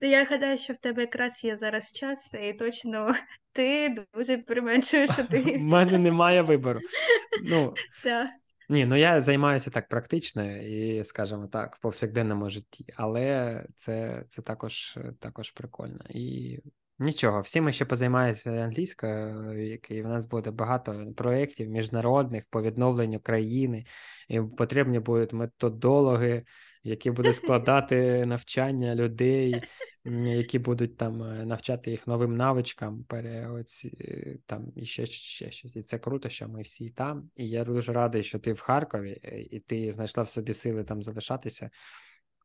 Я 0.00 0.24
гадаю, 0.24 0.58
що 0.58 0.72
в 0.72 0.76
тебе 0.76 1.02
якраз 1.02 1.44
є 1.44 1.56
зараз 1.56 1.92
час, 1.92 2.34
і 2.34 2.52
точно 2.52 3.14
ти 3.52 3.94
дуже 4.14 4.38
применшуєш, 4.38 5.10
що 5.10 5.22
У 5.60 5.66
мене 5.66 5.98
немає 5.98 6.42
вибору. 6.42 6.80
Ну, 7.44 7.74
Да. 8.04 8.30
ні, 8.68 8.84
ну 8.86 8.96
я 8.96 9.22
займаюся 9.22 9.70
так 9.70 9.88
практично 9.88 10.56
і, 10.56 11.04
скажімо 11.04 11.46
так, 11.46 11.76
в 11.76 11.80
повсякденному 11.80 12.50
житті, 12.50 12.84
але 12.96 13.64
це, 13.76 14.24
це 14.28 14.42
також, 14.42 14.98
також 15.20 15.50
прикольно. 15.50 16.04
І 16.10 16.58
нічого, 16.98 17.40
всі 17.40 17.60
ми 17.60 17.72
ще 17.72 17.84
позаймаємося 17.84 18.50
англійською, 18.50 19.78
і 19.88 20.02
в 20.02 20.06
нас 20.06 20.26
буде 20.26 20.50
багато 20.50 21.12
проєктів 21.16 21.68
міжнародних 21.68 22.44
по 22.50 22.62
відновленню 22.62 23.20
країни, 23.20 23.84
і 24.28 24.40
потрібні 24.40 24.98
будуть 24.98 25.32
методологи, 25.32 26.44
які 26.82 27.10
будуть 27.10 27.36
складати 27.36 28.26
навчання 28.26 28.94
людей, 28.94 29.62
які 30.04 30.58
будуть 30.58 30.96
там 30.96 31.22
е, 31.22 31.46
навчати 31.46 31.90
їх 31.90 32.06
новим 32.06 32.36
навичкам, 32.36 33.04
пере, 33.04 33.48
оці, 33.48 33.96
е, 34.00 34.38
там 34.46 34.72
і 34.76 34.86
ще, 34.86 35.06
ще 35.06 35.50
щось. 35.50 35.76
І 35.76 35.82
це 35.82 35.98
круто, 35.98 36.28
що 36.28 36.48
ми 36.48 36.62
всі 36.62 36.90
там. 36.90 37.30
І 37.36 37.48
я 37.48 37.64
дуже 37.64 37.92
радий, 37.92 38.22
що 38.22 38.38
ти 38.38 38.52
в 38.52 38.60
Харкові, 38.60 39.20
е, 39.24 39.40
і 39.40 39.60
ти 39.60 39.92
знайшла 39.92 40.22
в 40.22 40.28
собі 40.28 40.54
сили 40.54 40.84
там 40.84 41.02
залишатися, 41.02 41.70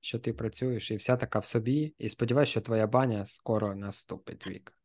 що 0.01 0.19
ти 0.19 0.33
працюєш, 0.33 0.91
і 0.91 0.95
вся 0.95 1.17
така 1.17 1.39
в 1.39 1.45
собі. 1.45 1.93
І 1.97 2.09
сподіваюся, 2.09 2.51
що 2.51 2.61
твоя 2.61 2.87
баня 2.87 3.25
скоро 3.25 3.75
наступить 3.75 4.47
вік. 4.47 4.77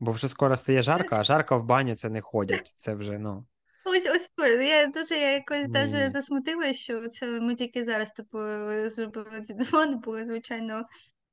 Бо 0.00 0.10
вже 0.10 0.28
скоро 0.28 0.56
стає 0.56 0.82
жарко, 0.82 1.16
а 1.16 1.22
жарко 1.22 1.58
в 1.58 1.64
баню 1.64 1.96
це 1.96 2.10
не 2.10 2.20
ходять. 2.20 2.72
Це 2.76 2.94
вже, 2.94 3.18
ну. 3.18 3.46
Ось 3.84 4.08
ось 4.14 4.30
я 4.68 4.86
дуже 4.86 5.14
я 5.14 5.32
якось 5.32 5.68
даже 5.68 6.04
ні. 6.04 6.10
засмутилася, 6.10 6.72
що 6.80 7.08
це 7.08 7.26
ми 7.26 7.54
тільки 7.54 7.84
зараз 7.84 8.12
тобою 8.12 8.90
зробили 8.90 9.40
цей 9.44 9.56
дзвон, 9.56 10.00
бо 10.04 10.24
звичайно. 10.24 10.82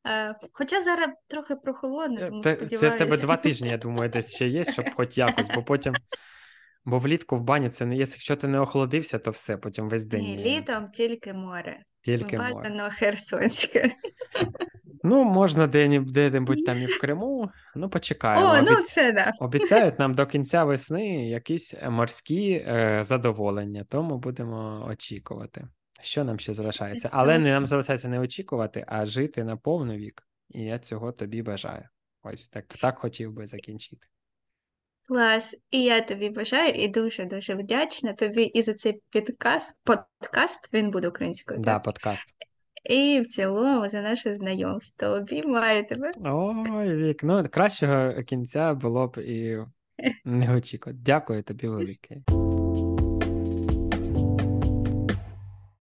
Е, 0.08 0.34
хоча 0.52 0.82
зараз 0.82 1.10
трохи 1.28 1.56
прохолодно, 1.56 2.22
Е, 2.22 2.26
тому 2.26 2.42
те- 2.42 2.56
Це 2.56 2.90
в 2.90 2.98
тебе 2.98 3.18
два 3.18 3.38
тижні, 3.38 3.70
я 3.70 3.78
думаю, 3.78 4.10
десь 4.10 4.36
ще 4.36 4.48
є, 4.48 4.64
щоб 4.64 4.86
хоч 4.96 5.18
якось, 5.18 5.48
бо 5.56 5.64
потім. 5.64 5.94
Бо 6.86 7.00
влітку 7.00 7.38
в 7.38 7.42
бані 7.42 7.70
це 7.70 7.86
не 7.86 7.96
є. 7.96 8.00
Якщо 8.00 8.36
ти 8.36 8.48
не 8.48 8.60
охолодився, 8.60 9.20
то 9.20 9.32
все, 9.32 9.58
потім 9.58 9.90
весь 9.90 10.06
день 10.06 10.22
Ні, 10.22 10.38
літом 10.38 10.90
тільки 10.94 11.34
море. 11.34 11.80
тільки 12.02 12.38
море. 12.38 12.54
Бажано 12.54 12.90
Херсонське. 12.92 13.92
Ну, 15.04 15.24
можна 15.24 15.68
де-небудь, 15.68 16.66
там 16.66 16.78
і 16.78 16.86
в 16.86 16.98
Криму. 17.02 17.52
Ну, 17.76 17.90
почекаємо. 17.90 18.48
О, 18.48 18.62
ну 18.62 18.76
це 18.76 19.12
да. 19.12 19.34
Обіцяють 19.40 20.00
нам 20.00 20.14
до 20.14 20.26
кінця 20.28 20.64
весни 20.64 21.30
якісь 21.30 21.74
е, 21.74 21.90
морські 21.90 22.52
е, 22.52 23.00
задоволення, 23.04 23.86
тому 23.90 24.18
будемо 24.18 24.88
очікувати. 24.90 25.68
Що 26.02 26.24
нам 26.24 26.40
ще 26.40 26.54
залишається? 26.54 27.10
Але 27.12 27.40
не 27.40 27.52
нам 27.52 27.68
залишається 27.68 28.08
не 28.08 28.20
очікувати, 28.20 28.86
а 28.88 29.06
жити 29.06 29.44
на 29.44 29.58
повну 29.58 29.96
вік. 29.96 30.24
І 30.50 30.64
я 30.64 30.80
цього 30.80 31.12
тобі 31.12 31.42
бажаю. 31.42 31.84
Ось 32.24 32.50
так, 32.50 32.66
так 32.68 32.98
хотів 32.98 33.34
би 33.34 33.48
закінчити. 33.48 34.08
Клас. 35.08 35.64
І 35.72 35.84
я 35.84 36.02
тобі 36.02 36.30
бажаю, 36.30 36.74
і 36.74 36.88
дуже-дуже 36.88 37.56
вдячна 37.56 38.14
тобі 38.14 38.44
і 38.44 38.62
за 38.62 38.74
цей 38.74 39.02
підкаст, 39.10 39.80
подкаст, 39.84 40.74
він 40.74 40.92
буде 40.92 41.08
українською, 41.08 41.60
Да, 41.60 41.74
так? 41.74 41.84
подкаст. 41.84 42.26
І 42.84 43.22
в 43.22 43.28
цілому 43.28 43.90
за 43.90 44.02
наше 44.02 44.36
знайомство. 44.36 45.08
Обіймаю 45.08 45.86
тебе. 45.86 46.12
Ой, 46.26 46.96
Вік, 46.96 47.24
ну 47.24 47.44
кращого 47.52 48.14
кінця 48.24 48.74
було 48.74 49.08
б 49.08 49.18
і 49.18 49.58
не 50.26 50.56
очікувати. 50.56 51.00
Дякую 51.04 51.44
тобі 51.44 51.68
велике. 51.68 52.18